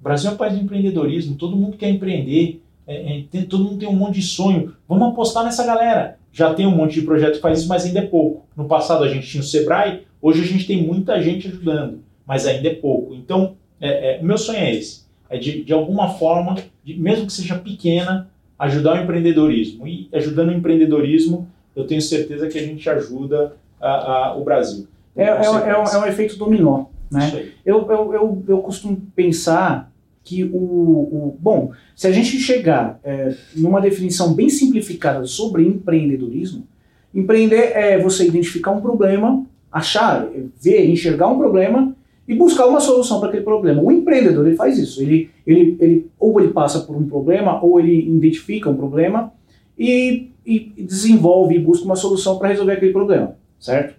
o 0.00 0.02
Brasil 0.02 0.30
é 0.30 0.34
um 0.34 0.36
país 0.36 0.54
de 0.58 0.64
empreendedorismo, 0.64 1.36
todo 1.36 1.54
mundo 1.56 1.76
quer 1.76 1.90
empreender, 1.90 2.60
é, 2.86 3.18
é, 3.18 3.24
tem- 3.30 3.44
todo 3.44 3.62
mundo 3.64 3.78
tem 3.78 3.88
um 3.88 3.92
monte 3.94 4.14
de 4.16 4.22
sonho. 4.22 4.74
Vamos 4.88 5.08
apostar 5.08 5.44
nessa 5.44 5.64
galera. 5.64 6.18
Já 6.32 6.54
tem 6.54 6.66
um 6.66 6.74
monte 6.74 6.94
de 6.94 7.02
projeto 7.02 7.34
que 7.34 7.40
faz 7.40 7.60
isso, 7.60 7.68
mas 7.68 7.84
ainda 7.84 8.00
é 8.00 8.06
pouco. 8.06 8.46
No 8.56 8.64
passado 8.66 9.04
a 9.04 9.08
gente 9.08 9.28
tinha 9.28 9.42
o 9.42 9.46
Sebrae, 9.46 10.02
hoje 10.20 10.42
a 10.42 10.46
gente 10.46 10.66
tem 10.66 10.82
muita 10.82 11.20
gente 11.22 11.46
ajudando, 11.48 12.02
mas 12.30 12.46
ainda 12.46 12.68
é 12.68 12.74
pouco. 12.74 13.12
Então, 13.12 13.56
é, 13.80 14.18
é, 14.18 14.20
o 14.22 14.24
meu 14.24 14.38
sonho 14.38 14.60
é 14.60 14.72
esse: 14.72 15.02
é 15.28 15.36
de, 15.36 15.64
de 15.64 15.72
alguma 15.72 16.10
forma, 16.10 16.54
de- 16.84 16.94
mesmo 16.94 17.26
que 17.26 17.32
seja 17.32 17.56
pequena, 17.58 18.30
ajudar 18.56 19.00
o 19.00 19.02
empreendedorismo. 19.02 19.84
E 19.88 20.08
ajudando 20.12 20.50
o 20.50 20.52
empreendedorismo, 20.52 21.48
eu 21.74 21.84
tenho 21.88 22.00
certeza 22.00 22.46
que 22.46 22.56
a 22.56 22.62
gente 22.62 22.88
ajuda 22.88 23.56
a- 23.80 23.88
a- 24.28 24.36
o 24.36 24.44
Brasil. 24.44 24.86
É, 25.16 25.24
é, 25.24 25.44
é, 25.70 25.76
um, 25.76 25.84
é 25.84 25.98
um 25.98 26.06
efeito 26.06 26.36
dominó, 26.36 26.84
né? 27.10 27.28
Eu, 27.66 27.90
eu, 27.90 28.14
eu, 28.14 28.44
eu 28.46 28.58
costumo 28.58 28.96
pensar 29.16 29.90
que 30.22 30.44
o, 30.44 30.56
o. 30.56 31.36
Bom, 31.40 31.72
se 31.96 32.06
a 32.06 32.12
gente 32.12 32.38
chegar 32.38 33.00
é, 33.02 33.34
numa 33.56 33.80
definição 33.80 34.34
bem 34.34 34.48
simplificada 34.48 35.26
sobre 35.26 35.66
empreendedorismo, 35.66 36.64
empreender 37.12 37.72
é 37.74 37.98
você 37.98 38.24
identificar 38.24 38.70
um 38.70 38.80
problema, 38.80 39.44
achar, 39.72 40.28
ver, 40.62 40.88
enxergar 40.88 41.26
um 41.26 41.36
problema 41.38 41.96
e 42.30 42.34
buscar 42.36 42.66
uma 42.66 42.78
solução 42.78 43.18
para 43.18 43.28
aquele 43.28 43.42
problema. 43.42 43.82
O 43.82 43.90
empreendedor 43.90 44.46
ele 44.46 44.54
faz 44.54 44.78
isso. 44.78 45.02
Ele, 45.02 45.28
ele, 45.44 45.76
ele, 45.80 46.10
ou 46.16 46.40
ele 46.40 46.52
passa 46.52 46.78
por 46.78 46.94
um 46.94 47.04
problema, 47.04 47.60
ou 47.60 47.80
ele 47.80 48.08
identifica 48.08 48.70
um 48.70 48.76
problema 48.76 49.32
e, 49.76 50.30
e 50.46 50.72
desenvolve 50.78 51.56
e 51.56 51.58
busca 51.58 51.84
uma 51.84 51.96
solução 51.96 52.38
para 52.38 52.46
resolver 52.46 52.74
aquele 52.74 52.92
problema, 52.92 53.34
certo? 53.58 53.96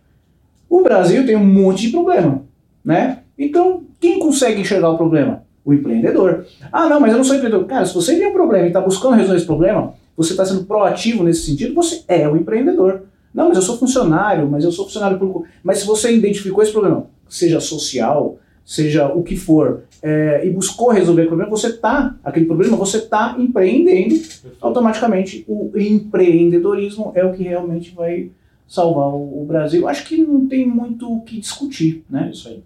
O 0.69 0.81
Brasil 0.81 1.25
tem 1.25 1.35
um 1.35 1.43
monte 1.43 1.87
de 1.87 1.89
problema, 1.89 2.43
né? 2.85 3.19
Então, 3.37 3.83
quem 3.99 4.17
consegue 4.17 4.61
enxergar 4.61 4.91
o 4.91 4.97
problema? 4.97 5.43
O 5.65 5.73
empreendedor. 5.73 6.45
Ah, 6.71 6.87
não, 6.87 7.01
mas 7.01 7.11
eu 7.11 7.17
não 7.17 7.25
sou 7.25 7.35
empreendedor. 7.35 7.67
Cara, 7.67 7.85
se 7.85 7.93
você 7.93 8.15
tem 8.15 8.27
um 8.27 8.33
problema 8.33 8.63
e 8.63 8.67
está 8.67 8.79
buscando 8.79 9.17
resolver 9.17 9.39
esse 9.39 9.45
problema, 9.45 9.93
você 10.15 10.31
está 10.31 10.45
sendo 10.45 10.63
proativo 10.63 11.21
nesse 11.21 11.47
sentido, 11.47 11.75
você 11.75 12.05
é 12.07 12.29
o 12.29 12.37
empreendedor. 12.37 13.01
Não, 13.33 13.49
mas 13.49 13.57
eu 13.57 13.61
sou 13.61 13.77
funcionário, 13.77 14.49
mas 14.49 14.63
eu 14.63 14.71
sou 14.71 14.85
funcionário 14.85 15.19
público. 15.19 15.45
Mas 15.61 15.79
se 15.79 15.85
você 15.85 16.15
identificou 16.15 16.63
esse 16.63 16.71
problema, 16.71 17.07
seja 17.31 17.61
social, 17.61 18.37
seja 18.65 19.07
o 19.07 19.23
que 19.23 19.37
for, 19.37 19.83
é, 20.03 20.45
e 20.45 20.49
buscou 20.49 20.89
resolver 20.89 21.23
o 21.23 21.27
problema, 21.27 21.49
você 21.49 21.67
está, 21.67 22.15
aquele 22.23 22.45
problema, 22.45 22.75
você 22.75 22.97
está 22.97 23.35
empreendendo, 23.39 24.15
automaticamente 24.59 25.45
o 25.47 25.71
empreendedorismo 25.75 27.13
é 27.15 27.23
o 27.23 27.31
que 27.31 27.43
realmente 27.43 27.95
vai 27.95 28.31
salvar 28.67 29.07
o, 29.07 29.41
o 29.41 29.45
Brasil. 29.45 29.87
Acho 29.87 30.05
que 30.05 30.17
não 30.17 30.47
tem 30.47 30.67
muito 30.67 31.11
o 31.11 31.21
que 31.21 31.39
discutir, 31.39 32.03
né? 32.09 32.29
isso 32.33 32.49
aí. 32.49 32.61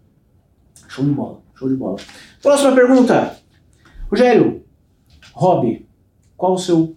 Show 0.87 1.05
de 1.05 1.11
bola, 1.11 1.39
show 1.55 1.69
de 1.69 1.75
bola. 1.75 1.97
Próxima 2.41 2.73
pergunta. 2.73 3.37
Rogério, 4.09 4.63
hobby. 5.33 5.85
Qual 6.35 6.53
o 6.53 6.57
seu 6.57 6.95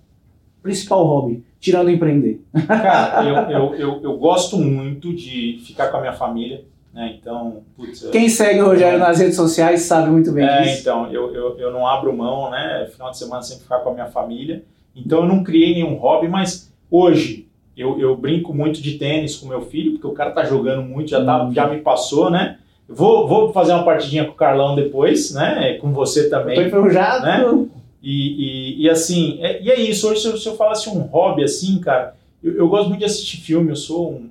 principal 0.62 1.04
hobby, 1.04 1.44
tirando 1.60 1.90
empreender? 1.90 2.42
Cara, 2.66 3.24
eu, 3.24 3.36
eu, 3.50 3.74
eu, 3.74 4.02
eu 4.02 4.18
gosto 4.18 4.56
muito 4.56 5.14
de 5.14 5.60
ficar 5.64 5.88
com 5.88 5.98
a 5.98 6.00
minha 6.00 6.12
família, 6.12 6.64
né? 6.92 7.16
Então, 7.20 7.62
putz, 7.76 8.02
Quem 8.10 8.28
segue 8.28 8.60
o 8.60 8.66
Rogério 8.66 8.98
nas 8.98 9.18
redes 9.18 9.36
sociais 9.36 9.82
sabe 9.82 10.10
muito 10.10 10.32
bem 10.32 10.44
É, 10.46 10.62
disso. 10.62 10.80
então, 10.80 11.10
eu, 11.12 11.34
eu, 11.34 11.58
eu 11.58 11.70
não 11.72 11.86
abro 11.86 12.12
mão, 12.16 12.50
né? 12.50 12.88
Final 12.92 13.10
de 13.10 13.18
semana 13.18 13.42
sempre 13.42 13.64
ficar 13.64 13.80
com 13.80 13.90
a 13.90 13.94
minha 13.94 14.06
família. 14.06 14.64
Então 14.96 15.20
eu 15.20 15.26
não 15.26 15.44
criei 15.44 15.74
nenhum 15.74 15.94
hobby, 15.94 16.26
mas 16.28 16.72
hoje 16.90 17.46
eu, 17.76 17.98
eu 18.00 18.16
brinco 18.16 18.52
muito 18.52 18.82
de 18.82 18.98
tênis 18.98 19.36
com 19.36 19.46
meu 19.46 19.62
filho, 19.62 19.92
porque 19.92 20.06
o 20.06 20.12
cara 20.12 20.30
tá 20.32 20.44
jogando 20.44 20.82
muito, 20.82 21.10
já, 21.10 21.24
tá, 21.24 21.44
Hum. 21.44 21.52
já 21.52 21.68
me 21.68 21.78
passou, 21.80 22.30
né? 22.30 22.58
Vou, 22.88 23.28
vou 23.28 23.52
fazer 23.52 23.72
uma 23.74 23.84
partidinha 23.84 24.24
com 24.24 24.32
o 24.32 24.34
Carlão 24.34 24.74
depois, 24.74 25.32
né? 25.34 25.74
Com 25.74 25.92
você 25.92 26.24
Tô 26.24 26.30
também. 26.30 26.66
enferrujado. 26.66 27.24
Né? 27.24 27.68
E, 28.02 28.78
e, 28.80 28.82
e 28.84 28.90
assim, 28.90 29.38
é, 29.42 29.62
e 29.62 29.70
é 29.70 29.78
isso. 29.78 30.08
Hoje, 30.08 30.22
se 30.22 30.26
eu, 30.28 30.36
se 30.38 30.48
eu 30.48 30.56
falasse 30.56 30.88
um 30.88 31.00
hobby 31.02 31.44
assim, 31.44 31.78
cara, 31.80 32.16
eu, 32.42 32.54
eu 32.56 32.68
gosto 32.68 32.88
muito 32.88 33.00
de 33.00 33.04
assistir 33.04 33.36
filme. 33.38 33.68
Eu 33.70 33.76
sou 33.76 34.12
um, 34.12 34.30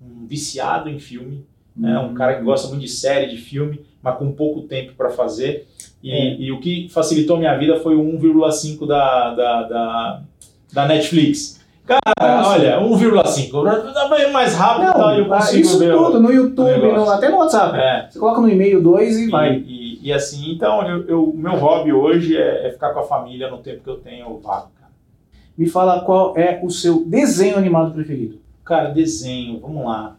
um- 0.00 0.22
um 0.22 0.26
viciado 0.26 0.88
em 0.88 0.98
filme. 1.00 1.44
Né? 1.76 1.98
Um 1.98 2.14
cara 2.14 2.36
que 2.36 2.42
gosta 2.42 2.68
muito 2.68 2.80
de 2.82 2.88
série, 2.88 3.28
de 3.30 3.36
filme, 3.36 3.80
mas 4.02 4.16
com 4.18 4.32
pouco 4.32 4.62
tempo 4.62 4.92
para 4.96 5.10
fazer. 5.10 5.66
E, 6.02 6.10
É. 6.10 6.34
e 6.36 6.50
o 6.52 6.60
que 6.60 6.88
facilitou 6.88 7.36
minha 7.36 7.56
vida 7.58 7.76
foi 7.80 7.94
o 7.94 8.02
1,5 8.02 8.86
da, 8.86 9.34
da, 9.34 9.62
da, 9.64 10.22
da 10.72 10.86
Netflix. 10.86 11.60
Cara, 11.86 12.36
Nossa. 12.38 12.50
olha, 12.50 12.80
1,5. 12.80 13.64
Dá 13.92 14.08
bem 14.08 14.30
mais 14.32 14.54
rápido 14.54 14.92
tal, 14.92 15.14
e 15.14 15.18
eu 15.18 15.26
Não, 15.26 15.34
ah, 15.34 15.38
consigo 15.38 15.62
isso 15.62 15.78
ver. 15.78 15.92
tudo 15.92 16.20
no 16.20 16.32
YouTube, 16.32 16.92
no- 16.92 17.10
até 17.10 17.28
no 17.28 17.38
WhatsApp. 17.38 17.76
É. 17.78 18.06
Você 18.08 18.18
coloca 18.18 18.40
no 18.40 18.48
e-mail 18.48 18.80
2 18.80 19.16
e, 19.18 19.24
E, 19.26 19.30
vai. 19.30 19.56
e, 19.66 19.98
e 20.00 20.12
assim, 20.12 20.52
então, 20.52 20.78
o 21.10 21.36
meu 21.36 21.56
hobby 21.56 21.92
hoje 21.92 22.36
é, 22.36 22.68
é 22.68 22.70
ficar 22.70 22.90
com 22.94 23.00
a 23.00 23.04
família 23.04 23.50
no 23.50 23.58
tempo 23.58 23.82
que 23.82 23.90
eu 23.90 23.96
tenho 23.96 24.26
vago, 24.38 24.68
cara. 24.78 24.92
Me 25.58 25.68
fala 25.68 26.00
qual 26.02 26.36
é 26.38 26.60
o 26.62 26.70
seu 26.70 27.04
desenho 27.04 27.56
animado 27.58 27.92
preferido. 27.92 28.38
Cara, 28.64 28.90
desenho, 28.90 29.58
vamos 29.58 29.84
lá. 29.84 30.16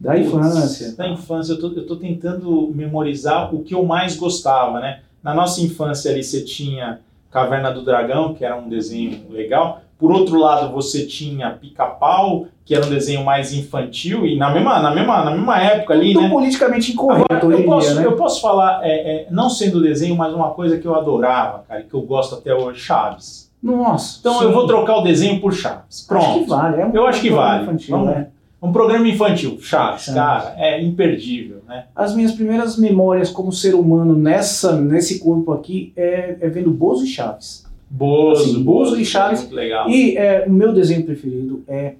Da 0.00 0.12
Putz, 0.14 0.26
infância. 0.26 0.94
Da 0.96 1.08
infância, 1.08 1.52
eu 1.52 1.60
tô, 1.60 1.68
eu 1.68 1.86
tô 1.86 1.96
tentando 1.96 2.72
memorizar 2.74 3.54
o 3.54 3.62
que 3.62 3.74
eu 3.74 3.84
mais 3.84 4.16
gostava, 4.16 4.80
né? 4.80 5.00
Na 5.22 5.34
nossa 5.34 5.60
infância 5.60 6.10
ali 6.10 6.24
você 6.24 6.42
tinha 6.42 7.00
Caverna 7.30 7.70
do 7.70 7.84
Dragão, 7.84 8.32
que 8.32 8.42
era 8.44 8.56
um 8.56 8.68
desenho 8.68 9.20
legal. 9.30 9.82
Por 9.98 10.10
outro 10.10 10.38
lado, 10.38 10.72
você 10.72 11.04
tinha 11.04 11.50
Pica-Pau, 11.50 12.46
que 12.64 12.74
era 12.74 12.86
um 12.86 12.88
desenho 12.88 13.22
mais 13.22 13.52
infantil, 13.52 14.24
e 14.26 14.38
na 14.38 14.48
mesma, 14.50 14.80
na 14.80 14.90
mesma, 14.94 15.24
na 15.26 15.30
mesma 15.32 15.60
época 15.62 15.92
ali, 15.92 16.14
Tudo 16.14 16.22
né? 16.24 16.30
politicamente 16.30 16.92
incorreto 16.92 17.26
Agora, 17.30 17.54
eu, 17.54 17.64
posso, 17.66 17.86
dia, 17.92 18.00
né? 18.00 18.06
eu 18.06 18.16
posso 18.16 18.40
falar, 18.40 18.80
é, 18.82 18.88
é, 18.92 19.26
não 19.30 19.50
sendo 19.50 19.82
desenho, 19.82 20.16
mas 20.16 20.32
uma 20.32 20.50
coisa 20.52 20.78
que 20.78 20.86
eu 20.86 20.94
adorava, 20.94 21.64
cara, 21.68 21.80
e 21.80 21.84
que 21.84 21.92
eu 21.92 22.00
gosto 22.00 22.36
até 22.36 22.54
hoje, 22.54 22.80
Chaves. 22.80 23.50
Nossa. 23.62 24.16
Então 24.20 24.38
sim. 24.38 24.44
eu 24.44 24.52
vou 24.54 24.66
trocar 24.66 24.96
o 24.96 25.02
desenho 25.02 25.38
por 25.38 25.52
Chaves. 25.52 25.84
Acho 25.90 26.02
que 26.02 26.08
Pronto. 26.08 26.46
vale. 26.48 26.80
É 26.80 26.86
um 26.86 26.94
Eu 26.94 27.06
acho 27.06 27.20
que 27.20 27.28
vale. 27.30 27.64
Infantil, 27.64 27.90
Vamos- 27.98 28.10
né? 28.14 28.28
Um 28.62 28.72
programa 28.72 29.08
infantil, 29.08 29.58
Chaves, 29.60 30.02
Chaves. 30.04 30.14
cara, 30.14 30.54
é 30.58 30.82
imperdível, 30.82 31.62
né? 31.66 31.86
As 31.96 32.14
minhas 32.14 32.32
primeiras 32.32 32.76
memórias 32.76 33.30
como 33.30 33.50
ser 33.52 33.74
humano 33.74 34.14
nessa, 34.14 34.78
nesse 34.78 35.18
corpo 35.18 35.52
aqui 35.52 35.92
é, 35.96 36.36
é 36.40 36.48
vendo 36.48 36.70
Bozo 36.70 37.04
e 37.04 37.08
Chaves. 37.08 37.64
Bozo, 37.88 38.42
Assim, 38.42 38.62
Bozo 38.62 39.00
e 39.00 39.04
Chaves. 39.04 39.40
Muito 39.40 39.54
legal. 39.54 39.88
E 39.88 40.16
é, 40.16 40.44
o 40.46 40.50
meu 40.52 40.72
desenho 40.74 41.04
preferido 41.04 41.64
é 41.66 41.94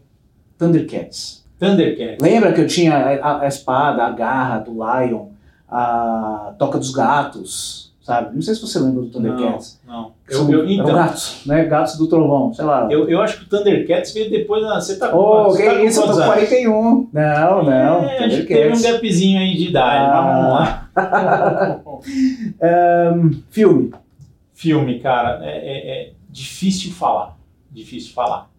Thundercats. 0.59 1.45
Thundercats. 1.59 2.19
Lembra 2.21 2.53
que 2.53 2.61
eu 2.61 2.67
tinha 2.67 2.95
a, 2.95 3.43
a 3.43 3.49
espada, 3.49 4.05
a 4.05 4.11
garra 4.11 4.59
do 4.59 4.73
Lion, 4.73 5.27
a 5.69 6.55
toca 6.59 6.79
dos 6.79 6.91
gatos, 6.91 7.93
sabe? 8.03 8.35
Não 8.35 8.43
sei 8.43 8.55
se 8.55 8.61
você 8.61 8.79
lembra 8.79 9.03
do 9.03 9.09
Thundercats. 9.09 9.81
Não. 9.87 10.13
Que 10.20 10.20
Eu, 10.31 10.51
eu, 10.51 10.71
então, 10.71 10.87
gatos, 10.95 11.43
né? 11.47 11.65
Gatos 11.65 11.97
do 11.97 12.07
trovão, 12.07 12.53
sei 12.55 12.65
lá. 12.65 12.87
eu, 12.91 13.09
eu 13.09 13.21
acho 13.21 13.39
que 13.41 13.45
o 13.47 13.49
Thundercats 13.49 14.13
veio 14.13 14.31
depois. 14.31 14.63
da- 14.63 14.81
Você 14.81 14.99
tá 14.99 15.09
com 15.09 15.19
quantos- 15.19 15.57
que 15.57 15.63
tá 15.65 15.75
com 15.75 15.85
isso, 15.85 16.01
eu 16.01 16.07
tô 16.07 16.13
com 16.13 16.19
anos? 16.21 16.35
41. 16.35 17.09
Não, 17.13 17.63
não. 17.65 18.05
É, 18.09 18.25
acho 18.25 18.37
que 18.43 18.47
teve 18.47 18.73
um 18.77 18.83
gapzinho 18.83 19.41
aí 19.41 19.57
de 19.57 19.69
idade, 19.69 20.07
mas 20.13 20.25
vamos 20.35 20.53
lá. 20.53 20.91
Ahn, 22.63 23.31
filme. 23.51 23.93
Filme, 24.55 25.01
cara, 25.01 25.41
é, 25.45 25.57
é- 25.57 25.89
é 26.09 26.13
difícil 26.29 26.93
falar. 26.93 27.37
Difícil 27.71 28.13
falar. 28.13 28.51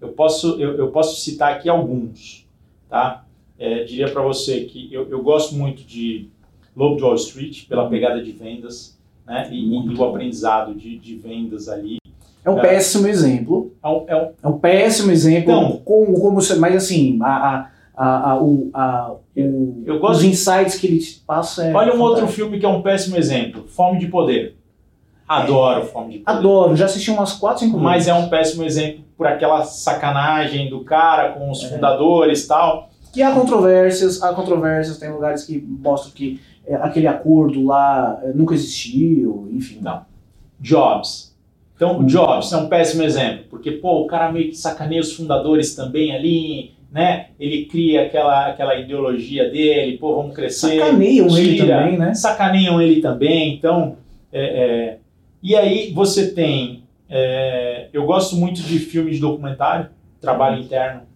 Eu 0.00 0.08
posso, 0.08 0.60
eu, 0.60 0.76
eu 0.76 0.88
posso 0.90 1.18
citar 1.20 1.52
aqui 1.54 1.68
alguns, 1.68 2.46
tá? 2.88 3.24
É, 3.58 3.84
diria 3.84 4.10
para 4.10 4.20
você 4.22 4.60
que 4.64 4.92
eu, 4.92 5.08
eu 5.08 5.22
gosto 5.22 5.54
muito 5.54 5.82
de 5.82 6.28
Lobo 6.76 6.96
de 6.96 7.02
Wall 7.02 7.14
Street 7.14 7.66
pela 7.68 7.88
pegada 7.88 8.22
de 8.22 8.30
vendas, 8.32 8.95
né? 9.26 9.48
E, 9.50 9.76
e 9.76 9.94
o 9.98 10.04
aprendizado 10.04 10.74
de, 10.74 10.98
de 10.98 11.16
vendas 11.16 11.68
ali. 11.68 11.98
É 12.44 12.50
um 12.50 12.58
É. 12.58 12.62
péssimo 12.62 13.08
exemplo. 13.08 13.72
É 13.82 13.88
um, 13.88 14.04
é 14.06 14.16
um- 14.16 14.30
É 14.42 14.48
um 14.48 14.58
péssimo 14.58 15.10
exemplo. 15.10 15.50
Então- 15.52 15.80
como, 15.84 16.14
como 16.20 16.38
mas 16.58 16.76
assim, 16.76 17.18
a, 17.22 17.68
a, 17.96 18.30
a, 18.30 18.40
o, 18.42 18.70
a, 18.72 19.12
o- 19.36 19.82
eu 19.84 19.98
gosto 19.98 20.20
os 20.20 20.24
insights 20.24 20.76
que 20.76 20.86
ele 20.86 20.98
te 20.98 21.22
passa 21.26 21.64
é. 21.64 21.74
Olha 21.74 21.92
um 21.94 22.00
outro 22.00 22.20
fantástico. 22.20 22.32
filme 22.44 22.60
que 22.60 22.64
é 22.64 22.68
um 22.68 22.82
péssimo 22.82 23.16
exemplo, 23.16 23.64
Fome 23.66 23.98
de 23.98 24.06
Poder. 24.06 24.54
Adoro 25.28 25.84
Fome 25.86 26.12
de 26.12 26.18
Poder. 26.20 26.38
Adoro, 26.38 26.76
já 26.76 26.84
assisti 26.84 27.10
umas 27.10 27.32
4, 27.32 27.64
5 27.66 27.78
Mas 27.78 28.06
é 28.06 28.14
um 28.14 28.28
péssimo 28.28 28.62
exemplo 28.64 29.04
por 29.16 29.26
aquela 29.26 29.64
sacanagem 29.64 30.70
do 30.70 30.84
cara 30.84 31.32
com 31.32 31.50
os 31.50 31.64
É. 31.64 31.68
fundadores 31.68 32.44
e 32.44 32.48
tal. 32.48 32.90
Que 33.16 33.22
há 33.22 33.32
controvérsias, 33.32 34.22
há 34.22 34.34
controvérsias, 34.34 34.98
tem 34.98 35.10
lugares 35.10 35.42
que 35.42 35.56
mostram 35.58 36.12
que 36.12 36.38
é, 36.66 36.74
aquele 36.74 37.06
acordo 37.06 37.64
lá 37.64 38.20
é, 38.22 38.30
nunca 38.34 38.52
existiu, 38.52 39.48
enfim. 39.54 39.78
Não. 39.80 40.02
Jobs. 40.60 41.34
Então, 41.74 41.96
Hum. 41.96 42.02
o 42.02 42.06
Jobs 42.06 42.52
é 42.52 42.58
um 42.58 42.68
péssimo 42.68 43.02
exemplo, 43.02 43.46
porque, 43.48 43.72
pô, 43.72 44.02
o 44.02 44.06
cara 44.06 44.30
meio 44.30 44.50
que 44.50 44.54
sacaneia 44.54 45.00
os 45.00 45.14
fundadores 45.14 45.74
também 45.74 46.14
ali, 46.14 46.72
né? 46.92 47.28
Ele 47.40 47.64
cria 47.64 48.02
aquela, 48.02 48.48
aquela 48.48 48.78
ideologia 48.78 49.48
dele, 49.48 49.96
pô, 49.96 50.16
vamos 50.16 50.36
crescer. 50.36 50.78
Sacaneiam 50.78 51.38
ele 51.38 51.54
tira, 51.54 51.78
também, 51.78 51.98
né? 51.98 52.12
Sacaneiam 52.12 52.82
ele 52.82 53.00
também, 53.00 53.54
então... 53.54 53.96
é, 54.30 54.44
é, 54.44 54.98
e 55.42 55.56
aí 55.56 55.90
você 55.90 56.32
tem... 56.32 56.82
é, 57.08 57.88
eu 57.94 58.04
gosto 58.04 58.36
muito 58.36 58.60
de 58.60 58.78
filmes 58.78 59.14
de 59.14 59.22
documentário, 59.22 59.88
Trabalho 60.20 60.60
Interno 60.60 61.15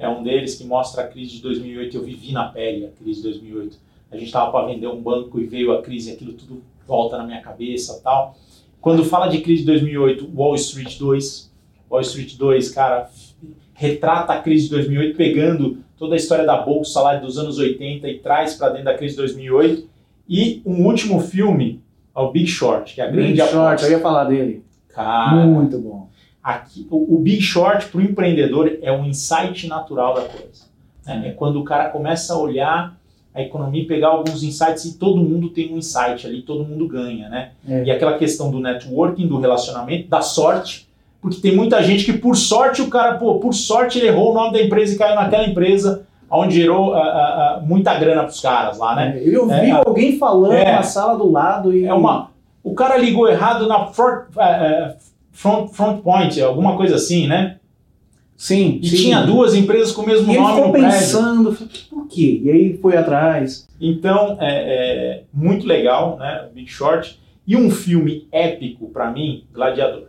é 0.00 0.08
um 0.08 0.22
deles 0.22 0.56
que 0.56 0.64
mostra 0.64 1.02
a 1.02 1.06
crise 1.06 1.36
de 1.36 1.42
2008. 1.42 1.96
Eu 1.96 2.02
vivi 2.02 2.32
na 2.32 2.48
pele 2.48 2.86
a 2.86 2.88
crise 2.88 3.22
de 3.22 3.28
2008. 3.28 3.76
A 4.10 4.16
gente 4.16 4.26
estava 4.26 4.50
para 4.50 4.66
vender 4.66 4.88
um 4.88 5.00
banco 5.00 5.38
e 5.38 5.44
veio 5.44 5.72
a 5.72 5.82
crise, 5.82 6.10
aquilo 6.10 6.32
tudo 6.32 6.62
volta 6.88 7.18
na 7.18 7.24
minha 7.24 7.40
cabeça 7.40 8.00
tal. 8.02 8.34
Quando 8.80 9.04
fala 9.04 9.28
de 9.28 9.42
crise 9.42 9.60
de 9.60 9.66
2008, 9.66 10.30
Wall 10.34 10.54
Street 10.54 10.98
2, 10.98 11.52
Wall 11.90 12.00
Street 12.00 12.36
2, 12.36 12.70
cara, 12.70 13.10
retrata 13.74 14.32
a 14.32 14.40
crise 14.40 14.64
de 14.64 14.70
2008 14.70 15.16
pegando 15.16 15.78
toda 15.98 16.14
a 16.14 16.16
história 16.16 16.46
da 16.46 16.56
bolsa 16.56 17.00
lá 17.02 17.16
dos 17.16 17.36
anos 17.38 17.58
80 17.58 18.08
e 18.08 18.18
traz 18.20 18.54
para 18.54 18.70
dentro 18.70 18.86
da 18.86 18.94
crise 18.94 19.14
de 19.14 19.20
2008. 19.20 19.86
E 20.26 20.62
um 20.64 20.86
último 20.86 21.20
filme, 21.20 21.82
é 22.16 22.20
o 22.20 22.30
Big 22.30 22.46
Short, 22.46 22.94
que 22.94 23.02
é 23.02 23.04
a 23.04 23.08
Big 23.08 23.18
grande 23.18 23.38
Short, 23.38 23.54
aposta. 23.54 23.86
eu 23.86 23.92
ia 23.92 24.00
falar 24.00 24.24
dele. 24.24 24.64
Cara, 24.88 25.44
Muito 25.44 25.78
bom. 25.78 25.99
Aqui, 26.42 26.86
o, 26.90 27.16
o 27.16 27.18
Big 27.18 27.40
Short 27.42 27.86
para 27.86 27.98
o 27.98 28.02
empreendedor 28.02 28.78
é 28.82 28.90
um 28.90 29.04
insight 29.04 29.66
natural 29.66 30.14
da 30.14 30.22
coisa. 30.22 30.64
né? 31.06 31.28
É 31.28 31.30
quando 31.32 31.60
o 31.60 31.64
cara 31.64 31.88
começa 31.90 32.32
a 32.34 32.38
olhar 32.38 32.98
a 33.34 33.42
economia 33.42 33.82
e 33.82 33.86
pegar 33.86 34.08
alguns 34.08 34.42
insights 34.42 34.84
e 34.86 34.98
todo 34.98 35.18
mundo 35.20 35.50
tem 35.50 35.72
um 35.72 35.76
insight 35.78 36.26
ali, 36.26 36.42
todo 36.42 36.64
mundo 36.64 36.88
ganha, 36.88 37.28
né? 37.28 37.50
É. 37.68 37.84
E 37.84 37.90
aquela 37.90 38.18
questão 38.18 38.50
do 38.50 38.58
networking, 38.58 39.26
do 39.28 39.38
relacionamento, 39.38 40.08
da 40.08 40.20
sorte, 40.20 40.88
porque 41.22 41.40
tem 41.40 41.54
muita 41.54 41.80
gente 41.82 42.04
que 42.04 42.14
por 42.14 42.34
sorte 42.36 42.82
o 42.82 42.88
cara, 42.88 43.18
pô, 43.18 43.38
por 43.38 43.52
sorte 43.52 43.98
ele 43.98 44.08
errou 44.08 44.32
o 44.32 44.34
nome 44.34 44.52
da 44.54 44.62
empresa 44.62 44.94
e 44.94 44.98
caiu 44.98 45.14
naquela 45.14 45.46
empresa 45.46 46.06
onde 46.30 46.54
gerou 46.54 46.94
ah, 46.94 47.00
ah, 47.00 47.56
ah, 47.58 47.60
muita 47.62 47.94
grana 47.98 48.22
para 48.22 48.30
os 48.30 48.40
caras 48.40 48.78
lá, 48.78 48.96
né? 48.96 49.16
É, 49.16 49.28
Eu 49.28 49.42
ouvi 49.42 49.54
É, 49.54 49.70
alguém 49.72 50.18
falando 50.18 50.54
é. 50.54 50.72
na 50.72 50.82
sala 50.82 51.16
do 51.18 51.30
lado 51.30 51.72
e. 51.76 51.84
É 51.84 51.92
uma. 51.94 52.30
O 52.64 52.74
cara 52.74 52.96
ligou 52.96 53.28
errado 53.28 53.66
na 53.68 53.86
front, 53.86 54.24
eh, 54.36 54.42
eh, 54.42 54.96
front, 55.40 55.68
front 55.70 56.02
point, 56.02 56.40
alguma 56.42 56.76
coisa 56.76 56.96
assim, 56.96 57.26
né? 57.26 57.56
Sim, 58.36 58.78
E 58.82 58.88
sim. 58.88 58.96
tinha 58.96 59.20
duas 59.22 59.54
empresas 59.54 59.92
com 59.92 60.02
o 60.02 60.06
mesmo 60.06 60.26
E 60.32 60.34
ele 60.34 60.40
nome 60.40 60.54
ficou 60.54 60.66
no 60.68 60.72
prédio. 60.72 60.90
pensando, 60.98 61.56
por 61.90 62.08
quê? 62.08 62.40
E 62.42 62.50
aí 62.50 62.76
foi 62.78 62.96
atrás. 62.96 63.68
Então, 63.80 64.36
é, 64.40 64.48
é 64.50 65.24
muito 65.32 65.66
legal, 65.66 66.16
né? 66.18 66.46
o 66.50 66.54
Big 66.54 66.70
Short. 66.70 67.20
E 67.46 67.56
um 67.56 67.70
filme 67.70 68.26
épico 68.32 68.88
para 68.90 69.10
mim, 69.10 69.44
Gladiador. 69.52 70.08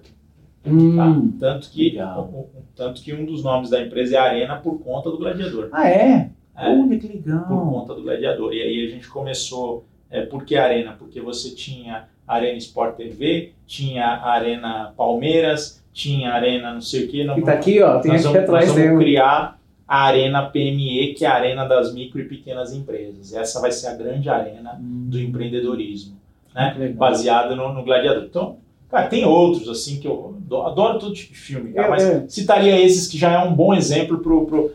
Hum. 0.65 0.95
Tá? 1.39 1.53
Tanto, 1.53 1.69
que, 1.71 1.97
um- 2.01 2.45
tanto 2.75 3.01
que 3.01 3.13
um 3.13 3.25
dos 3.25 3.43
nomes 3.43 3.69
da 3.69 3.81
empresa 3.81 4.15
é 4.15 4.19
Arena 4.19 4.55
por 4.57 4.79
conta 4.79 5.09
do 5.09 5.17
Gladiador. 5.17 5.69
Ah, 5.71 5.89
é? 5.89 6.29
É, 6.55 6.69
Olha 6.69 6.97
que 6.99 7.07
por 7.07 7.15
legal. 7.15 7.43
conta 7.69 7.95
do 7.95 8.03
Gladiador. 8.03 8.53
E 8.53 8.61
aí 8.61 8.85
a 8.85 8.89
gente 8.89 9.07
começou. 9.09 9.85
É, 10.09 10.21
por 10.25 10.45
que 10.45 10.55
Arena? 10.55 10.93
Porque 10.97 11.19
você 11.19 11.49
tinha 11.55 12.05
Arena 12.35 12.57
Sport 12.57 12.95
TV, 12.95 13.51
tinha 13.67 14.05
Arena 14.05 14.93
Palmeiras, 14.97 15.81
tinha 15.93 16.31
Arena 16.33 16.73
não 16.73 16.81
sei 16.81 17.05
o 17.05 17.07
que. 17.09 17.21
E 17.21 17.41
tá 17.41 17.53
aqui, 17.53 17.81
ó, 17.81 17.99
tem 17.99 18.11
aqui 18.11 18.23
vamos, 18.23 18.39
atrás 18.39 18.67
nós 18.69 18.77
vamos 18.77 18.99
criar 18.99 19.59
a 19.87 20.03
Arena 20.03 20.43
PME, 20.43 21.13
que 21.17 21.25
é 21.25 21.27
a 21.27 21.33
Arena 21.33 21.65
das 21.65 21.93
Micro 21.93 22.19
e 22.21 22.25
Pequenas 22.25 22.73
Empresas. 22.73 23.33
Essa 23.33 23.59
vai 23.59 23.71
ser 23.71 23.87
a 23.87 23.93
grande 23.95 24.29
arena 24.29 24.77
do 24.79 25.19
empreendedorismo, 25.19 26.15
né? 26.55 26.93
Baseada 26.95 27.55
no, 27.55 27.73
no 27.73 27.83
Gladiador. 27.83 28.23
Então, 28.23 28.55
cara, 28.89 29.07
tem 29.07 29.25
outros 29.25 29.67
assim 29.67 29.99
que 29.99 30.07
eu 30.07 30.37
adoro, 30.65 30.97
todo 30.99 31.13
tipo 31.13 31.33
de 31.33 31.39
filme, 31.39 31.73
cara, 31.73 31.87
É, 31.87 31.89
mas 31.89 32.03
é. 32.03 32.25
citaria 32.29 32.79
esses 32.79 33.07
que 33.09 33.17
já 33.17 33.33
é 33.33 33.39
um 33.39 33.53
bom 33.53 33.73
exemplo 33.73 34.19
pro, 34.19 34.45
pro, 34.45 34.71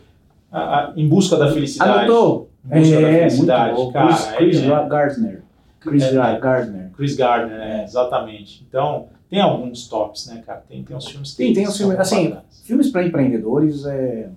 a- 0.51 0.59
a- 0.59 0.93
em 0.95 1.07
busca 1.07 1.35
da 1.35 1.51
felicidade. 1.51 1.99
Anotou? 2.05 2.49
Em 2.71 2.79
busca 2.79 3.01
da 3.01 3.07
É, 3.09 3.19
felicidade, 3.29 3.91
cara. 3.91 4.07
Chris, 4.07 4.25
Chris 4.37 4.57
é- 4.63 4.87
Gardner. 4.87 5.41
Chris 5.79 6.03
É, 6.03 6.09
é. 6.09 6.39
Gardner. 6.39 6.86
Chris 6.97 7.15
Gardner, 7.15 7.61
é, 7.61 7.83
exatamente. 7.83 8.65
Então, 8.67 9.07
tem 9.29 9.39
alguns 9.39 9.87
tops, 9.87 10.27
né, 10.27 10.43
cara? 10.45 10.63
Tem, 10.67 10.83
tem 10.83 10.97
uns 10.97 11.07
filmes 11.07 11.31
que 11.31 11.37
Tem, 11.37 11.53
tem 11.53 11.63
uns 11.63 11.77
são 11.77 11.87
filmes, 11.87 11.99
assim, 11.99 12.29
bacanas. 12.29 12.61
Filmes 12.63 12.89
para 12.89 13.05
empreendedores 13.05 13.85
é, 13.85 14.29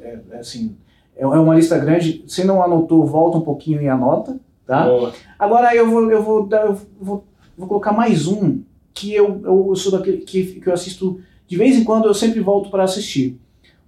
é, 0.00 0.18
é, 0.32 0.38
assim, 0.38 0.76
É 1.16 1.26
uma 1.26 1.54
lista 1.54 1.78
grande. 1.78 2.24
Se 2.26 2.44
não 2.44 2.62
anotou, 2.62 3.06
volta 3.06 3.38
um 3.38 3.42
pouquinho 3.42 3.80
e 3.80 3.88
anota, 3.88 4.36
tá? 4.66 4.84
Boa. 4.84 5.12
Agora 5.38 5.74
eu 5.74 5.88
vou, 5.88 6.10
eu 6.10 6.22
vou, 6.22 6.48
eu 6.50 6.80
vou, 7.00 7.24
vou 7.56 7.68
colocar 7.68 7.92
mais 7.92 8.26
um 8.26 8.60
que 8.92 9.14
eu, 9.14 9.40
eu 9.44 9.76
sou 9.76 9.92
daquele 9.92 10.18
que, 10.18 10.60
que 10.60 10.66
eu 10.68 10.72
assisto 10.72 11.20
de 11.46 11.56
vez 11.56 11.76
em 11.76 11.84
quando, 11.84 12.06
eu 12.06 12.14
sempre 12.14 12.40
volto 12.40 12.70
para 12.70 12.84
assistir. 12.84 13.38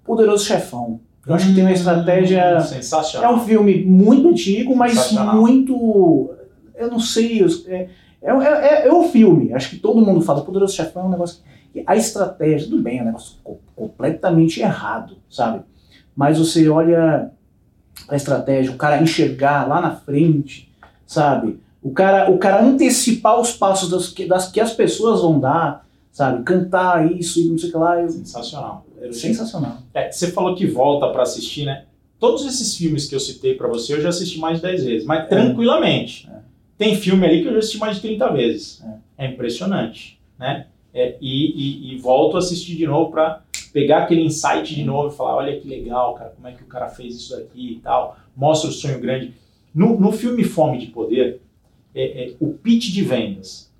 Poderoso 0.05 0.45
Chefão. 0.45 1.01
Eu 1.27 1.35
acho 1.35 1.49
que 1.49 1.55
tem 1.55 1.65
uma 1.65 1.73
estratégia. 1.73 2.39
É 2.39 2.61
Sensacional. 2.61 3.35
um 3.35 3.41
filme 3.41 3.85
muito 3.85 4.29
antigo, 4.29 4.77
mas 4.77 5.11
muito. 5.13 6.31
Eu 6.77 6.91
não 6.91 7.01
sei. 7.01 7.43
eu- 7.43 7.49
É, 7.67 7.89
é, 8.23 8.31
é, 8.85 8.89
é 8.89 8.93
o 8.93 9.05
filme. 9.05 9.53
Acho 9.53 9.71
que 9.71 9.77
todo 9.77 10.01
mundo 10.05 10.21
fala. 10.21 10.43
Poderoso 10.43 10.75
Chefão 10.75 11.03
é 11.05 11.07
um 11.07 11.11
negócio. 11.11 11.39
que- 11.73 11.83
A 11.87 11.95
estratégia, 11.97 12.69
tudo 12.69 12.83
bem, 12.83 12.99
é 12.99 13.03
um 13.03 13.07
negócio 13.07 13.37
co- 13.45 13.59
completamente 13.75 14.61
errado, 14.61 15.17
sabe? 15.31 15.63
Mas 16.15 16.39
você 16.39 16.69
olha 16.69 17.31
a 18.09 18.17
estratégia, 18.17 18.73
o 18.73 18.77
cara 18.77 19.03
enxergar 19.03 19.69
lá 19.69 19.81
na 19.81 19.91
frente, 19.95 20.73
sabe? 21.07 21.59
O 21.83 21.91
cara, 21.91 22.31
o 22.31 22.39
cara 22.39 22.63
antecipar 22.65 23.39
os 23.41 23.53
passos 23.53 23.91
das, 23.91 24.09
que- 24.09 24.27
das 24.27 24.51
que 24.51 24.59
as 24.61 24.73
pessoas 24.73 25.21
vão 25.21 25.39
dar, 25.39 25.87
sabe? 26.11 26.43
Cantar 26.43 27.11
isso 27.13 27.39
e 27.41 27.45
não 27.51 27.59
sei 27.59 27.69
o 27.69 27.73
que 27.73 27.79
lá. 27.79 28.01
eu- 28.01 28.09
Sensacional. 28.09 28.85
sensacional. 29.13 29.77
É, 29.95 30.11
você 30.11 30.29
falou 30.33 30.55
que 30.57 30.67
volta 30.67 31.09
pra 31.13 31.23
assistir, 31.23 31.65
né? 31.67 31.85
Todos 32.19 32.47
esses 32.47 32.75
filmes 32.77 33.07
que 33.07 33.15
eu 33.15 33.21
citei 33.21 33.55
pra 33.55 33.69
você, 33.69 33.93
eu 33.93 34.01
já 34.01 34.09
assisti 34.09 34.39
mais 34.41 34.57
de 34.57 34.63
10 34.63 34.83
vezes, 34.85 35.07
mas 35.07 35.29
tranquilamente. 35.29 36.27
É. 36.33 36.37
Tem 36.79 36.95
filme 36.97 37.27
ali 37.27 37.43
que 37.43 37.49
eu 37.49 37.53
já 37.53 37.59
assisti 37.59 37.79
mais 37.79 37.97
de 37.97 38.03
30 38.03 38.29
vezes. 38.33 38.85
É, 39.17 39.27
impressionante, 39.27 40.19
né? 40.39 40.67
É, 40.93 41.17
e, 41.21 41.91
e- 41.91 41.95
e 41.95 41.99
volto 41.99 42.37
a 42.37 42.39
assistir 42.39 42.75
de 42.77 42.87
novo 42.87 43.11
pra 43.11 43.43
pegar 43.73 44.03
aquele 44.05 44.23
insight 44.23 44.75
de 44.75 44.83
novo 44.85 45.13
e 45.13 45.17
falar, 45.17 45.37
olha 45.37 45.59
que 45.61 45.69
legal, 45.69 46.15
cara, 46.15 46.31
como 46.31 46.49
é 46.49 46.53
que 46.53 46.63
o 46.63 46.67
cara 46.67 46.89
fez 46.89 47.15
isso 47.17 47.37
daqui 47.37 47.73
e 47.73 47.81
tal. 47.81 48.17
Mostra 48.37 48.71
o 48.71 48.73
sonho 48.73 48.99
grande. 49.01 49.33
No, 49.75 49.99
no 50.01 50.13
filme 50.13 50.43
Fome 50.45 50.79
de 50.79 50.87
Poder, 50.87 51.41
é, 51.95 52.25
é, 52.25 52.35
o 52.41 52.53
pitch 52.55 52.93
de 52.93 53.03
vendas. 53.03 53.71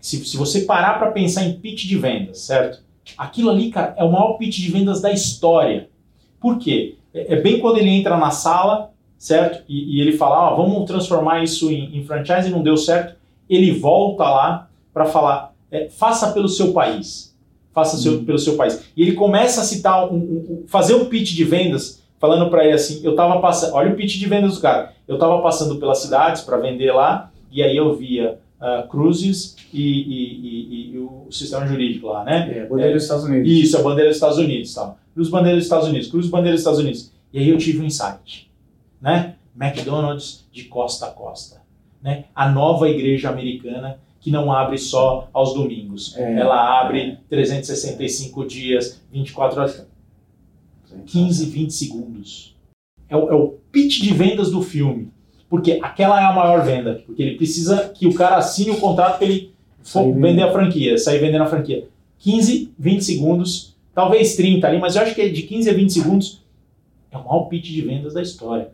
Se, 0.00 0.24
se 0.24 0.36
você 0.36 0.62
parar 0.62 0.98
pra 0.98 1.10
pensar 1.12 1.44
em 1.44 1.54
pitch 1.58 1.84
de 1.86 1.96
vendas, 1.96 2.38
certo? 2.40 2.82
Aquilo 3.16 3.50
ali, 3.50 3.70
cara, 3.70 3.94
é 3.96 4.04
o 4.04 4.10
maior 4.10 4.34
pitch 4.38 4.58
de 4.58 4.70
vendas 4.70 5.00
da 5.00 5.12
história. 5.12 5.88
Por 6.40 6.58
quê? 6.58 6.96
É, 7.12 7.34
é 7.34 7.40
bem 7.40 7.58
quando 7.60 7.78
ele 7.78 7.90
entra 7.90 8.16
na 8.16 8.30
sala, 8.30 8.92
certo? 9.18 9.62
E, 9.68 9.96
e 9.96 10.00
ele 10.00 10.12
fala, 10.16 10.48
ah, 10.48 10.54
vamos 10.54 10.84
transformar 10.86 11.42
isso 11.42 11.70
em, 11.70 11.96
em 11.98 12.04
franchise, 12.04 12.50
não 12.50 12.62
deu 12.62 12.76
certo. 12.76 13.16
Ele 13.48 13.70
volta 13.72 14.24
lá 14.24 14.68
para 14.92 15.04
falar, 15.06 15.52
é, 15.70 15.88
faça 15.88 16.32
pelo 16.32 16.48
seu 16.48 16.72
país. 16.72 17.34
Faça 17.72 17.96
seu- 17.96 18.22
pelo 18.22 18.38
seu 18.38 18.54
país. 18.56 18.84
E 18.96 19.02
ele 19.02 19.12
começa 19.12 19.60
a 19.60 19.64
citar, 19.64 20.06
um, 20.12 20.16
um- 20.16 20.46
um- 20.48 20.64
fazer 20.66 20.94
um 20.94 21.06
pitch 21.06 21.34
de 21.34 21.42
vendas, 21.44 22.02
falando 22.20 22.48
para 22.48 22.64
ele 22.64 22.74
assim, 22.74 23.00
eu 23.02 23.16
tava 23.16 23.40
passando, 23.40 23.74
olha 23.74 23.92
o 23.92 23.96
pitch 23.96 24.16
de 24.16 24.26
vendas 24.26 24.54
do 24.54 24.60
cara. 24.60 24.92
Eu 25.08 25.18
tava 25.18 25.42
passando 25.42 25.76
pelas 25.76 25.98
cidades 25.98 26.42
para 26.42 26.56
vender 26.58 26.92
lá, 26.92 27.30
e 27.50 27.62
aí 27.62 27.76
eu 27.76 27.94
via 27.94 28.38
ah, 28.60 28.86
cruzes 28.88 29.56
e, 29.72 29.82
e- 29.82 30.40
e- 30.40 30.94
e 30.94 30.98
o 30.98 31.26
sistema 31.30 31.66
jurídico 31.66 32.06
lá, 32.06 32.24
né? 32.24 32.50
É, 32.58 32.66
bandeira 32.66 32.94
dos 32.94 33.02
Estados 33.02 33.24
Unidos. 33.24 33.50
Isso, 33.50 33.76
a 33.76 33.82
bandeira 33.82 34.08
dos 34.08 34.16
Estados 34.16 34.38
Unidos, 34.38 34.72
tal. 34.72 34.96
Cruz 35.12 35.28
bandeira 35.28 35.56
dos 35.56 35.64
Estados 35.66 35.88
Unidos, 35.88 36.08
cruz 36.08 36.28
bandeira 36.28 36.52
dos 36.52 36.60
Estados 36.60 36.78
Unidos. 36.80 37.12
E 37.32 37.38
aí 37.40 37.48
eu 37.50 37.58
tive 37.58 37.80
um 37.80 37.84
insight, 37.84 38.48
né? 39.04 39.34
McDonald's 39.54 40.48
de 40.50 40.64
costa 40.64 41.06
a 41.06 41.10
costa, 41.10 41.60
né? 42.02 42.24
A 42.34 42.48
nova 42.48 42.88
igreja 42.88 43.28
americana 43.28 43.98
que 44.18 44.30
não 44.30 44.50
abre 44.50 44.78
só 44.78 45.28
aos 45.34 45.52
domingos. 45.52 46.16
É. 46.16 46.40
Ela 46.40 46.80
abre 46.80 47.18
365 47.28 48.46
dias, 48.46 49.02
24 49.12 49.60
horas, 49.60 49.86
15, 51.04 51.44
20 51.44 51.70
segundos. 51.70 52.56
É 53.06 53.14
o, 53.14 53.28
é 53.28 53.34
o 53.34 53.58
pitch 53.70 54.00
de 54.00 54.14
vendas 54.14 54.50
do 54.50 54.62
filme. 54.62 55.12
Porque 55.50 55.78
aquela 55.82 56.18
é 56.18 56.24
a 56.24 56.32
maior 56.32 56.64
venda. 56.64 57.02
Porque 57.04 57.22
ele 57.22 57.36
precisa 57.36 57.90
que 57.90 58.06
o 58.06 58.14
cara 58.14 58.36
assine 58.36 58.70
o 58.70 58.80
contrato 58.80 59.18
para 59.18 59.26
ele 59.26 59.52
vender 60.16 60.42
a 60.42 60.50
franquia, 60.50 60.96
sair 60.96 61.18
vendendo 61.18 61.42
a 61.42 61.46
franquia. 61.46 61.86
15, 62.20 62.72
20 62.78 63.04
segundos, 63.04 63.76
talvez 63.94 64.34
30 64.34 64.66
ali, 64.66 64.80
mas 64.80 64.96
eu 64.96 65.02
acho 65.02 65.14
que 65.14 65.20
é 65.20 65.28
de 65.28 65.42
15 65.42 65.68
a 65.68 65.74
20 65.74 65.92
segundos 65.92 66.42
é 67.12 67.18
o 67.18 67.24
maior 67.24 67.44
pitch 67.44 67.66
de 67.66 67.82
vendas 67.82 68.14
da 68.14 68.22
história. 68.22 68.72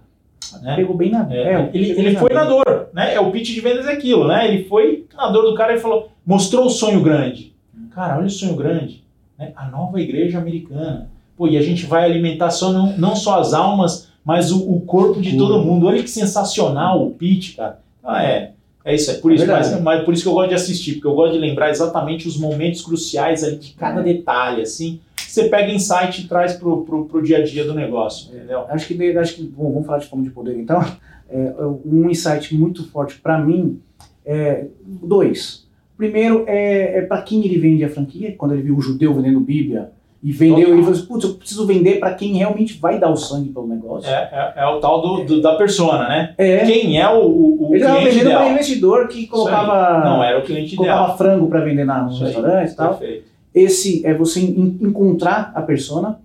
Né? 0.59 0.77
Pegou 0.77 0.97
bem 0.97 1.11
na. 1.11 1.27
É, 1.33 1.55
é, 1.55 1.71
ele, 1.73 1.91
ele 1.91 2.17
foi 2.17 2.33
na- 2.33 2.45
na 2.45 2.51
dor, 2.51 2.89
né? 2.93 3.15
É 3.15 3.21
o 3.21 3.31
pitch 3.31 3.53
de 3.55 3.61
vendas 3.61 3.87
é 3.87 3.93
aquilo, 3.93 4.27
né? 4.27 4.49
Ele 4.49 4.65
foi 4.65 5.07
na 5.17 5.29
dor 5.31 5.43
do 5.45 5.55
cara 5.55 5.75
e 5.75 5.79
falou, 5.81 6.11
mostrou 6.27 6.67
o 6.67 6.71
sonho 6.71 7.03
grande. 7.03 7.53
Cara, 7.95 8.17
olha 8.19 8.27
o 8.27 8.31
sonho 8.31 8.55
grande, 8.55 9.03
né? 9.39 9.53
A 9.57 9.67
nova 9.69 10.01
igreja 10.01 10.39
americana. 10.39 11.09
Pô, 11.37 11.47
e 11.49 11.57
a 11.57 11.63
gente 11.63 11.87
vai 11.87 12.05
alimentar 12.05 12.51
só 12.51 12.71
não, 12.73 12.97
não 12.99 13.17
só 13.17 13.41
as 13.41 13.55
almas, 13.55 14.09
mas 14.25 14.53
o, 14.53 14.59
o 14.71 14.81
corpo 14.81 15.21
de 15.21 15.37
todo 15.37 15.59
mundo. 15.61 15.87
Olha 15.87 16.03
que 16.03 16.11
sensacional 16.11 17.05
o 17.07 17.11
pitch, 17.11 17.57
cara. 17.57 17.79
Ah, 18.05 18.23
é. 18.23 18.53
É 18.83 18.95
isso, 18.95 19.11
é 19.11 19.15
por 19.15 19.31
É 19.31 19.35
isso, 19.35 19.47
mas, 19.47 19.81
mas 19.83 20.05
por 20.05 20.15
isso 20.15 20.23
que 20.23 20.29
eu 20.29 20.33
gosto 20.33 20.49
de 20.49 20.55
assistir, 20.55 20.95
porque 20.95 21.07
eu 21.07 21.15
gosto 21.15 21.33
de 21.35 21.39
lembrar 21.39 21.69
exatamente 21.69 22.27
os 22.27 22.39
momentos 22.39 22.81
cruciais 22.81 23.45
ali 23.45 23.57
de 23.57 23.73
cada 23.73 24.01
detalhe, 24.03 24.63
assim. 24.63 25.01
Você 25.31 25.49
pega 25.49 25.73
insight 25.73 26.23
e 26.23 26.29
traz 26.29 26.55
pro, 26.55 26.83
pro, 26.83 27.05
pro 27.07 27.23
dia 27.23 27.39
a 27.39 27.45
dia 27.45 27.65
do 27.65 27.73
negócio, 27.75 28.35
entendeu? 28.35 28.65
Acho 28.69 28.87
que, 28.89 29.17
acho 29.17 29.35
que 29.37 29.43
bom, 29.45 29.71
vamos 29.73 29.87
falar 29.87 29.99
de 29.99 30.07
fome 30.07 30.25
de 30.25 30.31
poder 30.31 30.57
então. 30.59 30.85
É, 31.31 31.53
um 31.87 32.11
insight 32.11 32.53
muito 32.57 32.85
forte 32.91 33.21
para 33.21 33.39
mim 33.39 33.81
é 34.27 34.65
dois. 34.85 35.65
Primeiro 35.97 36.45
é, 36.49 36.99
é 36.99 37.03
para 37.03 37.23
quem 37.23 37.45
ele 37.45 37.59
vende 37.59 37.85
a 37.85 37.89
franquia, 37.89 38.35
quando 38.37 38.53
ele 38.55 38.63
viu 38.63 38.77
o 38.77 38.81
judeu 38.81 39.15
vendendo 39.15 39.39
Bíblia 39.39 39.93
e 40.23 40.33
vendeu, 40.33 40.57
Total. 40.57 40.73
ele 40.73 40.83
falou 40.83 40.99
assim: 40.99 41.07
putz, 41.07 41.25
eu 41.25 41.35
preciso 41.35 41.67
vender 41.67 42.01
para 42.01 42.15
quem 42.15 42.35
realmente 42.35 42.79
vai 42.79 42.99
dar 42.99 43.11
o 43.11 43.17
sangue 43.17 43.51
pelo 43.51 43.67
negócio. 43.69 44.11
É, 44.11 44.53
é, 44.57 44.63
é 44.63 44.67
o 44.67 44.81
tal 44.81 45.01
do, 45.01 45.25
do- 45.25 45.41
da 45.41 45.55
persona, 45.55 46.09
né? 46.09 46.35
É. 46.37 46.65
Quem 46.67 47.01
é 47.01 47.09
o, 47.09 47.21
o, 47.27 47.69
o 47.71 47.75
ele 47.75 47.85
estava 47.85 48.01
vendendo 48.01 48.21
para 48.23 48.29
ideal? 48.31 48.51
investidor 48.51 49.09
que 49.09 49.27
colocava, 49.29 50.05
Não 50.05 50.25
era 50.25 50.39
o 50.39 50.43
cliente 50.43 50.75
ideal. 50.75 50.97
colocava 50.97 51.17
frango 51.19 51.49
para 51.49 51.61
vender 51.61 51.85
na, 51.85 52.07
aí, 52.07 52.19
restaurantes 52.19 52.73
e 52.73 52.77
tal. 52.77 52.95
Perfeito. 52.97 53.30
Esse 53.55 54.05
é 54.07 54.15
você 54.15 54.41
en- 54.41 54.79
encontrar 54.81 55.53
a 55.55 55.63
persona. 55.63 56.21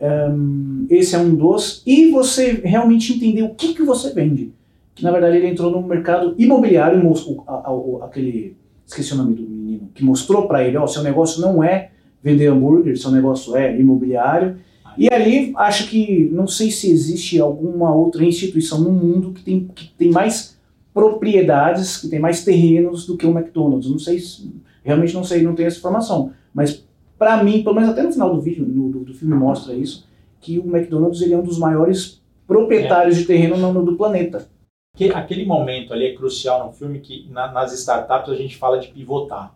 Ahn, 0.00 0.86
esse 0.90 1.14
é 1.14 1.18
um 1.18 1.34
dos. 1.34 1.82
E 1.86 2.10
você 2.10 2.52
realmente 2.64 3.14
entender 3.14 3.42
o 3.42 3.54
que, 3.54 3.74
que 3.74 3.82
você 3.82 4.12
vende. 4.12 4.52
Que 4.94 5.02
na 5.02 5.10
verdade 5.10 5.36
ele 5.36 5.48
entrou 5.48 5.70
no 5.70 5.82
mercado 5.86 6.34
imobiliário, 6.38 7.02
a- 7.46 7.52
a- 7.52 8.04
aquele. 8.04 8.56
Esqueci 8.86 9.12
o 9.14 9.16
nome 9.16 9.34
do 9.34 9.42
menino. 9.42 9.90
Que 9.94 10.04
mostrou 10.04 10.46
para 10.46 10.64
ele: 10.66 10.76
ó, 10.76 10.86
seu 10.86 11.02
negócio 11.02 11.40
não 11.40 11.62
é 11.64 11.90
vender 12.22 12.46
hambúrguer, 12.46 12.96
seu 12.98 13.10
negócio 13.10 13.56
é 13.56 13.78
imobiliário. 13.78 14.56
E 14.98 15.08
ali 15.12 15.52
acho 15.56 15.88
que. 15.88 16.28
Não 16.32 16.46
sei 16.46 16.70
se 16.70 16.90
existe 16.90 17.40
alguma 17.40 17.94
outra 17.94 18.24
instituição 18.24 18.80
no 18.80 18.92
mundo 18.92 19.32
que 19.32 19.42
tem, 19.42 19.68
que 19.74 19.90
tem 19.96 20.10
mais 20.10 20.56
propriedades, 20.94 21.98
que 21.98 22.08
tem 22.08 22.18
mais 22.18 22.44
terrenos 22.44 23.06
do 23.06 23.16
que 23.16 23.26
o 23.26 23.30
McDonald's. 23.36 23.90
Não 23.90 23.98
sei 23.98 24.18
se, 24.18 24.50
realmente 24.86 25.12
não 25.14 25.24
sei, 25.24 25.42
não 25.42 25.54
tenho 25.54 25.66
essa 25.66 25.78
informação. 25.78 26.32
Mas 26.54 26.86
para 27.18 27.42
mim, 27.42 27.62
pelo 27.62 27.74
menos 27.74 27.90
até 27.90 28.02
no 28.02 28.12
final 28.12 28.32
do 28.34 28.40
vídeo, 28.40 28.64
no- 28.66 28.90
do, 28.90 29.00
do 29.00 29.14
filme 29.14 29.34
mostra 29.34 29.74
isso, 29.74 30.06
que 30.40 30.58
o 30.58 30.66
McDonald's 30.66 31.20
ele 31.20 31.34
é 31.34 31.38
um 31.38 31.42
dos 31.42 31.58
maiores 31.58 32.22
proprietários 32.46 33.16
de 33.16 33.24
terreno 33.24 33.56
no, 33.56 33.72
no- 33.72 33.84
do 33.84 33.96
planeta. 33.96 34.48
Que, 34.96 35.10
aquele 35.10 35.44
momento 35.44 35.92
ali 35.92 36.06
é 36.06 36.14
crucial 36.14 36.66
no 36.66 36.72
filme 36.72 37.00
que 37.00 37.26
na- 37.30 37.50
nas 37.52 37.72
startups 37.72 38.30
a 38.30 38.36
gente 38.36 38.56
fala 38.56 38.78
de 38.78 38.88
pivotar. 38.88 39.54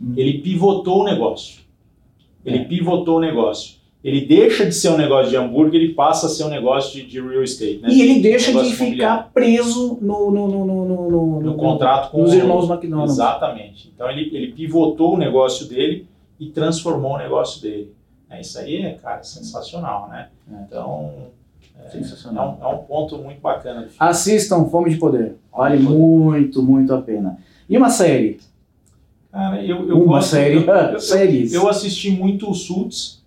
Hum. 0.00 0.14
Ele 0.16 0.38
pivotou 0.38 1.00
o 1.02 1.04
negócio. 1.04 1.60
Ele 2.44 2.58
É. 2.58 2.64
pivotou 2.64 3.16
o 3.16 3.20
negócio. 3.20 3.77
Ele 4.04 4.20
deixa 4.26 4.64
de 4.64 4.72
ser 4.74 4.90
um 4.90 4.96
negócio 4.96 5.28
de 5.30 5.36
hambúrguer 5.36 5.82
e 5.82 5.92
passa 5.92 6.26
a 6.26 6.28
ser 6.28 6.44
um 6.44 6.48
negócio 6.48 6.92
de, 6.92 7.04
de 7.06 7.20
real 7.20 7.42
estate. 7.42 7.78
Né? 7.82 7.88
E 7.90 8.00
ele 8.00 8.20
deixa 8.20 8.52
Negócio 8.52 8.70
de 8.70 8.76
ficar 8.76 9.30
preso 9.34 9.98
no, 10.00 10.30
no, 10.30 10.46
no, 10.48 10.64
no, 10.64 11.10
no, 11.10 11.40
no- 11.40 11.54
contrato 11.56 12.10
com 12.12 12.22
nos 12.22 12.32
o- 12.32 12.36
irmãos 12.36 12.70
McDonald's. 12.70 13.14
Exatamente. 13.14 13.90
Então 13.92 14.08
ele, 14.08 14.30
ele 14.34 14.52
pivotou 14.52 15.14
o 15.14 15.18
negócio 15.18 15.66
dele 15.66 16.06
e 16.38 16.46
transformou 16.46 17.14
o 17.14 17.18
negócio 17.18 17.60
dele. 17.60 17.92
É, 18.30 18.40
isso 18.40 18.58
aí 18.58 18.76
é, 18.82 18.92
cara, 18.92 19.22
sensacional, 19.24 20.08
né? 20.08 20.28
É. 20.52 20.54
Então, 20.66 21.12
é 21.84 21.88
Sensacional. 21.90 22.56
um, 22.60 22.64
é 22.64 22.68
um 22.74 22.78
ponto 22.78 23.18
muito 23.18 23.40
bacana 23.40 23.80
do 23.80 23.88
filme. 23.88 23.96
Assistam 23.98 24.64
Fome 24.66 24.90
de 24.90 24.96
Poder. 24.96 25.34
Vale 25.52 25.76
Fome 25.76 25.78
de 25.78 25.86
Poder. 25.86 25.98
muito, 25.98 26.62
muito 26.62 26.94
a 26.94 27.02
pena. 27.02 27.38
E 27.68 27.76
uma 27.76 27.90
série? 27.90 28.38
Cara, 29.32 29.62
eu, 29.64 29.88
eu 29.88 29.96
Uma 30.02 30.16
gosto- 30.18 30.30
série. 30.30 30.56
Eu, 30.56 30.62
eu- 30.62 30.74
eu- 30.92 31.00
Séries. 31.00 31.52
eu 31.52 31.68
assisti 31.68 32.10
muito 32.10 32.48
o 32.50 32.54
Suits, 32.54 33.17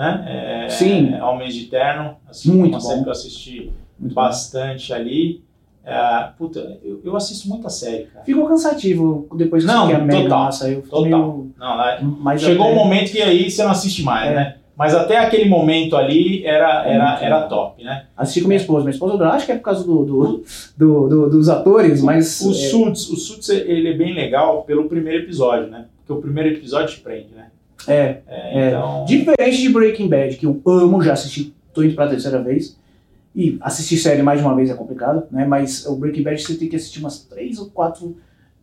né? 0.00 0.64
É, 0.66 0.68
Sim. 0.70 1.14
Homens 1.20 1.54
de 1.54 1.66
Terno. 1.66 2.16
Assim, 2.28 2.50
Muito 2.52 2.72
uma 2.74 2.80
série 2.80 2.96
bom. 2.96 3.02
que 3.04 3.08
eu 3.08 3.12
assisti 3.12 3.72
Muito 3.98 4.14
bom. 4.14 4.20
bastante 4.22 4.92
ali. 4.92 5.42
É, 5.84 6.28
puta, 6.38 6.78
eu, 6.84 7.00
eu 7.04 7.16
assisto 7.16 7.48
muita 7.48 7.68
série, 7.68 8.04
cara. 8.04 8.24
Ficou 8.24 8.46
cansativo 8.46 9.26
depois 9.34 9.64
que 9.64 9.70
Não, 9.70 9.84
a 9.94 9.98
Megan 9.98 10.28
lá 10.28 10.50
saiu. 10.52 10.82
Total. 10.82 11.02
meio- 11.02 11.50
Não, 11.58 11.76
lá- 11.76 11.98
mais 12.02 12.40
Chegou 12.42 12.66
até- 12.66 12.72
um 12.72 12.76
momento 12.76 13.10
que 13.10 13.20
aí 13.20 13.50
você 13.50 13.62
não 13.64 13.70
assiste 13.70 14.02
mais, 14.02 14.30
É. 14.30 14.34
né? 14.34 14.56
Mas 14.76 14.94
até 14.94 15.18
aquele 15.18 15.46
momento 15.46 15.94
ali 15.94 16.42
era, 16.46 16.86
É 16.88 16.94
era, 16.94 17.18
era 17.22 17.42
top, 17.42 17.84
né? 17.84 18.06
Assisti 18.16 18.40
com 18.40 18.48
minha 18.48 18.56
esposa. 18.60 18.80
Minha 18.84 18.92
esposa, 18.94 19.22
acho 19.28 19.44
que 19.44 19.52
é 19.52 19.56
por 19.56 19.62
causa 19.62 19.84
do, 19.84 20.04
do, 20.06 20.44
do- 20.76 21.08
do- 21.08 21.30
dos 21.30 21.48
atores, 21.50 22.00
mas. 22.02 22.40
O 22.40 22.50
é, 22.50 22.54
Suits, 22.54 23.10
o 23.10 23.16
Suits 23.16 23.48
ele 23.50 23.90
é 23.90 23.92
bem 23.94 24.14
legal 24.14 24.62
pelo 24.62 24.84
primeiro 24.88 25.22
episódio, 25.24 25.66
né? 25.68 25.84
Porque 25.98 26.12
o 26.18 26.22
primeiro 26.22 26.48
episódio 26.56 26.94
te 26.94 27.00
prende, 27.02 27.28
né? 27.36 27.48
É, 27.86 28.22
É, 28.26 28.58
É. 28.64 28.68
Então, 28.68 29.04
Diferente 29.04 29.58
de 29.62 29.68
Breaking 29.68 30.08
Bad, 30.08 30.36
que 30.36 30.46
eu 30.46 30.60
amo, 30.66 31.02
já 31.02 31.12
assisti, 31.12 31.54
tô 31.72 31.82
indo 31.82 31.94
pra 31.94 32.08
terceira 32.08 32.42
vez. 32.42 32.78
E 33.34 33.56
assistir 33.60 33.96
série 33.98 34.22
mais 34.22 34.40
de 34.40 34.44
uma 34.46 34.56
vez 34.56 34.68
é 34.70 34.74
complicado, 34.74 35.24
né? 35.30 35.44
Mas 35.46 35.86
o 35.86 35.94
Breaking 35.96 36.22
Bad 36.24 36.42
você 36.42 36.56
tem 36.56 36.68
que 36.68 36.74
assistir 36.76 36.98
umas 36.98 37.20
três 37.24 37.58
ou 37.58 37.70
quatro 37.70 38.16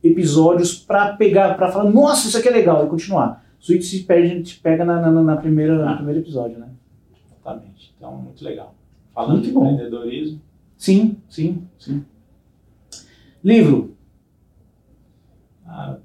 episódios 0.04 0.76
pra 0.78 1.14
pegar, 1.14 1.56
para 1.56 1.72
falar, 1.72 1.90
nossa, 1.90 2.28
isso 2.28 2.38
aqui 2.38 2.50
é 2.50 2.52
legal, 2.52 2.86
e 2.86 2.90
continuar. 2.90 3.46
Suíte 3.60 3.86
se 3.86 4.04
perde, 4.04 4.44
te 4.44 4.60
pega 4.60 4.84
na, 4.86 5.00
na, 5.02 5.10
na 5.24 5.38
primeira, 5.38 5.84
Ah. 5.86 5.92
no 5.92 5.96
primeiro 5.98 6.20
episódio, 6.20 6.60
né? 6.60 6.68
Exatamente. 7.32 7.94
Então, 7.98 8.16
muito 8.18 8.44
legal. 8.44 8.76
Falando 9.16 9.32
Muito 9.34 9.46
de 9.48 9.52
bom. 9.52 9.72
empreendedorismo, 9.72 10.42
Sim, 10.78 11.18
sim, 11.28 11.64
sim. 11.80 12.04
Livro. 13.44 13.96
Ah, 15.66 15.98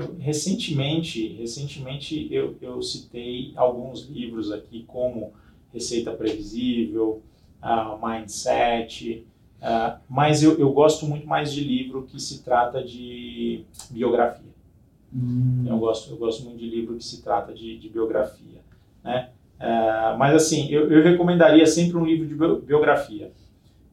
eu, 0.00 0.06
eu- 0.06 0.16
recentemente, 0.18 1.28
recentemente 1.34 2.28
eu, 2.32 2.56
eu 2.60 2.82
citei 2.82 3.52
alguns 3.56 4.06
livros 4.08 4.50
aqui, 4.52 4.84
como 4.86 5.32
Receita 5.72 6.12
Previsível, 6.12 7.22
ah, 7.60 7.98
Mindset, 8.02 9.26
ah, 9.60 10.00
mas 10.08 10.42
eu, 10.42 10.58
eu 10.58 10.72
gosto 10.72 11.06
muito 11.06 11.26
mais 11.26 11.52
de 11.52 11.62
livro 11.62 12.04
que 12.04 12.20
se 12.20 12.42
trata 12.42 12.82
de 12.82 13.64
biografia. 13.90 14.50
Eu 15.64 15.78
gosto, 15.78 16.10
eu 16.10 16.16
gosto 16.16 16.44
muito 16.44 16.58
de 16.58 16.68
livro 16.68 16.96
que 16.96 17.04
se 17.04 17.22
trata 17.22 17.52
de, 17.52 17.78
de 17.78 17.88
biografia, 17.88 18.60
né? 19.04 19.30
Ah, 19.58 20.16
mas 20.18 20.34
assim, 20.34 20.68
eu, 20.70 20.90
eu 20.90 21.02
recomendaria 21.02 21.66
sempre 21.66 21.96
um 21.98 22.04
livro 22.04 22.26
de 22.26 22.34
bio- 22.34 22.60
biografia. 22.60 23.30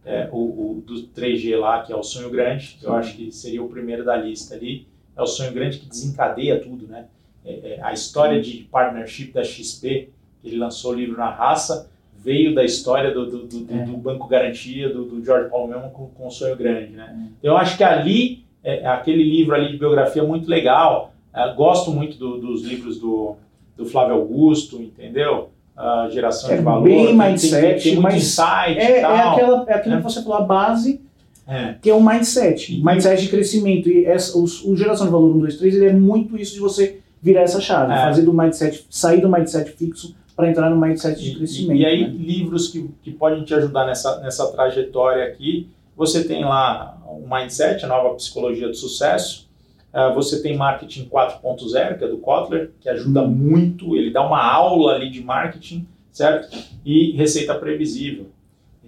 É, 0.05 0.29
o, 0.31 0.37
o 0.77 0.81
do 0.85 1.03
3G 1.09 1.55
lá, 1.57 1.83
que 1.83 1.93
é 1.93 1.95
o 1.95 2.03
Sonho 2.03 2.29
Grande, 2.29 2.77
eu 2.81 2.91
Sim. 2.91 2.95
acho 2.97 3.15
que 3.17 3.31
seria 3.31 3.63
o 3.63 3.69
primeiro 3.69 4.05
da 4.05 4.15
lista 4.17 4.55
ali. 4.55 4.87
É 5.17 5.21
o 5.21 5.27
Sonho 5.27 5.51
Grande 5.51 5.79
que 5.79 5.87
desencadeia 5.87 6.59
tudo, 6.59 6.87
né? 6.87 7.05
É, 7.45 7.51
é, 7.51 7.79
a 7.81 7.91
história 7.93 8.41
de 8.41 8.67
partnership 8.71 9.31
da 9.33 9.43
XP, 9.43 10.09
ele 10.43 10.57
lançou 10.57 10.91
o 10.91 10.95
livro 10.95 11.17
na 11.17 11.29
raça, 11.29 11.89
veio 12.17 12.53
da 12.53 12.63
história 12.63 13.11
do, 13.11 13.25
do, 13.25 13.37
do- 13.47 13.73
É. 13.73 13.83
do 13.85 13.93
Banco 13.97 14.27
Garantia, 14.27 14.89
do, 14.89 15.05
do 15.05 15.23
George 15.23 15.49
Paulo 15.49 15.67
Melman 15.69 15.89
com, 15.89 16.07
com 16.07 16.27
o 16.27 16.31
Sonho 16.31 16.55
Grande, 16.55 16.91
né? 16.93 17.15
Eu 17.41 17.55
acho 17.57 17.77
que 17.77 17.83
ali, 17.83 18.43
é, 18.63 18.85
aquele 18.85 19.23
livro 19.23 19.55
ali 19.55 19.71
de 19.71 19.77
biografia 19.77 20.21
é 20.21 20.25
muito 20.25 20.49
legal. 20.49 21.13
É, 21.33 21.53
gosto 21.53 21.91
muito 21.91 22.17
do- 22.17 22.37
dos 22.37 22.63
livros 22.63 22.99
do, 22.99 23.35
do 23.77 23.85
Flávio 23.85 24.15
Augusto, 24.15 24.81
entendeu? 24.81 25.49
A 25.75 26.09
geração 26.11 26.51
É 26.51 26.57
de 26.57 26.63
valor. 26.63 26.83
bem 26.83 26.95
tem- 26.97 27.05
tem- 27.07 27.15
mindset, 27.15 27.83
tem, 27.83 27.91
muito 27.93 28.01
mas 28.03 28.15
insight 28.15 28.79
É, 28.79 28.91
e 28.91 28.93
é, 28.95 29.03
aquela, 29.03 29.65
é 29.69 29.73
aquilo 29.75 29.97
que 29.97 30.03
você 30.03 30.21
falou, 30.23 30.37
a 30.39 30.41
base, 30.41 30.99
É. 31.47 31.75
que 31.81 31.89
é 31.89 31.93
o 31.93 32.03
mindset. 32.03 32.75
E- 32.77 32.83
mindset 32.83 33.21
de 33.21 33.29
crescimento. 33.29 33.87
E 33.89 34.05
essa, 34.05 34.37
o, 34.37 34.43
o 34.43 34.75
Geração 34.75 35.05
de 35.05 35.11
Valor 35.11 35.35
1, 35.35 35.39
2, 35.39 35.57
3, 35.57 35.75
ele 35.75 35.85
é 35.85 35.93
muito 35.93 36.37
isso 36.37 36.53
de 36.53 36.59
você 36.59 36.99
virar 37.21 37.41
essa 37.41 37.61
chave. 37.61 37.93
É. 37.93 37.97
Fazer 37.97 38.23
do 38.23 38.33
mindset, 38.33 38.85
sair 38.89 39.21
do 39.21 39.29
mindset 39.29 39.71
fixo 39.71 40.15
para 40.35 40.49
entrar 40.49 40.69
no 40.69 40.77
mindset 40.79 41.19
de 41.21 41.31
E- 41.31 41.35
crescimento. 41.35 41.79
E, 41.79 41.85
aí, 41.85 42.01
né? 42.01 42.09
livros 42.09 42.67
que, 42.67 42.89
que 43.01 43.11
podem 43.11 43.43
te 43.43 43.53
ajudar 43.53 43.85
nessa, 43.85 44.19
nessa 44.19 44.45
trajetória 44.51 45.23
aqui. 45.25 45.69
Você 45.95 46.23
tem 46.25 46.43
lá 46.45 46.95
o 47.07 47.25
Mindset, 47.27 47.83
a 47.83 47.87
nova 47.87 48.13
psicologia 48.15 48.67
do 48.67 48.75
sucesso. 48.75 49.47
Ah, 49.91 50.09
você 50.13 50.43
tem 50.43 50.55
Marketing 50.55 51.05
4.0, 51.09 51.97
que 51.97 52.03
é 52.03 52.07
do 52.07 52.17
Kotler, 52.17 52.69
que 52.79 52.87
ajuda 52.87 53.23
Hum. 53.23 53.29
muito. 53.29 53.95
Ele 53.95 54.11
dá 54.11 54.21
uma 54.23 54.43
aula 54.45 54.93
ali 54.93 55.09
de 55.09 55.23
marketing, 55.23 55.87
certo? 56.11 56.55
E 56.85 57.13
Receita 57.13 57.55
Previsível. 57.55 58.27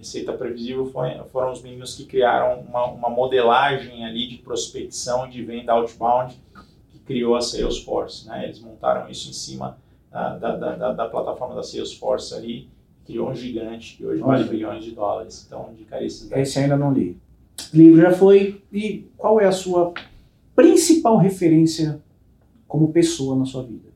Receita 0.00 0.32
Previsível 0.32 0.86
foi, 0.86 1.10
foram 1.30 1.52
os 1.52 1.62
meninos 1.62 1.94
que 1.94 2.04
criaram 2.06 2.60
uma, 2.62 2.86
uma 2.86 3.10
modelagem 3.10 4.04
ali 4.04 4.26
de 4.26 4.38
prospecção 4.38 5.28
de 5.28 5.42
venda 5.42 5.72
outbound 5.74 6.34
que 6.90 6.98
criou 7.00 7.36
a 7.36 7.40
Salesforce. 7.42 8.26
Né? 8.26 8.44
Eles 8.44 8.60
montaram 8.60 9.10
isso 9.10 9.28
em 9.28 9.32
cima 9.34 9.76
da, 10.10 10.36
da, 10.38 10.56
da, 10.56 10.76
da- 10.76 10.92
da 10.94 11.06
plataforma 11.08 11.54
da 11.54 11.62
Salesforce 11.62 12.34
ali, 12.34 12.68
criou 13.04 13.28
um 13.30 13.34
gigante 13.34 13.96
que 13.98 14.06
hoje 14.06 14.22
vale 14.22 14.44
bilhões 14.44 14.82
de 14.84 14.92
dólares. 14.92 15.44
Então, 15.46 15.68
indicaria 15.72 16.06
esses. 16.06 16.32
Esse 16.32 16.58
ainda 16.58 16.76
não 16.78 16.92
li. 16.92 17.18
Livro 17.74 18.00
já 18.00 18.12
foi. 18.12 18.62
E 18.72 19.06
qual 19.18 19.38
é 19.38 19.44
a 19.46 19.52
sua 19.52 19.92
principal 20.56 21.18
referência 21.18 22.00
como 22.66 22.90
pessoa 22.90 23.36
na 23.36 23.44
sua 23.44 23.62
vida? 23.62 23.90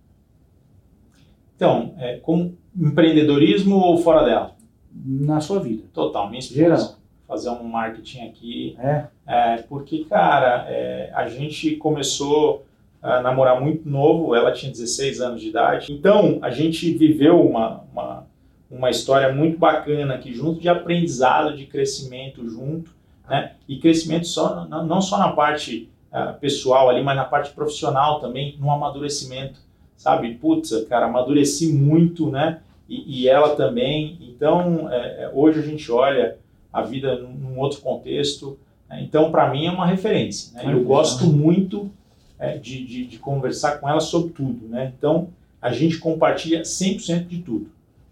Então, 1.57 1.95
é, 1.99 2.19
com 2.19 2.53
empreendedorismo 2.77 3.77
ou 3.77 3.99
fora 3.99 4.25
dela? 4.25 4.54
Na 4.95 5.41
sua 5.41 5.61
vida. 5.61 5.85
Total, 5.93 6.29
minha 6.29 6.39
esposa. 6.39 6.61
Geral. 6.61 6.95
Fazer 7.27 7.51
um 7.51 7.65
marketing 7.65 8.29
aqui. 8.29 8.77
É. 8.79 9.07
É, 9.27 9.57
porque, 9.63 10.05
cara, 10.05 10.67
é, 10.69 11.11
a 11.15 11.27
gente 11.27 11.77
começou 11.77 12.65
a 13.03 13.21
namorar 13.21 13.61
muito 13.61 13.89
novo, 13.89 14.35
ela 14.35 14.53
tinha 14.53 14.71
16 14.71 15.21
anos 15.21 15.41
de 15.41 15.49
idade. 15.49 15.93
Então, 15.93 16.39
a 16.41 16.51
gente 16.51 16.93
viveu 16.95 17.41
uma, 17.41 17.85
uma, 17.93 18.27
uma 18.71 18.91
história 18.91 19.33
muito 19.33 19.59
bacana 19.59 20.15
aqui 20.15 20.33
junto, 20.33 20.61
de 20.61 20.69
aprendizado, 20.69 21.57
de 21.57 21.67
crescimento 21.67 22.49
junto, 22.49 22.91
né? 23.29 23.53
E 23.69 23.79
crescimento 23.79 24.27
só, 24.27 24.67
não, 24.67 24.87
não 24.87 25.01
só 25.01 25.19
na 25.19 25.33
parte 25.33 25.91
ah, 26.17 26.33
pessoal 26.33 26.89
ali, 26.89 27.03
mas 27.03 27.17
na 27.17 27.25
parte 27.25 27.53
profissional 27.53 28.21
também, 28.21 28.57
no 28.59 28.71
amadurecimento, 28.71 29.59
sabe? 29.97 30.35
Putz, 30.35 30.73
cara, 30.89 31.07
amadureci 31.07 31.73
muito, 31.73 32.31
né? 32.31 32.61
E, 32.89 33.23
e 33.23 33.29
ela 33.29 33.57
também. 33.57 34.19
Então, 34.21 34.91
é, 34.93 35.25
é, 35.25 35.31
hoje 35.33 35.61
a 35.61 35.63
gente 35.63 35.91
olha 35.91 36.37
a 36.73 36.83
vida 36.83 37.17
num, 37.17 37.59
outro 37.59 37.81
contexto, 37.81 38.59
né? 38.89 39.01
Então, 39.03 39.31
para 39.31 39.49
mim, 39.51 39.67
é 39.67 39.71
uma 39.71 39.87
referência. 39.87 40.53
Né? 40.55 40.73
Eu 40.73 40.83
gosto 40.85 41.27
muito 41.27 41.91
é, 42.39 42.59
de, 42.59 42.85
de, 42.85 43.07
de 43.07 43.19
conversar 43.19 43.79
com 43.81 43.89
ela 43.89 44.01
sobre 44.01 44.33
tudo. 44.33 44.69
Né? 44.69 44.93
Então, 44.99 45.29
a 45.63 45.73
gente 45.73 45.99
compartilha 45.99 46.63
100% 46.63 47.27
de 47.27 47.39
tudo. 47.39 47.69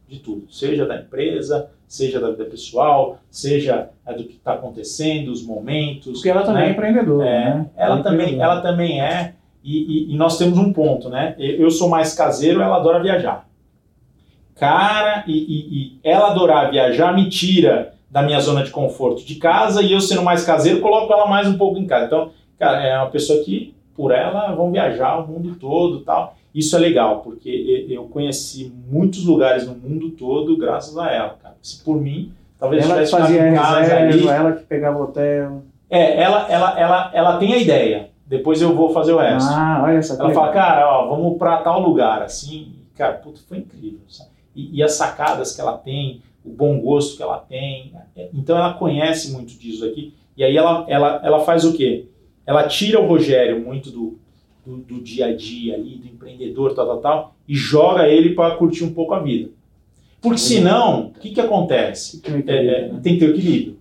De 0.09 0.19
tudo. 0.19 0.47
Seja 0.51 0.87
da 0.87 0.97
empresa, 0.97 1.71
seja 1.87 2.19
da 2.21 2.31
vida 2.31 2.45
pessoal, 2.47 3.19
seja 3.31 3.91
é, 4.07 4.15
do 4.15 4.25
que 4.25 4.37
está 4.37 4.55
acontecendo, 4.55 5.31
os 5.31 5.43
momentos. 5.45 6.15
Porque 6.15 6.31
ela 6.31 6.43
também 6.43 6.63
né? 6.63 6.69
é 6.69 6.73
empreendedora, 6.73 7.29
É, 7.29 7.45
né? 7.55 7.71
ela, 7.77 7.99
é 7.99 8.03
também, 8.03 8.41
ela 8.41 8.61
também 8.63 9.01
é, 9.01 9.35
e, 9.63 10.09
e- 10.11 10.15
e 10.15 10.17
nós 10.17 10.39
temos 10.39 10.59
um 10.59 10.73
ponto, 10.73 11.09
né? 11.09 11.35
Eu 11.39 11.71
sou 11.71 11.89
mais 11.89 12.15
caseiro, 12.15 12.61
ela 12.63 12.77
adora 12.77 13.03
viajar. 13.03 13.49
Cara, 14.63 15.25
e, 15.27 15.33
e- 15.33 15.77
e 15.77 15.99
ela 16.05 16.29
adorar 16.31 16.71
viajar 16.71 17.13
me 17.13 17.29
tira 17.29 17.95
da 18.09 18.23
minha 18.23 18.39
zona 18.39 18.63
de 18.63 18.71
conforto 18.71 19.25
de 19.25 19.35
casa 19.35 19.83
e 19.83 19.93
eu 19.93 20.01
sendo 20.01 20.23
mais 20.23 20.45
caseiro, 20.45 20.81
coloco 20.81 21.13
ela 21.13 21.27
mais 21.27 21.49
um 21.49 21.59
pouco 21.59 21.81
em 21.81 21.85
casa. 21.87 22.07
Então, 22.07 22.31
cara, 22.61 22.81
é 22.81 22.97
uma 22.97 23.11
pessoa 23.11 23.43
que, 23.43 23.75
por 23.97 24.13
ela, 24.13 24.55
vão 24.55 24.71
viajar 24.71 25.19
o 25.19 25.27
mundo 25.27 25.57
todo 25.57 25.99
e 25.99 26.05
tal. 26.05 26.37
Isso 26.55 26.77
é 26.77 26.79
legal, 26.79 27.23
porque 27.25 27.87
eu 27.89 28.05
conheci 28.05 28.73
muitos 28.89 29.25
lugares 29.25 29.67
no 29.67 29.75
mundo 29.75 30.11
todo 30.11 30.57
graças 30.57 30.97
a 30.97 31.11
ela, 31.11 31.37
cara. 31.43 31.57
Se 31.61 31.83
por 31.83 32.01
mim, 32.01 32.31
talvez 32.57 32.85
Ela 32.85 32.95
tivesse 32.95 33.11
fazia 33.11 33.49
em 33.49 33.55
casa 33.57 33.97
ali, 33.97 34.13
reserva, 34.13 34.33
ela 34.35 34.53
que 34.53 34.63
pegava 34.63 34.97
o 34.97 35.03
hotel. 35.03 35.63
é, 35.91 36.23
ela, 36.23 36.47
ela, 36.49 36.79
ela, 36.79 37.11
ela 37.13 37.37
tem 37.39 37.53
a 37.53 37.59
ideia. 37.59 38.11
Depois 38.27 38.63
eu 38.63 38.77
vou 38.77 38.91
fazer 38.93 39.13
o 39.13 39.19
resto. 39.19 39.51
Ah, 39.53 39.81
olha 39.85 39.97
essa 39.97 40.15
ela 40.15 40.33
fala, 40.33 40.53
cara, 40.53 40.89
ó, 40.89 41.09
vamos 41.09 41.37
pra 41.37 41.57
tal 41.57 41.81
lugar, 41.81 42.23
assim. 42.23 42.75
Cara, 42.95 43.15
puta, 43.15 43.41
foi 43.49 43.59
incrível. 43.59 43.99
sabe? 44.09 44.31
E, 44.55 44.79
e 44.79 44.83
as 44.83 44.93
sacadas 44.93 45.55
que 45.55 45.61
ela 45.61 45.79
tem, 45.79 46.23
o 46.45 46.51
bom 46.51 46.81
gosto 46.81 47.17
que 47.17 47.23
ela 47.23 47.39
tem. 47.39 47.93
é, 48.17 48.29
Então 48.35 48.57
ela 48.57 48.75
conhece 48.75 49.33
muito 49.33 49.59
disso 49.59 49.85
aqui. 49.85 50.15
E 50.37 50.43
aí 50.43 50.57
ela, 50.57 50.85
ela, 50.89 51.21
ela 51.23 51.41
faz 51.41 51.65
o 51.65 51.75
quê? 51.75 52.07
Ela 52.47 52.67
tira 52.67 53.01
o 53.01 53.07
Rogério 53.07 53.61
muito 53.61 53.91
do, 53.91 54.19
do, 54.65 54.79
do 54.79 55.01
dia 55.01 55.27
a 55.27 55.37
dia 55.37 55.75
ali, 55.75 55.97
do 55.97 56.09
empreendedor, 56.09 56.75
tal, 56.75 56.87
tal, 56.87 56.99
tal, 57.01 57.35
e 57.47 57.55
joga 57.55 58.09
ele 58.09 58.35
para 58.35 58.57
curtir 58.57 58.85
um 58.85 58.93
pouco 58.93 59.15
a 59.15 59.21
vida. 59.21 59.51
Porque 60.21 60.39
senão, 60.39 61.09
o 61.09 61.21
que, 61.21 61.31
que 61.31 61.41
acontece? 61.41 62.23
É, 62.47 62.67
é, 62.67 62.89
tem 63.03 63.15
que 63.15 63.21
ter 63.21 63.27
o 63.27 63.35
equilíbrio. 63.35 63.79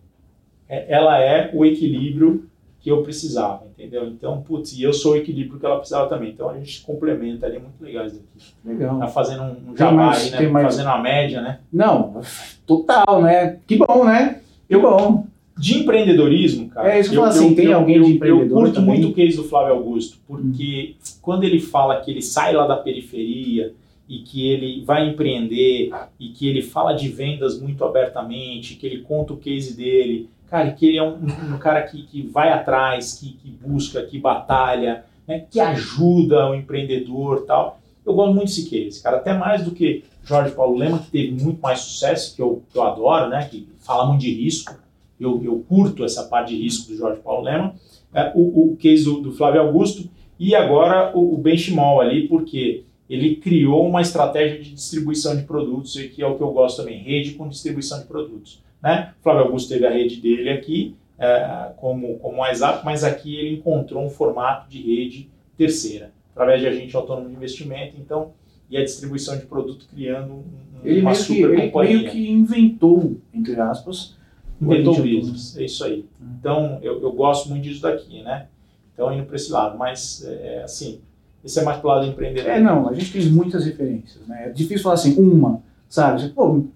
É, 0.68 0.85
ela 0.89 1.19
é 1.19 1.52
o 1.53 1.65
equilíbrio 1.65 2.49
que 2.82 2.90
eu 2.90 3.03
precisava, 3.03 3.64
entendeu? 3.68 4.08
Então, 4.08 4.41
putz, 4.41 4.74
e 4.74 4.82
eu 4.82 4.91
sou 4.91 5.14
o 5.14 5.16
equilíbrio 5.16 5.60
que 5.60 5.66
ela 5.66 5.78
precisava 5.78 6.10
também. 6.10 6.32
Então 6.32 6.49
a 6.49 6.58
gente 6.58 6.82
complementa 6.82 7.45
ali, 7.45 7.58
é 7.58 7.60
muito 7.60 7.80
legal 7.80 8.06
isso 8.08 8.16
daqui. 8.16 8.48
Legal. 8.66 8.98
Tá 8.99 9.08
fazendo 9.08 9.44
um, 9.44 9.72
um 9.72 9.78
jabá 9.78 9.91
mais- 9.94 10.34
aí, 10.34 10.41
né? 10.41 10.48
mais- 10.49 10.66
Fazendo 10.66 10.88
uma 10.88 11.02
média, 11.02 11.41
né? 11.41 11.60
Não, 11.72 12.22
total, 12.66 13.22
né? 13.22 13.60
Que 13.68 13.78
bom, 13.78 14.03
né? 14.06 14.41
Que 14.68 14.78
bom. 14.78 15.26
De 15.58 15.78
empreendedorismo, 15.80 16.70
cara. 16.70 16.91
É 16.95 16.99
isso 16.99 17.12
que 17.12 17.18
eu 17.18 17.22
falo 17.22 17.34
assim, 17.34 17.53
tem 17.53 17.72
alguém 17.72 18.02
de 18.02 18.10
Eu 18.10 18.16
empreendedor 18.16 18.58
curto 18.64 18.74
também? 18.74 18.90
muito 18.99 19.10
o 19.10 19.14
case 19.14 19.36
do 19.38 19.44
Flávio 19.44 19.74
Augusto, 19.76 20.18
porque 20.28 20.95
quando 21.22 21.44
ele 21.44 21.60
fala 21.60 21.99
que 22.02 22.10
ele 22.10 22.22
sai 22.22 22.53
lá 22.53 22.66
da 22.66 22.78
periferia 22.78 23.74
e 24.10 24.20
que 24.20 24.48
ele 24.49 24.84
vai 24.84 25.08
empreender 25.08 25.91
e 26.20 26.30
que 26.30 26.48
ele 26.49 26.62
fala 26.64 26.94
de 26.94 27.10
vendas 27.10 27.60
muito 27.62 27.84
abertamente, 27.86 28.76
que 28.76 28.88
ele 28.88 28.99
conta 29.02 29.34
o 29.34 29.38
case 29.38 29.76
dele, 29.78 30.30
cara, 30.52 30.69
que 30.73 30.86
ele 30.86 30.98
é 30.98 31.03
um, 31.03 31.15
um 31.53 31.57
cara 31.57 31.82
que, 31.84 32.03
que 32.03 32.22
vai 32.22 32.52
atrás, 32.52 33.14
que, 33.14 33.32
que 33.32 33.49
busca, 33.49 34.03
que 34.03 34.19
batalha, 34.19 35.06
né, 35.26 35.45
que 35.49 35.61
ajuda 35.61 36.49
o 36.49 36.53
empreendedor 36.53 37.45
tal. 37.48 37.80
Eu 38.06 38.14
gosto 38.14 38.34
muito 38.34 38.48
desse 38.48 39.02
cara, 39.02 39.18
até 39.18 39.34
mais 39.34 39.64
do 39.64 39.72
que 39.72 40.03
Jorge 40.26 40.53
Paulo 40.53 40.78
Lema, 40.78 40.99
que 40.99 41.10
teve 41.10 41.41
muito 41.41 41.61
mais 41.61 41.80
sucesso, 41.80 42.36
que 42.36 42.41
eu, 42.41 42.61
que 42.69 42.78
eu 42.78 42.84
adoro, 42.84 43.30
né, 43.30 43.48
que 43.49 43.65
fala 43.80 44.06
muito 44.06 44.22
de 44.22 44.34
risco. 44.34 44.76
Eu, 45.18 45.41
eu 45.41 45.64
curto 45.69 46.03
essa 46.03 46.23
parte 46.23 46.53
de 46.53 46.61
risco 46.61 46.91
do 46.91 46.98
Jorge 46.98 47.22
Paulo 47.22 47.44
Lema. 47.44 47.73
É, 48.14 48.34
o, 48.36 48.73
o 48.73 48.76
case 48.76 49.06
do, 49.06 49.22
do 49.22 49.32
Flávio 49.32 49.61
Augusto 49.61 50.10
e 50.38 50.53
agora 50.53 51.15
o, 51.15 51.36
o 51.36 51.38
Benchimol 51.38 52.02
ali, 52.02 52.28
porque 52.28 52.84
ele 53.10 53.38
criou 53.38 53.88
uma 53.88 54.02
estratégia 54.02 54.61
de 54.61 54.73
distribuição 54.73 55.38
de 55.38 55.44
produtos, 55.44 55.95
e 55.95 56.10
que 56.10 56.22
é 56.22 56.28
o 56.28 56.36
que 56.36 56.44
eu 56.44 56.52
gosto 56.52 56.78
também, 56.78 57.02
rede 57.02 57.36
com 57.36 57.48
distribuição 57.48 57.99
de 57.99 58.06
produtos. 58.06 58.61
Né? 58.82 59.14
O 59.20 59.24
Flávio 59.24 59.44
Augusto 59.44 59.70
teve 59.70 59.86
a 59.86 59.91
rede 59.91 60.20
dele 60.20 60.49
aqui, 60.49 60.95
é, 61.18 61.72
como, 61.78 62.18
como 62.18 62.38
WhatsApp, 62.38 62.84
mas 62.84 63.03
aqui 63.03 63.36
ele 63.36 63.56
encontrou 63.56 64.03
um 64.03 64.10
formato 64.10 64.70
de 64.70 64.82
rede 64.82 65.30
terceira, 65.56 66.12
através 66.32 66.62
de 66.62 66.68
agente 66.68 66.95
autônomo 66.95 67.30
de 67.30 67.36
investimento, 67.36 67.95
então, 67.99 68.32
e 68.70 68.78
a 68.78 68.84
distribuição 68.84 69.38
de 69.38 69.45
produto 69.45 69.86
criando 69.94 70.34
um, 70.34 70.44
ele 70.84 71.02
uma 71.02 71.12
meio 71.12 71.24
que, 71.24 71.34
super 71.34 71.49
ele 71.52 71.62
companhia. 71.64 71.98
meio 71.98 72.12
que 72.12 72.32
inventou, 72.32 73.18
entre 73.34 73.60
aspas, 73.60 74.16
Inventou 74.62 74.99
o 74.99 75.02
business, 75.02 75.58
é 75.58 75.64
isso 75.64 75.84
aí. 75.84 76.06
Hum. 76.22 76.26
Então, 76.40 76.80
eu, 76.84 77.02
eu 77.02 77.12
gosto 77.12 77.49
muito 77.49 77.64
disso 77.64 77.82
daqui, 77.82 78.22
né? 78.22 78.45
Então, 78.94 79.12
indo 79.12 79.26
para 79.26 79.36
esse 79.36 79.52
lado, 79.52 79.78
mas, 79.78 80.24
é, 80.24 80.62
assim, 80.64 81.02
esse 81.44 81.60
é 81.60 81.64
mais 81.64 81.80
pro 81.80 81.90
lado 81.90 82.06
empreendedor. 82.06 82.52
É, 82.52 82.60
não, 82.60 82.88
a 82.88 82.94
gente 82.94 83.12
tem 83.12 83.26
muitas 83.32 83.66
referências, 83.66 84.28
né? 84.28 84.48
É 84.48 84.49
difícil 84.49 84.84
falar 84.84 84.95
assim, 84.95 85.20
uma, 85.20 85.64
sabe? 85.91 86.30
Pô, 86.30 86.68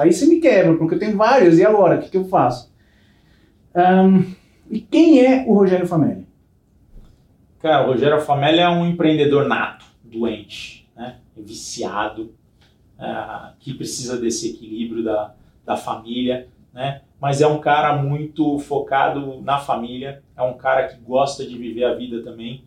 aí 0.00 0.12
você 0.12 0.26
me 0.26 0.40
quebra, 0.40 0.76
porque 0.76 0.96
eu 0.96 0.98
tenho 0.98 1.16
várias, 1.16 1.56
e 1.58 1.64
agora? 1.64 1.98
O 1.98 2.02
que, 2.02 2.10
que 2.10 2.16
eu 2.16 2.24
faço? 2.24 2.74
Ahn, 3.72 4.24
e 4.68 4.80
quem 4.80 5.24
é 5.24 5.44
o 5.46 5.54
Rogério 5.54 5.86
Famelli? 5.86 6.26
Cara, 7.60 7.86
o 7.86 7.92
Rogério 7.92 8.20
Famelli 8.20 8.58
é 8.58 8.68
um 8.68 8.84
empreendedor 8.84 9.46
nato, 9.46 9.86
doente, 10.02 10.90
né? 10.96 11.18
viciado, 11.36 12.34
ah, 12.98 13.54
que 13.60 13.72
precisa 13.72 14.18
desse 14.18 14.50
equilíbrio 14.50 15.04
da, 15.04 15.34
da 15.64 15.76
família, 15.76 16.48
né? 16.74 17.02
mas 17.20 17.40
é 17.40 17.46
um 17.46 17.60
cara 17.60 17.96
muito 17.96 18.58
focado 18.58 19.40
na 19.42 19.58
família, 19.58 20.24
é 20.36 20.42
um 20.42 20.54
cara 20.54 20.88
que 20.88 20.98
gosta 21.00 21.46
de 21.46 21.56
viver 21.56 21.84
a 21.84 21.94
vida 21.94 22.20
também, 22.22 22.64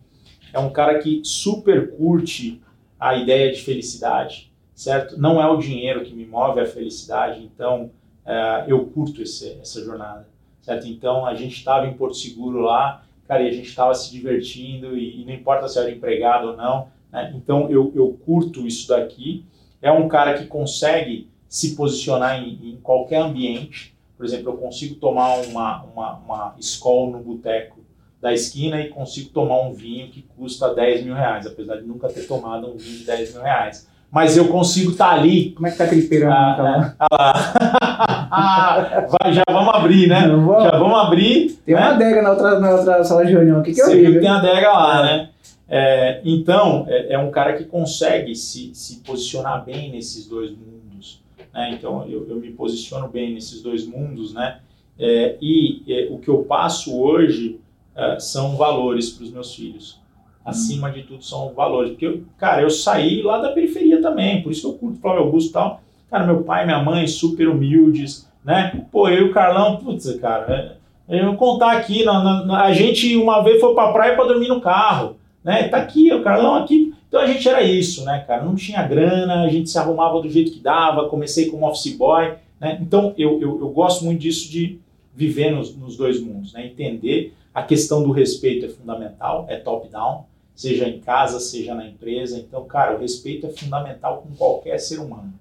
é 0.50 0.58
um 0.58 0.70
cara 0.70 0.98
que 0.98 1.20
super 1.24 1.94
curte 1.96 2.62
a 2.98 3.16
ideia 3.16 3.52
de 3.52 3.60
felicidade, 3.60 4.49
certo? 4.80 5.20
Não 5.20 5.42
é 5.42 5.46
o 5.46 5.58
dinheiro 5.58 6.02
que 6.02 6.14
me 6.14 6.24
move 6.24 6.58
é 6.58 6.62
a 6.62 6.66
felicidade, 6.66 7.44
então 7.44 7.90
ah, 8.24 8.64
eu 8.66 8.86
curto 8.86 9.22
esse, 9.22 9.58
essa 9.60 9.84
jornada, 9.84 10.26
certo? 10.62 10.86
Então 10.86 11.26
a 11.26 11.34
gente 11.34 11.54
estava 11.54 11.86
em 11.86 11.92
Porto 11.92 12.16
Seguro 12.16 12.60
lá, 12.60 13.04
cara, 13.28 13.42
e 13.42 13.48
a 13.48 13.52
gente 13.52 13.68
estava 13.68 13.94
se 13.94 14.10
divertindo 14.10 14.96
e, 14.96 15.20
e 15.20 15.24
não 15.26 15.34
importa 15.34 15.68
se 15.68 15.78
era 15.78 15.90
empregado 15.90 16.48
ou 16.48 16.56
não, 16.56 16.88
né? 17.12 17.30
Então 17.36 17.70
eu, 17.70 17.92
eu 17.94 18.18
curto 18.24 18.66
isso 18.66 18.88
daqui. 18.88 19.44
É 19.82 19.92
um 19.92 20.08
cara 20.08 20.38
que 20.38 20.46
consegue 20.46 21.28
se 21.46 21.76
posicionar 21.76 22.42
em, 22.42 22.70
em 22.70 22.76
qualquer 22.76 23.20
ambiente. 23.20 23.94
Por 24.16 24.24
exemplo, 24.24 24.50
eu 24.50 24.56
consigo 24.56 24.94
tomar 24.94 25.42
uma, 25.42 25.82
uma, 25.82 26.16
uma 26.16 26.54
escola 26.58 27.18
no 27.18 27.22
boteco 27.22 27.80
da 28.18 28.32
esquina 28.32 28.80
e 28.80 28.88
consigo 28.88 29.28
tomar 29.28 29.60
um 29.60 29.74
vinho 29.74 30.10
que 30.10 30.22
custa 30.22 30.74
10 30.74 31.04
mil 31.04 31.14
reais, 31.14 31.46
apesar 31.46 31.76
de 31.76 31.86
nunca 31.86 32.08
ter 32.08 32.26
tomado 32.26 32.66
um 32.66 32.78
vinho 32.78 32.98
de 32.98 33.04
10 33.04 33.34
mil 33.34 33.42
reais. 33.42 33.89
Mas 34.10 34.36
eu 34.36 34.48
consigo 34.48 34.90
estar 34.92 35.10
ali. 35.12 35.50
Como 35.52 35.66
é 35.66 35.70
que 35.70 35.78
tá 35.78 35.84
aquele 35.84 36.02
perão 36.02 36.32
Ah, 36.32 36.56
lá? 36.58 36.96
ah. 38.30 39.06
Vai, 39.22 39.32
já 39.32 39.42
vamos 39.48 39.74
abrir, 39.74 40.08
né? 40.08 40.28
Vou- 40.28 40.60
Já 40.62 40.70
vamos 40.78 40.98
abrir. 40.98 41.58
Tem 41.64 41.74
né? 41.74 41.80
uma 41.80 41.90
adega 41.92 42.22
na 42.22 42.30
outra, 42.30 42.58
na 42.60 42.70
outra 42.70 43.04
sala 43.04 43.24
de 43.24 43.32
reunião 43.32 43.60
aqui 43.60 43.72
que 43.72 43.80
eu 43.80 43.86
Você 43.86 43.96
vi. 43.96 44.02
viu 44.02 44.12
que 44.14 44.20
tem 44.20 44.28
adega 44.28 44.72
lá, 44.72 45.02
né? 45.04 45.28
É, 45.68 46.20
então, 46.24 46.84
é, 46.88 47.14
é 47.14 47.18
um 47.18 47.30
cara 47.30 47.52
que 47.52 47.64
consegue 47.64 48.34
se, 48.34 48.72
se 48.74 48.96
posicionar 49.00 49.64
bem 49.64 49.92
nesses 49.92 50.26
dois 50.26 50.50
mundos. 50.50 51.22
Né? 51.54 51.70
Então, 51.74 52.04
eu, 52.08 52.26
eu 52.28 52.36
me 52.36 52.50
posiciono 52.50 53.06
bem 53.08 53.32
nesses 53.34 53.62
dois 53.62 53.86
mundos, 53.86 54.34
né? 54.34 54.58
É, 54.98 55.36
e 55.40 55.82
é, 55.88 56.08
o 56.10 56.18
que 56.18 56.28
eu 56.28 56.38
passo 56.42 57.00
hoje 57.00 57.60
é, 57.94 58.18
são 58.18 58.56
valores 58.56 59.10
para 59.10 59.24
os 59.24 59.30
meus 59.32 59.54
filhos. 59.54 60.00
Acima 60.44 60.90
de 60.90 61.02
tudo, 61.02 61.22
são 61.22 61.52
valores. 61.52 61.90
Porque, 61.92 62.06
eu, 62.06 62.22
cara, 62.38 62.62
eu 62.62 62.70
saí 62.70 63.22
lá 63.22 63.38
da 63.38 63.50
periferia 63.50 64.00
também, 64.00 64.42
por 64.42 64.50
isso 64.52 64.62
que 64.62 64.66
eu 64.68 64.72
curto 64.78 65.00
Flávio 65.00 65.22
Augusto 65.22 65.50
e 65.50 65.52
tal. 65.52 65.80
Cara, 66.10 66.26
meu 66.26 66.42
pai 66.42 66.64
minha 66.64 66.82
mãe, 66.82 67.06
super 67.06 67.48
humildes, 67.48 68.28
né? 68.44 68.84
Pô, 68.90 69.08
eu 69.08 69.26
e 69.26 69.30
o 69.30 69.32
Carlão, 69.32 69.76
putz, 69.76 70.12
cara, 70.18 70.78
é, 71.08 71.20
eu 71.20 71.26
vou 71.26 71.34
contar 71.36 71.72
aqui, 71.72 72.04
na, 72.04 72.44
na- 72.44 72.62
a 72.64 72.72
gente 72.72 73.14
uma 73.16 73.42
vez 73.42 73.60
foi 73.60 73.74
pra 73.74 73.92
praia 73.92 74.16
para 74.16 74.26
dormir 74.26 74.48
no 74.48 74.60
carro, 74.60 75.16
né? 75.44 75.68
Tá 75.68 75.76
aqui, 75.76 76.12
o 76.12 76.22
Carlão 76.22 76.54
aqui. 76.56 76.94
Então 77.06 77.20
a 77.20 77.26
gente 77.26 77.46
era 77.48 77.62
isso, 77.62 78.04
né, 78.04 78.24
cara? 78.26 78.44
Não 78.44 78.54
tinha 78.54 78.82
grana, 78.82 79.42
a 79.42 79.48
gente 79.48 79.68
se 79.68 79.78
arrumava 79.78 80.20
do 80.20 80.28
jeito 80.30 80.52
que 80.52 80.60
dava, 80.60 81.08
comecei 81.08 81.50
como 81.50 81.66
office 81.68 81.94
boy, 81.96 82.34
né? 82.60 82.78
Então 82.80 83.12
eu, 83.18 83.40
eu, 83.40 83.60
eu 83.60 83.68
gosto 83.68 84.04
muito 84.04 84.20
disso 84.20 84.50
de 84.50 84.78
viver 85.14 85.50
nos, 85.50 85.76
nos 85.76 85.96
dois 85.96 86.20
mundos, 86.20 86.52
né? 86.54 86.66
Entender 86.66 87.34
a 87.54 87.62
questão 87.62 88.02
do 88.02 88.10
respeito 88.10 88.66
é 88.66 88.68
fundamental, 88.68 89.44
é 89.48 89.56
top-down, 89.56 90.24
seja 90.54 90.88
em 90.88 91.00
casa, 91.00 91.40
seja 91.40 91.74
na 91.74 91.86
empresa. 91.86 92.38
Então, 92.38 92.64
cara, 92.64 92.96
o 92.96 93.00
respeito 93.00 93.46
é 93.46 93.50
fundamental 93.50 94.22
com 94.22 94.34
qualquer 94.34 94.78
ser 94.78 94.98
humano. 94.98 95.32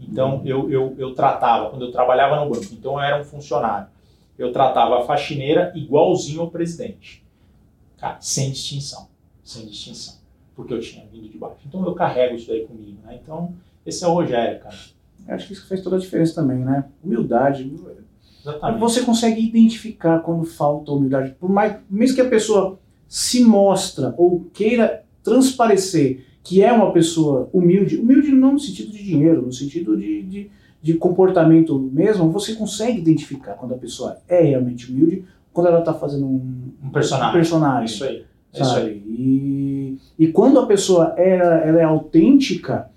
Então, 0.00 0.42
eu, 0.44 0.70
eu, 0.70 0.94
eu 0.98 1.14
tratava, 1.14 1.70
quando 1.70 1.86
eu 1.86 1.92
trabalhava 1.92 2.44
no 2.44 2.50
banco, 2.50 2.68
então 2.72 2.92
eu 2.92 3.00
era 3.00 3.20
um 3.20 3.24
funcionário, 3.24 3.88
eu 4.38 4.52
tratava 4.52 5.00
a 5.00 5.04
faxineira 5.04 5.72
igualzinho 5.74 6.40
ao 6.40 6.50
presidente. 6.50 7.24
Cara, 7.98 8.18
sem 8.20 8.50
distinção. 8.50 9.08
Sem 9.42 9.66
distinção. 9.66 10.14
Porque 10.54 10.72
eu 10.72 10.80
tinha 10.80 11.04
vindo 11.10 11.28
de 11.28 11.36
baixo. 11.36 11.56
Então, 11.66 11.84
eu 11.84 11.94
carrego 11.94 12.36
isso 12.36 12.48
daí 12.48 12.64
comigo, 12.64 12.98
né? 13.04 13.18
Então, 13.20 13.54
esse 13.84 14.04
é 14.04 14.06
o 14.06 14.12
Rogério, 14.12 14.60
cara. 14.60 14.76
Eu 15.26 15.34
Acho 15.34 15.46
que 15.46 15.52
isso 15.52 15.68
faz 15.68 15.82
toda 15.82 15.96
a 15.96 15.98
diferença 15.98 16.34
também, 16.34 16.58
né? 16.58 16.84
Humildade. 17.02 17.72
Exatamente. 18.40 18.80
Você 18.80 19.02
consegue 19.02 19.40
identificar 19.40 20.20
quando 20.20 20.44
falta 20.44 20.92
humildade. 20.92 21.34
Por 21.38 21.50
mais, 21.50 21.78
mesmo 21.90 22.14
que 22.14 22.22
a 22.22 22.28
pessoa 22.28 22.78
se 23.08 23.42
mostra 23.42 24.14
ou 24.16 24.46
queira 24.52 25.02
transparecer 25.22 26.24
que 26.42 26.62
é 26.62 26.72
uma 26.72 26.92
pessoa 26.92 27.50
humilde, 27.52 27.96
humilde 27.98 28.32
não 28.32 28.52
no 28.52 28.58
sentido 28.58 28.90
de 28.90 29.04
dinheiro, 29.04 29.42
no 29.42 29.52
sentido 29.52 29.96
de, 29.96 30.22
de, 30.22 30.50
de 30.80 30.94
comportamento 30.94 31.78
mesmo, 31.78 32.30
você 32.30 32.54
consegue 32.54 32.98
identificar 32.98 33.52
quando 33.54 33.74
a 33.74 33.78
pessoa 33.78 34.18
é 34.26 34.40
realmente 34.42 34.90
humilde, 34.90 35.24
quando 35.52 35.66
ela 35.66 35.80
está 35.80 35.92
fazendo 35.92 36.26
um, 36.26 36.72
Um 36.82 36.90
personagem. 36.90 37.30
um 37.30 37.32
personagem. 37.32 37.84
Isso 37.84 38.04
aí. 38.04 38.24
Isso 38.54 38.76
aí. 38.76 39.02
E, 39.06 39.98
e 40.18 40.28
quando 40.28 40.58
a 40.58 40.66
pessoa 40.66 41.14
é, 41.18 41.36
ela 41.68 41.80
é 41.80 41.84
autêntica, 41.84 42.88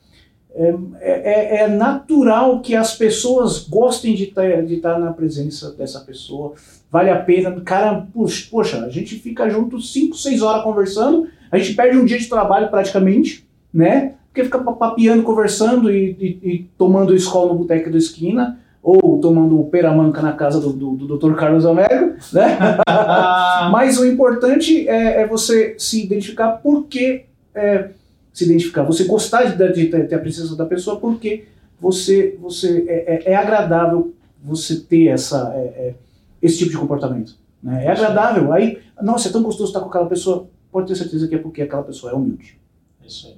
é, 0.56 0.73
é, 0.99 1.56
é 1.64 1.68
natural 1.68 2.60
que 2.60 2.76
as 2.76 2.95
pessoas 2.95 3.60
gostem 3.68 4.14
de 4.15 4.26
estar 4.26 4.64
de 4.64 4.78
tá 4.78 4.99
na 4.99 5.14
presença 5.14 5.72
dessa 5.72 5.99
pessoa. 6.02 6.53
Vale 6.91 7.10
a 7.10 7.18
pena. 7.19 7.52
Cara, 7.61 8.06
poxa, 8.49 8.84
a 8.86 8.90
gente 8.90 9.15
fica 9.15 9.49
junto 9.49 9.80
5, 9.80 10.15
6 10.18 10.41
horas 10.41 10.64
conversando, 10.64 11.28
a 11.52 11.57
gente 11.57 11.73
perde 11.73 11.98
um 11.98 12.06
dia 12.06 12.19
de 12.19 12.28
trabalho 12.28 12.69
praticamente, 12.69 13.45
né? 13.73 14.14
Porque 14.28 14.44
fica 14.44 14.60
pa- 14.60 14.73
papiando, 14.73 15.23
conversando 15.23 15.91
e, 15.91 16.15
e- 16.19 16.49
e 16.49 16.69
tomando 16.78 17.15
escola 17.15 17.52
no 17.53 17.60
boteco 17.60 17.90
da 17.90 17.98
esquina, 17.98 18.60
ou 18.84 19.19
tomando 19.19 19.64
peramanca 19.65 20.22
na 20.22 20.34
casa 20.34 20.60
do, 20.60 20.73
do, 20.73 20.91
do 20.95 21.18
Dr. 21.18 21.36
Carlos 21.36 21.65
Almero, 21.65 22.15
né? 22.34 22.57
Mas 23.72 23.98
o 23.98 24.06
importante 24.06 24.88
é, 24.88 25.22
é 25.22 25.28
você 25.28 25.76
se 25.78 26.03
identificar 26.03 26.53
por 26.53 26.86
que 26.88 27.26
é, 27.53 27.90
se 28.33 28.45
identificar. 28.45 28.83
Você 28.83 29.03
gostar 29.05 29.43
de, 29.43 29.73
de 29.73 29.87
ter 29.87 30.07
ter 30.07 30.15
a 30.15 30.19
presença 30.19 30.55
da 30.55 30.65
pessoa 30.65 30.99
porque 30.99 31.45
você, 31.79 32.37
você 32.39 32.85
é, 32.87 33.15
é- 33.15 33.31
é 33.31 33.35
agradável 33.35 34.13
você 34.43 34.79
ter 34.79 35.07
essa, 35.07 35.51
é- 35.55 35.59
é, 35.59 35.95
esse 36.41 36.57
tipo 36.59 36.71
de 36.71 36.77
comportamento. 36.77 37.35
Né? 37.61 37.85
É 37.85 37.89
agradável. 37.89 38.51
Aí, 38.53 38.79
nossa, 39.01 39.29
é 39.29 39.31
tão 39.31 39.43
gostoso 39.43 39.69
estar 39.69 39.81
com 39.81 39.89
aquela 39.89 40.07
pessoa. 40.07 40.47
Pode 40.71 40.87
ter 40.87 40.95
certeza 40.95 41.27
que 41.27 41.35
é 41.35 41.37
porque 41.37 41.61
aquela 41.61 41.83
pessoa 41.83 42.11
é 42.11 42.15
humilde. 42.15 42.57
É 43.03 43.07
isso 43.07 43.27
aí. 43.27 43.35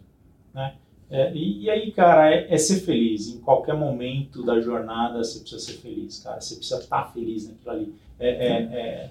Né? 0.54 0.74
É, 1.10 1.34
e, 1.34 1.64
e 1.64 1.70
aí, 1.70 1.92
cara, 1.92 2.34
é, 2.34 2.58
ser 2.58 2.80
feliz. 2.82 3.28
Em 3.34 3.40
qualquer 3.40 3.76
momento 3.76 4.44
da 4.46 4.60
jornada 4.62 5.24
você 5.24 5.40
precisa 5.40 5.62
ser 5.62 5.74
feliz, 5.74 6.20
cara. 6.20 6.40
Você 6.40 6.56
precisa 6.56 6.80
estar 6.80 7.12
feliz 7.14 7.48
naquilo 7.48 7.72
ali. 7.72 7.94
É, 8.20 9.10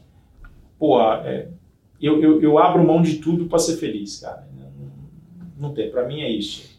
pô, 0.78 0.98
eu, 2.00 2.20
eu, 2.22 2.42
eu 2.42 2.58
abro 2.58 2.84
mão 2.84 3.02
de 3.02 3.18
tudo 3.18 3.46
para 3.46 3.58
ser 3.58 3.76
feliz, 3.76 4.18
cara. 4.20 4.46
Não, 5.58 5.72
tem. 5.72 5.90
Para 5.90 6.06
mim 6.06 6.20
é 6.20 6.30
isso. 6.30 6.70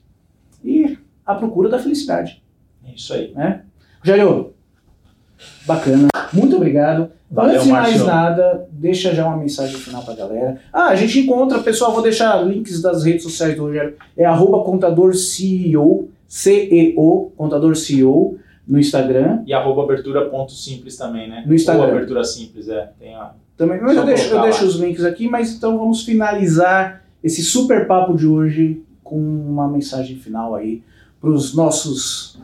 E 0.64 0.98
a 1.26 1.36
procura 1.36 1.70
da 1.70 1.80
felicidade. 1.80 2.42
É 2.88 2.94
isso 2.94 3.14
aí. 3.14 3.34
Rogério, 4.00 4.54
bacana. 5.66 6.08
Muito 6.32 6.56
obrigado. 6.56 7.12
Valeu, 7.30 7.56
Antes 7.56 7.66
de 7.66 7.72
mais 7.72 8.06
nada, 8.06 8.68
deixa 8.72 9.14
já 9.14 9.26
uma 9.26 9.38
mensagem 9.38 9.76
final 9.76 10.04
pra 10.04 10.14
galera. 10.14 10.60
Ah, 10.72 10.90
a 10.90 10.96
gente 10.96 11.20
encontra, 11.20 11.60
pessoal, 11.60 11.92
vou 11.92 12.04
deixar 12.04 12.40
links 12.46 12.80
das 12.80 13.04
redes 13.04 13.24
sociais 13.24 13.56
do 13.56 13.64
Rogério. 13.64 13.96
É 14.16 14.24
arroba 14.24 14.64
contador 14.64 15.16
CEO, 15.16 16.10
CEO, 16.28 17.32
contador 17.36 17.76
CEO, 17.76 18.38
no 18.68 18.80
Instagram. 18.80 19.42
E 19.48 19.54
arroba 19.54 19.84
abertura 19.84 20.30
ponto 20.30 20.52
simples 20.52 20.96
também, 20.96 21.28
né? 21.28 21.44
No 21.46 21.56
Instagram. 21.56 21.86
Ou 21.86 21.90
abertura 21.90 22.24
simples, 22.24 22.70
é. 22.70 22.92
Tem 23.00 23.16
a... 23.16 23.32
Também, 23.58 23.82
mas 23.82 23.98
eu 23.98 24.06
deixo, 24.06 24.34
eu 24.34 24.42
deixo 24.42 24.66
os 24.66 24.76
links 24.76 25.04
aqui, 25.04 25.28
mas 25.28 25.54
então 25.54 25.78
vamos 25.78 26.04
finalizar 26.04 27.03
esse 27.24 27.42
super 27.42 27.88
papo 27.88 28.16
de 28.16 28.28
hoje 28.28 28.82
com 29.04 29.18
uma 29.18 29.68
mensagem 29.68 30.18
final 30.18 30.56
aí 30.56 30.84
pros 31.20 31.56
nossos 31.56 32.38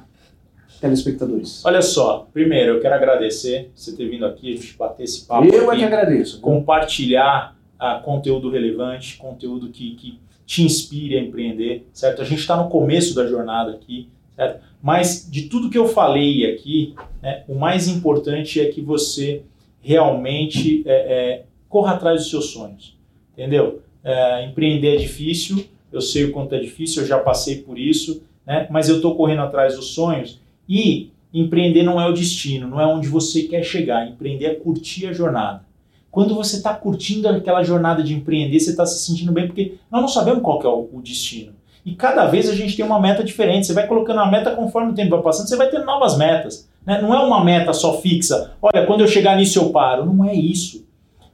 telespectadores. 0.80 1.64
Olha 1.66 1.82
só, 1.82 2.28
primeiro 2.32 2.76
eu 2.76 2.82
quero 2.82 2.96
agradecer 2.96 3.72
você 3.76 3.96
ter 3.96 4.10
vindo 4.10 4.26
aqui, 4.26 4.54
a 4.54 4.56
gente 4.56 4.78
bater 4.78 5.04
esse 5.04 5.26
papo. 5.26 5.46
Eu 5.46 5.66
é 5.66 5.68
aqui. 5.68 5.80
que 5.80 5.84
agradeço. 5.84 6.40
compartilhar 6.40 7.58
ah, 7.78 8.02
conteúdo 8.04 8.50
relevante, 8.50 9.18
conteúdo 9.18 9.70
que, 9.70 9.96
que 9.96 10.20
te 10.46 10.64
inspire 10.64 11.18
a 11.18 11.22
empreender, 11.22 11.88
certo? 11.94 12.22
A 12.22 12.26
gente 12.26 12.40
está 12.40 12.58
no 12.58 12.70
começo 12.70 13.14
da 13.14 13.28
jornada 13.28 13.72
aqui, 13.72 14.10
certo? 14.36 14.64
Mas 14.82 15.28
de 15.30 15.44
tudo 15.44 15.70
que 15.70 15.78
eu 15.78 15.88
falei 15.88 16.52
aqui, 16.54 16.96
né, 17.22 17.44
o 17.48 17.56
mais 17.56 17.88
importante 17.88 18.60
é 18.60 18.66
que 18.66 18.82
você 18.82 19.44
realmente 19.82 20.84
é, 20.86 20.94
é, 20.94 21.46
corra 21.68 21.94
atrás 21.94 22.22
dos 22.22 22.30
seus 22.30 22.52
sonhos, 22.52 22.98
entendeu? 23.34 23.82
É, 24.04 24.46
empreender 24.46 24.96
é 24.96 24.98
difícil, 24.98 25.66
eu 25.92 26.02
sei 26.02 26.26
o 26.26 26.32
quanto 26.32 26.56
é 26.56 26.60
difícil, 26.60 27.02
eu 27.02 27.08
já 27.08 27.20
passei 27.20 27.58
por 27.58 27.78
isso, 27.78 28.24
né? 28.46 28.68
mas 28.70 28.88
eu 28.88 28.98
estou 28.98 29.16
correndo 29.16 29.42
atrás 29.42 29.76
dos 29.76 29.88
sonhos 29.94 30.40
e 30.68 31.12
empreender 31.34 31.84
não 31.84 32.00
é 32.00 32.08
o 32.08 32.14
destino, 32.14 32.68
não 32.68 32.80
é 32.80 32.86
onde 32.86 33.08
você 33.08 33.44
quer 33.44 33.64
chegar. 33.64 34.08
Empreender 34.08 34.46
é 34.46 34.56
curtir 34.56 35.08
a 35.08 35.14
jornada. 35.14 35.64
Quando 36.12 36.34
você 36.34 36.58
está 36.58 36.74
curtindo 36.74 37.28
aquela 37.30 37.64
jornada 37.64 38.02
de 38.02 38.14
empreender, 38.16 38.60
você 38.60 38.72
está 38.72 38.86
se 38.86 39.06
sentindo 39.06 39.32
bem, 39.32 39.46
porque 39.46 39.76
nós 39.92 40.02
não 40.02 40.08
sabemos 40.08 40.42
qual 40.42 40.62
é 40.64 40.68
o 40.68 41.02
destino. 41.02 41.54
E 41.86 41.96
cada 41.96 42.26
vez 42.26 42.50
a 42.50 42.56
gente 42.56 42.76
tem 42.76 42.86
uma 42.86 43.00
meta 43.00 43.24
diferente. 43.24 43.68
Você 43.68 43.74
vai 43.74 43.88
colocando 43.88 44.20
a 44.20 44.30
meta 44.30 44.56
conforme 44.56 44.92
o 44.92 44.96
tempo 44.96 45.12
vai 45.12 45.22
passando, 45.22 45.48
você 45.48 45.56
vai 45.56 45.70
ter 45.70 45.80
novas 45.80 46.18
metas. 46.18 46.68
Né? 46.86 47.02
Não 47.02 47.14
é 47.14 47.20
uma 47.20 47.44
meta 47.44 47.74
só 47.74 48.00
fixa. 48.02 48.52
Olha, 48.62 48.86
quando 48.86 49.02
eu 49.02 49.08
chegar 49.08 49.38
nisso 49.38 49.60
eu 49.60 49.70
paro. 49.70 50.06
Não 50.06 50.26
é 50.26 50.34
isso. 50.34 50.86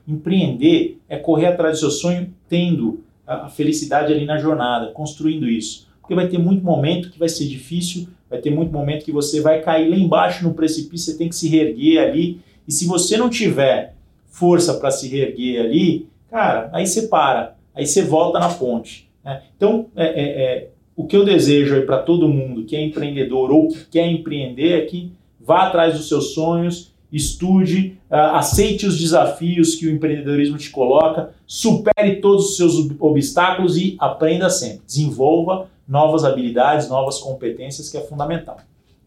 Empreender 0.08 1.00
é 1.10 1.18
correr 1.18 1.48
atrás 1.48 1.78
do 1.78 1.80
seu 1.80 1.92
sonho, 1.92 2.34
tendo 2.48 3.04
a 3.26 3.50
felicidade 3.50 4.14
ali 4.14 4.26
na 4.26 4.38
jornada, 4.38 4.92
construindo 4.92 5.50
isso. 5.50 5.88
Porque 6.00 6.14
vai 6.14 6.28
ter 6.28 6.38
muito 6.38 6.64
momento 6.64 7.10
que 7.10 7.18
vai 7.18 7.30
ser 7.30 7.46
difícil, 7.46 8.08
vai 8.30 8.40
ter 8.40 8.52
muito 8.52 8.72
momento 8.72 9.04
que 9.04 9.12
você 9.12 9.42
vai 9.42 9.62
cair 9.62 9.90
lá 9.90 9.96
embaixo 9.96 10.44
no 10.44 10.54
precipício, 10.54 11.12
você 11.12 11.18
tem 11.18 11.28
que 11.28 11.36
se 11.36 11.50
reerguer 11.50 12.04
ali. 12.04 12.40
E 12.68 12.72
se 12.72 12.86
você 12.86 13.18
não 13.18 13.30
tiver 13.30 13.96
força 14.28 14.76
para 14.76 14.92
se 14.92 15.08
reerguer 15.08 15.62
ali, 15.62 16.08
cara, 16.30 16.70
aí 16.72 16.86
você 16.86 17.08
para, 17.08 17.56
aí 17.74 17.88
você 17.88 18.04
volta 18.04 18.38
na 18.38 18.50
ponte. 18.50 19.10
Né? 19.24 19.42
Então, 19.58 19.88
é, 19.96 20.06
é, 20.06 20.24
é, 20.44 20.70
o 20.96 21.06
que 21.06 21.18
eu 21.18 21.26
desejo 21.26 21.82
para 21.86 21.98
todo 21.98 22.30
mundo 22.30 22.66
que 22.66 22.76
é 22.76 22.82
empreendedor 22.82 23.52
ou 23.52 23.70
que 23.70 23.86
quer 23.86 24.08
empreender 24.08 24.74
é 24.74 24.86
que 24.86 25.12
vá 25.40 25.64
atrás 25.64 25.96
dos 25.96 26.08
seus 26.08 26.34
sonhos 26.34 26.94
estude, 27.12 27.98
uh, 28.10 28.36
aceite 28.36 28.86
os 28.86 29.00
desafios 29.00 29.76
que 29.76 29.88
o 29.88 29.92
empreendedorismo 29.92 30.58
te 30.58 30.70
coloca, 30.70 31.32
supere 31.46 32.18
todos 32.18 32.50
os 32.50 32.58
seus 32.58 32.76
obstáculos 33.00 33.78
e 33.78 33.96
aprenda 34.00 34.50
sempre. 34.50 34.82
Desenvolva 34.86 35.68
novas 35.88 36.24
habilidades, 36.24 36.90
novas 36.90 37.20
competências, 37.20 37.90
que 37.90 37.98
é 37.98 38.02
fundamental. 38.02 38.58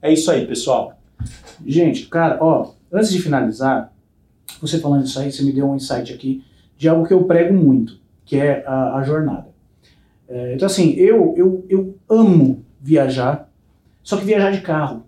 É 0.00 0.12
isso 0.12 0.30
aí, 0.30 0.46
pessoal. 0.46 0.92
Gente, 1.66 2.06
cara, 2.06 2.38
ó, 2.40 2.70
antes 2.92 3.10
de 3.10 3.20
finalizar, 3.20 3.92
você 4.60 4.78
falando 4.78 5.04
isso 5.04 5.18
aí, 5.18 5.30
você 5.30 5.42
me 5.42 5.52
deu 5.52 5.68
um 5.68 5.76
insight 5.76 6.12
aqui 6.12 6.44
de 6.76 6.88
algo 6.88 7.06
que 7.06 7.12
eu 7.12 7.24
prego 7.24 7.52
muito, 7.52 7.98
que 8.24 8.36
é 8.36 8.64
a, 8.66 8.96
a 8.96 9.02
jornada. 9.02 9.48
É, 10.28 10.54
então, 10.54 10.66
assim, 10.66 10.92
eu, 10.92 11.34
eu, 11.36 11.66
eu 11.68 11.96
amo 12.08 12.64
viajar, 12.80 13.50
só 14.02 14.16
que 14.16 14.24
viajar 14.24 14.52
de 14.52 14.60
carro. 14.60 15.04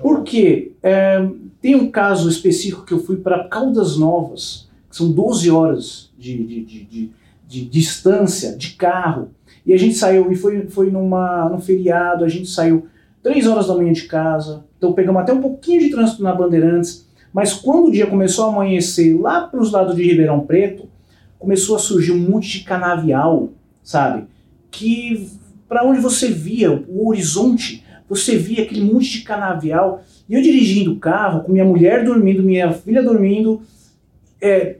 Por 0.00 0.22
quê? 0.22 0.72
É, 0.82 1.18
tem 1.60 1.74
um 1.74 1.90
caso 1.90 2.28
específico 2.28 2.84
que 2.84 2.92
eu 2.92 3.02
fui 3.02 3.16
para 3.16 3.48
Caldas 3.48 3.96
Novas, 3.96 4.68
que 4.88 4.96
são 4.96 5.10
12 5.12 5.50
horas 5.50 6.10
de, 6.18 6.44
de, 6.44 6.64
de, 6.64 7.12
de, 7.46 7.64
distância 7.66 8.56
de 8.56 8.70
carro, 8.70 9.30
e 9.64 9.72
a 9.72 9.78
gente 9.78 9.94
saiu, 9.94 10.32
e 10.32 10.36
foi, 10.36 10.66
foi 10.68 10.90
numa, 10.90 11.48
num 11.48 11.60
feriado, 11.60 12.24
a 12.24 12.28
gente 12.28 12.48
saiu 12.48 12.86
3 13.22 13.46
horas 13.46 13.66
da 13.66 13.74
manhã 13.74 13.92
de 13.92 14.04
casa, 14.04 14.64
então 14.78 14.92
pegamos 14.92 15.20
até 15.20 15.32
um 15.32 15.40
pouquinho 15.40 15.80
de 15.80 15.90
trânsito 15.90 16.22
na 16.22 16.34
Bandeirantes, 16.34 17.06
mas 17.32 17.52
quando 17.52 17.88
o 17.88 17.90
dia 17.90 18.06
começou 18.06 18.46
a 18.46 18.48
amanhecer 18.48 19.18
lá 19.20 19.46
para 19.46 19.60
os 19.60 19.70
lados 19.70 19.94
de 19.94 20.02
Ribeirão 20.02 20.40
Preto, 20.40 20.88
começou 21.38 21.76
a 21.76 21.78
surgir 21.78 22.12
um 22.12 22.18
monte 22.18 22.58
de 22.58 22.64
canavial, 22.64 23.50
sabe? 23.82 24.26
Que 24.70 25.28
para 25.68 25.84
onde 25.84 26.00
você 26.00 26.28
via 26.28 26.72
o 26.88 27.08
horizonte, 27.08 27.84
você 28.08 28.36
via 28.36 28.64
aquele 28.64 28.82
monte 28.82 29.18
de 29.18 29.20
canavial 29.22 30.02
e 30.30 30.34
eu 30.34 30.40
dirigindo 30.40 30.92
o 30.92 30.96
carro, 30.96 31.42
com 31.42 31.50
minha 31.50 31.64
mulher 31.64 32.04
dormindo, 32.04 32.40
minha 32.40 32.72
filha 32.72 33.02
dormindo, 33.02 33.60
é, 34.40 34.76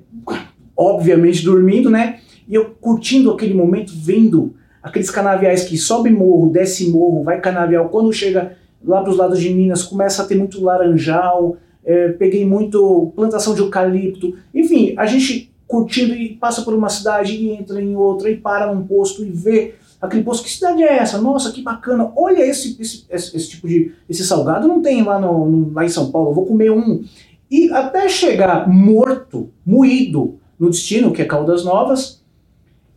obviamente 0.77 1.44
dormindo, 1.44 1.90
né? 1.90 2.20
E 2.48 2.55
eu 2.55 2.66
curtindo 2.81 3.32
aquele 3.32 3.52
momento, 3.52 3.93
vendo 3.93 4.55
aqueles 4.81 5.10
canaviais 5.10 5.64
que 5.64 5.77
sobe 5.77 6.09
morro, 6.09 6.51
desce 6.51 6.89
morro, 6.89 7.24
vai 7.24 7.40
canavial. 7.40 7.89
Quando 7.89 8.12
chega 8.12 8.56
lá 8.85 9.02
para 9.02 9.10
os 9.10 9.16
lados 9.16 9.40
de 9.40 9.52
Minas, 9.52 9.82
começa 9.82 10.22
a 10.22 10.24
ter 10.24 10.36
muito 10.36 10.62
laranjal, 10.62 11.56
é, 11.85 12.10
peguei 12.10 12.47
muito 12.47 13.12
plantação 13.16 13.52
de 13.52 13.60
eucalipto. 13.60 14.36
Enfim, 14.55 14.94
a 14.97 15.05
gente 15.05 15.52
curtindo 15.66 16.14
e 16.14 16.28
passa 16.36 16.62
por 16.62 16.74
uma 16.74 16.89
cidade 16.89 17.35
e 17.35 17.51
entra 17.51 17.82
em 17.82 17.97
outra 17.97 18.31
e 18.31 18.36
para 18.36 18.72
num 18.72 18.86
posto 18.86 19.24
e 19.24 19.31
vê 19.31 19.74
aquele 20.01 20.22
posto, 20.22 20.44
que 20.44 20.51
cidade 20.51 20.82
é 20.82 20.98
essa? 20.98 21.20
Nossa, 21.20 21.52
que 21.52 21.62
bacana, 21.62 22.10
olha 22.16 22.43
esse, 22.43 22.81
esse, 22.81 23.05
esse, 23.10 23.36
esse 23.36 23.48
tipo 23.51 23.68
de, 23.68 23.93
esse 24.09 24.24
salgado 24.24 24.66
não 24.66 24.81
tem 24.81 25.02
lá, 25.02 25.18
no, 25.20 25.47
no, 25.47 25.72
lá 25.72 25.85
em 25.85 25.89
São 25.89 26.10
Paulo, 26.10 26.31
eu 26.31 26.35
vou 26.35 26.47
comer 26.47 26.70
um. 26.70 27.05
E 27.51 27.70
até 27.72 28.09
chegar 28.09 28.68
morto, 28.68 29.51
moído 29.66 30.39
no 30.59 30.70
destino, 30.70 31.12
que 31.12 31.20
é 31.20 31.24
Caldas 31.24 31.64
Novas, 31.64 32.22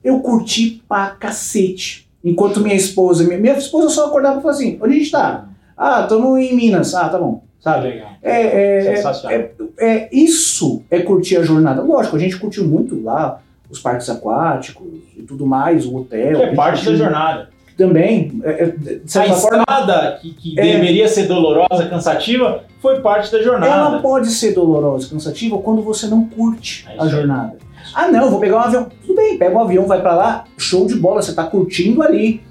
eu 0.03 0.19
curti 0.19 0.84
pra 0.88 1.09
cacete. 1.09 2.09
Enquanto 2.23 2.61
minha 2.61 2.75
esposa, 2.75 3.23
minha, 3.23 3.39
minha 3.39 3.57
esposa 3.57 3.89
só 3.89 4.07
acordava 4.07 4.39
e 4.39 4.41
falava 4.41 4.57
assim, 4.57 4.80
onde 4.81 4.95
a 4.95 4.97
gente 4.97 5.11
tá? 5.11 5.49
Ah, 5.75 6.01
estamos 6.01 6.39
em 6.39 6.55
Minas. 6.55 6.93
Ah, 6.93 7.09
tá 7.09 7.17
bom. 7.17 7.43
Sabe? 7.59 7.88
Legal. 7.88 8.09
É, 8.21 8.41
é, 8.41 9.03
é, 9.30 9.55
é, 9.80 10.09
isso 10.11 10.84
é 10.89 11.01
curtir 11.01 11.38
a 11.38 11.43
jornada. 11.43 11.81
Lógico, 11.81 12.15
a 12.15 12.19
gente 12.19 12.38
curtiu 12.38 12.65
muito 12.65 13.01
lá 13.01 13.41
os 13.73 13.79
parques 13.79 14.09
aquáticos 14.09 14.87
e 15.17 15.23
tudo 15.23 15.45
mais, 15.45 15.85
o 15.85 15.97
hotel. 15.97 16.39
Que 16.39 16.43
é 16.43 16.55
parte 16.55 16.85
da 16.85 16.95
jornada. 16.95 17.49
Também. 17.75 18.39
É, 18.43 18.65
é 18.65 19.19
a 19.19 19.33
forma, 19.33 19.63
estrada 19.67 20.19
que, 20.21 20.31
que 20.31 20.59
é, 20.59 20.63
deveria 20.63 21.07
ser 21.07 21.27
dolorosa, 21.27 21.89
cansativa, 21.89 22.63
foi 22.79 23.01
parte 23.01 23.31
da 23.31 23.41
jornada. 23.41 23.73
Ela 23.73 23.99
pode 23.99 24.29
ser 24.29 24.53
dolorosa, 24.53 25.09
cansativa 25.09 25.57
quando 25.57 25.81
você 25.81 26.05
não 26.05 26.25
curte 26.25 26.85
é 26.87 27.01
a 27.01 27.07
jornada. 27.07 27.57
Ah, 27.95 28.07
não, 28.07 28.29
vou 28.29 28.39
pegar 28.39 28.57
um 28.57 28.59
avião. 28.59 28.87
Tudo 29.01 29.15
bem, 29.15 29.37
pega 29.37 29.55
um 29.55 29.61
avião, 29.61 29.87
vai 29.87 30.01
para 30.01 30.15
lá, 30.15 30.43
show 30.57 30.85
de 30.85 30.95
bola, 30.95 31.21
você 31.21 31.31
está 31.31 31.43
curtindo 31.43 32.03
ali. 32.03 32.41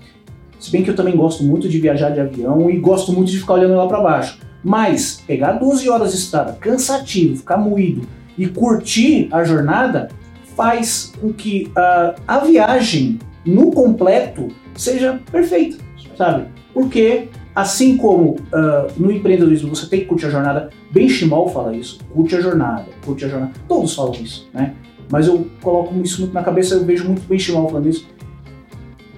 Se 0.59 0.71
bem 0.71 0.83
que 0.83 0.91
eu 0.91 0.97
também 0.97 1.17
gosto 1.17 1.45
muito 1.45 1.69
de 1.69 1.79
viajar 1.79 2.11
de 2.11 2.21
avião 2.21 2.69
e 2.69 2.77
gosto 2.79 3.13
muito 3.13 3.31
de 3.31 3.39
ficar 3.39 3.55
olhando 3.55 3.77
lá 3.77 3.87
para 3.87 4.01
baixo. 4.01 4.39
Mas 4.63 5.23
pegar 5.27 5.53
12 5.53 5.89
horas 5.89 6.11
de 6.13 6.19
estrada, 6.19 6.53
cansativo, 6.61 7.37
ficar 7.37 7.57
moído 7.57 8.07
e 8.37 8.47
curtir 8.47 9.29
a 9.33 9.45
jornada, 9.45 10.09
faz 10.57 11.13
com 11.21 11.33
que 11.33 11.71
uh, 11.71 12.21
a 12.27 12.39
viagem 12.39 13.19
no 13.45 13.71
completo 13.71 14.49
seja 14.75 15.21
perfeita, 15.31 15.79
sabe? 16.17 16.47
Porque 16.73 17.29
assim 17.55 17.97
como 17.97 18.31
uh, 18.31 18.93
no 18.97 19.11
empreendedorismo 19.11 19.75
você 19.75 19.87
tem 19.87 20.01
que 20.01 20.07
curtir 20.07 20.27
a 20.27 20.31
jornada, 20.31 20.71
Ben 20.91 21.09
Shimol 21.09 21.49
fala 21.49 21.77
isso, 21.77 22.01
curte 22.13 22.37
a 22.37 22.41
jornada, 22.41 22.87
curte 23.05 23.25
a 23.25 23.29
jornada, 23.29 23.53
todos 23.69 23.95
falam 23.95 24.15
isso, 24.15 24.49
né? 24.53 24.75
Mas 25.11 25.27
eu 25.27 25.47
coloco 25.61 25.95
isso 26.03 26.21
muito 26.21 26.33
na 26.33 26.43
cabeça, 26.43 26.75
eu 26.75 26.85
vejo 26.85 27.05
muito 27.05 27.23
Ben 27.29 27.39
Shimol 27.39 27.69
falando 27.69 27.89
isso. 27.89 28.09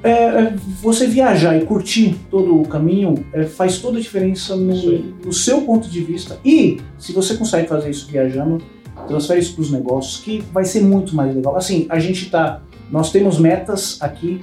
É, 0.02 0.10
é, 0.10 0.54
você 0.82 1.06
viajar 1.06 1.56
e 1.56 1.64
curtir 1.64 2.14
todo 2.30 2.60
o 2.60 2.68
caminho 2.68 3.24
é, 3.32 3.44
faz 3.44 3.78
toda 3.78 3.96
a 3.96 4.00
diferença 4.00 4.54
no, 4.54 4.74
no 5.24 5.32
seu 5.32 5.62
ponto 5.62 5.88
de 5.88 6.00
vista. 6.02 6.38
E 6.44 6.78
se 6.98 7.12
você 7.12 7.34
consegue 7.36 7.68
fazer 7.68 7.88
isso 7.88 8.06
viajando, 8.10 8.62
transfere 9.04 9.40
isso 9.40 9.54
para 9.54 9.62
os 9.62 9.70
negócios, 9.70 10.22
que 10.22 10.42
vai 10.52 10.64
ser 10.64 10.82
muito 10.82 11.14
mais 11.14 11.34
legal. 11.34 11.56
Assim, 11.56 11.86
a 11.88 11.98
gente 11.98 12.30
tá, 12.30 12.60
nós 12.90 13.10
temos 13.10 13.38
metas 13.38 13.98
aqui, 14.00 14.42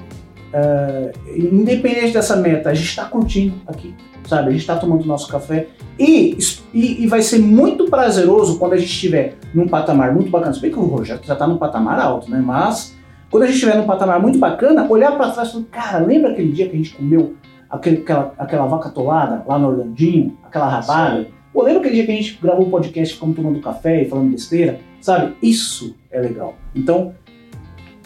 uh, 0.53 1.11
independente 1.35 2.13
dessa 2.13 2.35
meta, 2.35 2.69
a 2.69 2.73
gente 2.73 2.87
está 2.87 3.05
curtindo 3.05 3.55
aqui, 3.67 3.93
sabe? 4.27 4.49
A 4.49 4.51
gente 4.51 4.61
está 4.61 4.77
tomando 4.77 5.05
nosso 5.05 5.27
café 5.27 5.67
e, 5.99 6.37
e, 6.73 7.03
e, 7.03 7.07
vai 7.07 7.21
ser 7.21 7.39
muito 7.39 7.85
prazeroso 7.85 8.57
quando 8.57 8.73
a 8.73 8.77
gente 8.77 8.91
estiver 8.91 9.35
num 9.53 9.67
patamar 9.67 10.13
muito 10.13 10.29
bacana. 10.29 10.53
Se 10.53 10.61
bem 10.61 10.71
que 10.71 10.79
o 10.79 10.83
Rogério 10.83 11.21
já 11.23 11.33
está 11.33 11.45
num 11.45 11.57
patamar 11.57 11.99
alto, 11.99 12.29
né? 12.29 12.41
Mas 12.43 12.95
quando 13.29 13.43
a 13.43 13.45
gente 13.45 13.55
estiver 13.55 13.77
num 13.77 13.85
patamar 13.85 14.19
muito 14.21 14.39
bacana, 14.39 14.87
olhar 14.89 15.11
para 15.11 15.31
trás 15.31 15.49
e 15.49 15.51
falar, 15.51 15.65
cara, 15.71 16.05
lembra 16.05 16.31
aquele 16.31 16.51
dia 16.51 16.67
que 16.67 16.75
a 16.75 16.77
gente 16.77 16.93
comeu 16.93 17.35
aquele, 17.69 17.97
aquela, 17.97 18.33
aquela 18.37 18.65
vaca 18.65 18.89
tolada 18.89 19.43
lá 19.47 19.59
no 19.59 19.67
Orlandinho, 19.67 20.37
aquela 20.43 20.67
rabada? 20.67 21.23
Sim 21.23 21.40
Pô, 21.53 21.63
lembra 21.63 21.79
aquele 21.79 21.95
dia 21.95 22.05
que 22.05 22.11
a 22.11 22.15
gente 22.15 22.39
gravou 22.41 22.65
um 22.65 22.69
podcast, 22.69 23.13
ficamos 23.13 23.35
tomando 23.35 23.59
café 23.59 24.03
e 24.03 24.05
falando 24.05 24.31
besteira? 24.31 24.79
Sabe? 25.01 25.33
Isso 25.41 25.95
é 26.09 26.19
legal. 26.19 26.55
Então, 26.73 27.13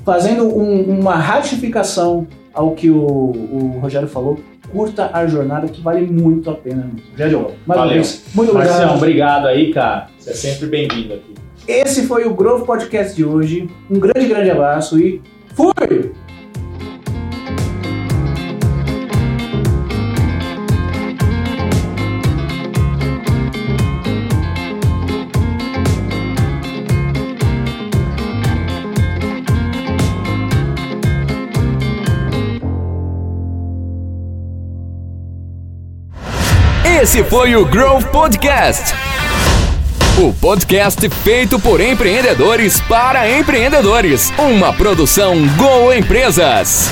fazendo 0.03 0.45
um, 0.45 0.99
uma 0.99 1.15
ratificação 1.15 2.27
ao 2.53 2.71
que 2.71 2.89
o, 2.89 2.97
o, 2.97 3.79
Rogério 3.81 4.07
falou, 4.07 4.39
curta 4.71 5.11
a 5.13 5.27
jornada 5.27 5.67
que 5.67 5.81
vale 5.81 6.07
muito 6.07 6.49
a 6.49 6.55
pena. 6.55 6.89
Rogério, 7.11 7.51
mais 7.67 7.79
Valeu. 7.79 7.95
Vez, 7.95 8.25
muito 8.33 8.51
obrigado. 8.51 8.77
Marcião, 8.77 8.95
obrigado 8.95 9.47
aí, 9.47 9.73
cara. 9.73 10.07
Você 10.17 10.29
é 10.31 10.33
sempre 10.33 10.67
bem-vindo 10.67 11.13
aqui. 11.13 11.33
Esse 11.67 12.07
foi 12.07 12.25
o 12.25 12.33
Grove 12.33 12.65
Podcast 12.65 13.15
de 13.15 13.25
hoje. 13.25 13.69
Um 13.89 13.99
grande, 13.99 14.27
grande 14.27 14.49
abraço 14.49 14.99
e 14.99 15.21
fui! 15.53 16.24
Esse 37.05 37.23
foi 37.23 37.55
o 37.55 37.63
Growth 37.63 38.05
Podcast. 38.05 38.91
O 40.17 40.33
podcast 40.33 41.07
feito 41.23 41.59
por 41.59 41.79
empreendedores 41.79 42.81
para 42.81 43.29
empreendedores. 43.29 44.33
Uma 44.39 44.73
produção 44.73 45.35
Go 45.55 45.93
Empresas. 45.93 46.89